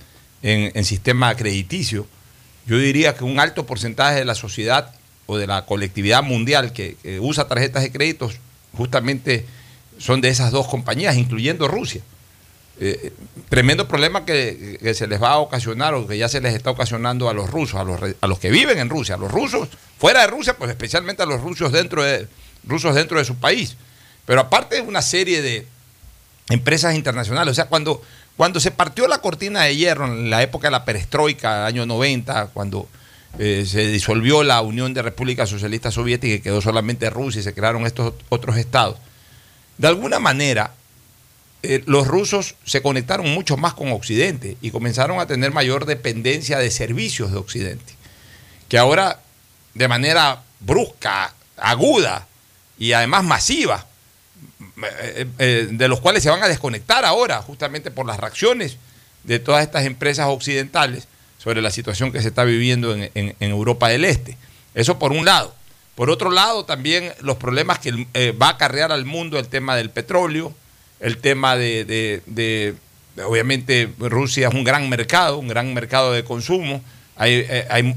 en, 0.43 0.71
en 0.75 0.85
sistema 0.85 1.33
crediticio. 1.35 2.05
Yo 2.67 2.77
diría 2.77 3.15
que 3.15 3.23
un 3.23 3.39
alto 3.39 3.65
porcentaje 3.65 4.19
de 4.19 4.25
la 4.25 4.35
sociedad 4.35 4.93
o 5.25 5.37
de 5.37 5.47
la 5.47 5.65
colectividad 5.65 6.23
mundial 6.23 6.73
que, 6.73 6.97
usa 7.21 7.47
tarjetas 7.47 7.83
de 7.83 7.91
créditos 7.91 8.35
justamente 8.73 9.45
son 9.97 10.21
de 10.21 10.29
esas 10.29 10.51
dos 10.51 10.67
compañías, 10.67 11.15
incluyendo 11.15 11.67
Rusia. 11.67 12.01
Eh, 12.79 13.13
tremendo 13.49 13.87
problema 13.87 14.25
que, 14.25 14.79
se 14.95 15.07
les 15.07 15.21
va 15.21 15.31
a 15.31 15.37
ocasionar 15.37 15.93
o 15.93 16.07
que 16.07 16.17
ya 16.17 16.27
se 16.27 16.41
les 16.41 16.55
está 16.55 16.71
ocasionando 16.71 17.29
a 17.29 17.33
los 17.33 17.49
rusos, 17.49 17.79
a 17.79 17.83
los, 17.83 17.99
a 18.19 18.27
los 18.27 18.39
que 18.39 18.49
viven 18.49 18.79
en 18.79 18.89
Rusia, 18.89 19.15
a 19.15 19.17
los 19.17 19.31
rusos 19.31 19.69
fuera 19.97 20.21
de 20.21 20.27
Rusia, 20.27 20.57
pues 20.57 20.71
especialmente 20.71 21.23
a 21.23 21.25
los 21.25 21.41
rusos 21.41 21.71
dentro 21.71 22.03
de, 22.03 22.27
rusos 22.65 22.95
dentro 22.95 23.19
de 23.19 23.25
su 23.25 23.35
país. 23.35 23.77
Pero 24.25 24.41
aparte 24.41 24.75
de 24.75 24.81
una 24.81 25.01
serie 25.01 25.41
de 25.41 25.67
empresas 26.49 26.95
internacionales, 26.95 27.51
o 27.51 27.55
sea, 27.55 27.65
cuando, 27.65 28.01
cuando 28.37 28.59
se 28.59 28.71
partió 28.71 29.07
la 29.07 29.19
cortina 29.19 29.63
de 29.63 29.75
hierro 29.75 30.05
en 30.07 30.29
la 30.29 30.41
época 30.41 30.67
de 30.67 30.71
la 30.71 30.85
perestroika, 30.85 31.65
año 31.65 31.85
90, 31.85 32.47
cuando 32.47 32.87
eh, 33.39 33.65
se 33.67 33.87
disolvió 33.87 34.43
la 34.43 34.61
Unión 34.61 34.93
de 34.93 35.01
Repúblicas 35.01 35.49
Socialistas 35.49 35.93
Soviéticas 35.93 36.37
y 36.37 36.41
quedó 36.41 36.61
solamente 36.61 37.09
Rusia 37.09 37.41
y 37.41 37.43
se 37.43 37.53
crearon 37.53 37.85
estos 37.85 38.13
otros 38.29 38.57
estados, 38.57 38.97
de 39.77 39.87
alguna 39.87 40.19
manera 40.19 40.71
eh, 41.61 41.81
los 41.85 42.07
rusos 42.07 42.55
se 42.65 42.81
conectaron 42.81 43.29
mucho 43.33 43.55
más 43.55 43.73
con 43.73 43.91
Occidente 43.91 44.57
y 44.61 44.71
comenzaron 44.71 45.19
a 45.19 45.27
tener 45.27 45.51
mayor 45.51 45.85
dependencia 45.85 46.59
de 46.59 46.69
servicios 46.69 47.31
de 47.31 47.37
Occidente, 47.37 47.93
que 48.67 48.77
ahora 48.77 49.21
de 49.73 49.87
manera 49.87 50.43
brusca, 50.59 51.33
aguda 51.57 52.27
y 52.77 52.93
además 52.93 53.23
masiva, 53.23 53.87
eh, 54.85 55.25
eh, 55.39 55.67
de 55.71 55.87
los 55.87 55.99
cuales 55.99 56.23
se 56.23 56.29
van 56.29 56.43
a 56.43 56.47
desconectar 56.47 57.05
ahora 57.05 57.41
justamente 57.41 57.91
por 57.91 58.05
las 58.05 58.19
reacciones 58.19 58.77
de 59.23 59.39
todas 59.39 59.63
estas 59.63 59.85
empresas 59.85 60.27
occidentales 60.27 61.07
sobre 61.37 61.61
la 61.61 61.71
situación 61.71 62.11
que 62.11 62.21
se 62.21 62.27
está 62.29 62.43
viviendo 62.43 62.93
en, 62.95 63.09
en- 63.15 63.35
Europa 63.39 63.89
del 63.89 64.05
Este. 64.05 64.37
Eso 64.75 64.99
por 64.99 65.11
un 65.11 65.25
lado. 65.25 65.53
Por 65.95 66.09
otro 66.09 66.31
lado, 66.31 66.65
también 66.65 67.11
los 67.21 67.37
problemas 67.37 67.79
que 67.79 68.07
eh, 68.13 68.31
va 68.31 68.47
a 68.47 68.51
acarrear 68.51 68.91
al 68.91 69.05
mundo 69.05 69.37
el 69.37 69.47
tema 69.47 69.75
del 69.75 69.89
petróleo, 69.89 70.53
el 70.99 71.17
tema 71.17 71.55
de, 71.55 71.85
de- 71.85 72.75
obviamente, 73.25 73.89
Rusia 73.99 74.47
es 74.47 74.53
un 74.53 74.63
gran 74.63 74.89
mercado, 74.89 75.37
un 75.37 75.47
gran 75.47 75.73
mercado 75.73 76.11
de 76.13 76.23
consumo. 76.23 76.81
Hay, 77.15 77.45
hay 77.69 77.95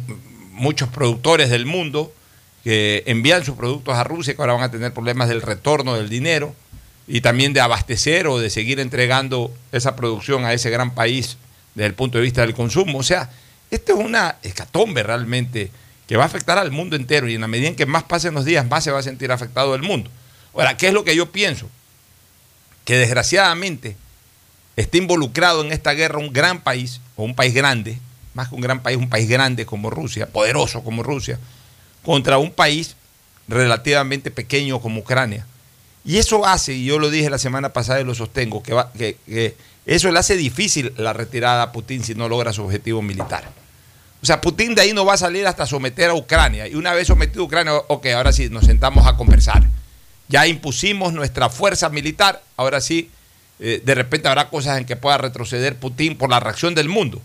muchos 0.52 0.88
productores 0.90 1.48
del 1.48 1.64
mundo 1.66 2.12
que 2.64 3.04
envían 3.06 3.44
sus 3.44 3.56
productos 3.56 3.94
a 3.94 4.04
Rusia, 4.04 4.34
que 4.34 4.42
ahora 4.42 4.54
van 4.54 4.64
a 4.64 4.70
tener 4.70 4.92
problemas 4.92 5.28
del 5.28 5.40
retorno 5.40 5.94
del 5.94 6.08
dinero 6.08 6.54
y 7.08 7.20
también 7.20 7.52
de 7.52 7.60
abastecer 7.60 8.26
o 8.26 8.38
de 8.38 8.50
seguir 8.50 8.80
entregando 8.80 9.54
esa 9.72 9.94
producción 9.96 10.44
a 10.44 10.52
ese 10.52 10.70
gran 10.70 10.94
país 10.94 11.36
desde 11.74 11.86
el 11.86 11.94
punto 11.94 12.18
de 12.18 12.24
vista 12.24 12.40
del 12.40 12.54
consumo. 12.54 12.98
O 12.98 13.02
sea, 13.02 13.30
esto 13.70 13.98
es 13.98 14.04
una 14.04 14.36
escatombe 14.42 15.02
realmente 15.02 15.70
que 16.06 16.16
va 16.16 16.24
a 16.24 16.26
afectar 16.26 16.58
al 16.58 16.70
mundo 16.70 16.96
entero 16.96 17.28
y 17.28 17.34
en 17.34 17.40
la 17.40 17.48
medida 17.48 17.68
en 17.68 17.76
que 17.76 17.86
más 17.86 18.04
pasen 18.04 18.34
los 18.34 18.44
días, 18.44 18.66
más 18.66 18.84
se 18.84 18.90
va 18.90 19.00
a 19.00 19.02
sentir 19.02 19.30
afectado 19.32 19.74
el 19.74 19.82
mundo. 19.82 20.10
Ahora, 20.54 20.76
¿qué 20.76 20.88
es 20.88 20.94
lo 20.94 21.04
que 21.04 21.16
yo 21.16 21.30
pienso? 21.32 21.68
Que 22.84 22.96
desgraciadamente 22.96 23.96
está 24.76 24.98
involucrado 24.98 25.64
en 25.64 25.72
esta 25.72 25.92
guerra 25.92 26.18
un 26.18 26.32
gran 26.32 26.60
país, 26.60 27.00
o 27.16 27.24
un 27.24 27.34
país 27.34 27.54
grande, 27.54 27.98
más 28.34 28.48
que 28.48 28.54
un 28.54 28.60
gran 28.60 28.82
país, 28.82 28.96
un 28.96 29.08
país 29.08 29.28
grande 29.28 29.66
como 29.66 29.90
Rusia, 29.90 30.26
poderoso 30.26 30.82
como 30.84 31.02
Rusia, 31.02 31.38
contra 32.04 32.38
un 32.38 32.52
país 32.52 32.94
relativamente 33.48 34.30
pequeño 34.30 34.80
como 34.80 35.00
Ucrania. 35.00 35.46
Y 36.06 36.18
eso 36.18 36.46
hace, 36.46 36.72
y 36.72 36.84
yo 36.84 36.98
lo 36.98 37.10
dije 37.10 37.28
la 37.28 37.38
semana 37.38 37.72
pasada 37.72 38.00
y 38.00 38.04
lo 38.04 38.14
sostengo, 38.14 38.62
que, 38.62 39.56
eso 39.84 40.10
le 40.10 40.18
hace 40.18 40.36
difícil 40.36 40.92
la 40.96 41.12
retirada 41.12 41.62
a 41.64 41.72
Putin 41.72 42.02
si 42.02 42.14
no 42.14 42.28
logra 42.28 42.52
su 42.52 42.62
objetivo 42.62 43.02
militar. 43.02 43.44
O 44.22 44.26
sea, 44.26 44.40
Putin 44.40 44.74
de 44.74 44.82
ahí 44.82 44.92
no 44.92 45.04
va 45.04 45.14
a 45.14 45.18
salir 45.18 45.46
hasta 45.46 45.66
someter 45.66 46.10
a 46.10 46.14
Ucrania. 46.14 46.66
Y 46.66 46.74
una 46.74 46.94
vez 46.94 47.06
sometido 47.06 47.42
a 47.42 47.46
Ucrania, 47.46 47.74
ok, 47.74 48.06
ahora 48.06 48.32
sí, 48.32 48.48
nos 48.48 48.64
sentamos 48.64 49.06
a 49.06 49.16
conversar. 49.16 49.62
Ya 50.28 50.46
impusimos 50.46 51.12
nuestra 51.12 51.48
fuerza 51.48 51.88
militar, 51.88 52.42
ahora 52.56 52.80
sí, 52.80 53.10
eh, 53.58 53.80
de 53.84 53.94
repente 53.94 54.28
habrá 54.28 54.48
cosas 54.48 54.78
en 54.78 54.84
que 54.84 54.96
pueda 54.96 55.18
retroceder 55.18 55.76
Putin 55.76 56.16
por 56.16 56.30
la 56.30 56.40
reacción 56.40 56.74
del 56.74 56.88
mundo. 56.88 57.20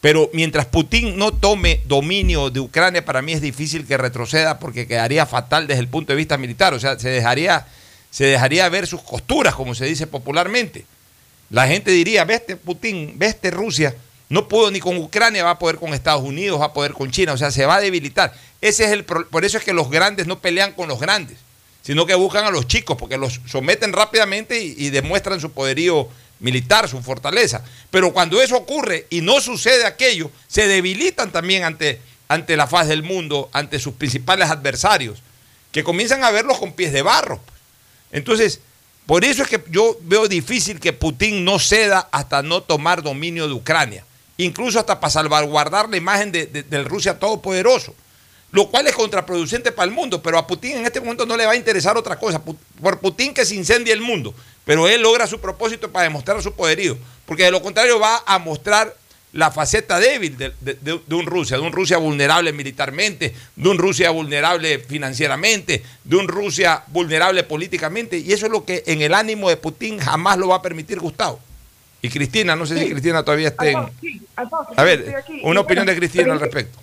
Pero 0.00 0.30
mientras 0.32 0.66
Putin 0.66 1.18
no 1.18 1.32
tome 1.32 1.80
dominio 1.86 2.50
de 2.50 2.60
Ucrania, 2.60 3.04
para 3.04 3.22
mí 3.22 3.32
es 3.32 3.40
difícil 3.40 3.86
que 3.86 3.96
retroceda 3.96 4.58
porque 4.58 4.86
quedaría 4.86 5.26
fatal 5.26 5.66
desde 5.66 5.80
el 5.80 5.88
punto 5.88 6.12
de 6.12 6.16
vista 6.16 6.38
militar. 6.38 6.74
O 6.74 6.80
sea, 6.80 6.98
se 6.98 7.08
dejaría, 7.08 7.66
se 8.10 8.24
dejaría 8.24 8.68
ver 8.68 8.86
sus 8.86 9.02
costuras, 9.02 9.54
como 9.54 9.74
se 9.74 9.86
dice 9.86 10.06
popularmente. 10.06 10.86
La 11.50 11.66
gente 11.66 11.90
diría, 11.90 12.24
veste 12.24 12.56
Putin, 12.56 13.14
veste 13.16 13.50
Rusia, 13.50 13.94
no 14.28 14.48
pudo 14.48 14.70
ni 14.70 14.80
con 14.80 14.96
Ucrania, 14.96 15.44
va 15.44 15.50
a 15.50 15.58
poder 15.58 15.76
con 15.76 15.94
Estados 15.94 16.24
Unidos, 16.24 16.60
va 16.60 16.66
a 16.66 16.72
poder 16.72 16.92
con 16.92 17.10
China, 17.10 17.32
o 17.32 17.38
sea, 17.38 17.50
se 17.50 17.66
va 17.66 17.76
a 17.76 17.80
debilitar. 17.80 18.34
Ese 18.60 18.84
es 18.84 18.90
el 18.90 19.04
por 19.04 19.44
eso 19.44 19.58
es 19.58 19.64
que 19.64 19.72
los 19.72 19.90
grandes 19.90 20.26
no 20.26 20.40
pelean 20.40 20.72
con 20.72 20.88
los 20.88 20.98
grandes, 20.98 21.38
sino 21.82 22.06
que 22.06 22.14
buscan 22.14 22.44
a 22.44 22.50
los 22.50 22.66
chicos, 22.66 22.96
porque 22.98 23.16
los 23.16 23.40
someten 23.46 23.92
rápidamente 23.92 24.60
y, 24.60 24.74
y 24.76 24.90
demuestran 24.90 25.40
su 25.40 25.52
poderío 25.52 26.08
militar, 26.40 26.88
su 26.88 27.00
fortaleza. 27.02 27.62
Pero 27.90 28.12
cuando 28.12 28.42
eso 28.42 28.56
ocurre 28.56 29.06
y 29.10 29.20
no 29.20 29.40
sucede 29.40 29.86
aquello, 29.86 30.30
se 30.48 30.66
debilitan 30.66 31.30
también 31.30 31.64
ante, 31.64 32.00
ante 32.28 32.56
la 32.56 32.66
faz 32.66 32.88
del 32.88 33.02
mundo, 33.02 33.48
ante 33.52 33.78
sus 33.78 33.94
principales 33.94 34.50
adversarios, 34.50 35.22
que 35.72 35.84
comienzan 35.84 36.24
a 36.24 36.30
verlos 36.30 36.58
con 36.58 36.72
pies 36.72 36.92
de 36.92 37.02
barro. 37.02 37.40
Entonces, 38.16 38.60
por 39.04 39.24
eso 39.26 39.42
es 39.42 39.48
que 39.48 39.62
yo 39.70 39.98
veo 40.00 40.26
difícil 40.26 40.80
que 40.80 40.92
Putin 40.94 41.44
no 41.44 41.58
ceda 41.58 42.08
hasta 42.10 42.42
no 42.42 42.62
tomar 42.62 43.02
dominio 43.02 43.46
de 43.46 43.52
Ucrania, 43.52 44.04
incluso 44.38 44.80
hasta 44.80 44.98
para 44.98 45.10
salvaguardar 45.10 45.88
la 45.90 45.98
imagen 45.98 46.32
de, 46.32 46.46
de- 46.46 46.62
del 46.62 46.86
Rusia 46.86 47.18
todopoderoso, 47.18 47.94
lo 48.52 48.68
cual 48.68 48.86
es 48.86 48.94
contraproducente 48.94 49.70
para 49.70 49.86
el 49.88 49.94
mundo, 49.94 50.22
pero 50.22 50.38
a 50.38 50.46
Putin 50.46 50.78
en 50.78 50.86
este 50.86 51.00
momento 51.00 51.26
no 51.26 51.36
le 51.36 51.44
va 51.44 51.52
a 51.52 51.56
interesar 51.56 51.98
otra 51.98 52.18
cosa, 52.18 52.40
por 52.42 52.98
Putin 53.00 53.34
que 53.34 53.44
se 53.44 53.54
incendie 53.54 53.92
el 53.92 54.00
mundo, 54.00 54.34
pero 54.64 54.88
él 54.88 55.02
logra 55.02 55.26
su 55.26 55.38
propósito 55.38 55.92
para 55.92 56.04
demostrar 56.04 56.42
su 56.42 56.52
poderío, 56.54 56.96
porque 57.26 57.44
de 57.44 57.50
lo 57.50 57.60
contrario 57.60 58.00
va 58.00 58.22
a 58.26 58.38
mostrar 58.38 58.96
la 59.32 59.50
faceta 59.50 59.98
débil 59.98 60.36
de, 60.38 60.52
de- 60.60 60.74
de- 60.80 61.00
de 61.06 61.14
un 61.14 61.26
Rusia, 61.26 61.56
de 61.58 61.62
un 61.62 61.72
Rusia 61.72 61.98
vulnerable 61.98 62.52
militarmente, 62.52 63.34
de 63.54 63.68
un 63.68 63.76
Rusia 63.78 64.10
vulnerable 64.10 64.78
financieramente, 64.78 65.82
de 66.04 66.16
un 66.16 66.26
Rusia 66.28 66.82
vulnerable 66.88 67.42
políticamente, 67.42 68.18
y 68.18 68.32
eso 68.32 68.46
es 68.46 68.52
lo 68.52 68.64
que 68.64 68.82
en 68.86 69.02
el 69.02 69.12
ánimo 69.14 69.48
de 69.50 69.56
Putin 69.58 69.98
jamás 69.98 70.38
lo 70.38 70.48
va 70.48 70.56
a 70.56 70.62
permitir 70.62 70.98
Gustavo. 71.00 71.38
Y 72.02 72.08
Cristina, 72.08 72.54
no 72.56 72.66
sé 72.66 72.78
si. 72.78 72.90
Cristina 72.90 73.22
todavía 73.24 73.48
esté 73.48 73.72
en... 73.72 73.86
Sí, 74.00 74.22
A 74.76 74.84
ver, 74.84 75.24
una 75.42 75.60
opinión 75.60 75.86
de 75.86 75.96
Cristina 75.96 76.32
al 76.32 76.40
respecto. 76.40 76.78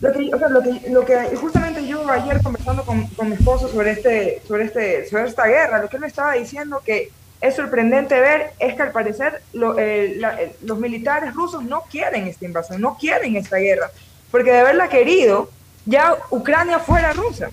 Lo 0.00 0.12
que, 0.12 0.34
o 0.34 0.38
sea, 0.38 0.48
lo 0.48 0.62
que, 0.62 0.90
lo 0.90 1.04
que 1.06 1.36
justamente 1.36 1.86
yo 1.86 2.06
ayer 2.10 2.42
conversando 2.42 2.84
con, 2.84 3.06
con 3.08 3.30
mi 3.30 3.34
esposo 3.36 3.70
sobre 3.70 3.92
este, 3.92 4.42
sobre 4.46 4.64
este, 4.64 5.08
sobre 5.08 5.26
esta 5.26 5.46
guerra, 5.46 5.80
lo 5.80 5.88
que 5.88 5.96
él 5.96 6.02
me 6.02 6.08
estaba 6.08 6.34
diciendo 6.34 6.82
que 6.84 7.10
es 7.40 7.54
sorprendente 7.56 8.18
ver 8.20 8.52
es 8.58 8.74
que 8.74 8.82
al 8.82 8.92
parecer 8.92 9.42
lo- 9.52 9.78
eh, 9.78 10.14
la- 10.16 10.40
eh, 10.40 10.56
los 10.62 10.78
militares 10.78 11.34
rusos 11.34 11.62
no 11.64 11.82
quieren 11.82 12.26
esta 12.26 12.44
invasión, 12.44 12.80
no 12.80 12.96
quieren 12.96 13.36
esta 13.36 13.56
guerra, 13.58 13.90
porque 14.30 14.52
de 14.52 14.60
haberla 14.60 14.88
querido, 14.88 15.50
ya 15.84 16.16
Ucrania 16.30 16.78
fuera 16.78 17.12
rusa. 17.12 17.50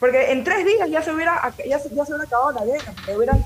Porque 0.00 0.32
en 0.32 0.42
tres 0.42 0.66
días 0.66 0.90
ya 0.90 1.00
se 1.00 1.12
hubiera, 1.12 1.40
ya 1.64 1.78
se, 1.78 1.88
ya 1.94 2.04
se 2.04 2.12
hubiera 2.12 2.24
acabado 2.24 2.50
la 2.52 2.64
guerra, 2.64 2.92
porque 2.96 3.16
hubieran 3.16 3.44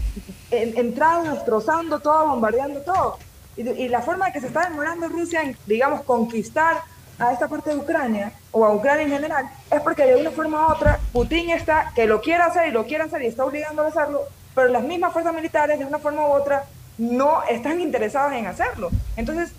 en- 0.51 0.77
entrado 0.79 1.25
destrozando 1.35 2.01
todo, 2.01 2.29
bombardeando 2.29 2.81
todo. 2.81 3.19
Y, 3.59 3.63
de- 3.63 3.73
y 3.79 3.89
la 3.89 4.01
forma 4.01 4.33
que 4.33 4.41
se 4.41 4.47
está 4.47 4.63
demorando 4.69 5.07
Rusia 5.09 5.43
en, 5.43 5.57
digamos, 5.67 6.03
conquistar 6.03 6.79
a 7.19 7.33
esta 7.33 7.47
parte 7.49 7.71
de 7.71 7.77
Ucrania, 7.77 8.33
o 8.53 8.65
a 8.65 8.75
Ucrania 8.75 9.05
en 9.05 9.11
general, 9.11 9.47
es 9.71 9.81
porque 9.83 10.05
de 10.07 10.17
una 10.17 10.31
forma 10.31 10.67
u 10.67 10.73
otra 10.73 10.99
Putin 11.13 11.51
está, 11.51 11.93
que 11.95 12.07
lo 12.07 12.21
quiere 12.23 12.43
hacer 12.43 12.69
y 12.69 12.71
lo 12.71 12.85
quiere 12.87 13.05
hacer 13.05 13.21
y 13.23 13.27
está 13.27 13.45
obligando 13.45 13.83
a 13.83 13.89
hacerlo, 13.89 14.23
pero 14.57 14.69
las 14.71 14.83
mismas 14.83 15.13
fuerzas 15.13 15.33
militares 15.33 15.79
de 15.79 15.85
una 15.85 15.99
forma 16.01 16.23
u 16.27 16.33
otra 16.33 16.65
no 16.99 17.45
están 17.45 17.81
interesadas 17.81 18.33
en 18.33 18.47
hacerlo. 18.49 18.91
Entonces, 19.17 19.53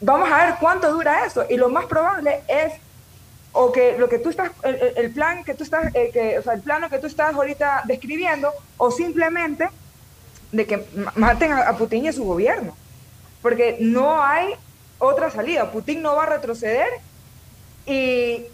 vamos 0.00 0.30
a 0.32 0.46
ver 0.46 0.54
cuánto 0.60 0.90
dura 0.92 1.26
eso. 1.26 1.44
Y 1.50 1.56
lo 1.58 1.68
más 1.68 1.84
probable 1.86 2.40
es 2.48 2.72
o 3.52 3.72
que 3.72 3.98
lo 3.98 4.08
que 4.08 4.18
tú 4.18 4.28
estás, 4.30 4.50
el, 4.62 4.76
el- 4.96 5.10
plan 5.12 5.42
que 5.44 5.54
tú 5.54 5.64
estás, 5.64 5.92
eh, 5.94 6.10
que, 6.12 6.38
o 6.38 6.42
sea, 6.42 6.52
el 6.54 6.60
plano 6.62 6.88
que 6.88 6.98
tú 6.98 7.06
estás 7.08 7.34
ahorita 7.34 7.82
describiendo, 7.84 8.52
o 8.76 8.90
simplemente 8.92 9.68
de 10.52 10.66
que 10.66 10.86
ma- 10.94 11.12
maten 11.16 11.52
a, 11.52 11.68
a 11.68 11.76
Putin 11.76 12.04
y 12.04 12.08
a 12.08 12.12
su 12.12 12.24
gobierno. 12.24 12.76
porque 13.42 13.76
no 13.80 14.22
hay 14.22 14.54
otra 14.98 15.30
salida. 15.30 15.70
Putin 15.72 16.00
no 16.02 16.14
va 16.16 16.24
a 16.24 16.26
retroceder 16.26 16.88
y 17.86 18.44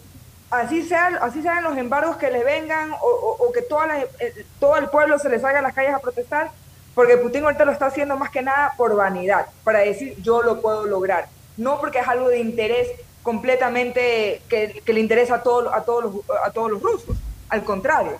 así, 0.61 0.83
sea, 0.83 1.19
así 1.21 1.43
sean 1.43 1.65
los 1.65 1.77
embargos 1.77 2.17
que 2.17 2.31
le 2.31 2.45
vengan 2.45 2.93
o, 3.01 3.51
que 3.53 3.63
toda 3.63 4.01
eh, 4.01 4.47
todo 4.59 4.77
el 4.77 4.89
pueblo 4.89 5.19
se 5.19 5.29
le 5.29 5.39
salga 5.39 5.61
a 5.61 5.63
las 5.63 5.75
calles 5.75 5.95
a 5.95 5.99
protestar, 5.99 6.51
porque 6.95 7.17
Putin 7.17 7.45
ahorita 7.45 7.65
lo 7.65 7.73
está 7.73 7.87
haciendo 7.87 8.17
más 8.17 8.31
que 8.31 8.43
nada 8.43 8.75
por 8.77 8.95
vanidad, 8.97 9.47
para 9.63 9.81
decir 9.81 10.17
yo 10.23 10.43
lo 10.43 10.61
puedo 10.61 10.87
lograr, 10.87 11.29
no 11.57 11.81
porque 11.81 11.99
es 11.99 12.09
algo 12.09 12.29
de 12.29 12.39
interés 12.39 12.89
completamente 13.23 14.43
que, 14.49 14.83
le 14.87 15.01
interesa 15.01 15.37
a, 15.37 15.43
todo, 15.43 15.73
a, 15.73 15.83
todos 15.83 16.05
los, 16.05 16.15
a 16.45 16.51
todos 16.51 16.71
los 16.71 16.83
rusos, 16.83 17.17
al 17.49 17.65
contrario. 17.65 18.19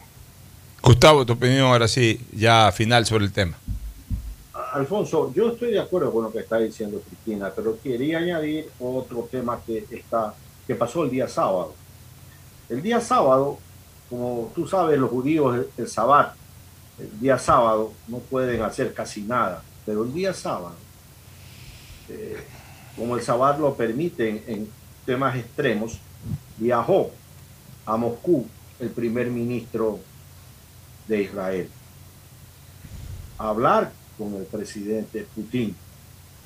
Gustavo, 0.83 1.25
tu 1.25 1.33
opinión 1.33 1.67
ahora 1.67 1.89
sí, 1.89 2.21
ya 2.33 2.71
final 2.73 3.07
sobre 3.07 3.25
el 3.25 3.33
tema. 3.33 3.57
Alfonso, 4.75 5.33
yo 5.33 5.51
estoy 5.51 5.71
de 5.71 5.81
acuerdo 5.81 6.13
con 6.13 6.25
lo 6.25 6.33
que 6.33 6.41
está 6.41 6.59
diciendo 6.59 7.01
Cristina, 7.07 7.53
pero 7.55 7.79
quería 7.81 8.19
añadir 8.19 8.69
otro 8.81 9.29
tema 9.31 9.61
que, 9.65 9.85
está, 9.91 10.35
que 10.67 10.75
pasó 10.75 11.05
el 11.05 11.11
día 11.11 11.29
sábado. 11.29 11.75
El 12.69 12.83
día 12.83 13.01
sábado, 13.01 13.59
como 14.09 14.53
tú 14.55 14.67
sabes, 14.67 14.99
los 14.99 15.11
judíos, 15.11 15.57
el, 15.57 15.85
el 15.85 15.89
el 16.99 17.21
día 17.21 17.39
sábado 17.39 17.93
no 18.07 18.19
pueden 18.19 18.63
hacer 18.63 18.95
casi 18.95 19.23
nada, 19.23 19.63
pero 19.85 20.05
el 20.05 20.13
día 20.13 20.33
sábado, 20.33 20.77
eh, 22.09 22.45
como 22.97 23.17
el 23.17 23.23
Sabbat 23.23 23.59
lo 23.59 23.75
permite 23.75 24.45
en, 24.47 24.71
temas 25.05 25.37
extremos, 25.37 25.99
viajó 26.57 27.11
a 27.85 27.97
Moscú 27.97 28.47
el 28.81 28.89
primer 28.89 29.27
ministro 29.31 30.01
de 31.07 31.23
Israel 31.23 31.69
a 33.37 33.49
hablar 33.49 33.93
con 34.17 34.35
el 34.35 34.45
presidente 34.45 35.27
Putin 35.35 35.77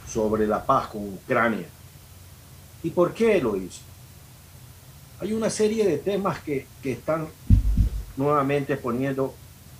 sobre 0.09 0.47
la 0.47 0.65
paz 0.65 0.89
con 0.89 1.07
Ucrania. 1.07 1.69
¿Y 2.83 2.91
por 2.91 3.15
qué 3.15 3.41
lo 3.41 3.55
hizo? 3.55 3.83
Hay 5.21 5.33
una 5.33 5.51
serie 5.51 5.87
de 5.87 5.99
temas 5.99 6.41
que, 6.41 6.67
que 6.83 6.93
están 6.93 7.29
nuevamente 8.17 8.77
poniendo 8.77 9.35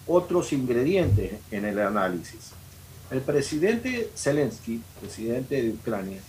otros 0.07 0.53
ingredientes 0.53 1.35
en 1.51 1.65
el 1.65 1.79
análisis. 1.79 2.53
El 3.11 3.21
presidente 3.21 4.11
Zelensky, 4.17 4.83
presidente 5.01 5.63
de 5.63 5.71
Ucrania, 5.71 6.21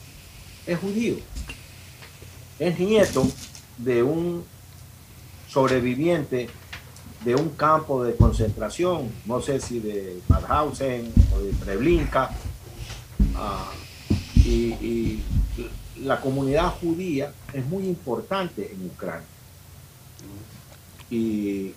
es 0.66 0.80
judío. 0.80 1.16
Es 2.60 2.80
nieto 2.80 3.28
de 3.78 4.04
un 4.04 4.44
sobreviviente 5.48 6.50
de 7.24 7.36
un 7.36 7.50
campo 7.50 8.04
de 8.04 8.16
concentración, 8.16 9.12
no 9.26 9.42
sé 9.42 9.60
si 9.60 9.80
de 9.80 10.20
Mauthausen 10.30 11.12
o 11.36 11.40
de 11.40 11.52
Treblinka, 11.54 12.32
ah, 13.36 13.72
y, 14.46 15.22
la 16.04 16.20
comunidad 16.22 16.70
judía 16.80 17.34
es 17.54 17.66
muy 17.66 17.86
importante 17.86 18.72
en 18.72 18.86
Ucrania. 18.86 19.28
Y 21.10 21.74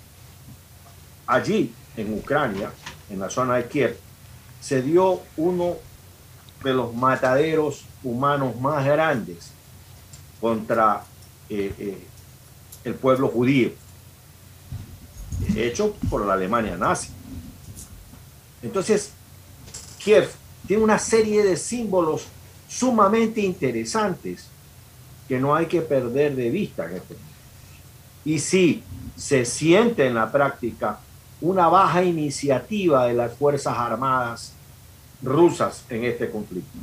allí, 1.27 1.73
en 1.97 2.15
Ucrania, 2.15 2.73
en 3.09 3.21
la 3.21 3.31
zona 3.31 3.57
de 3.57 3.67
Kiev, 3.69 3.99
se 4.61 4.83
dio 4.83 5.23
uno 5.37 5.77
de 6.63 6.73
los 6.73 6.95
mataderos 6.95 7.85
humanos 8.05 8.59
más 8.61 8.85
grandes 8.85 9.51
contra 10.41 11.05
eh, 11.49 11.75
eh, 11.79 12.07
el 12.85 12.95
pueblo 12.95 13.29
judío 13.29 13.73
hecho 15.57 15.95
por 16.09 16.25
la 16.25 16.35
Alemania 16.35 16.77
nazi. 16.77 17.09
Entonces, 18.63 19.11
Kiev 19.99 20.31
tiene 20.67 20.83
una 20.83 20.99
serie 20.99 21.43
de 21.43 21.57
símbolos 21.57 22.27
sumamente 22.73 23.41
interesantes 23.41 24.47
que 25.29 25.39
no 25.39 25.55
hay 25.55 25.67
que 25.67 25.83
perder 25.83 26.35
de 26.35 26.51
vista. 26.51 26.91
Este 26.91 27.17
y 28.25 28.39
si 28.39 28.83
se 29.17 29.45
siente 29.45 30.07
en 30.07 30.15
la 30.15 30.31
práctica 30.31 31.01
una 31.41 31.69
baja 31.69 32.03
iniciativa 32.03 33.07
de 33.07 33.15
las 33.15 33.35
Fuerzas 33.35 33.77
Armadas 33.77 34.53
rusas 35.23 35.85
en 35.91 36.05
este 36.05 36.31
conflicto. 36.31 36.79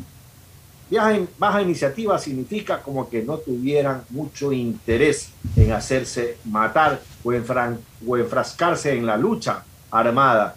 Baja 1.38 1.61
iniciativa 1.61 2.18
significa 2.18 2.82
como 2.82 3.10
que 3.10 3.22
no 3.22 3.38
tuvieran 3.38 4.03
mucho 4.10 4.52
interés 4.52 5.30
en 5.56 5.72
hacerse 5.72 6.38
matar 6.45 6.99
o, 7.24 7.32
o 7.32 8.18
enfrascarse 8.18 8.98
en 8.98 9.06
la 9.06 9.16
lucha 9.16 9.64
armada 9.91 10.56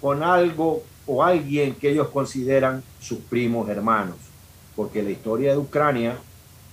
con 0.00 0.22
algo 0.22 0.82
o 1.06 1.22
alguien 1.22 1.74
que 1.74 1.90
ellos 1.90 2.08
consideran 2.08 2.82
sus 3.00 3.18
primos 3.18 3.68
hermanos. 3.68 4.31
Porque 4.76 5.02
la 5.02 5.10
historia 5.10 5.52
de 5.52 5.58
Ucrania 5.58 6.16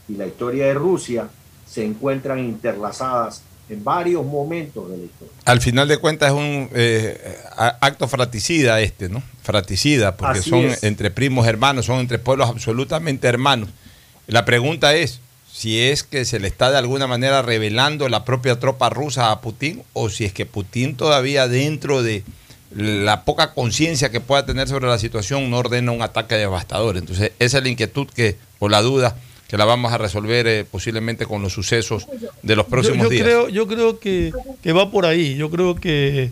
y 0.07 0.13
la 0.15 0.25
historia 0.25 0.65
de 0.67 0.73
Rusia 0.73 1.29
se 1.65 1.85
encuentran 1.85 2.39
interlazadas 2.39 3.43
en 3.69 3.83
varios 3.83 4.25
momentos 4.25 4.89
de 4.89 4.97
la 4.97 5.03
historia. 5.03 5.33
Al 5.45 5.61
final 5.61 5.87
de 5.87 5.97
cuentas 5.97 6.29
es 6.29 6.35
un 6.35 6.69
eh, 6.73 7.37
acto 7.81 8.07
fratricida 8.07 8.81
este, 8.81 9.09
¿no? 9.09 9.21
Fratricida, 9.43 10.17
porque 10.17 10.41
son 10.41 10.65
entre 10.81 11.11
primos 11.11 11.47
hermanos, 11.47 11.85
son 11.85 11.99
entre 11.99 12.17
pueblos 12.17 12.49
absolutamente 12.49 13.27
hermanos. 13.27 13.69
La 14.27 14.45
pregunta 14.45 14.95
es 14.95 15.19
si 15.51 15.79
es 15.79 16.03
que 16.03 16.25
se 16.25 16.39
le 16.39 16.47
está 16.47 16.71
de 16.71 16.77
alguna 16.77 17.07
manera 17.07 17.41
revelando 17.41 18.09
la 18.09 18.25
propia 18.25 18.59
tropa 18.59 18.89
rusa 18.89 19.31
a 19.31 19.41
Putin 19.41 19.83
o 19.93 20.09
si 20.09 20.25
es 20.25 20.33
que 20.33 20.45
Putin 20.45 20.95
todavía 20.95 21.47
dentro 21.47 22.01
de 22.01 22.23
la 22.75 23.23
poca 23.25 23.53
conciencia 23.53 24.11
que 24.11 24.21
pueda 24.21 24.45
tener 24.45 24.67
sobre 24.67 24.87
la 24.87 24.99
situación 24.99 25.49
no 25.49 25.57
ordena 25.57 25.91
un 25.91 26.01
ataque 26.01 26.35
devastador. 26.35 26.97
Entonces, 26.97 27.31
esa 27.39 27.57
es 27.57 27.63
la 27.63 27.69
inquietud 27.69 28.07
que, 28.07 28.37
o 28.59 28.69
la 28.69 28.81
duda 28.81 29.15
que 29.49 29.57
la 29.57 29.65
vamos 29.65 29.91
a 29.91 29.97
resolver 29.97 30.45
eh, 30.45 30.63
posiblemente 30.63 31.25
con 31.25 31.41
los 31.41 31.51
sucesos 31.53 32.05
de 32.43 32.55
los 32.55 32.67
próximos 32.67 33.05
yo 33.05 33.09
días. 33.09 33.23
Creo, 33.23 33.49
yo 33.49 33.67
creo 33.67 33.99
que, 33.99 34.31
va 34.67 34.91
por 34.91 35.07
ahí. 35.07 35.35
Yo 35.35 35.49
creo 35.49 35.73
que, 35.73 36.29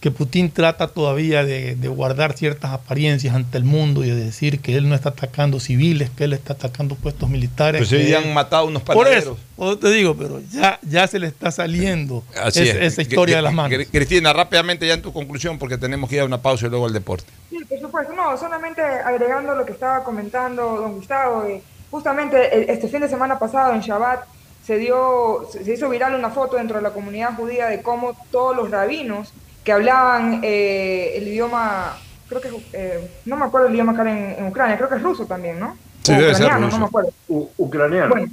que 0.00 0.10
Putin 0.10 0.50
trata 0.50 0.88
todavía 0.88 1.44
de, 1.44 1.74
guardar 1.88 2.34
ciertas 2.34 2.72
apariencias 2.72 3.34
ante 3.34 3.58
el 3.58 3.64
mundo 3.64 4.04
y 4.04 4.10
de 4.10 4.16
decir 4.16 4.60
que 4.60 4.76
él 4.76 4.88
no 4.88 4.94
está 4.94 5.10
atacando 5.10 5.58
civiles, 5.58 6.10
que 6.10 6.24
él 6.24 6.32
está 6.32 6.52
atacando 6.52 6.94
puestos 6.94 7.28
militares. 7.28 7.80
Pues 7.80 7.92
hoy 7.92 8.14
han 8.14 8.32
matado 8.32 8.66
unos 8.66 8.82
panaderos. 8.82 9.38
Por 9.56 9.68
eso, 9.68 9.78
te 9.78 9.90
digo, 9.90 10.16
pero 10.16 10.40
ya, 10.52 10.78
ya 10.82 11.06
se 11.06 11.18
le 11.18 11.26
está 11.26 11.50
saliendo 11.50 12.22
esa 12.54 13.02
historia 13.02 13.36
de 13.36 13.42
las 13.42 13.52
manos. 13.52 13.86
Cristina, 13.90 14.32
rápidamente 14.32 14.86
ya 14.86 14.94
en 14.94 15.02
tu 15.02 15.12
conclusión, 15.12 15.58
porque 15.58 15.78
tenemos 15.78 16.08
que 16.08 16.16
ir 16.16 16.22
a 16.22 16.24
una 16.24 16.40
pausa 16.40 16.66
y 16.66 16.70
luego 16.70 16.86
al 16.86 16.92
deporte. 16.92 17.26
Sí, 17.50 17.58
por 17.68 17.80
supuesto. 17.80 18.12
No, 18.14 18.36
solamente 18.36 18.82
agregando 18.82 19.54
lo 19.54 19.64
que 19.64 19.72
estaba 19.72 20.04
comentando 20.04 20.62
don 20.62 20.94
Gustavo. 20.94 21.44
Eh, 21.44 21.62
Justamente 21.90 22.70
este 22.70 22.88
fin 22.88 23.00
de 23.00 23.08
semana 23.08 23.38
pasado 23.38 23.72
en 23.72 23.80
Shabbat 23.80 24.24
se, 24.64 24.76
dio, 24.76 25.48
se 25.50 25.72
hizo 25.72 25.88
viral 25.88 26.14
una 26.14 26.30
foto 26.30 26.56
dentro 26.56 26.76
de 26.76 26.82
la 26.82 26.90
comunidad 26.90 27.34
judía 27.34 27.66
de 27.66 27.80
cómo 27.80 28.14
todos 28.30 28.54
los 28.54 28.70
rabinos 28.70 29.32
que 29.68 29.72
hablaban 29.72 30.40
eh, 30.42 31.12
el 31.16 31.28
idioma, 31.28 31.94
creo 32.26 32.40
que, 32.40 32.48
eh, 32.72 33.20
no 33.26 33.36
me 33.36 33.44
acuerdo 33.44 33.66
el 33.66 33.74
idioma 33.74 33.92
acá 33.92 34.10
en, 34.10 34.46
Ucrania, 34.46 34.78
creo 34.78 34.88
que 34.88 34.94
es 34.94 35.02
ruso 35.02 35.26
también, 35.26 35.60
¿no? 35.60 35.76
Sí, 36.04 36.14
ucraniano, 36.14 36.70
no 36.70 36.78
me 36.78 36.84
acuerdo. 36.86 37.12
ucraniano. 37.28 38.08
Bueno, 38.08 38.32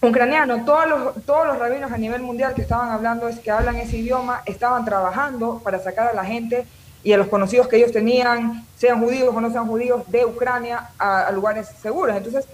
ucraniano, 0.00 0.64
todos 0.64 0.88
los, 0.88 1.24
todos 1.24 1.48
los 1.48 1.58
rabinos 1.58 1.90
a 1.90 1.98
nivel 1.98 2.22
mundial 2.22 2.54
que 2.54 2.62
estaban 2.62 2.90
hablando, 2.90 3.26
es 3.26 3.40
que 3.40 3.50
hablan 3.50 3.74
ese 3.74 3.96
idioma, 3.96 4.42
estaban 4.46 4.84
trabajando 4.84 5.60
para 5.64 5.80
sacar 5.80 6.06
a 6.06 6.14
la 6.14 6.24
gente 6.24 6.64
y 7.02 7.12
a 7.12 7.16
los 7.16 7.26
conocidos 7.26 7.66
que 7.66 7.78
ellos 7.78 7.90
tenían, 7.90 8.64
sean 8.76 9.00
judíos 9.00 9.34
o 9.34 9.40
no 9.40 9.50
sean 9.50 9.66
judíos, 9.66 10.04
de 10.12 10.24
Ucrania 10.24 10.90
a 10.96 11.32
lugares 11.32 11.70
seguros. 11.82 12.16
Entonces, 12.16 12.46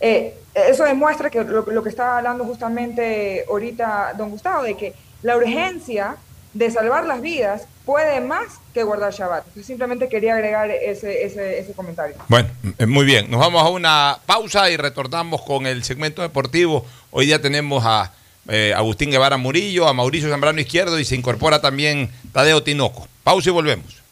eh, 0.00 0.36
eso 0.54 0.84
demuestra 0.84 1.30
que 1.30 1.42
lo, 1.42 1.82
que 1.82 1.88
estaba 1.88 2.18
hablando 2.18 2.44
justamente 2.44 3.46
ahorita 3.48 4.12
don 4.18 4.28
Gustavo, 4.28 4.64
de 4.64 4.76
que 4.76 4.92
la 5.22 5.34
urgencia 5.34 6.16
de 6.54 6.70
salvar 6.70 7.04
las 7.04 7.20
vidas 7.20 7.66
puede 7.84 8.20
más 8.20 8.46
que 8.72 8.82
guardar 8.82 9.12
Shabbat. 9.12 9.44
simplemente 9.62 10.08
quería 10.08 10.34
agregar 10.34 10.70
ese, 10.70 11.24
ese, 11.24 11.72
comentario. 11.74 12.16
Bueno, 12.28 12.48
eh, 12.78 12.86
muy 12.86 13.04
bien. 13.04 13.30
Nos 13.30 13.40
vamos 13.40 13.62
a 13.62 13.68
una 13.68 14.18
pausa 14.24 14.70
y 14.70 14.76
retornamos 14.76 15.42
con 15.42 15.66
el 15.66 15.84
segmento 15.84 16.22
deportivo. 16.22 16.86
Hoy 17.10 17.26
día 17.26 17.42
tenemos 17.42 17.84
a 17.84 18.12
eh, 18.48 18.72
Agustín 18.74 19.10
Guevara 19.10 19.36
Murillo, 19.36 19.86
a 19.88 19.92
Mauricio 19.92 20.30
Zambrano 20.30 20.60
Izquierdo 20.60 20.98
y 20.98 21.04
se 21.04 21.16
incorpora 21.16 21.60
también 21.60 22.10
Tadeo 22.32 22.62
Tinoco. 22.62 23.06
Pausa 23.22 23.50
y 23.50 23.52
volvemos. 23.52 24.02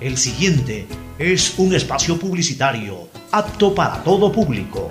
El 0.00 0.16
siguiente 0.16 0.86
es 1.18 1.54
un 1.58 1.74
espacio 1.74 2.18
publicitario 2.18 3.08
apto 3.30 3.74
para 3.74 4.02
todo 4.02 4.32
público. 4.32 4.90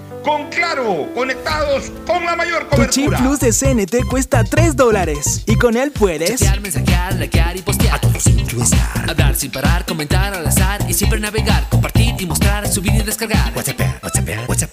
Con 0.23 0.49
Claro, 0.49 1.07
conectados 1.15 1.91
con 2.05 2.23
la 2.25 2.35
mayor 2.35 2.67
Tu 2.69 2.85
chip 2.87 3.05
cobertura. 3.05 3.17
plus 3.17 3.39
de 3.39 3.51
CNT 3.51 4.07
cuesta 4.07 4.43
3 4.43 4.75
dólares 4.75 5.43
y 5.47 5.55
con 5.55 5.75
él 5.75 5.91
puedes 5.91 6.39
Chatear, 6.39 6.61
mensajear, 6.61 7.13
likear 7.15 7.57
y 7.57 7.61
postear. 7.61 7.95
A 7.95 7.99
todos. 7.99 8.23
Hablar 9.07 9.35
sin 9.35 9.51
parar, 9.51 9.85
comentar 9.85 10.33
al 10.33 10.45
azar 10.45 10.81
y 10.87 10.93
siempre 10.93 11.19
navegar, 11.19 11.67
compartir 11.69 12.15
y 12.19 12.25
mostrar, 12.25 12.67
subir 12.67 12.93
y 12.93 13.01
descargar. 13.01 13.51
WhatsApp, 13.55 13.79
WhatsApp, 14.03 14.29
WhatsApp. 14.47 14.71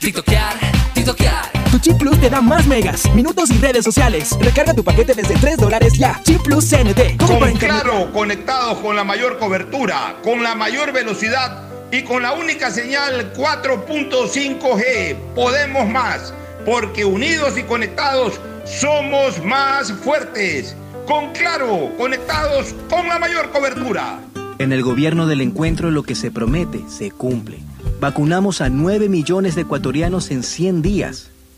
TikTokear, 0.00 0.54
TikTokear. 0.92 1.50
Tu 1.70 1.78
chip 1.78 1.96
plus 1.98 2.20
te 2.20 2.28
da 2.28 2.40
más 2.40 2.66
megas, 2.66 3.06
minutos 3.14 3.50
y 3.50 3.58
redes 3.58 3.84
sociales. 3.84 4.36
Recarga 4.40 4.74
tu 4.74 4.84
paquete 4.84 5.14
desde 5.14 5.34
3 5.34 5.56
dólares 5.56 5.94
ya. 5.98 6.20
Chip 6.24 6.42
plus 6.42 6.68
CNT. 6.68 7.16
¿Cómo 7.18 7.38
por 7.38 7.48
Con? 7.48 7.68
Claro, 7.70 8.12
conectados 8.12 8.78
con 8.78 8.94
la 8.94 9.04
mayor 9.04 9.38
cobertura, 9.38 10.16
con 10.22 10.42
la 10.42 10.54
mayor 10.54 10.92
velocidad 10.92 11.68
y 11.94 12.02
con 12.02 12.22
la 12.22 12.32
única 12.32 12.70
señal 12.72 13.32
4.5G. 13.34 15.16
Podemos 15.34 15.88
más, 15.88 16.34
porque 16.66 17.04
unidos 17.04 17.56
y 17.56 17.62
conectados 17.62 18.40
somos 18.64 19.42
más 19.44 19.92
fuertes. 19.92 20.76
Con 21.06 21.32
Claro, 21.32 21.92
conectados 21.96 22.74
con 22.90 23.06
la 23.06 23.18
mayor 23.18 23.50
cobertura. 23.50 24.18
En 24.58 24.72
el 24.72 24.82
gobierno 24.82 25.26
del 25.26 25.40
encuentro 25.40 25.90
lo 25.90 26.02
que 26.02 26.14
se 26.14 26.30
promete 26.30 26.82
se 26.88 27.10
cumple. 27.10 27.58
Vacunamos 28.00 28.60
a 28.60 28.70
9 28.70 29.08
millones 29.08 29.54
de 29.54 29.62
ecuatorianos 29.62 30.30
en 30.30 30.42
100 30.42 30.82
días. 30.82 31.30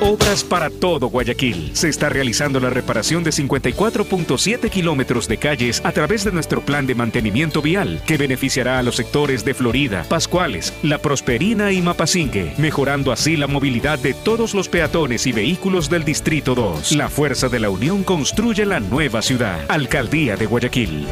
Obras 0.00 0.44
para 0.44 0.70
todo 0.70 1.08
Guayaquil. 1.08 1.70
Se 1.74 1.88
está 1.88 2.08
realizando 2.08 2.60
la 2.60 2.70
reparación 2.70 3.22
de 3.24 3.30
54.7 3.30 4.70
kilómetros 4.70 5.28
de 5.28 5.36
calles 5.36 5.80
a 5.84 5.92
través 5.92 6.24
de 6.24 6.32
nuestro 6.32 6.62
plan 6.62 6.86
de 6.86 6.94
mantenimiento 6.94 7.62
vial, 7.62 8.02
que 8.06 8.16
beneficiará 8.16 8.78
a 8.78 8.82
los 8.82 8.96
sectores 8.96 9.44
de 9.44 9.54
Florida, 9.54 10.04
Pascuales, 10.08 10.72
La 10.82 10.98
Prosperina 10.98 11.72
y 11.72 11.82
Mapasingue, 11.82 12.54
mejorando 12.58 13.12
así 13.12 13.36
la 13.36 13.46
movilidad 13.46 13.98
de 13.98 14.14
todos 14.14 14.54
los 14.54 14.68
peatones 14.68 15.26
y 15.26 15.32
vehículos 15.32 15.90
del 15.90 16.04
Distrito 16.04 16.54
2. 16.54 16.92
La 16.92 17.08
Fuerza 17.08 17.48
de 17.48 17.60
la 17.60 17.70
Unión 17.70 18.02
construye 18.02 18.64
la 18.64 18.80
nueva 18.80 19.22
ciudad. 19.22 19.60
Alcaldía 19.68 20.36
de 20.36 20.46
Guayaquil. 20.46 21.06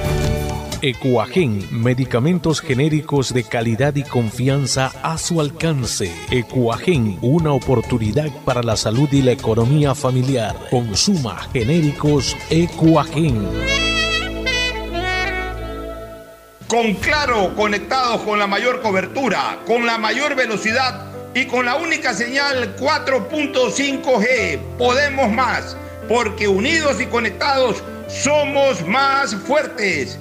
Ecuagen, 0.81 1.67
medicamentos 1.73 2.61
genéricos 2.61 3.35
de 3.35 3.43
calidad 3.43 3.97
y 3.97 4.05
confianza 4.05 4.93
a 5.03 5.19
su 5.19 5.41
alcance. 5.41 6.15
Ecuagen, 6.31 7.19
una 7.21 7.53
oportunidad 7.53 8.31
para 8.45 8.63
la 8.63 8.77
salud 8.77 9.09
y 9.11 9.23
la 9.23 9.33
economía 9.33 9.97
familiar. 9.97 10.55
Consuma 10.71 11.49
genéricos 11.53 12.37
Ecuagen. 12.49 13.45
Con 16.69 16.95
Claro, 16.95 17.57
conectados 17.57 18.21
con 18.21 18.39
la 18.39 18.47
mayor 18.47 18.81
cobertura, 18.81 19.59
con 19.67 19.85
la 19.85 19.99
mayor 19.99 20.37
velocidad 20.37 21.07
y 21.35 21.47
con 21.47 21.65
la 21.65 21.75
única 21.75 22.15
señal 22.15 22.77
4.5G. 22.77 24.61
Podemos 24.79 25.29
más, 25.33 25.77
porque 26.09 26.47
unidos 26.47 27.01
y 27.01 27.07
conectados 27.07 27.83
somos 28.07 28.87
más 28.87 29.35
fuertes. 29.35 30.21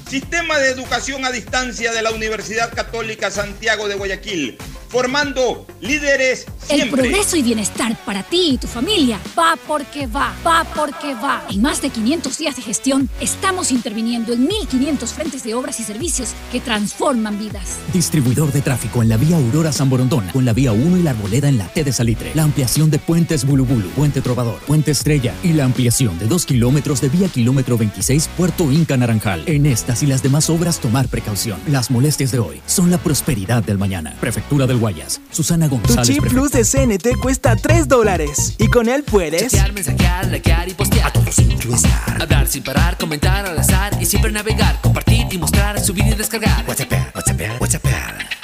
Sistema 0.11 0.59
de 0.59 0.67
educación 0.67 1.23
a 1.23 1.31
distancia 1.31 1.93
de 1.93 2.01
la 2.01 2.11
Universidad 2.11 2.73
Católica 2.73 3.31
Santiago 3.31 3.87
de 3.87 3.95
Guayaquil, 3.95 4.57
formando 4.89 5.65
líderes 5.79 6.47
El 6.67 6.89
progreso 6.89 7.37
y 7.37 7.41
bienestar 7.41 7.97
para 8.05 8.21
ti 8.21 8.51
y 8.51 8.57
tu 8.57 8.67
familia 8.67 9.21
va 9.39 9.57
porque 9.65 10.07
va, 10.07 10.33
va 10.45 10.65
porque 10.75 11.13
va. 11.15 11.45
En 11.49 11.61
más 11.61 11.81
de 11.81 11.91
500 11.91 12.37
días 12.37 12.57
de 12.57 12.61
gestión, 12.61 13.09
estamos 13.21 13.71
interviniendo 13.71 14.33
en 14.33 14.49
1.500 14.49 15.07
frentes 15.07 15.43
de 15.45 15.53
obras 15.53 15.79
y 15.79 15.83
servicios 15.83 16.33
que 16.51 16.59
transforman 16.59 17.39
vidas. 17.39 17.77
Distribuidor 17.93 18.51
de 18.51 18.61
tráfico 18.61 19.01
en 19.01 19.07
la 19.07 19.15
vía 19.15 19.37
Aurora 19.37 19.71
San 19.71 19.89
Borondón, 19.89 20.27
con 20.33 20.43
la 20.43 20.51
vía 20.51 20.73
1 20.73 20.97
y 20.97 21.03
la 21.03 21.11
arboleda 21.11 21.47
en 21.47 21.57
la 21.57 21.69
T 21.69 21.85
de 21.85 21.93
Salitre. 21.93 22.31
La 22.35 22.43
ampliación 22.43 22.91
de 22.91 22.99
puentes 22.99 23.45
Bulubulu, 23.45 23.89
Puente 23.91 24.19
Trovador, 24.19 24.59
Puente 24.67 24.91
Estrella 24.91 25.33
y 25.41 25.53
la 25.53 25.63
ampliación 25.63 26.19
de 26.19 26.27
2 26.27 26.45
kilómetros 26.45 26.99
de 26.99 27.07
vía 27.07 27.29
kilómetro 27.29 27.77
26 27.77 28.29
Puerto 28.35 28.69
Inca 28.73 28.97
Naranjal. 28.97 29.43
En 29.47 29.65
estas 29.65 30.00
y 30.03 30.07
las 30.07 30.23
demás 30.23 30.49
obras 30.49 30.79
tomar 30.79 31.07
precaución. 31.07 31.59
Las 31.67 31.91
molestias 31.91 32.31
de 32.31 32.39
hoy 32.39 32.61
son 32.65 32.89
la 32.91 32.97
prosperidad 32.97 33.63
del 33.63 33.77
mañana. 33.77 34.13
Prefectura 34.19 34.67
del 34.67 34.77
Guayas. 34.77 35.21
Susana 35.31 35.67
Tu 35.69 35.75
González. 35.77 36.07
chip 36.07 36.19
prefecta. 36.21 36.39
plus 36.39 36.51
de 36.51 36.63
CNT 36.63 37.19
cuesta 37.21 37.55
3 37.55 37.87
dólares 37.87 38.55
y 38.57 38.67
con 38.67 38.89
él 38.89 39.03
puedes 39.03 39.43
Chatear, 39.51 39.73
mensajear, 39.73 40.27
likear 40.27 40.69
y 40.69 40.73
postear. 40.73 41.07
A 41.07 41.13
todos 41.13 41.39
incluestar. 41.39 42.21
Hablar 42.21 42.47
sin 42.47 42.63
parar, 42.63 42.97
comentar 42.97 43.45
al 43.45 43.57
azar 43.57 43.97
y 44.01 44.05
siempre 44.05 44.31
navegar, 44.31 44.79
compartir 44.81 45.27
y 45.31 45.37
mostrar, 45.37 45.79
subir 45.83 46.05
y 46.05 46.13
descargar. 46.13 46.65
WhatsApp, 46.67 46.91
WhatsApp, 47.15 47.59
WhatsApp. 47.59 47.83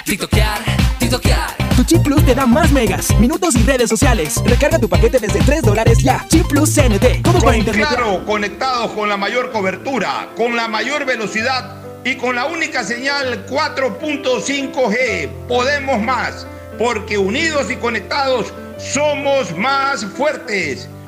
TikTokear, 0.06 0.60
TikTokear. 1.00 1.67
Tu 1.78 1.84
chip 1.84 2.02
plus 2.02 2.26
te 2.26 2.34
da 2.34 2.48
más 2.48 2.72
megas, 2.72 3.16
minutos 3.20 3.56
y 3.56 3.62
redes 3.62 3.88
sociales. 3.88 4.42
Recarga 4.44 4.80
tu 4.80 4.90
paquete 4.90 5.20
desde 5.20 5.40
3 5.40 5.62
dólares 5.62 6.00
ya. 6.00 6.26
Chip 6.28 6.48
plus 6.48 6.74
CNT. 6.74 7.22
¿Cómo 7.22 7.38
por 7.38 7.50
Con 7.50 7.56
internet? 7.56 7.88
Claro, 7.88 8.26
conectados 8.26 8.94
con 8.94 9.08
la 9.08 9.16
mayor 9.16 9.52
cobertura, 9.52 10.30
con 10.36 10.56
la 10.56 10.68
mayor 10.68 11.06
velocidad 11.06 11.76
y 12.04 12.16
con 12.16 12.34
la 12.34 12.46
única 12.46 12.84
señal 12.84 13.46
4.5G. 13.46 15.30
Podemos 15.48 16.02
más, 16.02 16.48
porque 16.80 17.20
unidos 17.20 17.70
y 17.70 17.76
conectados 17.76 18.52
somos 18.80 19.56
más 19.56 20.04
fuertes. 20.04 20.90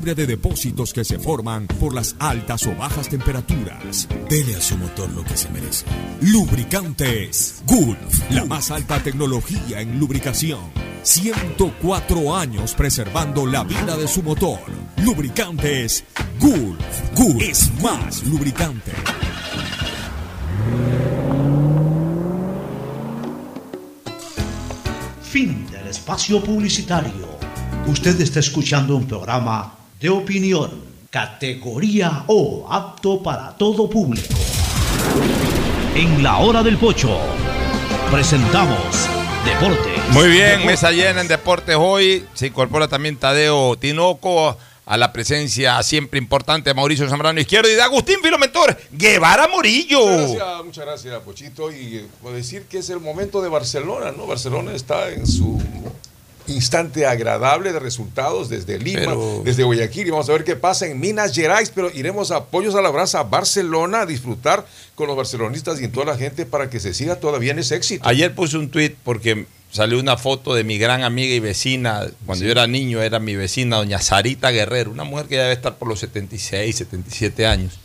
libre 0.00 0.14
de 0.14 0.26
depósitos 0.26 0.94
que 0.94 1.04
se 1.04 1.18
forman 1.18 1.66
por 1.66 1.94
las 1.94 2.16
altas 2.18 2.66
o 2.66 2.74
bajas 2.74 3.10
temperaturas. 3.10 4.08
Dele 4.30 4.56
a 4.56 4.60
su 4.60 4.78
motor 4.78 5.10
lo 5.10 5.22
que 5.22 5.36
se 5.36 5.50
merece. 5.50 5.84
Lubricantes 6.22 7.62
Gulf, 7.66 8.30
la 8.30 8.46
más 8.46 8.70
alta 8.70 9.02
tecnología 9.02 9.82
en 9.82 10.00
lubricación. 10.00 10.72
104 11.02 12.34
años 12.34 12.72
preservando 12.72 13.44
la 13.44 13.62
vida 13.62 13.94
de 13.98 14.08
su 14.08 14.22
motor. 14.22 14.60
Lubricantes 15.04 16.04
Gulf. 16.38 16.80
Gulf 17.14 17.42
es 17.42 17.70
más 17.82 18.24
lubricante. 18.24 18.92
Fin 25.20 25.66
del 25.70 25.88
espacio 25.88 26.42
publicitario. 26.42 27.28
Usted 27.86 28.18
está 28.18 28.40
escuchando 28.40 28.96
un 28.96 29.06
programa 29.06 29.76
de 30.00 30.08
opinión, 30.08 30.82
categoría 31.10 32.24
O, 32.26 32.66
apto 32.70 33.22
para 33.22 33.54
todo 33.56 33.90
público. 33.90 34.34
En 35.94 36.22
la 36.22 36.38
hora 36.38 36.62
del 36.62 36.78
pocho, 36.78 37.18
presentamos 38.10 38.78
Deportes. 39.44 40.08
Muy 40.10 40.28
bien, 40.28 40.64
mesa 40.64 40.90
llena 40.90 41.20
en 41.20 41.28
Deportes 41.28 41.76
hoy. 41.78 42.24
Se 42.32 42.46
incorpora 42.46 42.88
también 42.88 43.18
Tadeo 43.18 43.76
Tinoco 43.76 44.56
a 44.86 44.96
la 44.96 45.12
presencia 45.12 45.82
siempre 45.82 46.18
importante 46.18 46.70
de 46.70 46.74
Mauricio 46.74 47.06
Zambrano 47.06 47.38
Izquierdo 47.38 47.68
y 47.68 47.74
de 47.74 47.82
Agustín 47.82 48.20
Filomentor 48.22 48.76
Guevara 48.92 49.48
Morillo. 49.48 50.00
Muchas 50.00 50.34
gracias, 50.34 50.64
muchas 50.64 50.84
gracias, 50.86 51.20
Pochito. 51.20 51.70
Y 51.70 51.96
eh, 51.96 52.06
puedo 52.22 52.34
decir 52.34 52.62
que 52.64 52.78
es 52.78 52.88
el 52.88 53.00
momento 53.00 53.42
de 53.42 53.50
Barcelona, 53.50 54.12
¿no? 54.16 54.26
Barcelona 54.26 54.72
está 54.72 55.10
en 55.10 55.26
su 55.26 55.60
instante 56.50 57.06
agradable 57.06 57.72
de 57.72 57.78
resultados 57.78 58.48
desde 58.48 58.78
Lima, 58.78 59.00
Pero- 59.00 59.42
desde 59.44 59.62
Guayaquil 59.64 60.06
y 60.06 60.10
vamos 60.10 60.28
a 60.28 60.32
ver 60.32 60.44
qué 60.44 60.56
pasa 60.56 60.86
en 60.86 60.98
Minas 61.00 61.34
Gerais, 61.34 61.70
pero 61.74 61.90
iremos 61.94 62.30
a 62.30 62.44
Pollos 62.46 62.74
a 62.74 62.82
la 62.82 62.90
Brasa, 62.90 63.20
a 63.20 63.24
Barcelona, 63.24 64.02
a 64.02 64.06
disfrutar 64.06 64.66
con 64.94 65.06
los 65.06 65.16
barcelonistas 65.16 65.80
y 65.80 65.84
en 65.84 65.92
toda 65.92 66.06
la 66.06 66.16
gente 66.18 66.46
para 66.46 66.68
que 66.70 66.80
se 66.80 66.92
siga 66.94 67.16
todavía 67.16 67.52
en 67.52 67.58
ese 67.60 67.76
éxito. 67.76 68.06
Ayer 68.08 68.34
puse 68.34 68.58
un 68.58 68.68
tweet 68.70 68.94
porque 69.02 69.46
salió 69.70 69.98
una 70.00 70.16
foto 70.16 70.54
de 70.54 70.64
mi 70.64 70.78
gran 70.78 71.02
amiga 71.04 71.34
y 71.34 71.40
vecina. 71.40 72.06
Cuando 72.26 72.44
yo 72.44 72.50
era 72.50 72.66
niño, 72.66 73.00
era 73.02 73.18
mi 73.20 73.36
vecina, 73.36 73.76
doña 73.76 74.00
Sarita 74.00 74.50
Guerrero, 74.50 74.90
una 74.90 75.04
mujer 75.04 75.26
que 75.26 75.36
ya 75.36 75.42
debe 75.42 75.54
estar 75.54 75.76
por 75.76 75.88
los 75.88 76.00
76, 76.00 76.76
77 76.76 77.46
años. 77.46 77.78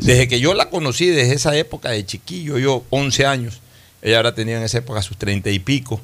Desde 0.00 0.28
que 0.28 0.40
yo 0.40 0.54
la 0.54 0.68
conocí, 0.70 1.06
desde 1.06 1.34
esa 1.34 1.56
época 1.56 1.90
de 1.90 2.04
chiquillo, 2.04 2.58
yo 2.58 2.84
11 2.90 3.26
años, 3.26 3.60
ella 4.02 4.16
habrá 4.18 4.34
tenido 4.34 4.58
en 4.58 4.64
esa 4.64 4.78
época 4.78 5.00
sus 5.02 5.16
30 5.16 5.50
y 5.50 5.58
pico. 5.58 6.00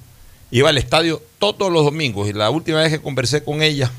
Iba 0.53 0.69
al 0.69 0.79
estadio 0.79 1.20
todos 1.39 1.73
los 1.73 1.83
domingos 1.85 2.29
y 2.29 2.33
la 2.33 2.49
última 2.51 2.79
vez 2.81 2.91
que 2.93 3.01
conversé 3.01 3.43
con 3.43 3.62
ella, 3.62 3.91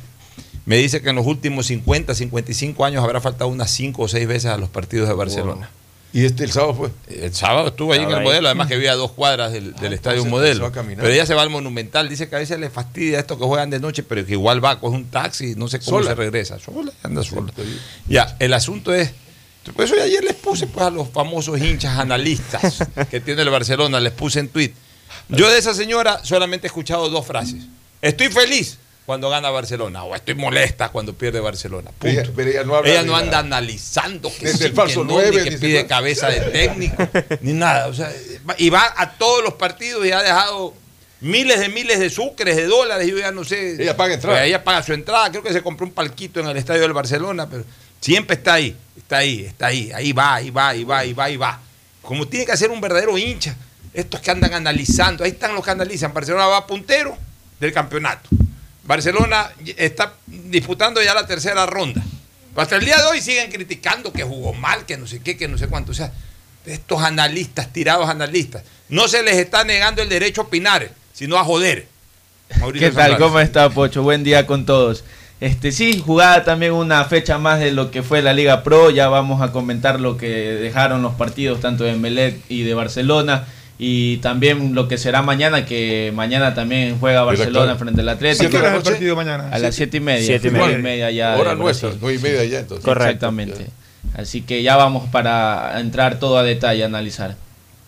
me 0.66 0.78
dice 0.78 1.02
que 1.02 1.10
en 1.10 1.16
los 1.18 1.26
últimos 1.26 1.66
50, 1.66 2.16
55 2.16 2.86
años 2.86 3.04
habrá 3.04 3.20
faltado 3.20 3.50
unas 3.50 3.70
5 3.72 4.02
o 4.04 4.08
6 4.08 4.28
veces 4.28 4.46
a 4.52 4.58
los 4.58 4.70
partidos 4.70 5.10
de 5.10 5.14
Barcelona. 5.16 5.70
¿Y 6.14 6.26
este 6.26 6.44
el 6.44 6.52
sábado 6.52 6.76
fue? 6.76 6.90
El 7.10 7.34
sábado 7.34 7.70
estuvo 7.70 7.92
ahí 7.92 8.04
en 8.04 8.10
el 8.10 8.16
ahí. 8.18 8.24
modelo, 8.24 8.48
además 8.48 8.68
que 8.68 8.76
vivía 8.76 8.92
a 8.92 8.96
dos 8.96 9.12
cuadras 9.14 9.52
del, 9.52 9.74
del 9.74 9.94
Ah, 9.94 9.96
estadio 9.96 10.22
entonces 10.24 10.60
modelo. 10.60 10.72
Pero 10.72 11.08
ella 11.10 11.26
se 11.26 11.34
va 11.34 11.42
al 11.42 11.50
monumental, 11.50 12.08
dice 12.08 12.30
que 12.30 12.36
a 12.36 12.40
veces 12.40 12.60
le 12.60 12.70
fastidia 12.70 13.18
esto 13.20 13.40
que 13.40 13.46
juegan 13.46 13.72
de 13.72 13.80
noche, 13.80 14.04
pero 14.04 14.24
que 14.24 14.34
igual 14.34 14.64
va, 14.64 14.80
coge 14.80 14.96
un 14.96 15.06
taxi, 15.06 15.56
no 15.56 15.68
sé 15.68 15.80
cómo 15.80 15.98
Sola. 15.98 16.12
se 16.12 16.16
regresa. 16.16 16.60
Sola, 16.60 16.92
anda 17.02 17.24
sola. 17.24 17.52
Ya, 18.08 18.36
el 18.40 18.54
asunto 18.54 18.94
es. 18.94 19.12
Por 19.76 19.86
eso 19.86 19.96
ayer 20.00 20.24
les 20.24 20.36
puse 20.36 20.68
pues, 20.68 20.86
a 20.86 20.92
los 20.92 21.10
famosos 21.10 21.60
hinchas 21.60 21.98
analistas 21.98 22.88
que 23.10 23.20
tiene 23.20 23.42
el 23.42 23.50
Barcelona, 23.50 24.00
les 24.00 24.14
puse 24.14 24.40
en 24.40 24.50
tweet. 24.50 24.72
Yo 25.30 25.50
de 25.50 25.58
esa 25.58 25.74
señora 25.74 26.20
solamente 26.24 26.68
he 26.68 26.70
escuchado 26.70 27.10
dos 27.10 27.26
frases. 27.26 27.64
Estoy 28.02 28.30
feliz 28.30 28.78
cuando 29.06 29.30
gana 29.30 29.50
Barcelona 29.50 30.04
o 30.04 30.16
estoy 30.16 30.36
molesta 30.36 30.90
cuando 30.90 31.14
pierde 31.14 31.40
Barcelona. 31.40 31.92
Punto. 31.98 32.08
Ella- 32.22 32.30
pero 32.36 32.50
ella 32.52 32.64
no 32.64 32.76
habla 32.76 32.90
Ella 32.92 33.02
de 33.02 33.08
no 33.08 33.14
la- 33.14 33.20
anda 33.20 33.40
analizando 33.40 34.30
que 34.34 34.46
Desde 34.46 34.58
sí, 34.60 34.64
el 34.66 34.74
falso 34.74 35.02
que 35.02 35.08
no, 35.08 35.14
nueve, 35.14 35.44
ni 35.44 35.50
que 35.50 35.58
pide 35.58 35.86
cabeza 35.88 36.28
de 36.30 36.40
técnico, 36.42 37.08
ni 37.42 37.54
nada. 37.54 37.88
O 37.88 37.94
sea, 37.94 38.12
y 38.58 38.70
va 38.70 38.94
a 38.96 39.12
todos 39.14 39.44
los 39.44 39.54
partidos 39.56 40.06
y 40.06 40.12
ha 40.12 40.22
dejado 40.22 40.74
miles 41.22 41.60
de 41.60 41.70
miles 41.70 42.00
de 42.00 42.10
sucres, 42.10 42.56
de 42.56 42.66
dólares, 42.66 43.08
yo 43.08 43.18
ya 43.18 43.32
no 43.32 43.44
sé. 43.44 43.82
Ella 43.82 43.96
paga 43.98 44.14
entrada. 44.14 44.38
Pues 44.38 44.48
ella 44.48 44.64
paga 44.64 44.84
su 44.84 44.94
entrada, 44.94 45.30
creo 45.32 45.42
que 45.44 45.54
se 45.54 45.62
compró 45.64 45.86
un 45.86 45.94
palquito 45.94 46.40
en 46.42 46.48
el 46.48 46.58
estadio 46.58 46.82
del 46.82 46.94
Barcelona, 46.94 47.50
pero 47.50 47.64
siempre 48.02 48.36
está 48.36 48.54
ahí, 48.56 48.76
está 48.98 49.18
ahí, 49.18 49.46
está 49.46 49.68
ahí, 49.68 49.92
ahí 49.94 50.12
va, 50.14 50.36
ahí 50.36 50.50
va, 50.50 50.70
ahí 50.70 50.84
va, 50.84 50.98
ahí 51.00 51.14
va, 51.14 51.24
ahí 51.26 51.38
va. 51.38 51.60
Como 52.02 52.28
tiene 52.28 52.46
que 52.46 52.56
ser 52.58 52.70
un 52.70 52.80
verdadero 52.82 53.18
hincha. 53.18 53.56
Estos 53.94 54.22
que 54.22 54.32
andan 54.32 54.54
analizando, 54.54 55.24
ahí 55.24 55.32
están 55.32 55.54
los 55.54 55.64
que 55.64 55.72
analizan. 55.72 56.14
Barcelona 56.14 56.48
va 56.48 56.66
puntero 56.66 57.18
del 57.60 57.72
campeonato. 57.72 58.30
Barcelona 58.84 59.52
está 59.78 60.14
disputando 60.26 61.02
ya 61.02 61.14
la 61.14 61.26
tercera 61.26 61.66
ronda. 61.66 62.04
Hasta 62.56 62.76
el 62.76 62.86
día 62.86 62.98
de 62.98 63.04
hoy 63.04 63.22
siguen 63.22 63.52
criticando 63.52 64.12
que 64.12 64.24
jugó 64.24 64.54
mal, 64.54 64.86
que 64.86 64.98
no 64.98 65.08
sé 65.08 65.20
qué, 65.20 65.38
que 65.38 65.48
no 65.48 65.58
sé 65.58 65.68
cuánto. 65.68 65.92
O 65.92 65.96
sea, 65.96 66.12
estos 66.66 67.02
analistas, 67.02 67.72
tirados 67.72 68.10
analistas, 68.10 68.64
no 68.90 69.08
se 69.08 69.24
les 69.24 69.38
está 69.38 69.64
negando 69.64 70.02
el 70.02 70.10
derecho 70.10 70.42
a 70.42 70.46
opinar, 70.46 70.92
sino 71.14 71.38
a 71.38 71.44
joder. 71.44 71.88
Mauricio 72.60 72.90
¿Qué 72.90 72.96
tal? 72.96 73.18
¿Cómo 73.18 73.40
está, 73.40 73.70
Pocho? 73.70 74.04
Buen 74.04 74.24
día 74.24 74.46
con 74.46 74.66
todos. 74.66 75.04
Este 75.40 75.72
sí, 75.72 76.02
jugada 76.06 76.44
también 76.44 76.74
una 76.74 77.04
fecha 77.06 77.38
más 77.38 77.60
de 77.60 77.72
lo 77.72 77.92
que 77.92 78.04
fue 78.04 78.22
la 78.22 78.34
Liga 78.34 78.64
Pro. 78.64 78.92
Ya 78.92 79.08
vamos 79.10 79.42
a 79.42 79.52
comentar 79.52 80.00
lo 80.00 80.16
que 80.16 80.28
dejaron 80.28 81.02
los 81.02 81.16
partidos 81.16 81.60
tanto 81.60 81.84
de 81.84 81.96
Melec 81.96 82.40
y 82.50 82.64
de 82.64 82.74
Barcelona. 82.74 83.46
Y 83.80 84.18
también 84.18 84.76
lo 84.76 84.88
que 84.88 84.98
será 84.98 85.22
mañana, 85.24 85.66
que 85.66 86.12
mañana 86.16 86.54
también 86.54 87.00
juega 87.00 87.24
Barcelona 87.24 87.74
Director. 87.74 87.78
frente 87.80 88.02
al 88.02 88.10
Atlético. 88.10 88.48
¿A 88.48 88.50
qué 88.50 88.58
hora 88.58 88.70
es 88.70 88.76
el 88.76 88.84
partido 88.84 89.16
mañana? 89.16 89.50
A 89.52 89.60
las 89.60 89.76
siete 89.76 89.98
y 89.98 90.00
media. 90.00 90.26
Siete 90.26 90.50
y 90.50 90.52
nueve 90.52 90.78
media. 90.78 90.80
y 90.80 90.82
media 90.82 91.12
ya. 91.12 91.36
Hora 91.38 91.56
nuestra, 91.56 91.90
Brasil. 91.90 92.00
nueve 92.02 92.20
y 92.20 92.22
media 92.22 92.44
ya, 92.46 92.60
entonces. 92.60 92.88
Exactamente. 92.88 93.68
Así 94.16 94.42
que 94.42 94.62
ya 94.62 94.76
vamos 94.76 95.10
para 95.10 95.80
entrar 95.80 96.20
todo 96.20 96.38
a 96.38 96.44
detalle, 96.44 96.84
a 96.84 96.86
analizar. 96.86 97.36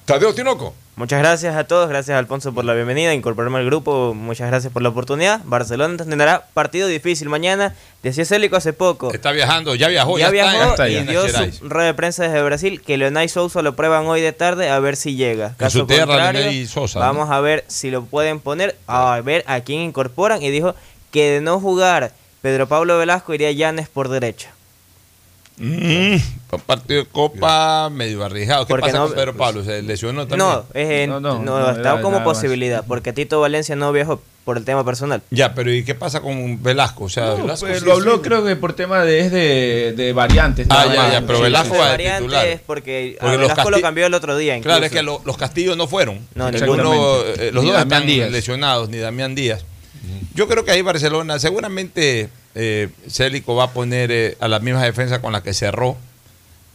Tadeo 0.06 0.34
Tinoco. 0.34 0.74
Muchas 0.98 1.20
gracias 1.20 1.58
a 1.58 1.66
todos, 1.66 1.90
gracias 1.90 2.18
Alfonso 2.18 2.54
por 2.54 2.64
la 2.64 2.74
bienvenida, 2.74 3.14
incorporarme 3.14 3.60
al 3.60 3.66
grupo, 3.66 4.14
muchas 4.14 4.48
gracias 4.48 4.72
por 4.72 4.82
la 4.82 4.88
oportunidad. 4.88 5.42
Barcelona 5.44 5.98
tendrá 5.98 6.46
partido 6.54 6.88
difícil 6.88 7.28
mañana, 7.28 7.76
decía 8.02 8.24
Célico 8.24 8.56
hace 8.56 8.72
poco. 8.72 9.14
Está 9.14 9.34
viajando, 9.34 9.76
ya 9.76 9.90
viajó, 9.90 10.18
ya, 10.18 10.32
ya, 10.32 10.46
está, 10.46 10.52
viajó 10.52 10.72
está 10.72 10.90
y 10.90 11.04
dio 11.04 11.28
su 11.28 11.68
rueda 11.68 11.88
de 11.88 11.94
prensa 11.96 12.24
desde 12.24 12.42
Brasil 12.42 12.82
que 12.82 12.96
Leonay 12.96 13.28
Sousa 13.28 13.62
lo 13.62 13.76
prueban 13.76 14.06
hoy 14.06 14.22
de 14.22 14.32
tarde 14.32 14.70
a 14.70 14.80
ver 14.80 14.96
si 14.96 15.18
llega. 15.18 15.54
Caso 15.58 15.80
su 15.80 15.86
tierra, 15.86 16.06
contrario, 16.06 16.40
Leonay 16.40 16.66
Sosa, 16.66 17.00
¿no? 17.00 17.06
vamos 17.08 17.30
a 17.30 17.42
ver 17.42 17.66
si 17.68 17.92
lo 17.92 18.06
pueden 18.06 18.40
poner, 18.40 18.78
a 18.88 19.20
ver 19.20 19.44
a 19.48 19.60
quién 19.60 19.82
incorporan 19.82 20.42
y 20.42 20.50
dijo 20.50 20.76
que 21.12 21.30
de 21.30 21.42
no 21.42 21.60
jugar 21.60 22.14
Pedro 22.42 22.70
Pablo 22.70 22.98
Velasco 22.98 23.34
iría 23.34 23.52
Llanes 23.52 23.90
por 23.90 24.08
derecha. 24.08 24.55
Mm, 25.58 26.16
un 26.52 26.60
partido 26.66 27.04
de 27.04 27.10
Copa 27.10 27.90
medio 27.90 28.24
arriesgado. 28.24 28.66
¿Qué 28.66 28.72
Porque 28.72 28.88
pasa 28.88 28.98
no- 29.00 29.08
con 29.08 29.16
Pedro 29.16 29.38
Pablo? 29.38 29.64
¿Se 29.64 29.82
lesionó 29.82 30.28
también? 30.28 30.40
No, 30.50 30.66
es 30.74 30.90
en- 30.90 31.10
No, 31.10 31.20
no, 31.22 31.40
no, 31.40 31.60
no, 31.60 31.70
está 31.72 32.02
como 32.02 32.18
más. 32.18 32.26
posibilidad, 32.26 32.84
porque 32.86 33.14
Tito 33.14 33.40
Valencia 33.40 33.76
no 33.76 33.92
viajó. 33.92 34.22
por 34.46 34.58
el 34.58 34.64
tema 34.64 34.86
personal. 34.86 35.24
Ya, 35.32 35.56
pero 35.56 35.74
¿y 35.74 35.84
qué 35.84 35.96
pasa 35.96 36.22
con 36.22 36.62
Velasco? 36.62 37.06
O 37.06 37.10
sea, 37.10 37.30
No, 37.30 37.38
Velasco 37.38 37.66
pues, 37.66 37.80
sí 37.80 37.86
lo 37.86 37.94
habló 37.94 38.22
creo 38.22 38.46
que 38.46 38.56
por 38.56 38.74
tema 38.74 39.04
de, 39.04 39.22
es 39.22 39.32
de, 39.32 39.94
de 39.98 40.14
variantes. 40.14 40.68
Ah, 40.70 40.86
ya, 40.86 41.14
ya, 41.14 41.22
pero 41.26 41.38
Sí, 41.40 41.44
Velasco 41.46 41.74
sí. 41.74 41.80
va 41.80 41.98
de 41.98 42.10
titular. 42.12 42.46
es 42.46 42.60
porque, 42.62 43.18
a 43.20 43.26
Velasco 43.32 43.72
lo 43.72 43.82
cambió 43.82 44.06
el 44.06 44.14
otro 44.14 44.38
día. 44.38 44.54
Claro, 44.62 44.78
incluso. 44.78 44.86
es 44.86 44.92
que 44.92 45.02
lo- 45.02 45.20
los 45.26 45.36
Castillos 45.38 45.76
no 45.76 45.88
fueron. 45.88 46.20
No, 46.36 46.52
Ninguno, 46.52 46.94
eh, 47.24 47.50
los 47.52 47.64
Ni 47.64 47.72
dos 47.72 47.80
Damián 47.80 48.04
están 48.04 48.06
Díaz. 48.06 48.32
lesionados, 48.32 48.90
ni 48.90 48.98
Damián 49.00 49.34
Díaz. 49.34 49.66
Yo 50.36 50.48
creo 50.48 50.64
que 50.64 50.70
ahí 50.70 50.84
Barcelona, 50.84 51.40
seguramente 51.40 52.30
eh, 52.56 52.90
Célico 53.10 53.56
va 53.56 53.66
a 53.66 53.72
poner 53.72 54.12
eh, 54.12 54.38
a 54.40 54.48
la 54.48 54.60
misma 54.60 54.84
defensa 54.84 55.20
con 55.22 55.34
la 55.34 55.44
que 55.44 55.54
cerró 55.54 55.98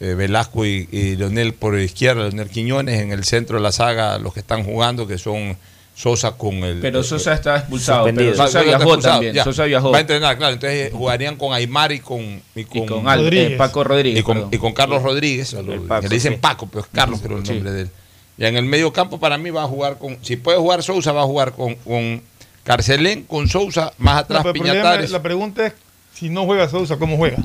eh, 0.01 0.15
Velasco 0.15 0.65
y, 0.65 0.89
y 0.93 1.16
Leonel 1.16 1.52
por 1.55 1.78
izquierda, 1.78 2.23
Leonel 2.23 2.48
Quiñones 2.48 3.01
en 3.01 3.12
el 3.12 3.24
centro 3.24 3.57
de 3.57 3.62
la 3.62 3.73
saga, 3.73 4.19
los 4.19 4.32
que 4.35 4.40
están 4.40 4.65
jugando, 4.65 5.07
que 5.07 5.19
son 5.19 5.57
Sosa 5.94 6.32
con 6.32 6.55
el. 6.65 6.81
Pero 6.81 7.02
Sosa 7.02 7.35
está 7.35 7.59
expulsado. 7.59 8.05
Pero 8.07 8.35
Sosa 8.35 8.62
viajó 8.62 8.82
expulsado, 8.85 9.15
también. 9.16 9.35
ya. 9.35 9.44
Sosa 9.44 9.65
viajó. 9.65 9.90
Va 9.90 9.98
a 9.98 10.01
entrenar, 10.01 10.39
claro. 10.39 10.55
Entonces 10.55 10.89
eh, 10.89 10.90
jugarían 10.94 11.36
con 11.36 11.52
Aymar 11.52 11.93
y 11.93 11.98
con. 12.01 12.40
Y 12.55 12.65
con, 12.65 12.82
Y 12.82 12.86
con 12.86 13.07
Al- 13.09 13.31
eh, 13.35 13.57
Paco 13.59 13.85
Rodríguez, 13.85 14.20
Y 14.20 14.23
con, 14.23 14.48
y 14.51 14.57
con 14.57 14.73
Carlos 14.73 15.02
Rodríguez. 15.02 15.55
Paco, 15.86 16.01
que 16.01 16.09
le 16.09 16.15
dicen 16.15 16.35
sí. 16.35 16.39
Paco, 16.40 16.69
pero 16.70 16.81
es 16.85 16.86
Carlos, 16.90 17.20
creo 17.23 17.36
el 17.39 17.44
nombre 17.44 17.70
de 17.73 17.81
él. 17.82 17.90
Y 18.39 18.47
en 18.47 18.57
el 18.57 18.65
medio 18.65 18.90
campo, 18.94 19.20
para 19.20 19.36
mí, 19.36 19.51
va 19.51 19.65
a 19.65 19.66
jugar 19.66 19.98
con. 19.98 20.16
Si 20.23 20.36
puede 20.36 20.57
jugar 20.57 20.82
Sousa, 20.82 21.12
va 21.12 21.20
a 21.23 21.27
jugar 21.27 21.52
con, 21.52 21.74
con 21.74 22.23
Carcelén, 22.65 23.24
con 23.24 23.49
Sousa, 23.49 23.93
más 23.99 24.15
No, 24.15 24.20
atrás 24.20 24.43
problema 24.43 24.65
Piñatares. 24.73 25.05
es- 25.07 25.11
la 25.11 25.23
pregunta 25.23 25.66
es, 25.66 25.73
si 26.15 26.28
no 26.28 26.45
juega 26.45 26.69
Sousa, 26.69 26.97
¿cómo 26.99 27.16
juega? 27.16 27.39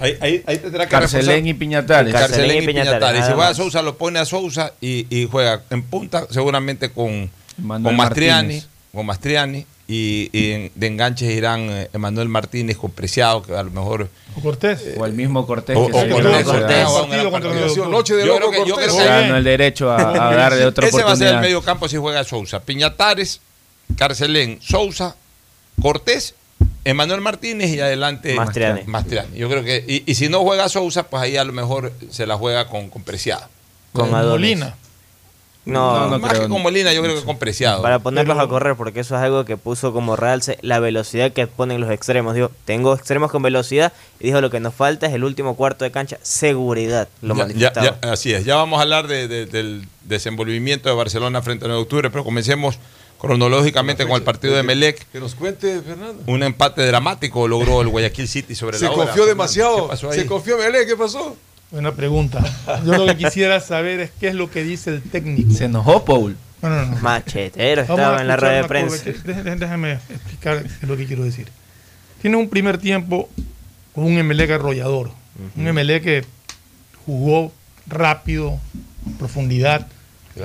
Ahí, 0.00 0.16
ahí, 0.20 0.42
ahí 0.46 0.58
tendrá 0.58 0.84
que 0.86 0.90
Carcelén 0.90 1.46
y 1.46 1.54
Piñatares. 1.54 2.12
Carcelén 2.12 2.44
y 2.46 2.48
Carcelén 2.48 2.62
y 2.62 2.66
Piñatares, 2.66 3.26
si 3.26 3.32
juega. 3.32 3.54
Sousa, 3.54 3.82
lo 3.82 3.96
pone 3.96 4.18
a 4.20 4.24
Sousa 4.24 4.72
y, 4.80 5.06
y 5.10 5.26
juega 5.28 5.62
en 5.70 5.82
punta, 5.82 6.26
seguramente 6.30 6.90
con, 6.90 7.30
Manuel 7.56 7.84
con 7.90 7.96
Mastriani. 7.96 8.42
Martínez. 8.54 8.68
Con 8.94 9.06
Mastriani. 9.06 9.66
Y, 9.90 10.28
y 10.34 10.50
en- 10.52 10.72
de 10.74 10.86
enganches 10.86 11.30
irán 11.30 11.60
eh, 11.70 11.88
Emanuel 11.94 12.28
Martínez 12.28 12.76
con 12.76 12.90
Preciado, 12.90 13.42
que 13.42 13.54
a 13.56 13.62
lo 13.62 13.70
mejor. 13.70 14.08
¿O 14.36 14.40
Cortés? 14.42 14.84
O 14.98 15.06
el 15.06 15.14
mismo 15.14 15.46
Cortés. 15.46 15.74
O- 15.78 15.86
que 15.86 15.92
o 15.96 16.00
se 16.02 16.08
Cortés, 16.10 16.44
Cortés, 16.44 16.86
el 17.24 17.30
participación. 17.30 17.90
Noche 17.90 18.14
de 18.14 18.26
Yo 18.26 18.36
creo 18.36 18.50
que- 18.50 18.64
yo 18.68 18.74
Cortés. 18.74 18.92
que- 18.92 19.04
ganó 19.04 19.36
el 19.38 19.44
derecho 19.44 19.90
a, 19.90 20.28
a 20.28 20.34
darle 20.36 20.64
otra 20.66 20.86
Ese 20.86 21.02
va 21.02 21.12
a 21.12 21.16
ser 21.16 21.34
el 21.34 21.40
medio 21.40 21.62
campo 21.62 21.88
si 21.88 21.96
juega 21.96 22.22
Sousa. 22.22 22.60
Piñatares, 22.60 23.40
Carcelén, 23.96 24.58
Sousa, 24.62 25.16
Cortés, 25.80 26.34
Emanuel 26.84 27.20
Martínez 27.20 27.70
y 27.70 27.80
adelante 27.80 28.34
Mastriani. 28.34 28.82
Mastriani. 28.86 29.36
Yo 29.36 29.48
creo 29.48 29.62
que, 29.64 29.84
y, 29.86 30.10
y 30.10 30.14
si 30.14 30.28
no 30.28 30.40
juega 30.42 30.68
Sousa, 30.68 31.04
pues 31.04 31.22
ahí 31.22 31.36
a 31.36 31.44
lo 31.44 31.52
mejor 31.52 31.92
se 32.10 32.26
la 32.26 32.36
juega 32.36 32.68
con, 32.68 32.88
con 32.90 33.02
Preciado. 33.02 33.46
Con. 33.92 34.10
Molina. 34.10 34.74
No, 35.64 35.98
No, 36.00 36.08
no 36.10 36.18
Más 36.18 36.30
creo. 36.30 36.42
que 36.44 36.48
con 36.48 36.62
Molina, 36.62 36.94
yo 36.94 37.02
creo 37.02 37.14
que 37.16 37.24
con 37.24 37.38
Preciado. 37.38 37.82
para 37.82 37.98
ponerlos 37.98 38.36
Pero- 38.36 38.46
a 38.46 38.48
correr, 38.48 38.74
porque 38.76 39.00
eso 39.00 39.16
es 39.16 39.20
algo 39.22 39.44
que 39.44 39.58
puso 39.58 39.92
como 39.92 40.16
realce 40.16 40.58
la 40.62 40.78
velocidad 40.80 41.32
que 41.32 41.46
ponen 41.46 41.80
los 41.82 41.90
extremos. 41.90 42.34
Dijo, 42.34 42.50
tengo 42.64 42.94
extremos 42.94 43.30
con 43.30 43.42
velocidad 43.42 43.92
y 44.18 44.28
dijo 44.28 44.40
lo 44.40 44.48
que 44.50 44.60
nos 44.60 44.72
falta 44.74 45.06
es 45.06 45.12
el 45.12 45.24
último 45.24 45.56
cuarto 45.56 45.84
de 45.84 45.90
cancha, 45.90 46.16
seguridad. 46.22 47.08
Lo 47.20 47.34
Ya- 47.34 47.40
ya, 47.42 47.46
manifestaba. 47.48 47.98
ya, 48.02 48.10
así 48.12 48.32
es. 48.32 48.46
Ya 48.46 48.56
vamos 48.56 48.78
a 48.78 48.82
hablar 48.82 49.08
de- 49.08 49.28
de- 49.28 49.44
del 49.44 49.86
desenvolvimiento 50.04 50.88
de 50.88 50.94
Barcelona 50.94 51.42
frente 51.42 51.66
a 51.66 51.68
9 51.68 51.80
de 51.80 51.82
octubre, 51.82 52.10
pero 52.10 52.24
comencemos 52.24 52.78
cronológicamente 53.20 54.06
con 54.06 54.16
el 54.16 54.22
partido 54.22 54.54
de 54.54 54.62
Melec. 54.62 55.06
Que 55.10 55.20
nos 55.20 55.34
cuente, 55.34 55.80
Fernando. 55.82 56.22
Un 56.26 56.42
empate 56.42 56.86
dramático 56.86 57.46
logró 57.48 57.82
el 57.82 57.88
Guayaquil 57.88 58.28
City 58.28 58.54
sobre 58.54 58.78
Se 58.78 58.84
la 58.84 58.92
hora. 58.92 59.04
confió 59.06 59.24
¿Qué 59.24 59.28
demasiado. 59.30 59.88
pasó 59.88 60.10
ahí? 60.10 60.20
Se 60.20 60.26
confió 60.26 60.58
Melé, 60.58 60.86
¿qué 60.86 60.96
pasó? 60.96 61.36
Buena 61.70 61.92
pregunta. 61.92 62.42
Yo 62.86 62.94
lo 62.96 63.06
que 63.06 63.16
quisiera 63.16 63.60
saber 63.60 64.00
es 64.00 64.10
qué 64.18 64.28
es 64.28 64.34
lo 64.34 64.50
que 64.50 64.62
dice 64.62 64.90
el 64.90 65.02
técnico. 65.02 65.52
Se 65.52 65.66
enojó, 65.66 66.04
Paul. 66.04 66.36
No, 66.62 66.68
no, 66.70 66.86
no. 66.86 66.96
Machetero 66.96 67.82
estaba 67.82 68.20
en 68.20 68.28
la 68.28 68.36
rueda 68.36 68.62
de 68.62 68.64
prensa. 68.64 69.04
Déjame 69.24 69.92
explicar 69.92 70.64
lo 70.82 70.96
que 70.96 71.06
quiero 71.06 71.24
decir. 71.24 71.48
Tienes 72.22 72.40
un 72.40 72.48
primer 72.48 72.78
tiempo 72.78 73.28
con 73.94 74.04
un 74.04 74.18
Emelec 74.18 74.50
arrollador. 74.52 75.10
Un 75.56 75.66
Emelec 75.68 76.02
que 76.02 76.24
jugó 77.06 77.52
rápido, 77.86 78.58
en 79.06 79.16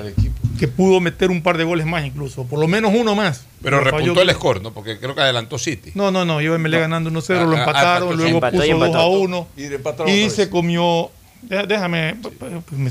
equipo. 0.07 0.35
que 0.59 0.67
pudo 0.67 0.99
meter 0.99 1.29
un 1.31 1.41
par 1.41 1.57
de 1.57 1.63
goles 1.63 1.85
más 1.85 2.05
incluso, 2.05 2.45
por 2.45 2.59
lo 2.59 2.67
menos 2.67 2.91
uno 2.95 3.15
más. 3.15 3.45
Pero 3.61 3.81
Falló- 3.81 3.91
repuntó 3.91 4.21
el 4.21 4.29
score, 4.31 4.61
¿no? 4.61 4.73
Porque 4.73 4.97
creo 4.99 5.15
que 5.15 5.21
adelantó 5.21 5.57
City. 5.57 5.91
No, 5.95 6.11
no, 6.11 6.25
no, 6.25 6.41
yo 6.41 6.55
Emelec 6.55 6.81
ganando 6.81 7.09
1-0, 7.09 7.41
Ah, 7.41 7.43
lo 7.45 7.55
ah, 7.55 7.59
empataron, 7.59 8.03
empató, 8.03 8.15
luego 8.15 8.37
empató 8.37 8.57
puso 8.57 8.67
2 8.77 8.87
empató. 8.87 8.97
a 8.99 9.07
1 9.07 9.47
Y 9.57 9.63
empataron 9.65 10.29
se 10.29 10.49
comió, 10.49 11.11
dé- 11.41 11.65
déjame, 11.67 12.15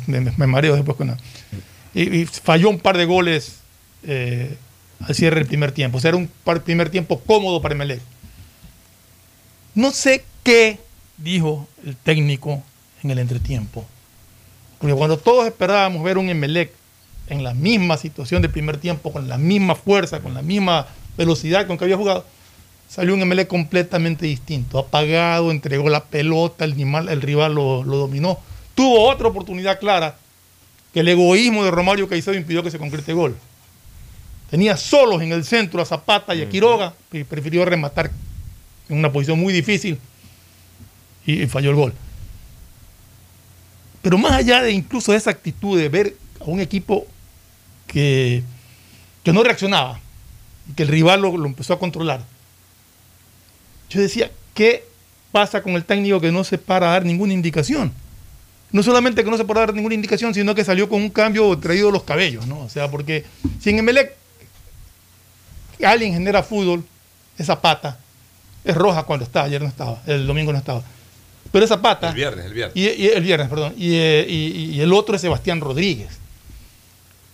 me, 0.07 0.21
me- 0.21 0.33
me 0.37 0.47
mareo 0.47 0.75
después 0.75 0.97
con 0.97 1.09
nada. 1.09 1.19
Y, 1.95 2.21
y 2.21 2.27
falló 2.27 2.69
un 2.71 2.79
par 2.79 2.97
de 2.97 3.05
goles 3.05 3.57
eh, 4.05 4.57
al 5.01 5.15
cierre 5.15 5.37
del 5.37 5.47
primer 5.47 5.73
tiempo. 5.73 5.99
O 5.99 6.01
sea, 6.01 6.09
era 6.11 6.17
un 6.19 6.29
par- 6.45 6.63
primer 6.63 6.91
tiempo 6.91 7.21
cómodo 7.21 7.61
para 7.63 7.75
Emelec. 7.75 8.01
No 9.75 9.91
sé 9.93 10.25
qué 10.43 10.79
dijo 11.17 11.67
el 11.87 11.97
técnico 11.97 12.63
en 13.03 13.11
el 13.11 13.19
entretiempo. 13.19 13.85
Porque 14.79 14.95
cuando 14.95 15.17
todos 15.19 15.47
esperábamos 15.47 16.03
ver 16.03 16.19
un 16.19 16.29
Emelec 16.29 16.73
en 17.29 17.45
la 17.45 17.55
misma 17.55 17.97
situación 17.97 18.43
del 18.43 18.51
primer 18.51 18.77
tiempo, 18.77 19.13
con 19.13 19.29
la 19.29 19.39
misma 19.39 19.75
fuerza, 19.75 20.21
con 20.21 20.35
la 20.35 20.43
misma 20.43 20.87
velocidad 21.17 21.67
con 21.67 21.79
que 21.79 21.85
había 21.85 21.97
jugado, 21.97 22.25
salió 22.89 23.15
un 23.15 23.23
Emelec 23.23 23.49
completamente 23.49 24.27
distinto. 24.27 24.79
Apagado, 24.79 25.51
entregó 25.51 25.89
la 25.89 26.05
pelota, 26.05 26.65
el, 26.65 26.75
rival- 26.75 27.09
el 27.09 27.23
rival 27.23 27.55
lo, 27.55 27.85
lo 27.85 27.97
dominó. 27.97 28.39
Tuvo 28.75 29.09
otra 29.09 29.29
oportunidad 29.29 29.79
clara 29.79 30.17
que 30.93 31.01
el 31.01 31.09
egoísmo 31.09 31.65
de 31.65 31.71
Romario 31.71 32.09
Caicedo 32.09 32.37
impidió 32.37 32.63
que 32.63 32.71
se 32.71 32.79
concrete 32.79 33.13
gol. 33.15 33.37
Tenía 34.51 34.77
solos 34.77 35.23
en 35.23 35.33
el 35.33 35.45
centro 35.45 35.81
a 35.81 35.87
Zapata 35.87 36.35
y 36.35 36.43
a 36.43 36.49
Quiroga 36.49 36.93
y 37.11 37.25
prefirió 37.25 37.65
rematar 37.65 38.11
en 38.91 38.99
una 38.99 39.11
posición 39.11 39.39
muy 39.41 39.55
difícil 39.55 39.99
y, 41.25 41.45
y 41.45 41.47
falló 41.47 41.71
el 41.71 41.77
gol. 41.77 41.95
Pero 44.03 44.19
más 44.19 44.33
allá 44.33 44.63
de 44.63 44.73
incluso 44.73 45.13
de 45.13 45.19
esa 45.19 45.31
actitud 45.31 45.79
de 45.79 45.89
ver 45.89 46.17
a 46.47 46.51
un 46.51 46.61
equipo 46.61 47.07
que, 47.87 48.43
que 49.23 49.33
no 49.33 49.43
reaccionaba 49.43 50.01
y 50.71 50.75
que 50.75 50.83
el 50.85 50.89
rival 50.89 51.21
lo, 51.23 51.37
lo 51.37 51.47
empezó 51.47 51.73
a 51.75 51.79
controlar, 51.79 52.23
yo 53.91 54.01
decía, 54.01 54.31
¿qué 54.55 54.85
pasa 55.33 55.63
con 55.63 55.73
el 55.75 55.85
técnico 55.85 56.21
que 56.21 56.33
no 56.33 56.45
se 56.45 56.59
para 56.59 56.89
a 56.91 56.93
dar 56.93 57.05
ninguna 57.05 57.33
indicación? 57.33 57.93
No 58.71 58.83
solamente 58.83 59.23
que 59.23 59.31
no 59.31 59.37
se 59.37 59.45
para 59.45 59.63
a 59.63 59.67
dar 59.67 59.75
ninguna 59.75 59.95
indicación, 59.95 60.33
sino 60.33 60.55
que 60.55 60.65
salió 60.65 60.89
con 60.89 61.03
un 61.03 61.11
cambio 61.11 61.59
traído 61.59 61.91
los 61.91 62.05
cabellos, 62.05 62.47
¿no? 62.47 62.61
O 62.61 62.69
sea, 62.71 62.91
porque 62.91 63.25
si 63.61 63.71
en 63.71 63.81
Emelec 63.81 64.17
alguien 65.85 66.13
genera 66.15 66.43
fútbol, 66.43 66.85
esa 67.37 67.61
pata 67.61 67.99
es 68.65 68.75
roja 68.75 69.03
cuando 69.03 69.25
está, 69.25 69.43
ayer 69.43 69.61
no 69.61 69.69
estaba, 69.69 70.01
el 70.07 70.27
domingo 70.27 70.53
no 70.53 70.59
estaba. 70.59 70.83
Pero 71.51 71.65
esa 71.65 71.83
pata. 71.83 72.09
El 72.11 72.15
viernes, 72.15 72.47
el 72.47 72.55
viernes. 72.55 72.77
Y, 72.77 72.89
y 72.89 73.09
el 73.09 73.23
viernes, 73.23 73.49
perdón. 73.49 73.75
Y, 73.77 73.95
eh, 73.97 74.27
y- 74.29 74.71
y 74.77 74.81
el 74.81 74.93
otro 74.93 75.17
es 75.17 75.21
Sebastián 75.21 75.61
Rodríguez. 75.61 76.09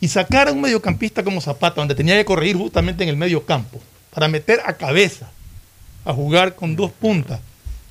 Y 0.00 0.08
sacar 0.08 0.48
a 0.48 0.52
un 0.52 0.60
mediocampista 0.60 1.22
como 1.24 1.40
Zapata, 1.40 1.80
donde 1.80 1.94
tenía 1.94 2.16
que 2.16 2.24
corregir 2.24 2.56
justamente 2.56 3.02
en 3.02 3.08
el 3.10 3.16
medio 3.16 3.44
campo, 3.44 3.80
para 4.14 4.28
meter 4.28 4.60
a 4.64 4.74
cabeza, 4.74 5.28
a 6.04 6.12
jugar 6.12 6.54
con 6.54 6.76
dos 6.76 6.90
puntas, 6.92 7.40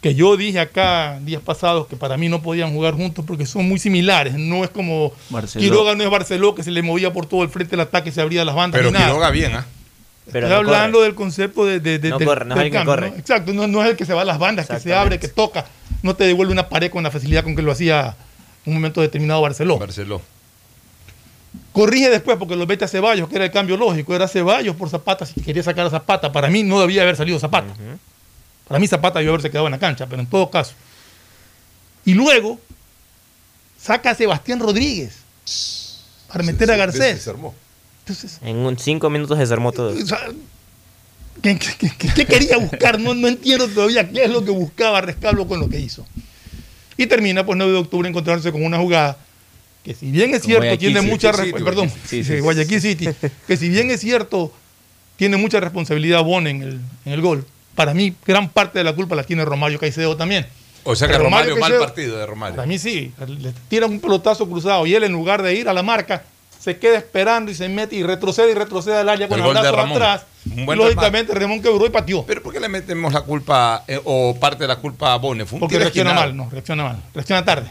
que 0.01 0.15
yo 0.15 0.38
dije 0.38 0.59
acá 0.59 1.19
días 1.21 1.41
pasados 1.41 1.88
que 1.88 1.95
para 1.97 2.15
mí 2.17 2.29
no 2.29 2.41
podían 2.41 2.71
jugar 2.71 2.93
juntos 2.93 3.25
porque 3.27 3.45
son 3.45 3.67
muy 3.67 3.79
similares. 3.79 4.35
No 4.35 4.63
es 4.63 4.69
como 4.69 5.11
Barceló. 5.29 5.61
Quiroga 5.63 5.95
no 5.95 6.03
es 6.03 6.09
Barceló, 6.09 6.55
que 6.55 6.63
se 6.63 6.71
le 6.71 6.81
movía 6.81 7.11
por 7.11 7.25
todo 7.25 7.43
el 7.43 7.49
frente 7.49 7.71
del 7.71 7.81
ataque 7.81 8.09
y 8.09 8.11
se 8.11 8.21
abría 8.21 8.45
las 8.45 8.55
bandas. 8.55 8.77
Pero 8.79 8.89
ni 8.91 8.93
nada. 8.93 9.07
Quiroga 9.07 9.29
bien, 9.31 9.55
¿ah? 9.55 9.65
Pero 10.31 10.47
Estoy 10.47 10.63
no 10.63 10.69
hablando 10.69 10.97
corre. 10.99 11.05
del 11.07 11.15
concepto 11.15 11.65
de, 11.65 11.79
de- 11.79 11.99
de- 11.99 12.09
No 12.09 12.19
del- 12.19 12.27
corre, 12.27 12.45
no 12.45 12.53
es 12.53 12.57
del 12.57 12.67
el 12.67 12.71
que 12.79 12.85
corre. 12.85 13.09
¿no? 13.11 13.15
Exacto, 13.17 13.53
no, 13.53 13.65
no 13.67 13.84
es 13.84 13.89
el 13.91 13.95
que 13.97 14.05
se 14.05 14.13
va 14.13 14.21
a 14.21 14.25
las 14.25 14.38
bandas, 14.38 14.67
que 14.67 14.79
se 14.79 14.93
abre, 14.93 15.19
que 15.19 15.27
toca, 15.29 15.65
no 16.03 16.15
te 16.15 16.25
devuelve 16.25 16.51
una 16.53 16.69
pared 16.69 16.91
con 16.91 17.01
la 17.03 17.11
facilidad 17.11 17.43
con 17.43 17.55
que 17.55 17.61
lo 17.61 17.71
hacía 17.71 18.15
un 18.65 18.73
momento 18.75 19.01
determinado 19.01 19.41
Barceló. 19.41 19.79
Barceló. 19.79 20.21
Corrige 21.77 22.09
después 22.09 22.37
porque 22.37 22.55
lo 22.55 22.65
mete 22.65 22.85
a 22.85 22.87
Ceballos, 22.87 23.29
que 23.29 23.35
era 23.35 23.45
el 23.45 23.51
cambio 23.51 23.77
lógico, 23.77 24.15
era 24.15 24.27
Ceballos 24.27 24.75
por 24.75 24.89
Zapata, 24.89 25.25
si 25.27 25.39
quería 25.41 25.61
sacar 25.61 25.85
a 25.85 25.89
Zapata. 25.91 26.31
Para 26.31 26.49
mí 26.49 26.63
no 26.63 26.79
debía 26.81 27.03
haber 27.03 27.15
salido 27.15 27.39
Zapata. 27.39 27.73
Para 28.67 28.79
mí 28.79 28.87
Zapata 28.87 29.19
debió 29.19 29.33
haberse 29.33 29.51
quedado 29.51 29.67
en 29.67 29.73
la 29.73 29.79
cancha, 29.79 30.07
pero 30.07 30.21
en 30.21 30.27
todo 30.27 30.49
caso. 30.49 30.73
Y 32.03 32.15
luego 32.15 32.59
saca 33.79 34.09
a 34.11 34.15
Sebastián 34.15 34.59
Rodríguez 34.59 35.17
para 36.27 36.43
meter 36.43 36.69
a 36.71 36.73
Se 36.73 36.79
Garcés. 36.79 37.15
desarmó. 37.17 37.53
Entonces, 37.99 38.39
En 38.41 38.57
un 38.57 38.77
cinco 38.79 39.09
minutos 39.11 39.37
se 39.37 39.41
desarmó 39.41 39.71
todo. 39.71 39.89
o 39.91 40.05
sea, 40.05 40.19
¿qué, 41.43 41.59
qué- 41.59 41.91
qué- 41.97 42.13
qué 42.15 42.25
quería 42.25 42.57
buscar? 42.57 42.99
No, 42.99 43.13
no 43.13 43.27
entiendo 43.27 43.67
todavía 43.67 44.09
qué 44.09 44.23
es 44.23 44.29
lo 44.31 44.43
que 44.43 44.51
buscaba 44.51 45.01
Rescalvo 45.01 45.47
con 45.47 45.59
lo 45.59 45.69
que 45.69 45.79
hizo. 45.79 46.05
Y 46.97 47.05
termina, 47.05 47.45
pues, 47.45 47.55
9 47.57 47.71
de 47.73 47.77
octubre 47.77 48.09
encontrándose 48.09 48.51
con 48.51 48.63
una 48.65 48.79
jugada 48.79 49.17
que 49.88 49.93
si 49.95 50.11
bien 50.11 50.34
es 50.34 50.41
cierto, 50.43 50.64
Guayaquil 50.65 50.93
tiene 50.93 51.07
mucha... 51.09 51.31
Perdón, 51.31 51.51
Guayaquil. 51.61 51.89
Sí, 52.05 52.23
sí, 52.23 52.35
sí, 52.35 52.39
Guayaquil 52.39 52.81
City. 52.81 53.09
Que 53.47 53.57
si 53.57 53.69
bien 53.69 53.89
es 53.89 54.01
cierto, 54.01 54.51
tiene 55.15 55.38
mucha 55.38 55.59
responsabilidad 55.59 56.23
Bon 56.23 56.45
en 56.45 56.61
el, 56.61 56.80
en 57.05 57.14
el 57.14 57.22
gol. 57.22 57.45
Para 57.76 57.93
mí, 57.93 58.14
gran 58.26 58.49
parte 58.49 58.80
de 58.80 58.84
la 58.84 58.93
culpa 58.93 59.15
la 59.15 59.23
tiene 59.23 59.45
Romario 59.45 59.80
Caicedo 59.80 60.18
también. 60.18 60.45
O 60.84 60.95
sea 60.95 61.07
que 61.07 61.14
Pero 61.14 61.26
Romario, 61.26 61.57
mal 61.57 61.72
Caicedo- 61.72 61.80
partido 61.85 62.18
de 62.18 62.26
Romario. 62.26 62.55
Para 62.55 62.68
mí 62.68 62.77
sí, 62.77 63.14
le 63.27 63.53
tiran 63.69 63.91
un 63.91 63.99
pelotazo 63.99 64.49
cruzado 64.49 64.85
y 64.85 64.93
él 64.95 65.03
en 65.03 65.11
lugar 65.11 65.41
de 65.41 65.53
ir 65.53 65.69
a 65.69 65.73
la 65.73 65.84
marca, 65.84 66.23
se 66.59 66.77
queda 66.77 66.97
esperando 66.97 67.49
y 67.49 67.55
se 67.55 67.69
mete 67.69 67.95
y 67.95 68.03
retrocede 68.03 68.51
y 68.51 68.55
retrocede 68.55 68.97
al 68.97 69.09
área 69.09 69.27
con 69.27 69.39
El 69.39 69.49
brazo 69.49 69.77
atrás 69.77 70.26
Lógicamente, 70.76 71.34
Ramón 71.34 71.61
quebró 71.61 71.85
y 71.85 71.89
pateó. 71.89 72.26
Pero 72.26 72.41
¿por 72.41 72.53
qué 72.53 72.59
le 72.59 72.69
metemos 72.69 73.14
la 73.14 73.22
culpa 73.22 73.84
eh, 73.88 73.99
o 74.03 74.35
parte 74.39 74.64
de 74.64 74.68
la 74.69 74.77
culpa 74.77 75.14
a 75.14 75.18
Bone? 75.18 75.45
Porque 75.45 75.77
reacciona 75.77 76.14
mal, 76.14 76.35
no, 76.35 76.49
reacciona 76.49 76.84
mal. 76.84 77.03
Reacciona 77.14 77.43
tarde. 77.45 77.69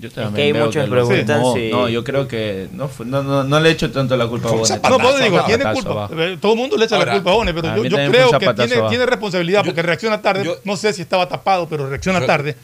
Yo 0.00 0.10
que 0.10 0.20
hay 0.42 0.52
veo 0.52 0.66
muchos 0.66 0.88
lo- 0.88 1.06
preguntan 1.08 1.40
no, 1.40 1.54
si- 1.54 1.70
no, 1.72 1.88
yo 1.88 2.04
creo 2.04 2.28
que 2.28 2.68
no, 2.72 2.86
fue- 2.86 3.04
no, 3.04 3.22
no, 3.24 3.42
no 3.42 3.58
le 3.58 3.70
echo 3.70 3.90
tanto 3.90 4.16
la 4.16 4.28
culpa 4.28 4.48
a 4.48 4.52
Bonet. 4.52 4.80
No, 4.88 4.98
pues 4.98 5.24
digo, 5.24 5.42
tiene 5.44 5.72
culpa. 5.72 5.90
abajo. 5.90 6.14
Todo 6.40 6.52
el 6.52 6.58
mundo 6.58 6.76
le 6.76 6.84
echa 6.84 6.94
Ahora, 6.96 7.06
la 7.06 7.18
culpa 7.18 7.30
a 7.32 7.34
One, 7.34 7.52
pero 7.52 7.68
a 7.68 7.76
yo, 7.76 7.82
también 7.82 8.12
creo 8.12 8.30
que 8.38 8.54
tiene, 8.88 9.06
responsabilidad 9.06 9.64
porque 9.64 9.82
reacciona 9.82 10.22
tarde. 10.22 10.48
no 10.64 10.76
sé 10.76 10.92
si 10.92 11.02
estaba 11.02 11.28
tapado, 11.28 11.68
pero 11.68 11.88
reacciona 11.88 12.20
Yo- 12.20 12.26
tarde. 12.26 12.56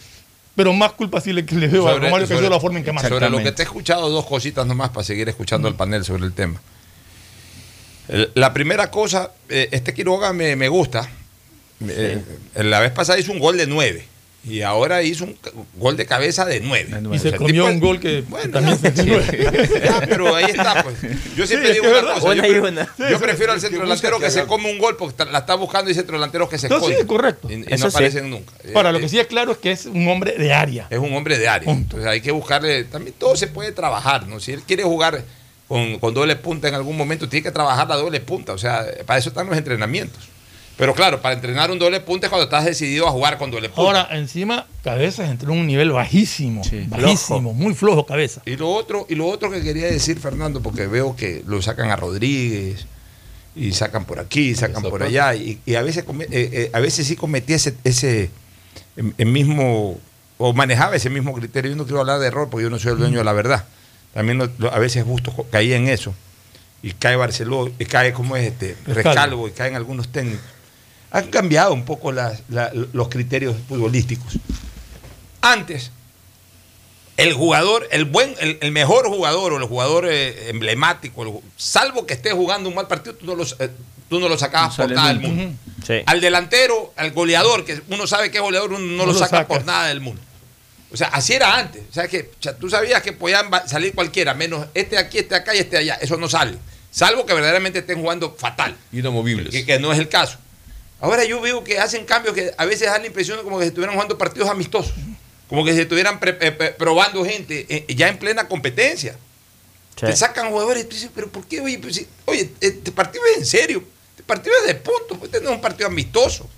Pero 0.54 0.72
más 0.72 0.92
culpa 0.92 1.20
sí 1.20 1.32
le, 1.32 1.42
le 1.42 1.66
veo 1.66 1.88
a 1.88 1.94
Sobre- 1.94 2.06
Romario 2.06 2.28
que 2.28 2.34
sobre- 2.34 2.48
la 2.48 2.60
forma 2.60 2.78
en 2.78 2.84
que 2.84 2.92
marca. 2.92 3.08
Sobre 3.08 3.28
lo 3.28 3.38
que 3.38 3.50
te 3.50 3.62
he 3.62 3.64
escuchado, 3.64 4.08
dos 4.10 4.24
cositas 4.26 4.64
nomás 4.64 4.90
para 4.90 5.02
seguir 5.02 5.28
escuchando 5.28 5.66
el 5.66 5.74
panel 5.74 6.04
sobre 6.04 6.24
el 6.24 6.32
tema. 6.32 6.60
El- 8.06 8.30
La 8.34 8.52
primera 8.52 8.90
cosa, 8.92 9.32
eh, 9.48 9.68
este 9.72 9.92
Quiroga 9.94 10.32
me, 10.32 10.54
me 10.54 10.68
gusta. 10.68 11.08
Eh, 11.84 12.22
la 12.54 12.78
vez 12.78 12.92
pasada 12.92 13.18
hizo 13.18 13.32
un 13.32 13.40
gol 13.40 13.56
de 13.56 13.66
nueve 13.66 14.06
y 14.46 14.60
ahora 14.62 15.02
hizo 15.02 15.24
un 15.24 15.36
gol 15.76 15.96
de 15.96 16.06
cabeza 16.06 16.44
de 16.44 16.60
nueve. 16.60 16.88
Y 17.12 17.18
se 17.18 17.28
O 17.28 17.30
sea, 17.30 17.38
comió 17.38 17.64
tipo- 17.64 17.74
un 17.74 17.80
gol 17.80 18.00
que 18.00 18.22
Bueno, 18.28 18.50
también 18.52 18.78
se 18.78 18.92
Ya, 19.84 20.00
pero 20.08 20.34
ahí 20.34 20.44
está, 20.46 20.82
pues. 20.82 20.96
Yo 21.36 21.46
siempre 21.46 21.68
Sí, 21.68 21.74
digo 21.74 21.86
una 21.86 21.94
verdad. 21.94 22.14
cosa. 22.14 22.28
Una 22.28 22.46
yo, 22.48 22.62
una. 22.62 22.84
Sí, 22.84 23.14
prefiero 23.20 23.52
sí, 23.52 23.54
al 23.56 23.60
centro 23.60 23.80
que 23.80 23.84
delantero 23.86 24.18
que 24.18 24.24
que 24.26 24.30
se 24.30 24.44
come 24.44 24.70
un 24.70 24.78
gol 24.78 24.96
porque 24.96 25.24
la 25.24 25.38
está 25.38 25.54
buscando 25.54 25.90
y 25.90 25.94
centro 25.94 26.16
delantero 26.16 26.48
que 26.48 26.58
se 26.58 26.68
No, 26.68 26.78
sí, 26.80 26.86
esconde. 26.92 27.06
correcto. 27.06 27.50
Y, 27.50 27.54
y 27.54 27.64
Eso 27.68 27.84
no 27.86 27.90
sí. 27.90 27.96
aparecen 27.96 28.30
nunca. 28.30 28.52
Ahora, 28.74 28.90
Eh, 28.90 28.92
lo 28.92 29.00
que 29.00 29.08
sí 29.08 29.18
es 29.18 29.26
claro 29.26 29.52
es 29.52 29.58
que 29.58 29.72
es 29.72 29.86
un 29.86 30.06
hombre 30.08 30.32
de 30.38 30.52
área. 30.52 30.86
es 30.90 30.98
un 30.98 31.14
hombre 31.14 31.38
de 31.38 31.48
área. 31.48 31.70
Entonces 31.72 32.06
hay 32.08 32.20
que 32.20 32.30
buscarle. 32.30 32.84
También 32.84 33.14
todo 33.18 33.36
se 33.36 33.46
puede 33.46 33.72
trabajar, 33.72 34.26
¿no? 34.26 34.40
Si 34.40 34.52
él 34.52 34.62
quiere 34.66 34.82
jugar 34.82 35.22
con, 35.68 35.98
con 35.98 36.12
doble 36.12 36.36
punta 36.36 36.68
en 36.68 36.74
algún 36.74 36.96
momento, 36.96 37.28
tiene 37.28 37.44
que 37.44 37.50
trabajar 37.50 37.88
la 37.88 37.96
doble 37.96 38.20
punta. 38.20 38.52
O 38.52 38.58
sea, 38.58 38.84
para 39.06 39.18
eso 39.18 39.30
están 39.30 39.46
los 39.46 39.56
entrenamientos. 39.56 40.28
Pero 40.76 40.92
claro, 40.92 41.22
para 41.22 41.36
entrenar 41.36 41.70
un 41.70 41.78
doble 41.78 42.00
punta 42.00 42.26
es 42.26 42.30
cuando 42.30 42.44
estás 42.44 42.64
decidido 42.64 43.06
a 43.06 43.12
jugar 43.12 43.38
con 43.38 43.50
doble 43.50 43.68
punta. 43.68 43.82
Ahora, 43.82 44.08
encima, 44.18 44.66
Cabezas 44.82 45.30
entró 45.30 45.52
en 45.52 45.60
un 45.60 45.66
nivel 45.68 45.92
bajísimo. 45.92 46.62
Bajísimo, 46.88 47.52
muy 47.54 47.74
flojo 47.74 48.04
Cabeza. 48.06 48.42
Y 48.44 48.56
lo 48.56 48.70
otro, 48.70 49.06
y 49.08 49.14
lo 49.14 49.26
otro 49.28 49.50
que 49.52 49.62
quería 49.62 49.86
decir, 49.86 50.18
Fernando, 50.18 50.60
porque 50.62 50.86
veo 50.88 51.14
que 51.14 51.44
lo 51.46 51.62
sacan 51.62 51.90
a 51.90 51.96
Rodríguez, 51.96 52.86
y 53.56 53.70
sacan 53.70 54.04
por 54.04 54.18
aquí, 54.18 54.56
sacan 54.56 54.82
por 54.82 55.02
allá, 55.04 55.32
y, 55.36 55.60
y 55.64 55.76
a 55.76 55.82
veces 55.82 56.04
eh, 56.08 56.26
eh, 56.32 56.70
a 56.72 56.80
veces 56.80 57.06
sí 57.06 57.14
cometía 57.14 57.54
ese, 57.54 57.74
ese 57.84 58.30
em- 58.96 59.12
el 59.16 59.26
mismo, 59.26 59.96
o 60.38 60.52
manejaba 60.54 60.96
ese 60.96 61.08
mismo 61.08 61.32
criterio. 61.34 61.70
Yo 61.70 61.76
no 61.76 61.84
quiero 61.84 62.00
hablar 62.00 62.18
de 62.18 62.26
error 62.26 62.48
porque 62.50 62.64
yo 62.64 62.70
no 62.70 62.80
soy 62.80 62.92
el 62.94 62.98
dueño 62.98 63.18
de 63.18 63.24
la 63.24 63.32
verdad. 63.32 63.64
También 64.12 64.38
lo- 64.38 64.50
lo- 64.58 64.72
a 64.74 64.78
veces 64.80 65.04
justo 65.04 65.32
caía 65.52 65.76
en 65.76 65.86
eso. 65.86 66.12
Y 66.82 66.90
cae 66.94 67.14
Barcelona, 67.14 67.70
y 67.78 67.84
cae 67.84 68.12
como 68.12 68.34
es 68.36 68.48
este, 68.48 68.76
Rescalvo. 68.86 68.94
Rescalvo, 68.94 69.48
y 69.48 69.50
caen 69.52 69.76
algunos 69.76 70.08
técnicos. 70.08 70.44
Han 71.10 71.28
cambiado 71.28 71.72
un 71.72 71.84
poco 71.84 72.12
las- 72.12 72.40
la- 72.48 72.72
los 72.92 73.08
criterios 73.08 73.56
futbolísticos. 73.68 74.34
Antes, 75.40 75.90
el 77.16 77.32
jugador, 77.32 77.86
el 77.92 78.06
buen, 78.06 78.34
el, 78.40 78.58
el 78.60 78.72
mejor 78.72 79.06
jugador 79.08 79.52
o 79.52 79.56
el 79.58 79.64
jugador 79.64 80.06
eh, 80.10 80.48
emblemático, 80.50 81.22
el 81.22 81.32
salvo 81.56 82.06
que 82.06 82.14
esté 82.14 82.32
jugando 82.32 82.68
un 82.68 82.74
mal 82.74 82.88
partido, 82.88 83.14
tú 83.14 83.26
no, 83.26 83.36
los, 83.36 83.54
eh, 83.60 83.70
tú 84.08 84.18
no 84.18 84.28
lo 84.28 84.36
sacabas 84.36 84.76
No 84.78 84.84
por 84.86 84.94
nada 84.94 85.08
del 85.08 85.20
mundo. 85.20 85.56
Sí. 85.86 85.94
Al 86.06 86.20
delantero, 86.20 86.92
al 86.96 87.12
goleador, 87.12 87.64
que 87.64 87.80
uno 87.90 88.06
sabe 88.06 88.30
que 88.30 88.38
es 88.38 88.42
goleador, 88.42 88.70
uno 88.72 88.80
no, 88.80 88.96
No 88.96 89.06
lo 89.06 89.12
lo 89.12 89.18
saca 89.18 89.38
sacas. 89.38 89.46
por 89.46 89.64
nada 89.64 89.86
del 89.88 90.00
mundo. 90.00 90.20
O 90.92 90.96
sea, 90.96 91.08
así 91.08 91.32
era 91.34 91.56
antes. 91.56 91.82
O 91.90 91.92
sea, 91.92 92.08
que 92.08 92.30
o 92.38 92.42
sea, 92.42 92.56
tú 92.56 92.68
sabías 92.70 93.02
que 93.02 93.12
podían 93.12 93.48
salir 93.68 93.94
cualquiera, 93.94 94.32
menos 94.34 94.66
este 94.74 94.96
aquí, 94.98 95.18
este 95.18 95.34
acá 95.36 95.54
y 95.54 95.58
este 95.58 95.76
allá. 95.76 95.94
Eso 96.00 96.16
no 96.16 96.28
sale. 96.28 96.56
Salvo 96.90 97.26
que 97.26 97.34
verdaderamente 97.34 97.80
estén 97.80 98.00
jugando 98.00 98.34
fatal, 98.38 98.76
Inamovibles. 98.92 99.50
que, 99.50 99.66
que 99.66 99.78
no 99.80 99.92
es 99.92 99.98
el 99.98 100.08
caso. 100.08 100.38
Ahora 101.04 101.24
yo 101.24 101.40
veo 101.40 101.62
que 101.62 101.78
hacen 101.78 102.04
cambios 102.06 102.34
que 102.34 102.52
a 102.56 102.64
veces 102.64 102.88
dan 102.88 103.02
la 103.02 103.08
impresión 103.08 103.36
de 103.36 103.44
como 103.44 103.58
que 103.58 103.64
se 103.64 103.68
estuvieran 103.68 103.94
jugando 103.94 104.16
partidos 104.16 104.48
amistosos. 104.48 104.94
Como 105.48 105.62
que 105.64 105.74
se 105.74 105.82
estuvieran 105.82 106.18
pre- 106.18 106.38
eh, 106.40 106.50
pre- 106.52 106.70
probando 106.72 107.24
gente 107.24 107.66
eh, 107.68 107.94
ya 107.94 108.08
en 108.08 108.18
plena 108.18 108.48
competencia. 108.48 109.16
Sí. 110.00 110.06
Te 110.06 110.16
sacan 110.16 110.50
jugadores 110.50 110.84
y 110.84 110.86
tú 110.86 110.94
dices, 110.94 111.10
pero 111.14 111.28
¿por 111.28 111.44
qué? 111.46 111.60
Oye, 111.60 111.78
pues, 111.78 112.04
oye, 112.24 112.50
este 112.60 112.90
partido 112.90 113.22
es 113.32 113.38
en 113.38 113.46
serio. 113.46 113.84
Este 114.10 114.22
partido 114.22 114.54
es 114.62 114.66
de 114.66 114.74
puntos. 114.76 115.18
Pues 115.18 115.24
este 115.24 115.40
no 115.42 115.50
es 115.50 115.56
un 115.56 115.60
partido 115.60 115.88
amistoso. 115.88 116.48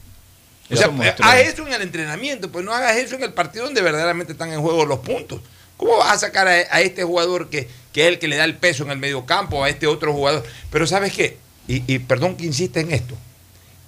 O 0.71 0.77
sea, 0.77 0.89
mostró. 0.89 1.25
haz 1.27 1.39
eso 1.41 1.67
en 1.67 1.73
el 1.75 1.83
entrenamiento, 1.83 2.51
pues 2.51 2.65
no 2.65 2.73
hagas 2.73 2.97
eso 2.97 3.15
en 3.17 3.23
el 3.25 3.33
partido 3.33 3.65
donde 3.65 3.83
verdaderamente 3.83 4.33
están 4.33 4.53
en 4.53 4.61
juego 4.61 4.85
los 4.85 5.01
puntos. 5.01 5.41
¿Cómo 5.77 5.97
vas 5.99 6.13
a 6.15 6.19
sacar 6.19 6.49
a, 6.49 6.53
a 6.53 6.81
este 6.81 7.05
jugador 7.05 7.51
que, 7.51 7.69
que 7.93 8.03
es 8.03 8.09
el 8.09 8.19
que 8.19 8.29
le 8.29 8.37
da 8.37 8.45
el 8.45 8.57
peso 8.57 8.85
en 8.85 8.91
el 8.91 8.99
medio 8.99 9.27
campo, 9.27 9.63
a 9.63 9.69
este 9.69 9.87
otro 9.87 10.13
jugador? 10.13 10.45
Pero 10.71 10.87
¿sabes 10.87 11.13
qué? 11.13 11.37
Y, 11.69 11.83
y 11.93 11.99
perdón 11.99 12.37
que 12.37 12.47
insista 12.47 12.81
en 12.81 12.93
esto. 12.93 13.17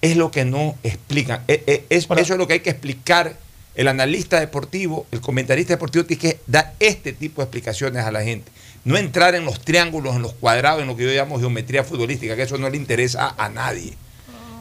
Es 0.00 0.16
lo 0.16 0.30
que 0.30 0.44
no 0.44 0.76
explican. 0.82 1.42
Eh, 1.48 1.62
eh, 1.66 1.84
es- 1.88 2.06
eso 2.22 2.32
es 2.34 2.38
lo 2.38 2.46
que 2.46 2.54
hay 2.54 2.60
que 2.60 2.70
explicar. 2.70 3.36
El 3.74 3.86
analista 3.88 4.40
deportivo, 4.40 5.06
el 5.12 5.20
comentarista 5.20 5.72
deportivo 5.72 6.04
tiene 6.04 6.20
que 6.20 6.40
dar 6.48 6.74
este 6.80 7.12
tipo 7.12 7.40
de 7.40 7.44
explicaciones 7.44 8.04
a 8.04 8.10
la 8.10 8.22
gente. 8.24 8.50
No 8.84 8.96
entrar 8.96 9.34
en 9.36 9.44
los 9.44 9.60
triángulos, 9.60 10.16
en 10.16 10.22
los 10.22 10.32
cuadrados, 10.34 10.82
en 10.82 10.88
lo 10.88 10.96
que 10.96 11.04
yo 11.04 11.10
llamo 11.10 11.38
geometría 11.38 11.84
futbolística, 11.84 12.34
que 12.34 12.42
eso 12.42 12.58
no 12.58 12.68
le 12.70 12.76
interesa 12.76 13.34
a 13.38 13.48
nadie. 13.48 13.92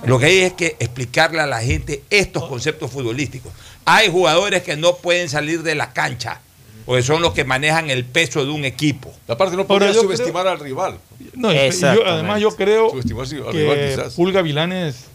Lo 0.06 0.20
que 0.20 0.26
hay 0.28 0.38
es 0.40 0.54
que 0.54 0.76
explicarle 0.80 1.40
a 1.42 1.48
la 1.48 1.62
gente 1.62 2.04
estos 2.12 2.48
conceptos 2.48 2.92
futbolísticos. 2.92 3.52
Hay 3.86 4.10
jugadores 4.12 4.62
que 4.62 4.76
no 4.78 4.98
pueden 4.98 5.30
salir 5.30 5.64
de 5.64 5.74
la 5.74 5.94
cancha, 5.94 6.42
porque 6.86 7.02
son 7.02 7.22
los 7.24 7.34
que 7.34 7.44
manejan 7.44 7.90
el 7.90 8.06
peso 8.06 8.46
de 8.46 8.52
un 8.52 8.66
equipo. 8.66 9.12
Aparte, 9.28 9.56
no 9.56 9.64
yo 9.64 10.02
subestimar 10.04 10.48
al 10.48 10.60
rival. 10.60 11.00
No, 11.34 11.52
yo- 11.96 12.06
además 12.06 12.40
yo 12.42 12.56
creo 12.56 12.92
Subestimar 12.92 13.26
sí, 13.28 13.38
al 13.38 13.52
rival 13.54 13.76
que 13.78 13.90
quizás. 13.96 14.14
Pulga 14.14 14.42
Vilanes 14.44 15.06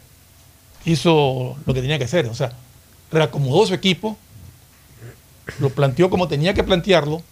hizo 0.84 1.56
lo 1.66 1.74
que 1.74 1.80
tenía 1.80 1.98
que 1.98 2.04
hacer. 2.04 2.26
O 2.26 2.34
sea, 2.34 2.52
reacomodó 3.10 3.66
su 3.66 3.74
equipo, 3.74 4.16
lo 5.58 5.70
planteó 5.70 6.10
como 6.10 6.28
tenía 6.28 6.54
que 6.54 6.64
plantearlo 6.64 7.22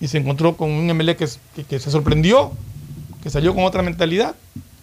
y 0.00 0.08
se 0.08 0.18
encontró 0.18 0.56
con 0.56 0.70
un 0.70 0.86
MLE 0.86 1.16
que, 1.16 1.26
se 1.26 1.90
sorprendió, 1.90 2.52
que 3.22 3.30
salió 3.30 3.54
con 3.54 3.64
otra 3.64 3.82
mentalidad 3.82 4.36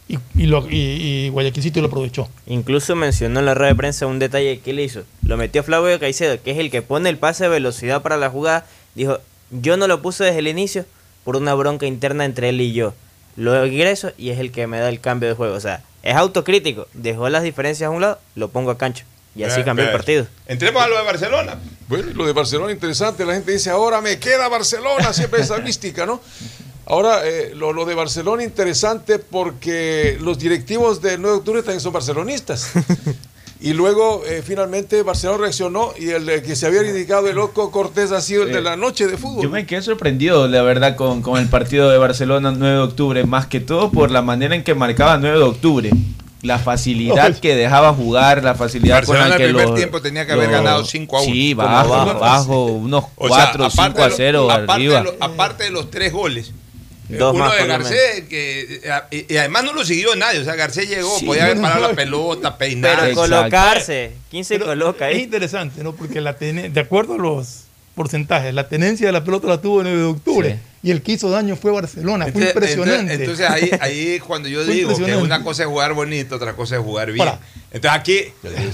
y, 0.07 0.19
y, 0.35 0.45
lo, 0.45 0.69
y, 0.69 0.75
y 0.75 1.29
Guayaquil 1.29 1.63
City 1.63 1.81
lo 1.81 1.87
aprovechó. 1.87 2.27
Incluso 2.47 2.95
mencionó 2.95 3.39
en 3.39 3.45
la 3.45 3.53
rueda 3.53 3.71
de 3.71 3.75
prensa 3.75 4.07
un 4.07 4.19
detalle 4.19 4.59
que 4.59 4.71
él 4.71 4.79
hizo. 4.79 5.03
Lo 5.23 5.37
metió 5.37 5.63
Flavio 5.63 5.99
Caicedo, 5.99 6.41
que 6.41 6.51
es 6.51 6.57
el 6.57 6.69
que 6.69 6.81
pone 6.81 7.09
el 7.09 7.17
pase 7.17 7.45
de 7.45 7.49
velocidad 7.49 8.01
para 8.01 8.17
la 8.17 8.29
jugada. 8.29 8.65
Dijo, 8.93 9.19
yo 9.51 9.77
no 9.77 9.87
lo 9.87 10.01
puse 10.01 10.23
desde 10.23 10.39
el 10.39 10.47
inicio 10.47 10.85
por 11.23 11.35
una 11.35 11.53
bronca 11.53 11.85
interna 11.85 12.25
entre 12.25 12.49
él 12.49 12.61
y 12.61 12.73
yo. 12.73 12.93
Lo 13.35 13.65
ingreso 13.65 14.11
y 14.17 14.29
es 14.29 14.39
el 14.39 14.51
que 14.51 14.67
me 14.67 14.79
da 14.79 14.89
el 14.89 14.99
cambio 15.01 15.29
de 15.29 15.35
juego. 15.35 15.55
O 15.55 15.59
sea, 15.59 15.81
es 16.03 16.15
autocrítico. 16.15 16.87
Dejó 16.93 17.29
las 17.29 17.43
diferencias 17.43 17.87
a 17.87 17.91
un 17.91 18.01
lado, 18.01 18.19
lo 18.35 18.49
pongo 18.49 18.71
a 18.71 18.77
cancho. 18.77 19.05
Y 19.35 19.43
así 19.43 19.61
Eh, 19.61 19.63
cambió 19.65 19.83
el 19.83 19.89
eh, 19.89 19.93
partido. 19.93 20.27
Entremos 20.47 20.81
a 20.81 20.87
lo 20.87 20.97
de 20.97 21.03
Barcelona. 21.03 21.59
Bueno, 21.89 22.11
lo 22.13 22.25
de 22.25 22.31
Barcelona 22.31 22.71
interesante, 22.71 23.25
la 23.25 23.33
gente 23.33 23.51
dice, 23.51 23.69
ahora 23.69 23.99
me 24.01 24.17
queda 24.17 24.47
Barcelona, 24.47 25.11
siempre 25.11 25.41
esa 25.41 25.57
mística, 25.61 26.05
¿no? 26.05 26.21
Ahora, 26.85 27.27
eh, 27.27 27.51
lo, 27.55 27.73
lo 27.73 27.83
de 27.85 27.95
Barcelona 27.95 28.43
interesante 28.43 29.19
porque 29.19 30.17
los 30.21 30.37
directivos 30.37 31.01
del 31.01 31.19
9 31.21 31.33
de 31.33 31.39
octubre 31.39 31.61
también 31.61 31.81
son 31.81 31.91
barcelonistas. 31.93 32.71
Y 33.65 33.73
luego, 33.73 34.21
eh, 34.27 34.43
finalmente, 34.45 35.01
Barcelona 35.01 35.39
reaccionó 35.39 35.91
y 35.97 36.09
el 36.09 36.43
que 36.43 36.55
se 36.55 36.67
había 36.67 36.83
indicado 36.87 37.27
el 37.27 37.35
loco 37.35 37.71
Cortés 37.71 38.11
ha 38.11 38.21
sido 38.21 38.43
el 38.43 38.51
de 38.53 38.61
la 38.61 38.75
noche 38.77 39.07
de 39.07 39.17
fútbol. 39.17 39.41
Yo 39.41 39.49
me 39.49 39.65
quedé 39.65 39.81
sorprendido, 39.81 40.47
la 40.47 40.61
verdad, 40.61 40.95
con, 40.95 41.23
con 41.23 41.39
el 41.41 41.47
partido 41.47 41.89
de 41.89 41.97
Barcelona 41.97 42.53
9 42.55 42.75
de 42.75 42.81
octubre, 42.83 43.23
más 43.23 43.47
que 43.47 43.59
todo 43.59 43.89
por 43.89 44.11
la 44.11 44.21
manera 44.21 44.53
en 44.53 44.63
que 44.63 44.75
marcaba 44.75 45.17
9 45.17 45.37
de 45.39 45.43
octubre. 45.43 45.89
La 46.43 46.59
facilidad 46.59 47.39
que 47.39 47.55
dejaba 47.55 47.91
jugar, 47.91 48.43
la 48.43 48.53
facilidad 48.53 49.03
con 49.03 49.15
Barcelona 49.15 49.29
la 49.29 49.37
que 49.37 49.43
el 49.45 49.49
primer 49.49 49.67
los- 49.69 49.75
tiempo 49.79 49.99
tenía 49.99 50.27
que 50.27 50.33
haber 50.33 50.49
los- 50.51 50.57
ganado 50.61 50.85
5 50.85 51.17
a 51.17 51.21
1. 51.23 51.33
Sí, 51.33 51.53
bajo, 51.55 51.93
abajo. 51.95 52.19
bajo, 52.19 52.65
unos 52.65 53.05
O 53.15 53.27
sea, 53.29 53.45
4, 53.51 53.65
aparte 53.65 53.71
5 53.81 53.99
a 53.99 54.03
de 54.03 54.09
lo- 54.11 54.15
0 54.15 54.51
aparte 54.51 54.71
arriba. 54.73 54.97
De 54.99 55.03
lo- 55.05 55.15
aparte 55.21 55.63
de 55.63 55.69
los 55.71 55.89
tres 55.89 56.13
goles. 56.13 56.51
Eh, 57.09 57.17
Dos 57.17 57.35
uno 57.35 57.45
más, 57.45 57.57
de 57.57 57.67
Garcés, 57.67 58.23
que, 58.29 58.81
eh, 58.83 59.25
y, 59.29 59.33
y 59.33 59.37
además 59.37 59.63
no 59.63 59.73
lo 59.73 59.85
siguió 59.85 60.15
nadie. 60.15 60.39
O 60.39 60.43
sea, 60.43 60.55
Garcés 60.55 60.89
llegó, 60.89 61.17
Sí, 61.19 61.25
podía 61.25 61.45
haber 61.45 61.61
parado 61.61 61.81
no. 61.81 61.87
la 61.89 61.95
pelota, 61.95 62.57
peinar. 62.57 62.99
Pero 63.01 63.15
colocarse. 63.15 64.11
¿Quién 64.31 64.43
se 64.45 64.55
Pero 64.55 64.67
coloca 64.67 65.09
Es 65.11 65.19
interesante, 65.21 65.83
¿no? 65.83 65.95
Porque 65.95 66.21
la 66.21 66.37
tene- 66.37 66.69
de 66.69 66.79
acuerdo 66.81 67.13
a 67.15 67.17
los 67.17 67.61
porcentajes, 67.95 68.53
la 68.53 68.67
tenencia 68.67 69.05
de 69.07 69.13
la 69.13 69.23
pelota 69.23 69.47
la 69.47 69.61
tuvo 69.61 69.79
el 69.79 69.85
9 69.85 69.99
de 69.99 70.05
octubre 70.05 70.49
Sí. 70.51 70.59
y 70.89 70.91
el 70.91 71.01
que 71.01 71.13
hizo 71.13 71.29
daño 71.29 71.55
fue 71.55 71.71
Barcelona. 71.71 72.27
Fue 72.31 72.41
impresionante. 72.43 73.13
Entonces, 73.13 73.47
entonces 73.49 73.49
ahí, 73.49 73.79
ahí 73.81 74.19
cuando 74.19 74.49
yo 74.49 74.65
digo 74.65 74.93
que 74.97 75.15
una 75.15 75.41
cosa 75.43 75.63
es 75.63 75.69
jugar 75.69 75.93
bonito, 75.93 76.35
otra 76.35 76.55
cosa 76.57 76.75
es 76.75 76.81
jugar 76.81 77.11
bien. 77.13 77.29
Entonces 77.71 77.91
aquí 77.99 78.19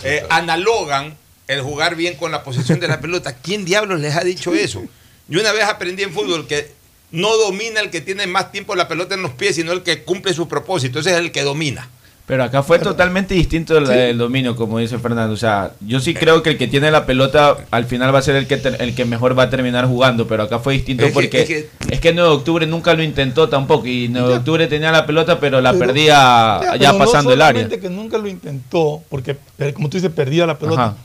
eh, 0.03 0.25
analogan 0.29 1.15
el 1.47 1.61
jugar 1.61 1.95
bien 1.95 2.15
con 2.15 2.31
la 2.31 2.43
posición 2.43 2.79
de 2.79 2.87
la 2.87 2.99
pelota. 2.99 3.35
¿Quién 3.35 3.63
diablos 3.65 3.99
les 3.99 4.15
ha 4.15 4.21
dicho 4.21 4.53
eso? 4.55 4.83
Yo 5.27 5.39
una 5.39 5.51
vez 5.51 5.65
aprendí 5.65 6.01
en 6.03 6.13
fútbol 6.13 6.47
que 6.47 6.71
no 7.11 7.35
domina 7.38 7.79
el 7.81 7.89
que 7.89 8.01
tiene 8.01 8.25
más 8.27 8.51
tiempo 8.51 8.75
la 8.75 8.88
pelota 8.88 9.15
en 9.15 9.21
los 9.21 9.31
pies, 9.31 9.55
sino 9.55 9.71
el 9.71 9.83
que 9.83 10.03
cumple 10.03 10.33
su 10.33 10.47
propósito. 10.47 10.99
Ese 10.99 11.11
es 11.11 11.17
el 11.17 11.31
que 11.31 11.43
domina. 11.43 11.89
Pero 12.27 12.45
acá 12.45 12.63
fue 12.63 12.79
totalmente 12.79 13.33
distinto 13.33 13.77
el, 13.77 13.89
el 13.91 14.17
dominio, 14.17 14.55
como 14.55 14.77
dice 14.79 14.97
Fernando. 14.99 15.33
O 15.33 15.38
sea, 15.38 15.73
yo 15.81 15.99
sí 15.99 16.13
creo 16.13 16.41
que 16.41 16.51
el 16.51 16.57
que 16.57 16.67
tiene 16.67 16.89
la 16.89 17.05
pelota 17.05 17.57
al 17.71 17.83
final 17.83 18.13
va 18.15 18.19
a 18.19 18.21
ser 18.21 18.38
el 18.38 18.47
que 18.47 18.55
ter- 18.55 18.77
el 18.81 18.95
que 18.95 19.03
mejor 19.03 19.38
va 19.38 19.43
a 19.43 19.49
terminar 19.49 19.85
jugando. 19.85 20.27
Pero 20.27 20.43
acá 20.43 20.59
fue 20.59 20.75
distinto 20.75 21.03
Es 21.03 21.09
que- 21.09 21.13
porque 21.13 21.41
es 21.41 21.47
que- 21.47 21.69
es 21.89 21.99
que 21.99 22.13
9 22.13 22.29
de 22.29 22.35
octubre 22.35 22.65
nunca 22.67 22.93
lo 22.93 23.03
intentó 23.03 23.49
tampoco. 23.49 23.85
Y 23.88 24.07
9 24.07 24.29
de 24.29 24.35
octubre 24.35 24.67
tenía 24.67 24.91
la 24.93 25.05
pelota, 25.05 25.41
pero 25.41 25.59
la 25.59 25.73
Pero- 25.73 25.88
perdía 25.88 26.59
Ya, 26.63 26.75
ya 26.77 26.91
pero 26.93 27.03
pasando 27.05 27.31
no 27.31 27.33
el 27.33 27.41
área. 27.41 27.67
que 27.67 27.89
nunca 27.89 28.17
lo 28.17 28.27
intentó, 28.29 29.03
porque 29.09 29.35
como 29.73 29.89
tú 29.89 29.97
dices, 29.97 30.11
perdía 30.11 30.45
la 30.45 30.57
pelota. 30.57 30.83
Ajá. 30.85 30.95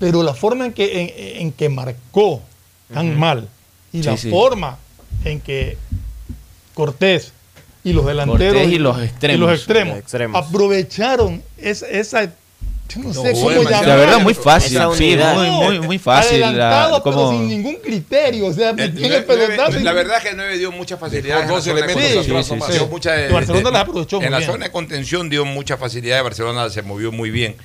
Pero 0.00 0.22
la 0.24 0.34
forma 0.34 0.66
en 0.66 0.72
que, 0.72 1.02
en, 1.36 1.42
en 1.46 1.52
que 1.52 1.68
marcó 1.68 2.42
tan 2.92 3.16
mal 3.16 3.48
y 3.92 3.98
Sí, 4.02 4.04
la 4.08 4.16
sí. 4.16 4.30
forma 4.30 4.76
en 5.24 5.40
que 5.40 5.76
Cortés 6.74 7.32
y 7.84 7.92
los 7.92 8.04
delanteros 8.06 8.54
Cortés 8.54 8.72
y 8.72 8.78
los 8.78 9.00
extremos. 9.02 9.36
y 9.36 9.40
los 9.40 9.52
extremos 9.58 9.94
Los 9.94 10.02
extremos. 10.02 10.46
aprovecharon 10.46 11.42
esa, 11.56 11.86
esa 11.88 12.24
yo 12.88 13.02
no, 13.02 13.12
sé 13.12 13.32
cómo 13.32 13.42
bueno, 13.42 13.62
llamar. 13.64 13.86
la 13.88 13.96
verdad, 13.96 14.20
muy 14.20 14.34
fácil, 14.34 14.78
sí, 14.96 15.16
muy, 15.34 15.50
muy, 15.50 15.80
muy 15.80 15.98
fácil, 15.98 16.40
la- 16.40 16.48
Adelantado, 16.48 17.02
pero 17.02 17.30
sin 17.30 17.48
ningún 17.48 17.76
criterio. 17.76 18.46
O 18.46 18.52
sea, 18.52 18.70
El 18.70 18.94
tiene 18.94 19.16
el 19.16 19.24
nueve- 19.26 19.46
pelotazo 19.48 19.80
y- 19.80 19.82
la 19.82 19.92
verdad 19.92 20.18
es 20.18 20.22
que 20.22 20.28
el 20.30 20.36
9 20.36 20.56
dio 20.58 20.70
muchas 20.70 21.00
facilidades. 21.00 21.46
Con 21.46 21.54
dos 21.56 21.66
la 21.66 21.72
elementos 21.72 22.28
mucha- 22.88 23.10
Barcelona 23.32 23.68
de- 23.68 23.72
las 23.72 23.82
aprovechó 23.82 24.16
En 24.18 24.22
muy 24.22 24.30
la 24.30 24.38
bien. 24.38 24.50
zona 24.52 24.64
de 24.66 24.70
contención 24.72 25.28
dio 25.28 25.44
mucha 25.44 25.76
facilidad. 25.76 26.22
Barcelona 26.22 26.70
se 26.70 26.82
movió 26.82 27.10
muy 27.10 27.30
bien. 27.30 27.56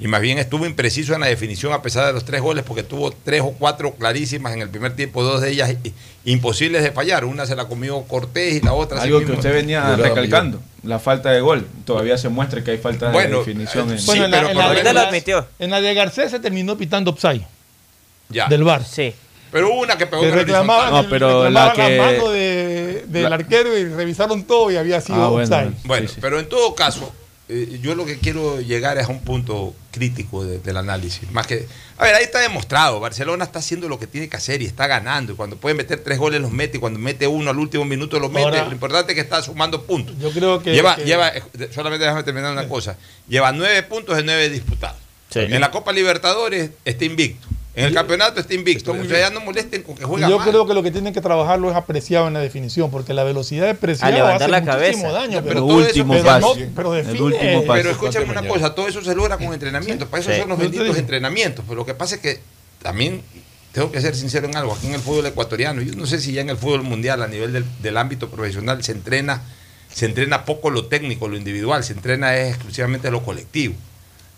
Y 0.00 0.06
más 0.06 0.20
bien 0.20 0.38
estuvo 0.38 0.64
impreciso 0.66 1.14
en 1.14 1.20
la 1.20 1.26
definición 1.26 1.72
a 1.72 1.82
pesar 1.82 2.06
de 2.06 2.12
los 2.12 2.24
tres 2.24 2.40
goles, 2.40 2.62
porque 2.64 2.82
tuvo 2.82 3.10
tres 3.10 3.40
o 3.40 3.50
cuatro 3.58 3.94
clarísimas 3.94 4.52
en 4.54 4.62
el 4.62 4.68
primer 4.68 4.94
tiempo, 4.94 5.22
dos 5.24 5.40
de 5.40 5.50
ellas 5.50 5.74
imposibles 6.24 6.82
de 6.82 6.92
fallar. 6.92 7.24
Una 7.24 7.46
se 7.46 7.56
la 7.56 7.66
comió 7.66 8.02
Cortés 8.02 8.54
y 8.54 8.60
la 8.60 8.72
otra 8.74 9.02
Algo 9.02 9.16
así 9.16 9.24
que 9.26 9.32
mismo. 9.32 9.40
usted 9.40 9.54
venía 9.54 9.80
la 9.88 9.96
recalcando, 9.96 10.60
la 10.84 10.98
falta 10.98 11.30
de 11.30 11.40
gol. 11.40 11.66
Todavía 11.84 12.16
se 12.18 12.28
muestra 12.28 12.62
que 12.62 12.70
hay 12.72 12.78
falta 12.78 13.10
Bueno, 13.10 13.38
de 13.40 13.46
definición. 13.46 13.88
eh, 13.88 13.92
en- 13.94 13.98
sí, 13.98 14.06
Bueno, 14.06 14.24
en 14.26 14.30
la- 14.30 14.36
pero 14.38 14.50
en 14.50 14.56
la- 14.56 14.64
en 14.64 14.68
menos- 14.70 15.26
la- 15.26 15.46
En 15.58 15.70
la 15.70 15.80
de 15.80 15.94
Garcés 15.94 16.30
se 16.30 16.38
terminó 16.38 16.76
pitando 16.78 17.10
upside 17.10 17.44
Ya. 18.28 18.46
del 18.48 18.62
bar. 18.64 18.84
Sí. 18.84 19.12
Pero 19.50 19.72
hubo 19.72 19.80
una 19.80 19.96
que 19.96 20.06
pegó 20.06 20.22
Que 20.22 20.30
reclamaban. 20.30 20.92
No, 20.92 21.08
pero 21.08 21.44
reclamaban 21.44 21.76
la 21.78 21.86
que- 21.88 21.98
mano 21.98 22.28
de- 22.28 23.04
del 23.08 23.22
La- 23.24 23.34
arquero 23.34 23.76
y 23.78 23.84
revisaron 23.86 24.44
todo 24.44 24.70
y 24.70 24.76
había 24.76 25.00
sido 25.00 25.38
Ah. 25.40 25.66
Bueno, 25.84 26.08
pero 26.20 26.38
en 26.38 26.48
todo 26.48 26.74
caso, 26.74 27.10
eh, 27.48 27.78
yo 27.82 27.94
lo 27.94 28.04
que 28.04 28.18
quiero 28.18 28.60
llegar 28.60 28.98
es 28.98 29.06
a 29.06 29.08
un 29.08 29.20
punto 29.22 29.74
crítico 29.98 30.44
de- 30.44 30.60
del 30.60 30.76
análisis. 30.76 31.30
Más 31.32 31.46
que, 31.46 31.66
a 31.96 32.04
ver, 32.04 32.14
ahí 32.14 32.24
está 32.24 32.38
demostrado. 32.38 33.00
Barcelona 33.00 33.44
está 33.44 33.58
haciendo 33.58 33.88
lo 33.88 33.98
que 33.98 34.06
tiene 34.06 34.28
que 34.28 34.36
hacer 34.36 34.62
y 34.62 34.64
está 34.66 34.86
ganando. 34.86 35.32
Y 35.32 35.36
cuando 35.36 35.56
puede 35.56 35.74
meter 35.74 36.00
tres 36.02 36.18
goles 36.18 36.40
los 36.40 36.52
mete 36.52 36.76
y 36.76 36.80
cuando 36.80 36.98
mete 36.98 37.26
uno 37.26 37.50
al 37.50 37.58
último 37.58 37.84
minuto 37.84 38.18
los 38.20 38.30
mete. 38.30 38.44
Ahora- 38.44 38.64
lo 38.66 38.72
importante 38.72 39.12
es 39.12 39.14
que 39.16 39.20
está 39.22 39.42
sumando 39.42 39.82
puntos. 39.82 40.16
Yo 40.18 40.30
creo 40.30 40.62
que. 40.62 40.72
lleva, 40.72 40.96
que- 40.96 41.04
lleva, 41.04 41.32
solamente 41.74 42.04
déjame 42.04 42.22
terminar 42.22 42.52
una 42.52 42.68
cosa. 42.68 42.96
Lleva 43.28 43.50
nueve 43.52 43.82
puntos 43.82 44.16
de 44.16 44.22
nueve 44.22 44.48
disputados. 44.48 44.98
En 45.54 45.60
la 45.60 45.70
Copa 45.70 45.92
Libertadores 45.92 46.70
está 46.84 47.04
invicto. 47.04 47.46
En 47.78 47.84
el 47.86 47.94
campeonato 47.94 48.40
está 48.40 48.54
invicto. 48.54 48.92
O 48.92 49.04
sea, 49.04 49.20
ya 49.20 49.30
no 49.30 49.40
molesten 49.40 49.82
con 49.82 49.94
que 49.94 50.04
juega 50.04 50.28
yo 50.28 50.38
mal. 50.38 50.48
creo 50.48 50.66
que 50.66 50.74
lo 50.74 50.82
que 50.82 50.90
tienen 50.90 51.12
que 51.14 51.20
trabajarlo 51.20 51.70
es 51.70 51.76
apreciado 51.76 52.26
en 52.26 52.34
la 52.34 52.40
definición, 52.40 52.90
porque 52.90 53.14
la 53.14 53.24
velocidad 53.24 53.66
de 53.66 53.74
preciado 53.74 54.26
hace 54.26 54.48
la 54.48 54.60
muchísimo 54.60 54.72
cabeza. 54.72 55.12
daño. 55.12 55.38
Pero 55.42 55.44
Pero, 55.44 55.60
todo 55.60 55.78
eso- 55.80 55.88
último 55.88 56.12
pero 56.14 56.24
paso. 56.24 56.56
no- 56.58 56.66
pero 56.74 56.94
El 56.96 57.22
último. 57.22 57.64
Pero 57.66 57.90
escúchame 57.90 58.26
una 58.26 58.42
cosa, 58.46 58.74
todo 58.74 58.88
eso 58.88 59.02
se 59.02 59.14
logra 59.14 59.36
con 59.38 59.52
entrenamiento. 59.54 60.06
Para 60.08 60.20
eso 60.22 60.32
Sí. 60.32 60.40
son 60.40 60.48
los 60.48 60.58
benditos 60.58 60.96
entrenamientos. 60.98 61.64
Pero 61.68 61.76
lo 61.80 61.86
que 61.86 61.94
pasa 61.94 62.16
es 62.16 62.20
que 62.20 62.40
también 62.82 63.22
tengo 63.72 63.92
que 63.92 64.00
ser 64.00 64.16
sincero 64.16 64.46
en 64.48 64.56
algo. 64.56 64.74
Aquí 64.74 64.88
en 64.88 64.94
el 64.94 65.00
fútbol 65.00 65.26
ecuatoriano, 65.26 65.80
yo 65.82 65.94
no 65.94 66.06
sé 66.06 66.18
si 66.20 66.32
ya 66.32 66.40
en 66.40 66.50
el 66.50 66.56
fútbol 66.56 66.82
mundial, 66.82 67.22
a 67.22 67.28
nivel 67.28 67.52
del, 67.52 67.64
del 67.80 67.96
ámbito 67.96 68.28
profesional, 68.28 68.82
se 68.82 68.90
entrena, 68.92 69.42
se 69.92 70.06
entrena 70.06 70.44
poco 70.44 70.70
lo 70.70 70.86
técnico, 70.86 71.28
lo 71.28 71.36
individual, 71.36 71.84
se 71.84 71.92
entrena 71.92 72.36
es 72.36 72.48
exclusivamente 72.54 73.10
lo 73.10 73.22
colectivo. 73.22 73.74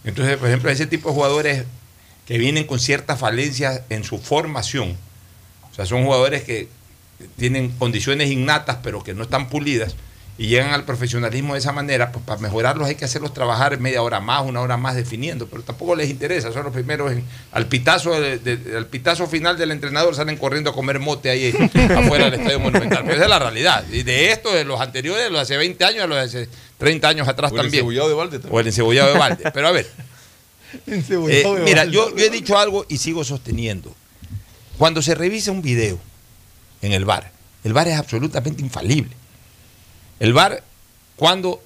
Entonces, 0.05 0.37
por 0.37 0.49
ejemplo, 0.49 0.71
ese 0.71 0.87
tipo 0.87 1.09
de 1.09 1.15
jugadores 1.15 1.65
que 2.31 2.39
vienen 2.39 2.62
con 2.65 2.78
ciertas 2.78 3.19
falencias 3.19 3.81
en 3.90 4.05
su 4.05 4.19
formación, 4.19 4.97
o 5.69 5.74
sea, 5.74 5.85
son 5.85 6.05
jugadores 6.05 6.44
que 6.44 6.69
tienen 7.36 7.70
condiciones 7.73 8.31
innatas 8.31 8.78
pero 8.85 9.02
que 9.02 9.15
no 9.15 9.24
están 9.24 9.48
pulidas 9.48 9.97
y 10.39 10.47
llegan 10.47 10.73
al 10.73 10.85
profesionalismo 10.85 11.55
de 11.55 11.59
esa 11.59 11.73
manera, 11.73 12.12
pues 12.12 12.24
para 12.24 12.40
mejorarlos 12.40 12.86
hay 12.89 12.94
que 12.94 13.05
hacerlos 13.05 13.35
trabajar 13.35 13.78
media 13.81 14.01
hora 14.01 14.20
más, 14.20 14.47
una 14.47 14.61
hora 14.61 14.77
más 14.77 14.94
definiendo, 14.94 15.48
pero 15.48 15.62
tampoco 15.65 15.97
les 15.97 16.09
interesa, 16.09 16.52
son 16.52 16.62
los 16.62 16.73
primeros 16.73 17.11
en, 17.11 17.24
al 17.51 17.66
pitazo 17.66 18.19
de- 18.20 18.39
de- 18.39 18.77
al 18.77 18.86
pitazo 18.86 19.27
final 19.27 19.59
del 19.59 19.73
entrenador 19.73 20.15
salen 20.15 20.36
corriendo 20.39 20.70
a 20.70 20.73
comer 20.73 21.01
mote 21.01 21.31
ahí 21.31 21.51
afuera 21.97 22.31
del 22.31 22.35
Estadio 22.40 22.61
Monumental. 22.61 23.01
Pero 23.02 23.16
esa 23.16 23.24
es 23.24 23.28
la 23.31 23.39
realidad. 23.40 23.85
Y 23.93 24.02
de 24.05 24.31
esto, 24.31 24.55
de 24.55 24.65
los 24.65 24.81
anteriores, 24.81 25.24
de 25.24 25.31
los 25.31 25.40
hace 25.43 25.57
20 25.59 25.85
años, 25.85 26.05
a 26.05 26.07
los 26.07 26.16
de 26.16 26.23
hace 26.23 26.48
30 26.78 27.09
años 27.09 27.28
atrás 27.28 27.51
O 27.52 27.57
el 27.57 27.62
también. 27.62 27.74
encebollado 27.81 28.09
de 28.09 28.15
balde 28.15 28.39
también. 28.39 28.57
O 28.57 28.61
el 28.61 28.66
encebollado 28.69 29.12
de 29.12 29.19
balde. 29.19 29.51
Pero 29.52 29.69
a 29.69 29.73
ver, 29.73 29.90
eh, 31.29 31.43
mira, 31.65 31.85
yo, 31.85 32.15
yo 32.17 32.25
he 32.25 32.31
dicho 32.31 32.59
algo 32.59 32.87
y 32.89 32.99
sigo 32.99 33.25
sosteniendo. 33.25 33.95
Cuando 34.79 35.03
se 35.03 35.15
revisa 35.15 35.51
un 35.53 35.63
video 35.63 35.99
en 36.83 36.93
el 36.93 37.05
bar, 37.05 37.31
el 37.65 37.73
bar 37.73 37.89
es 37.89 37.97
absolutamente 37.99 38.63
infalible. 38.63 39.15
El 40.19 40.33
bar, 40.33 40.63
cuando 41.17 41.63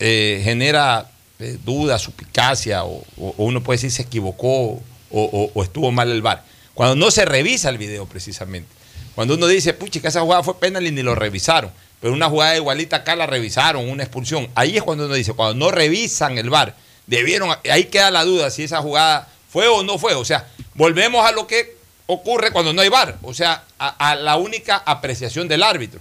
eh, 0.00 0.40
genera 0.44 1.10
eh, 1.40 1.58
duda, 1.64 1.98
suspicacia, 1.98 2.84
o, 2.84 3.04
o- 3.16 3.34
o 3.36 3.44
uno 3.44 3.62
puede 3.62 3.76
decir 3.76 3.90
se 3.92 4.02
equivocó 4.02 4.48
o, 4.70 4.82
o- 5.10 5.50
o 5.54 5.62
estuvo 5.62 5.90
mal 5.92 6.10
el 6.10 6.22
bar, 6.22 6.44
cuando 6.74 6.94
no 6.96 7.10
se 7.10 7.24
revisa 7.24 7.68
el 7.68 7.78
video 7.78 8.06
precisamente, 8.06 8.68
cuando 9.14 9.34
uno 9.34 9.46
dice, 9.46 9.72
pucha, 9.74 10.00
que 10.00 10.08
esa 10.08 10.20
jugada 10.20 10.42
fue 10.42 10.58
penal 10.58 10.86
y 10.86 10.92
ni 10.92 11.02
lo 11.02 11.14
revisaron, 11.14 11.70
pero 12.00 12.12
una 12.12 12.28
jugada 12.28 12.56
igualita 12.56 12.96
acá 12.98 13.16
la 13.16 13.26
revisaron, 13.26 13.88
una 13.88 14.02
expulsión, 14.04 14.48
ahí 14.54 14.76
es 14.76 14.82
cuando 14.84 15.06
uno 15.06 15.14
dice, 15.14 15.32
cuando 15.32 15.54
no 15.66 15.70
revisan 15.72 16.38
el 16.38 16.50
bar, 16.50 16.76
debieron, 17.08 17.50
ahí 17.70 17.84
queda 17.86 18.10
la 18.10 18.24
duda 18.24 18.50
si 18.50 18.62
esa 18.62 18.80
jugada 18.80 19.28
fue 19.50 19.66
o 19.66 19.82
no 19.82 19.98
fue, 19.98 20.14
o 20.14 20.24
sea, 20.24 20.46
volvemos 20.74 21.26
a 21.26 21.32
lo 21.32 21.46
que 21.46 21.76
ocurre 22.06 22.52
cuando 22.52 22.72
no 22.72 22.82
hay 22.82 22.88
VAR, 22.88 23.18
o 23.22 23.34
sea, 23.34 23.64
a, 23.78 24.14
la 24.14 24.36
única 24.36 24.76
apreciación 24.76 25.48
del 25.48 25.62
árbitro. 25.62 26.00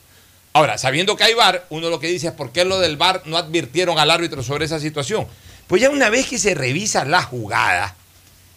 Ahora, 0.54 0.78
sabiendo 0.78 1.16
que 1.16 1.24
hay 1.24 1.34
VAR, 1.34 1.66
uno 1.70 1.90
lo 1.90 2.00
que 2.00 2.08
dice 2.08 2.28
es 2.28 2.34
por 2.34 2.52
qué 2.52 2.66
lo 2.66 2.80
del 2.80 2.98
VAR 2.98 3.24
no 3.26 3.38
advirtieron 3.38 3.98
al 4.00 4.12
árbitro 4.12 4.44
sobre 4.44 4.66
esa 4.66 4.80
situación. 4.80 5.28
Pues 5.68 5.82
ya 5.82 5.90
una 5.90 6.10
vez 6.10 6.28
que 6.28 6.40
se 6.40 6.56
revisa 6.56 7.06
la 7.06 7.22
jugada 7.22 7.96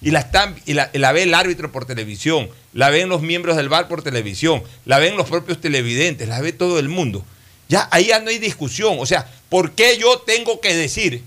y 0.01 0.11
la, 0.11 0.29
y 0.65 0.75
la, 0.75 0.91
la 0.93 1.13
ve 1.13 1.25
el 1.25 1.35
árbitro 1.35 1.71
por 1.71 1.85
televisión, 1.85 2.49
la 2.73 2.91
ven 2.91 3.09
los 3.09 3.23
miembros 3.23 3.57
del 3.57 3.69
VAR 3.69 3.87
por 3.87 4.03
televisión, 4.03 4.63
la 4.87 4.99
ven 4.99 5.17
los 5.17 5.29
propios 5.29 5.61
televidentes, 5.61 6.29
la 6.29 6.41
ve 6.41 6.53
todo 6.53 6.79
el 6.79 6.89
mundo, 6.89 7.25
ya 7.69 7.89
ahí 7.93 8.07
ya 8.07 8.19
no 8.19 8.31
hay 8.31 8.39
discusión. 8.39 8.97
O 8.99 9.07
sea, 9.07 9.29
¿por 9.49 9.73
qué 9.73 9.99
yo 9.99 10.19
tengo 10.19 10.61
que 10.61 10.75
decir 10.75 11.23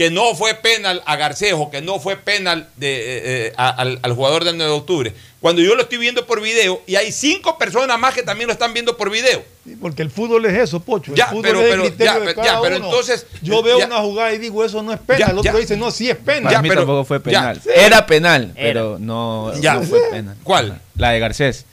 que 0.00 0.08
no 0.10 0.34
fue 0.34 0.54
penal 0.54 1.02
a 1.04 1.14
Garcejo, 1.16 1.70
que 1.70 1.82
no 1.82 2.00
fue 2.00 2.16
penal 2.16 2.70
de, 2.76 2.88
eh, 2.90 3.22
eh, 3.48 3.52
a- 3.58 3.68
al, 3.68 3.98
al 4.00 4.14
jugador 4.14 4.44
del 4.44 4.56
9 4.56 4.72
de 4.72 4.78
octubre, 4.78 5.12
cuando 5.42 5.60
yo 5.60 5.74
lo 5.74 5.82
estoy 5.82 5.98
viendo 5.98 6.24
por 6.26 6.40
video 6.40 6.80
y 6.86 6.96
hay 6.96 7.12
cinco 7.12 7.58
personas 7.58 7.98
más 7.98 8.14
que 8.14 8.22
también 8.22 8.46
lo 8.46 8.54
están 8.54 8.72
viendo 8.72 8.96
por 8.96 9.10
video. 9.10 9.44
Sí, 9.62 9.76
Porque 9.78 10.00
el 10.00 10.10
fútbol 10.10 10.46
es 10.46 10.54
eso, 10.54 10.80
Pocho. 10.80 11.14
Ya, 11.14 11.24
el 11.24 11.30
fútbol 11.32 11.42
pero- 11.42 11.60
es 11.60 11.68
pero- 11.70 11.84
ya, 11.98 12.14
de 12.14 12.20
pero- 12.20 12.34
cada 12.34 12.46
ya, 12.48 12.60
pero 12.62 12.76
uno. 12.76 12.86
entonces, 12.86 13.26
Yo 13.42 13.62
veo 13.62 13.78
ya- 13.78 13.84
una 13.88 13.98
jugada 13.98 14.32
y 14.32 14.38
digo, 14.38 14.64
eso 14.64 14.82
no 14.82 14.90
es 14.94 15.00
penal. 15.00 15.20
Ya, 15.20 15.26
el 15.32 15.38
otro 15.38 15.52
ya. 15.52 15.58
dice, 15.58 15.76
no, 15.76 15.90
sí 15.90 16.08
es 16.08 16.16
penal. 16.16 16.44
Para 16.44 16.62
mí 16.62 16.68
pero- 16.70 16.80
tampoco 16.80 17.04
fue 17.04 17.18
ya. 17.18 17.22
penal. 17.22 17.60
Era 17.76 18.06
penal, 18.06 18.42
Era. 18.56 18.68
pero 18.72 18.96
no, 18.98 19.52
Ya. 19.60 19.74
no 19.74 19.82
fue 19.82 20.00
penal. 20.10 20.36
¿Cuál? 20.42 20.80
La 20.96 21.10
de 21.10 21.20
Garcés. 21.20 21.66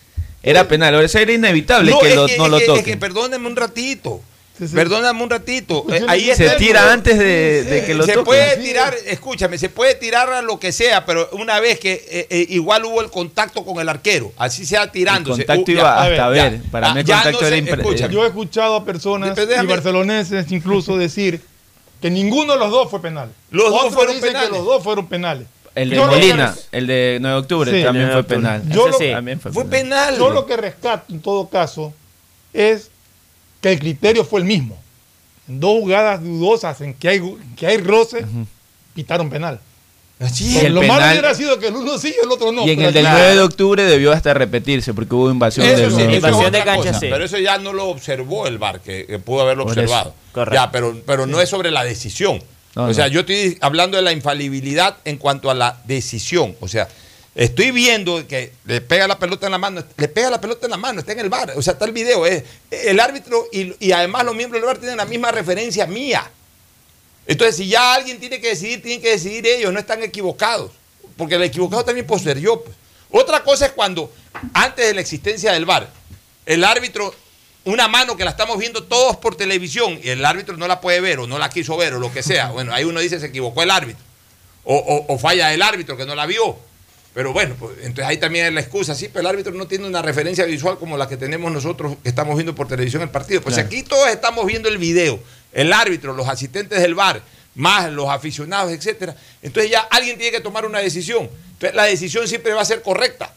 Era 0.44 0.68
penal. 0.68 0.94
Ahora 0.96 1.06
eso 1.06 1.18
era 1.20 1.32
inevitable 1.32 1.92
No, 1.92 2.00
que 2.00 2.10
es 2.10 2.16
lo- 2.18 2.26
que- 2.28 2.38
no 2.38 2.46
es 2.48 2.52
lo 2.52 2.58
que- 2.58 2.80
es 2.80 2.84
que 2.84 2.98
perdóneme 2.98 3.48
un 3.48 3.56
ratito. 3.56 4.20
Sí, 4.58 4.68
sí. 4.68 4.74
Perdóname 4.76 5.22
un 5.24 5.30
ratito. 5.30 5.86
Eh, 5.92 6.04
ahí 6.08 6.26
Se 6.26 6.32
está 6.32 6.54
el- 6.54 6.58
tira 6.58 6.92
antes 6.92 7.18
de, 7.20 7.64
de 7.64 7.86
que 7.86 7.94
lo 7.94 8.04
se 8.06 8.14
toquen. 8.14 8.26
puede 8.26 8.58
tirar, 8.58 8.96
escúchame, 9.06 9.58
se 9.58 9.70
puede 9.70 9.94
tirar 9.96 10.32
a 10.34 10.42
lo 10.42 10.60
que 10.60 10.72
sea, 10.72 11.06
pero 11.06 11.30
una 11.34 11.60
vez 11.60 11.80
que 11.80 11.94
eh, 12.10 12.28
eh, 12.30 12.46
igual 12.50 12.86
hubo 12.86 13.02
el 13.02 13.12
contacto 13.12 13.64
con 13.64 13.80
el 13.80 13.88
arquero, 13.88 14.32
así 14.38 14.66
sea 14.66 14.92
tirándose. 14.92 15.42
El 15.42 15.48
contacto 15.48 15.72
Uh, 15.72 15.74
iba 15.76 15.82
ya, 15.84 16.02
hasta 16.02 16.26
a 16.26 16.30
ver. 16.30 16.62
Para 16.72 16.88
Ah, 16.90 16.94
mí 16.96 17.00
el 17.02 17.06
ya 17.06 17.16
contacto 17.22 17.42
no 17.42 17.48
era 17.48 17.56
se- 17.56 17.64
impre- 17.64 17.80
escúchame. 17.82 18.14
Yo 18.14 18.24
he 18.24 18.28
escuchado 18.28 18.76
a 18.76 18.84
personas 18.86 19.38
y 19.38 19.66
barceloneses 19.68 20.52
incluso 20.52 20.98
decir 20.98 21.40
que 22.02 22.10
ninguno 22.10 22.54
de 22.54 22.60
los 22.60 22.72
dos 22.72 22.90
fue 22.90 23.02
penal. 23.02 23.30
Los 23.52 23.70
dos 23.70 23.94
fueron 23.94 24.16
dicen 24.16 24.30
penales. 24.30 24.50
que 24.50 24.56
los 24.58 24.66
dos 24.66 24.84
fueron 24.84 25.08
penales. 25.08 25.48
El 25.76 25.92
de 25.92 25.96
Yo 25.98 26.10
que 26.10 26.16
Molina, 26.16 26.56
el 26.72 26.88
de 26.88 27.18
9 27.22 27.36
de 27.36 27.40
octubre, 27.42 27.72
Sí, 27.72 27.84
también 27.84 28.08
de 28.08 28.14
fue 28.14 28.24
penal. 28.24 28.64
Yo 28.70 28.88
lo-. 28.88 28.98
También 28.98 29.40
fue 29.40 29.52
Fue 29.52 29.66
penal. 29.66 30.08
penal. 30.08 30.18
Yo 30.18 30.30
lo 30.32 30.46
que 30.48 30.58
rescato 30.58 31.14
en 31.14 31.22
todo 31.22 31.48
caso 31.50 31.94
es 32.54 32.90
que 33.62 33.72
el 33.72 33.80
criterio 33.80 34.24
fue 34.26 34.40
el 34.42 34.46
mismo. 34.46 34.78
En 35.48 35.60
dos 35.60 35.80
jugadas 35.80 36.22
dudosas 36.24 36.80
en 36.82 36.94
que 36.94 37.08
hay, 37.10 37.22
que 37.56 37.68
hay 37.68 37.78
roce, 37.78 38.26
pitaron 38.94 39.30
penal. 39.30 39.60
Así 40.20 40.68
lo 40.70 40.82
malo 40.82 41.06
hubiera 41.12 41.36
sido 41.36 41.60
que 41.60 41.68
el 41.68 41.76
uno 41.76 41.96
sí 42.00 42.12
y 42.20 42.26
el 42.26 42.32
otro 42.32 42.52
no. 42.52 42.66
y 42.66 42.72
en 42.72 42.78
pero 42.78 42.88
el 42.88 42.94
del 42.96 43.06
aquí- 43.06 43.16
9 43.20 43.36
de 43.36 43.42
octubre 43.44 43.84
debió 43.84 44.12
hasta 44.12 44.34
repetirse 44.34 44.92
porque 44.96 45.14
hubo 45.14 45.30
invasión 45.30 45.64
Eso 45.68 45.78
del 45.78 45.92
sí, 45.92 45.96
nueve 45.98 46.12
de 46.12 46.18
es 46.18 46.24
Invasión 46.24 46.52
de 46.52 46.64
cancha, 46.64 46.76
cosa, 46.88 47.00
sí. 47.00 47.08
Pero 47.12 47.24
eso 47.24 47.38
ya 47.38 47.60
no 47.60 47.72
lo 47.72 47.86
observó 47.90 48.48
el 48.48 48.58
VAR, 48.58 48.82
que, 48.82 49.06
que 49.06 49.20
pudo 49.20 49.42
haberlo 49.42 49.66
Por 49.66 49.74
observado. 49.74 50.16
Correcto. 50.32 50.56
Ya, 50.56 50.72
pero, 50.72 51.00
pero 51.06 51.28
no 51.28 51.40
es 51.40 51.50
sobre 51.50 51.70
la 51.70 51.84
decisión. 51.84 52.42
No, 52.76 52.86
o 52.86 52.94
sea, 52.96 53.06
no. 53.06 53.12
yo 53.14 53.20
estoy 53.20 53.60
hablando 53.62 53.96
de 53.98 54.04
la 54.04 54.12
infalibilidad 54.12 54.98
en 55.06 55.18
cuanto 55.18 55.52
a 55.52 55.54
la 55.54 55.82
decisión. 55.86 56.56
O 56.62 56.68
sea, 56.68 56.88
estoy 57.38 57.70
viendo 57.70 58.28
que 58.28 58.52
le 58.66 58.82
pega 58.82 59.08
la 59.08 59.20
pelota 59.20 59.46
en 59.46 59.52
la 59.52 59.60
mano, 59.60 59.84
le 59.96 60.08
pega 60.08 60.32
la 60.32 60.42
pelota 60.42 60.66
en 60.66 60.72
la 60.72 60.78
mano, 60.78 61.00
está 61.00 61.12
en 61.12 61.20
el 61.20 61.30
VAR. 61.30 61.54
O 61.56 61.62
sea, 61.62 61.74
está 61.74 61.86
el 61.86 61.92
video. 61.92 62.26
El 62.26 63.00
árbitro 63.00 63.48
y, 63.52 63.92
además 63.92 64.26
los 64.26 64.36
miembros 64.36 64.60
del 64.60 64.66
VAR 64.66 64.80
tienen 64.80 64.98
la 64.98 65.06
misma 65.06 65.32
referencia 65.32 65.86
mía. 65.86 66.30
Entonces, 67.28 67.58
si 67.58 67.68
ya 67.68 67.94
alguien 67.94 68.20
tiene 68.20 68.42
que 68.42 68.50
decidir, 68.50 68.82
tienen 68.82 69.02
que 69.02 69.12
decidir 69.12 69.46
ellos, 69.46 69.72
no 69.72 69.80
están 69.80 70.02
equivocados. 70.02 70.72
Porque 71.16 71.36
el 71.36 71.44
equivocado 71.44 71.86
también 71.86 72.08
puedo 72.08 72.22
ser 72.22 72.40
yo. 72.40 72.64
pues. 72.64 72.76
Otra 73.12 73.44
cosa 73.44 73.68
es 73.68 73.72
cuando, 73.72 74.12
antes 74.54 74.88
de 74.88 74.94
la 74.96 75.02
existencia 75.02 75.52
del 75.54 75.66
VAR, 75.66 75.90
el 76.46 76.64
árbitro, 76.64 77.14
una 77.66 77.88
mano 77.88 78.18
que 78.18 78.26
la 78.26 78.32
estamos 78.32 78.58
viendo 78.58 78.84
todos 78.84 79.18
por 79.18 79.36
televisión 79.36 80.00
y 80.02 80.10
el 80.10 80.26
árbitro 80.26 80.58
no 80.58 80.68
la 80.68 80.82
puede 80.82 81.02
ver 81.02 81.20
o 81.20 81.28
no 81.28 81.38
la 81.38 81.50
quiso 81.50 81.78
ver 81.78 81.94
o 81.94 82.00
lo 82.00 82.12
que 82.12 82.24
sea. 82.24 82.48
Bueno, 82.52 82.74
ahí 82.74 82.84
uno 82.84 83.00
dice 83.00 83.20
se 83.20 83.28
equivocó 83.28 83.62
el 83.62 83.70
árbitro. 83.70 84.04
O 84.64 85.18
falla 85.18 85.54
el 85.54 85.62
árbitro 85.62 85.96
que 85.96 86.06
no 86.06 86.16
la 86.16 86.26
vio. 86.26 86.58
Pero 87.18 87.34
bueno, 87.34 87.56
pues, 87.58 87.78
entonces 87.80 88.06
ahí 88.06 88.18
también 88.18 88.46
es 88.46 88.54
la 88.54 88.60
excusa. 88.62 88.94
Sí, 88.94 89.08
pero 89.12 89.22
el 89.22 89.26
árbitro 89.34 89.52
no 89.52 89.66
tiene 89.66 89.88
una 89.88 90.04
referencia 90.04 90.46
visual 90.46 90.78
como 90.78 90.98
la 90.98 91.10
que 91.10 91.18
tenemos 91.18 91.52
nosotros 91.52 91.96
que 92.04 92.10
estamos 92.10 92.36
viendo 92.36 92.54
por 92.54 92.68
televisión 92.68 93.02
el 93.02 93.10
partido. 93.10 93.42
Pues 93.42 93.56
Claro. 93.56 93.66
aquí 93.66 93.82
todos 93.82 94.08
estamos 94.10 94.46
viendo 94.46 94.70
el 94.70 94.78
video, 94.78 95.20
el 95.52 95.74
árbitro, 95.74 96.14
los 96.14 96.28
asistentes 96.28 96.80
del 96.80 96.94
bar, 96.94 97.24
más 97.56 97.92
los 97.92 98.08
aficionados, 98.08 98.72
etcétera. 98.72 99.16
Entonces 99.42 99.72
ya 99.72 99.80
alguien 99.90 100.16
tiene 100.20 100.32
que 100.32 100.42
tomar 100.44 100.64
una 100.68 100.78
decisión. 100.78 101.28
Entonces 101.54 101.74
la 101.76 101.86
decisión 101.86 102.28
siempre 102.28 102.54
va 102.54 102.62
a 102.62 102.66
ser 102.66 102.84
correcta. 102.84 103.34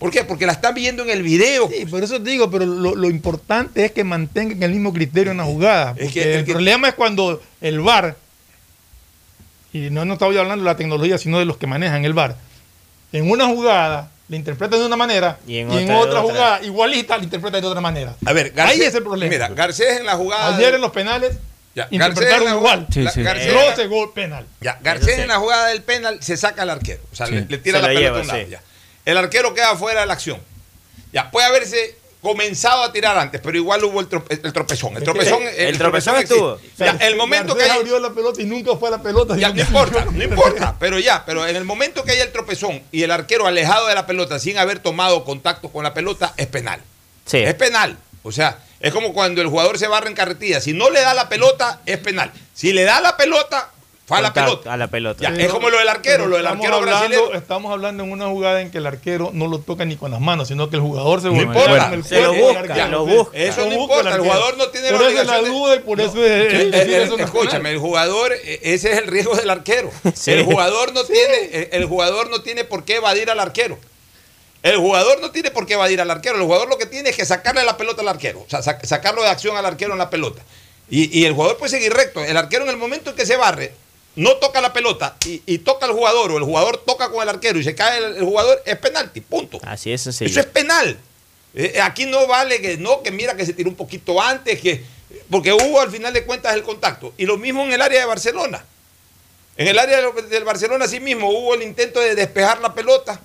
¿Por 0.00 0.10
qué? 0.10 0.24
Porque 0.24 0.44
la 0.44 0.50
están 0.54 0.74
viendo 0.74 1.04
en 1.04 1.10
el 1.10 1.22
video. 1.22 1.70
Sí, 1.70 1.86
por 1.86 2.02
eso 2.02 2.20
te 2.20 2.30
digo, 2.30 2.50
pero 2.50 2.66
lo, 2.66 2.96
lo 2.96 3.08
importante 3.08 3.84
es 3.84 3.92
que 3.92 4.02
mantengan 4.02 4.60
el 4.60 4.72
mismo 4.72 4.92
criterio 4.92 5.30
en 5.30 5.38
la 5.38 5.44
jugada. 5.44 5.94
Es 5.98 6.12
que- 6.12 6.38
el 6.40 6.44
que- 6.44 6.50
problema 6.52 6.88
es 6.88 6.94
cuando 6.94 7.40
el 7.60 7.78
VAR, 7.78 8.16
y 9.72 9.90
no, 9.90 10.04
no 10.04 10.14
estaba 10.14 10.32
yo 10.34 10.40
hablando 10.40 10.64
de 10.64 10.70
la 10.72 10.76
tecnología, 10.76 11.16
sino 11.16 11.38
de 11.38 11.44
los 11.44 11.58
que 11.58 11.68
manejan 11.68 12.04
el 12.04 12.12
VAR, 12.12 12.36
en 13.18 13.30
una 13.30 13.46
jugada 13.46 14.10
le 14.28 14.36
interpretan 14.36 14.78
de 14.80 14.86
una 14.86 14.96
manera 14.96 15.38
Y 15.46 15.58
en 15.58 15.70
y 15.72 15.78
en 15.78 15.90
otra 15.90 15.94
de 15.94 16.00
otra, 16.00 16.20
otra. 16.22 16.22
jugada 16.34 16.62
igualita 16.62 17.16
le 17.18 17.24
interpretan 17.24 17.60
de 17.60 17.66
otra 17.66 17.80
manera. 17.80 18.14
A 18.24 18.32
ver, 18.32 18.52
Ahí 18.58 18.80
es 18.82 18.94
el 18.94 19.02
problema. 19.02 19.30
Mira, 19.30 19.48
Garcés 19.48 20.00
en 20.00 20.06
la 20.06 20.14
jugada. 20.16 20.56
Ayer 20.56 20.74
en 20.74 20.80
los 20.80 20.92
penales 20.92 21.36
Ya, 21.74 21.88
interpretaron 21.90 22.44
Garcés 22.46 22.50
la- 22.52 22.56
igual. 22.56 22.86
Sí, 22.92 23.04
sí. 23.12 23.20
Garcés- 23.22 23.52
Roce, 23.52 23.86
gol, 23.88 24.12
penal. 24.14 24.46
Ya, 24.60 24.78
Garcés 24.82 25.18
en 25.18 25.28
la 25.28 25.36
jugada 25.38 25.66
del 25.68 25.82
penal 25.82 26.22
se 26.22 26.36
saca 26.36 26.62
al 26.62 26.70
arquero. 26.70 27.02
O 27.12 27.16
sea, 27.16 27.26
Sí. 27.26 27.34
le, 27.34 27.46
le 27.46 27.58
tira 27.58 27.80
Se 27.80 27.86
la 27.86 27.92
lo 27.92 27.94
pelota 27.98 28.18
a 28.18 28.20
un 28.22 28.26
lado, 28.28 28.40
sí. 28.44 28.46
ya. 28.50 28.60
El 29.04 29.16
arquero 29.18 29.52
queda 29.54 29.76
fuera 29.76 30.00
de 30.00 30.06
la 30.06 30.12
acción. 30.14 30.38
Ya, 31.12 31.30
puede 31.30 31.46
haberse 31.46 31.96
comenzado 32.24 32.82
a 32.82 32.92
tirar 32.92 33.16
antes, 33.16 33.40
pero 33.40 33.56
igual 33.56 33.84
hubo 33.84 34.00
el, 34.00 34.08
trope- 34.08 34.40
el 34.42 34.52
tropezón. 34.52 34.96
El 34.96 35.04
tropezón, 35.04 35.40
El 35.56 35.78
tropezón 35.78 36.14
existe. 36.16 36.34
estuvo. 36.34 36.58
Ya, 36.78 36.96
el 37.06 37.14
momento 37.14 37.54
que 37.54 37.62
hay, 37.62 37.70
abrió 37.70 38.00
la 38.00 38.10
pelota 38.10 38.42
y 38.42 38.46
nunca 38.46 38.74
fue 38.76 38.88
a 38.88 38.92
la 38.92 39.02
pelota. 39.02 39.36
ya, 39.36 39.50
no 39.52 39.60
importa, 39.60 40.04
no 40.10 40.24
importa, 40.24 40.74
pero 40.80 40.98
ya, 40.98 41.24
pero 41.24 41.46
en 41.46 41.54
el 41.54 41.64
momento 41.64 42.02
que 42.02 42.10
hay 42.12 42.20
el 42.20 42.32
tropezón 42.32 42.82
y 42.90 43.04
el 43.04 43.12
arquero 43.12 43.46
alejado 43.46 43.86
de 43.86 43.94
la 43.94 44.06
pelota 44.06 44.40
sin 44.40 44.58
haber 44.58 44.80
tomado 44.80 45.24
contacto 45.24 45.68
con 45.68 45.84
la 45.84 45.94
pelota, 45.94 46.34
es 46.36 46.48
penal. 46.48 46.80
Sí. 47.26 47.38
Es 47.38 47.54
penal. 47.54 47.96
O 48.24 48.32
sea, 48.32 48.58
es 48.80 48.92
como 48.92 49.12
cuando 49.12 49.40
el 49.42 49.48
jugador 49.48 49.78
se 49.78 49.86
barra 49.86 50.08
en 50.08 50.14
carretilla. 50.14 50.60
Si 50.60 50.72
no 50.72 50.88
le 50.90 51.00
da 51.02 51.12
la 51.14 51.28
pelota, 51.28 51.80
es 51.86 51.98
penal. 51.98 52.32
Si 52.54 52.72
le 52.72 52.84
da 52.84 53.00
la 53.02 53.16
pelota, 53.16 53.70
fue 54.06 54.18
a 54.18 54.20
la 54.20 54.32
pelota. 54.34 54.72
A 54.72 54.76
la 54.76 54.88
pelota. 54.88 55.22
Ya, 55.22 55.30
es 55.42 55.50
como 55.50 55.70
lo 55.70 55.78
del 55.78 55.88
arquero, 55.88 56.26
lo 56.26 56.36
del 56.36 56.44
estamos 56.44 56.66
arquero 56.66 56.76
hablando- 56.82 57.08
brasileño. 57.08 57.38
Estamos 57.38 57.72
hablando 57.72 58.04
en 58.04 58.12
una 58.12 58.26
jugada 58.26 58.60
en 58.60 58.70
que 58.70 58.78
el 58.78 58.86
arquero 58.86 59.30
no 59.32 59.46
lo 59.48 59.60
toca 59.60 59.84
ni 59.86 59.96
con 59.96 60.10
las 60.10 60.20
manos, 60.20 60.48
sino 60.48 60.68
que 60.68 60.76
el 60.76 60.82
jugador 60.82 61.22
se 61.22 61.28
No 61.30 61.40
importa. 61.40 61.84
con 61.88 61.94
el 61.94 62.04
Se 62.04 62.20
lo 62.20 62.34
busca, 62.34 62.86
lo. 62.88 63.30
Eso 63.32 63.60
lo 63.64 63.70
no 63.70 63.76
busca 63.78 63.94
importa, 63.98 64.14
el 64.16 64.20
jugador 64.20 64.56
no 64.58 64.68
tiene 64.68 64.90
la 64.90 64.98
Por 64.98 65.06
eso 65.08 65.20
es 65.20 65.26
la 65.26 65.38
obligación 65.38 65.44
de- 65.44 65.50
duda 65.58 65.74
y 65.76 65.78
por 65.80 66.00
eso 66.00 66.24
es- 66.24 66.74
eso 66.74 67.16
no 67.16 67.24
escúchame, 67.24 67.70
el 67.70 67.78
jugador, 67.78 68.32
eh, 68.34 68.60
ese 68.62 68.92
es 68.92 68.98
el 68.98 69.06
riesgo 69.06 69.34
del 69.36 69.48
arquero. 69.48 69.90
Sí. 70.14 70.32
El 70.32 70.44
jugador 70.44 70.92
no 70.92 71.04
tiene, 71.04 71.34
eh, 71.52 71.68
el 71.72 71.86
jugador 71.86 72.28
no 72.28 72.42
tiene 72.42 72.64
por 72.64 72.84
qué 72.84 72.96
evadir 72.96 73.30
al 73.30 73.40
arquero. 73.40 73.78
El 74.62 74.76
jugador 74.78 75.20
no 75.20 75.30
tiene 75.30 75.50
por 75.50 75.66
qué 75.66 75.74
evadir 75.74 76.00
al 76.00 76.10
arquero. 76.10 76.36
El 76.36 76.42
jugador 76.42 76.68
lo 76.68 76.78
que 76.78 76.86
tiene 76.86 77.10
es 77.10 77.16
que 77.16 77.24
sacarle 77.26 77.64
la 77.64 77.76
pelota 77.76 78.00
al 78.02 78.08
arquero. 78.08 78.40
O 78.40 78.46
sea, 78.50 78.60
sac- 78.60 78.84
sacarlo 78.84 79.22
de 79.22 79.28
acción 79.28 79.56
al 79.56 79.66
arquero 79.66 79.92
en 79.92 79.98
la 79.98 80.08
pelota. 80.10 80.42
Y, 80.90 81.18
y 81.18 81.24
el 81.26 81.32
jugador 81.32 81.56
puede 81.58 81.70
seguir 81.70 81.92
recto. 81.92 82.22
El 82.22 82.36
arquero 82.36 82.64
en 82.64 82.70
el 82.70 82.76
momento 82.76 83.10
en 83.10 83.16
que 83.16 83.24
se 83.26 83.36
barre, 83.36 83.72
no 84.16 84.36
toca 84.36 84.60
la 84.60 84.72
pelota 84.72 85.16
y, 85.26 85.42
y 85.46 85.58
toca 85.58 85.86
al 85.86 85.92
jugador, 85.92 86.30
o 86.32 86.38
el 86.38 86.44
jugador 86.44 86.82
toca 86.86 87.10
con 87.10 87.22
el 87.22 87.28
arquero 87.28 87.58
y 87.58 87.64
se 87.64 87.74
cae 87.74 87.98
el, 87.98 88.16
el 88.16 88.24
jugador, 88.24 88.62
es 88.64 88.76
penalti. 88.78 89.20
Punto. 89.20 89.58
Así 89.64 89.92
es 89.92 90.02
sencillo. 90.02 90.30
Eso 90.30 90.40
es 90.40 90.46
penal. 90.46 90.98
Eh, 91.54 91.78
aquí 91.82 92.06
no 92.06 92.26
vale 92.26 92.60
que 92.60 92.76
no, 92.76 93.02
que 93.02 93.10
mira 93.10 93.36
que 93.36 93.46
se 93.46 93.52
tiró 93.52 93.68
un 93.70 93.76
poquito 93.76 94.20
antes, 94.20 94.60
que 94.60 94.84
porque 95.30 95.52
hubo 95.52 95.80
al 95.80 95.90
final 95.90 96.12
de 96.12 96.24
cuentas 96.24 96.54
el 96.54 96.62
contacto. 96.62 97.12
Y 97.16 97.26
lo 97.26 97.36
mismo 97.36 97.64
en 97.64 97.72
el 97.72 97.80
área 97.82 98.00
de 98.00 98.06
Barcelona. 98.06 98.64
En 99.56 99.68
el 99.68 99.78
área 99.78 100.00
del 100.28 100.44
Barcelona 100.44 100.88
sí 100.88 100.98
mismo 100.98 101.30
hubo 101.30 101.54
el 101.54 101.62
intento 101.62 102.00
de 102.00 102.16
despejar 102.16 102.60
la 102.60 102.74
pelota 102.74 103.20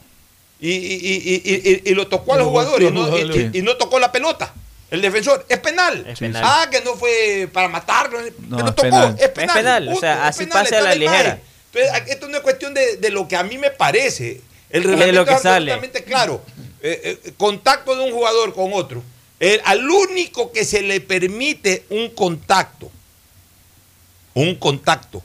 y, 0.59 0.69
y- 0.69 0.75
y- 0.75 1.41
y- 1.43 1.71
y- 1.71 1.81
y 1.91 1.93
lo 1.95 2.07
tocó 2.07 2.33
al 2.35 2.43
jugador 2.43 2.79
no, 2.91 3.07
y 3.57 3.61
no 3.63 3.77
tocó 3.77 3.97
la 3.99 4.11
pelota. 4.11 4.53
El 4.91 5.01
defensor, 5.01 5.45
es 5.47 5.59
penal. 5.59 6.03
Es 6.07 6.19
penal. 6.19 6.43
Ah, 6.45 6.67
que 6.71 6.81
no 6.81 6.95
fue 6.95 7.47
para 7.53 7.67
matarlo. 7.67 8.17
pero 8.49 8.57
es 8.69 8.75
tocó, 8.75 8.81
penal. 8.81 9.15
es 9.19 9.29
penal. 9.29 9.47
Es 9.49 9.53
penal, 9.63 9.87
o 9.89 9.95
sea, 9.99 10.13
es 10.13 10.19
así 10.29 10.45
penal, 10.45 10.63
pase 10.63 10.75
a 10.77 10.81
la 10.81 10.95
ligera. 10.95 11.39
Entonces, 11.71 12.03
esto 12.07 12.27
no 12.27 12.37
es 12.37 12.43
cuestión 12.43 12.73
de, 12.73 12.97
de 12.97 13.09
lo 13.11 13.27
que 13.27 13.35
a 13.35 13.43
mí 13.43 13.57
me 13.57 13.69
parece. 13.69 14.41
El 14.71 14.81
Es 14.83 14.87
reglamento 14.87 15.13
lo 15.21 15.25
que 15.25 15.33
es 15.33 15.41
sale. 15.41 15.71
absolutamente 15.71 16.03
claro. 16.03 16.43
Eh, 16.81 17.19
eh, 17.25 17.33
contacto 17.37 17.95
de 17.95 18.03
un 18.05 18.11
jugador 18.11 18.53
con 18.55 18.71
otro. 18.73 19.03
El- 19.39 19.61
al 19.65 19.87
único 19.89 20.51
que 20.51 20.65
se 20.65 20.81
le 20.81 20.99
permite 21.01 21.85
un 21.89 22.09
contacto, 22.09 22.89
un 24.33 24.55
contacto 24.55 25.23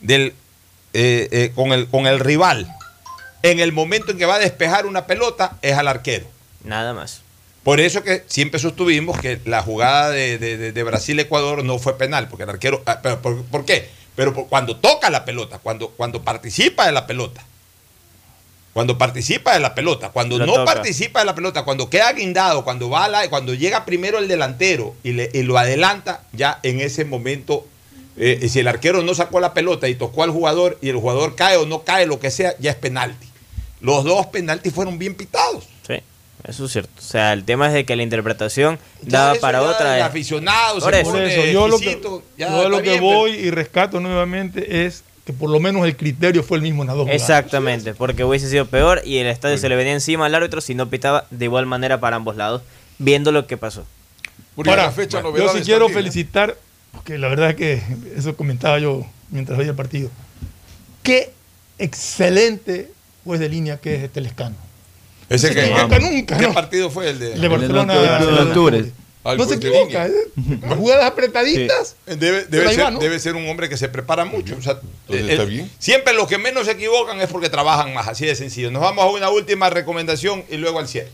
del, 0.00 0.34
eh, 0.92 1.28
eh, 1.30 1.52
con, 1.54 1.72
el, 1.72 1.88
con 1.88 2.06
el 2.06 2.18
rival 2.20 2.72
en 3.42 3.60
el 3.60 3.72
momento 3.72 4.12
en 4.12 4.18
que 4.18 4.26
va 4.26 4.36
a 4.36 4.38
despejar 4.38 4.86
una 4.86 5.06
pelota 5.06 5.58
es 5.62 5.76
al 5.76 5.88
arquero. 5.88 6.26
Nada 6.62 6.92
más. 6.94 7.20
Por 7.64 7.80
eso 7.80 8.02
que 8.02 8.22
siempre 8.26 8.60
sostuvimos 8.60 9.18
que 9.18 9.40
la 9.46 9.62
jugada 9.62 10.10
de, 10.10 10.38
de- 10.38 10.82
Brasil-Ecuador 10.82 11.64
no 11.64 11.78
fue 11.78 11.96
penal, 11.96 12.28
porque 12.28 12.42
el 12.44 12.50
arquero... 12.50 12.82
ah, 12.86 13.00
pero, 13.02 13.22
¿por, 13.22 13.42
por 13.46 13.64
qué? 13.64 13.88
Pero 14.14 14.34
por- 14.34 14.48
cuando 14.48 14.76
toca 14.76 15.08
la 15.10 15.24
pelota, 15.24 15.58
cuando, 15.58 15.88
cuando 15.88 16.22
participa 16.22 16.84
de 16.86 16.92
la 16.92 17.06
pelota, 17.06 17.42
cuando 18.74 18.98
participa 18.98 19.54
de 19.54 19.60
la 19.60 19.74
pelota, 19.74 20.10
cuando 20.10 20.36
no 20.38 20.46
toca. 20.46 20.64
participa 20.74 21.20
de 21.20 21.26
la 21.26 21.34
pelota, 21.34 21.62
cuando 21.62 21.88
queda 21.88 22.12
guindado, 22.12 22.64
cuando 22.64 22.90
va 22.90 23.04
a 23.04 23.08
la- 23.08 23.30
cuando 23.30 23.54
llega 23.54 23.84
primero 23.84 24.18
el 24.18 24.28
delantero 24.28 24.94
y, 25.02 25.12
le- 25.12 25.30
y 25.32 25.42
lo 25.42 25.56
adelanta, 25.56 26.22
ya 26.32 26.58
en 26.64 26.80
ese 26.80 27.04
momento, 27.04 27.66
eh, 28.16 28.46
si 28.50 28.58
el 28.60 28.68
arquero 28.68 29.02
no 29.02 29.14
sacó 29.14 29.40
la 29.40 29.54
pelota 29.54 29.88
y 29.88 29.94
tocó 29.94 30.22
al 30.22 30.30
jugador 30.30 30.76
y 30.82 30.88
el 30.90 30.96
jugador 30.96 31.34
cae 31.34 31.56
o 31.56 31.66
no 31.66 31.82
cae, 31.82 32.06
lo 32.06 32.20
que 32.20 32.30
sea, 32.30 32.54
ya 32.58 32.72
es 32.72 32.76
penalti. 32.76 33.26
Los 33.80 34.04
dos 34.04 34.26
penaltis 34.26 34.72
fueron 34.74 34.98
bien 34.98 35.14
pitados. 35.14 35.64
Eso 36.44 36.66
es 36.66 36.72
cierto. 36.72 36.90
O 36.98 37.02
sea, 37.02 37.32
el 37.32 37.44
tema 37.44 37.68
es 37.68 37.72
de 37.72 37.84
que 37.86 37.96
la 37.96 38.02
interpretación 38.02 38.78
Ya 39.02 39.20
daba 39.20 39.32
eso 39.32 39.40
para 39.40 39.60
ya 39.62 39.68
otra. 39.68 39.94
el 39.94 40.00
es- 40.02 40.06
aficionado 40.06 40.74
se 40.78 40.84
Por 40.84 40.94
eso. 40.94 41.04
Por 41.04 41.12
pone 41.12 41.34
eso, 41.34 41.52
yo 41.52 41.68
lo 41.68 41.78
que, 41.78 42.00
yo 42.36 42.68
lo 42.68 42.82
que 42.82 42.90
bien, 42.90 43.00
voy 43.02 43.30
y 43.32 43.50
rescato 43.50 43.98
nuevamente 44.00 44.84
es 44.86 45.04
que 45.24 45.32
por 45.32 45.48
lo 45.48 45.58
menos 45.58 45.86
el 45.86 45.96
criterio 45.96 46.42
fue 46.42 46.58
el 46.58 46.62
mismo 46.62 46.82
en 46.82 46.88
las 46.88 46.96
dos 46.96 47.04
jugadas. 47.04 47.22
Exactamente, 47.22 47.94
porque 47.94 48.24
hubiese 48.24 48.50
sido 48.50 48.66
peor 48.66 49.00
y 49.06 49.16
el 49.16 49.26
estadio 49.26 49.56
se 49.56 49.70
le 49.70 49.76
venía 49.76 49.94
encima 49.94 50.26
al 50.26 50.34
árbitro 50.34 50.60
si 50.60 50.74
no 50.74 50.90
pitaba 50.90 51.26
de 51.30 51.46
igual 51.46 51.64
manera 51.64 51.98
para 51.98 52.16
ambos 52.16 52.36
lados, 52.36 52.60
viendo 52.98 53.32
lo 53.32 53.46
que 53.46 53.56
pasó. 53.56 53.86
La 54.56 54.90
fecha 54.90 55.22
yo 55.22 55.48
sí 55.48 55.62
quiero 55.62 55.88
¿eh? 55.88 55.92
felicitar, 55.94 56.58
porque 56.92 57.16
la 57.16 57.28
verdad 57.28 57.50
es 57.50 57.56
que 57.56 57.82
eso 58.16 58.36
comentaba 58.36 58.78
yo 58.78 59.06
mientras 59.30 59.56
veía 59.58 59.70
el 59.70 59.76
partido. 59.76 60.10
Qué 61.02 61.32
excelente 61.78 62.92
juez 63.24 63.40
de 63.40 63.48
línea 63.48 63.78
que 63.78 63.96
es 63.96 64.02
este 64.02 64.20
Lescano. 64.20 64.56
Ese 65.28 65.48
No 65.70 65.88
que, 65.88 66.00
nunca, 66.00 66.36
¿Qué 66.36 66.46
¿no? 66.46 66.54
partido 66.54 66.90
fue 66.90 67.10
el 67.10 67.18
de? 67.18 67.32
El 67.34 67.40
de 67.40 67.48
Barcelona. 67.48 67.94
de 68.18 68.30
los 68.30 68.40
octubre. 68.48 68.84
Al 69.24 69.38
No 69.38 69.46
se 69.46 69.54
equivoca. 69.54 70.06
¿eh? 70.06 70.12
Jugadas 70.76 71.06
apretaditas. 71.06 71.96
Debe, 72.04 72.44
debe 72.44 72.74
ser, 72.74 72.84
va, 72.84 72.90
¿no? 72.90 72.98
debe 72.98 73.18
ser 73.18 73.34
un 73.36 73.48
hombre 73.48 73.70
que 73.70 73.78
se 73.78 73.88
prepara 73.88 74.26
mucho. 74.26 74.54
O 74.58 74.62
sea, 74.62 74.78
Entonces 75.08 75.28
eh, 75.28 75.32
está 75.32 75.44
bien. 75.44 75.70
Siempre 75.78 76.12
los 76.12 76.28
que 76.28 76.36
menos 76.36 76.66
se 76.66 76.72
equivocan 76.72 77.18
es 77.22 77.28
porque 77.30 77.48
trabajan 77.48 77.94
más, 77.94 78.06
así 78.06 78.26
de 78.26 78.34
sencillo. 78.34 78.70
Nos 78.70 78.82
vamos 78.82 79.02
a 79.02 79.08
una 79.08 79.30
última 79.30 79.70
recomendación 79.70 80.44
y 80.50 80.58
luego 80.58 80.78
al 80.78 80.88
cierre. 80.88 81.10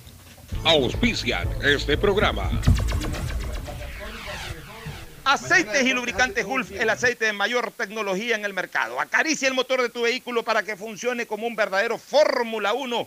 Auspician 0.64 1.48
este 1.62 1.96
programa. 1.96 2.50
Aceites 5.24 5.86
y 5.86 5.92
lubricantes 5.92 6.44
Gulf, 6.44 6.72
el 6.72 6.90
aceite 6.90 7.26
de 7.26 7.32
mayor 7.32 7.70
tecnología 7.76 8.34
en 8.34 8.44
el 8.44 8.52
mercado. 8.52 9.00
Acaricia 9.00 9.46
el 9.46 9.54
motor 9.54 9.80
de 9.80 9.88
tu 9.88 10.02
vehículo 10.02 10.42
para 10.42 10.64
que 10.64 10.76
funcione 10.76 11.26
como 11.26 11.46
un 11.46 11.54
verdadero 11.54 11.98
Fórmula 11.98 12.72
1 12.72 13.06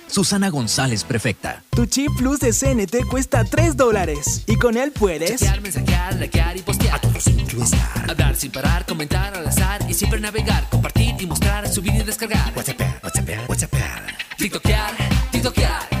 Susana 0.11 0.49
González, 0.49 1.05
prefecta. 1.05 1.63
Tu 1.73 1.85
chip 1.85 2.11
plus 2.17 2.39
de 2.39 2.51
CNT 2.51 3.07
cuesta 3.09 3.45
3 3.45 3.77
dólares. 3.77 4.43
Y 4.45 4.57
con 4.57 4.75
él 4.75 4.91
puedes. 4.91 5.39
Chatear, 5.39 5.61
mensajear, 5.61 6.15
likear 6.15 6.57
y 6.57 6.61
postear. 6.61 6.95
A 6.95 6.99
todos 6.99 7.27
incluestar. 7.27 8.09
Hablar 8.09 8.35
sin 8.35 8.51
parar, 8.51 8.85
comentar 8.85 9.33
al 9.33 9.47
azar 9.47 9.81
y 9.89 9.93
siempre 9.93 10.19
navegar. 10.19 10.67
Compartir 10.69 11.15
y 11.17 11.25
mostrar, 11.25 11.67
subir 11.69 11.95
y 11.95 12.03
descargar. 12.03 12.51
WhatsApp, 12.55 12.81
WhatsApp, 13.01 13.49
WhatsApp. 13.49 13.73
TikTokear, 14.37 14.91
TikTokear. 15.31 16.00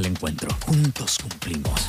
del 0.01 0.11
encuentro. 0.11 0.49
Juntos 0.65 1.19
cumplimos. 1.21 1.81